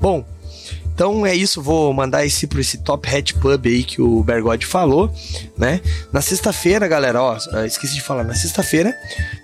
Bom, 0.00 0.24
então 0.94 1.26
é 1.26 1.34
isso, 1.34 1.60
vou 1.60 1.92
mandar 1.92 2.24
esse 2.24 2.46
para 2.46 2.60
esse 2.60 2.78
Top 2.78 3.08
Hat 3.08 3.34
Pub 3.34 3.66
aí 3.66 3.82
que 3.82 4.00
o 4.00 4.22
Bergode 4.22 4.64
falou, 4.64 5.12
né? 5.58 5.80
Na 6.12 6.20
sexta-feira, 6.20 6.86
galera, 6.86 7.20
ó, 7.20 7.36
esqueci 7.66 7.94
de 7.94 8.00
falar, 8.00 8.22
na 8.22 8.32
sexta-feira 8.32 8.94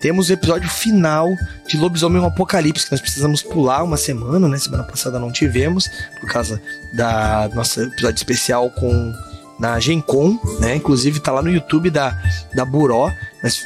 temos 0.01 0.31
o 0.31 0.33
episódio 0.33 0.71
final 0.71 1.27
de 1.67 1.77
Lobisomem 1.77 2.25
Apocalipse, 2.25 2.85
que 2.85 2.93
nós 2.93 3.01
precisamos 3.01 3.43
pular 3.43 3.83
uma 3.83 3.97
semana, 3.97 4.47
né? 4.47 4.59
Semana 4.59 4.85
passada 4.85 5.19
não 5.19 5.33
tivemos, 5.33 5.91
por 6.21 6.31
causa 6.31 6.63
da 6.95 7.51
nossa 7.53 7.83
episódio 7.83 8.19
especial 8.19 8.71
com 8.71 9.13
na 9.61 9.79
Gencom, 9.79 10.41
né? 10.59 10.77
Inclusive 10.77 11.21
tá 11.21 11.31
lá 11.31 11.43
no 11.43 11.51
YouTube 11.51 11.91
da, 11.91 12.19
da 12.55 12.65
Buró, 12.65 13.13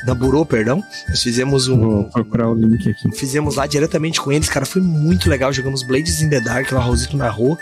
da 0.05 0.13
Burô, 0.13 0.45
perdão. 0.45 0.83
Nós 1.09 1.23
fizemos 1.23 1.69
um. 1.69 1.79
Vou 1.79 2.05
procurar 2.11 2.49
o 2.49 2.55
link 2.55 2.91
aqui. 2.91 3.17
Fizemos 3.17 3.55
lá 3.55 3.67
diretamente 3.67 4.21
com 4.21 4.33
eles, 4.33 4.49
cara, 4.49 4.67
foi 4.67 4.83
muito 4.83 5.31
legal. 5.31 5.53
Jogamos 5.53 5.85
Blades 5.85 6.21
in 6.21 6.29
the 6.29 6.41
Dark, 6.41 6.71
lá 6.73 6.81
Rosito 6.81 7.17
narrou. 7.17 7.57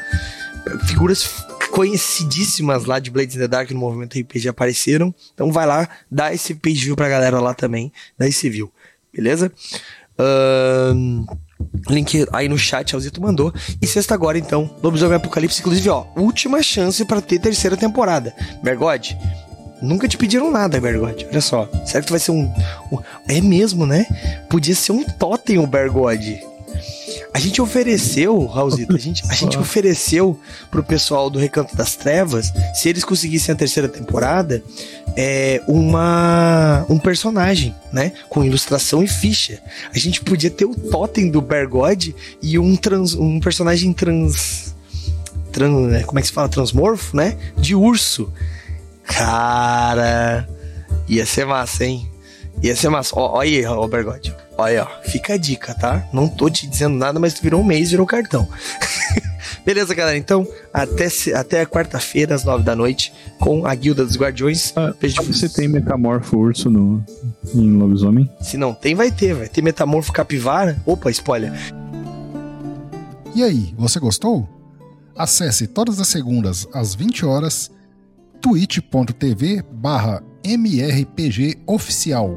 Figuras 0.86 1.44
conhecidíssimas 1.70 2.86
lá 2.86 2.98
de 2.98 3.10
Blades 3.10 3.36
in 3.36 3.40
the 3.40 3.48
Dark 3.48 3.70
no 3.70 3.78
movimento 3.78 4.18
RPG 4.18 4.48
apareceram. 4.48 5.14
Então 5.34 5.52
vai 5.52 5.66
lá, 5.66 5.86
dá 6.10 6.32
esse 6.32 6.54
page 6.54 6.84
view 6.84 6.96
pra 6.96 7.10
galera 7.10 7.38
lá 7.38 7.52
também, 7.52 7.92
dá 8.18 8.26
esse 8.26 8.48
view, 8.48 8.72
beleza? 9.12 9.52
Ahn. 10.18 11.26
Uh... 11.28 11.51
Link 11.88 12.26
aí 12.32 12.48
no 12.48 12.58
chat, 12.58 12.94
Alzito 12.94 13.20
mandou. 13.20 13.52
E 13.80 13.86
sexta 13.86 14.14
agora, 14.14 14.38
então, 14.38 14.70
Lobisomem 14.82 15.16
Apocalipse. 15.16 15.60
Inclusive, 15.60 15.88
ó, 15.88 16.06
última 16.16 16.62
chance 16.62 17.04
para 17.04 17.20
ter 17.20 17.38
terceira 17.38 17.76
temporada. 17.76 18.34
Bergode, 18.62 19.16
nunca 19.80 20.06
te 20.08 20.16
pediram 20.16 20.50
nada, 20.50 20.80
Bergode. 20.80 21.26
Olha 21.30 21.40
só. 21.40 21.68
Será 21.84 22.00
que 22.00 22.06
tu 22.06 22.12
vai 22.12 22.20
ser 22.20 22.32
um, 22.32 22.44
um. 22.92 22.98
É 23.28 23.40
mesmo, 23.40 23.86
né? 23.86 24.06
Podia 24.48 24.74
ser 24.74 24.92
um 24.92 25.04
totem 25.04 25.58
o 25.58 25.66
Bergode. 25.66 26.51
A 27.34 27.38
gente 27.38 27.62
ofereceu, 27.62 28.44
Raulzito, 28.44 28.94
a 28.94 28.98
gente, 28.98 29.22
a 29.28 29.34
gente 29.34 29.56
ofereceu 29.58 30.38
pro 30.70 30.82
pessoal 30.82 31.30
do 31.30 31.38
Recanto 31.38 31.74
das 31.74 31.96
Trevas, 31.96 32.52
se 32.74 32.88
eles 32.88 33.04
conseguissem 33.04 33.54
a 33.54 33.56
terceira 33.56 33.88
temporada, 33.88 34.62
é, 35.16 35.62
uma 35.66 36.84
um 36.88 36.98
personagem, 36.98 37.74
né? 37.92 38.12
Com 38.28 38.44
ilustração 38.44 39.02
e 39.02 39.08
ficha. 39.08 39.60
A 39.94 39.98
gente 39.98 40.20
podia 40.20 40.50
ter 40.50 40.64
o 40.64 40.74
totem 40.74 41.30
do 41.30 41.40
Bergode 41.40 42.14
e 42.42 42.58
um, 42.58 42.76
trans, 42.76 43.14
um 43.14 43.40
personagem 43.40 43.92
trans, 43.92 44.74
trans. 45.50 45.90
Né? 45.90 46.02
Como 46.02 46.18
é 46.18 46.22
que 46.22 46.28
se 46.28 46.34
fala? 46.34 46.48
Transmorfo, 46.48 47.16
né? 47.16 47.36
De 47.56 47.74
urso. 47.74 48.32
Cara. 49.04 50.48
Ia 51.08 51.26
ser 51.26 51.46
massa, 51.46 51.84
hein? 51.84 52.08
Ia 52.62 52.76
ser 52.76 52.88
massa. 52.88 53.14
Ó 53.16 53.40
aí, 53.40 53.64
ó, 53.66 53.86
Bergode. 53.86 54.34
Olha, 54.56 54.84
ó, 54.84 55.02
fica 55.08 55.34
a 55.34 55.36
dica, 55.36 55.74
tá? 55.74 56.06
Não 56.12 56.28
tô 56.28 56.48
te 56.50 56.66
dizendo 56.66 56.96
nada, 56.96 57.18
mas 57.18 57.38
virou 57.40 57.60
um 57.60 57.64
mês, 57.64 57.90
virou 57.90 58.06
cartão. 58.06 58.48
Beleza, 59.64 59.94
galera? 59.94 60.16
Então, 60.16 60.46
até, 60.72 61.06
até 61.34 61.64
quarta-feira, 61.64 62.34
às 62.34 62.44
nove 62.44 62.64
da 62.64 62.74
noite, 62.74 63.12
com 63.38 63.64
a 63.64 63.74
Guilda 63.74 64.04
dos 64.04 64.16
Guardiões. 64.16 64.72
Ah, 64.76 64.92
você 65.24 65.48
tem 65.48 65.68
Metamorfo 65.68 66.36
Urso 66.36 66.68
no, 66.68 67.04
em 67.54 67.72
Lobisomem? 67.76 68.28
Se 68.40 68.56
não 68.56 68.74
tem, 68.74 68.94
vai 68.94 69.10
ter. 69.10 69.34
Vai 69.34 69.48
ter 69.48 69.62
Metamorfo 69.62 70.12
Capivara. 70.12 70.76
Opa, 70.84 71.10
spoiler. 71.10 71.52
E 73.34 73.42
aí, 73.42 73.72
você 73.78 73.98
gostou? 73.98 74.48
Acesse 75.16 75.66
todas 75.66 76.00
as 76.00 76.08
segundas 76.08 76.66
às 76.72 76.94
20 76.94 77.24
horas 77.24 77.70
twitch.tv 78.40 79.62
barra 79.70 80.22
mrpgoficial. 80.44 82.36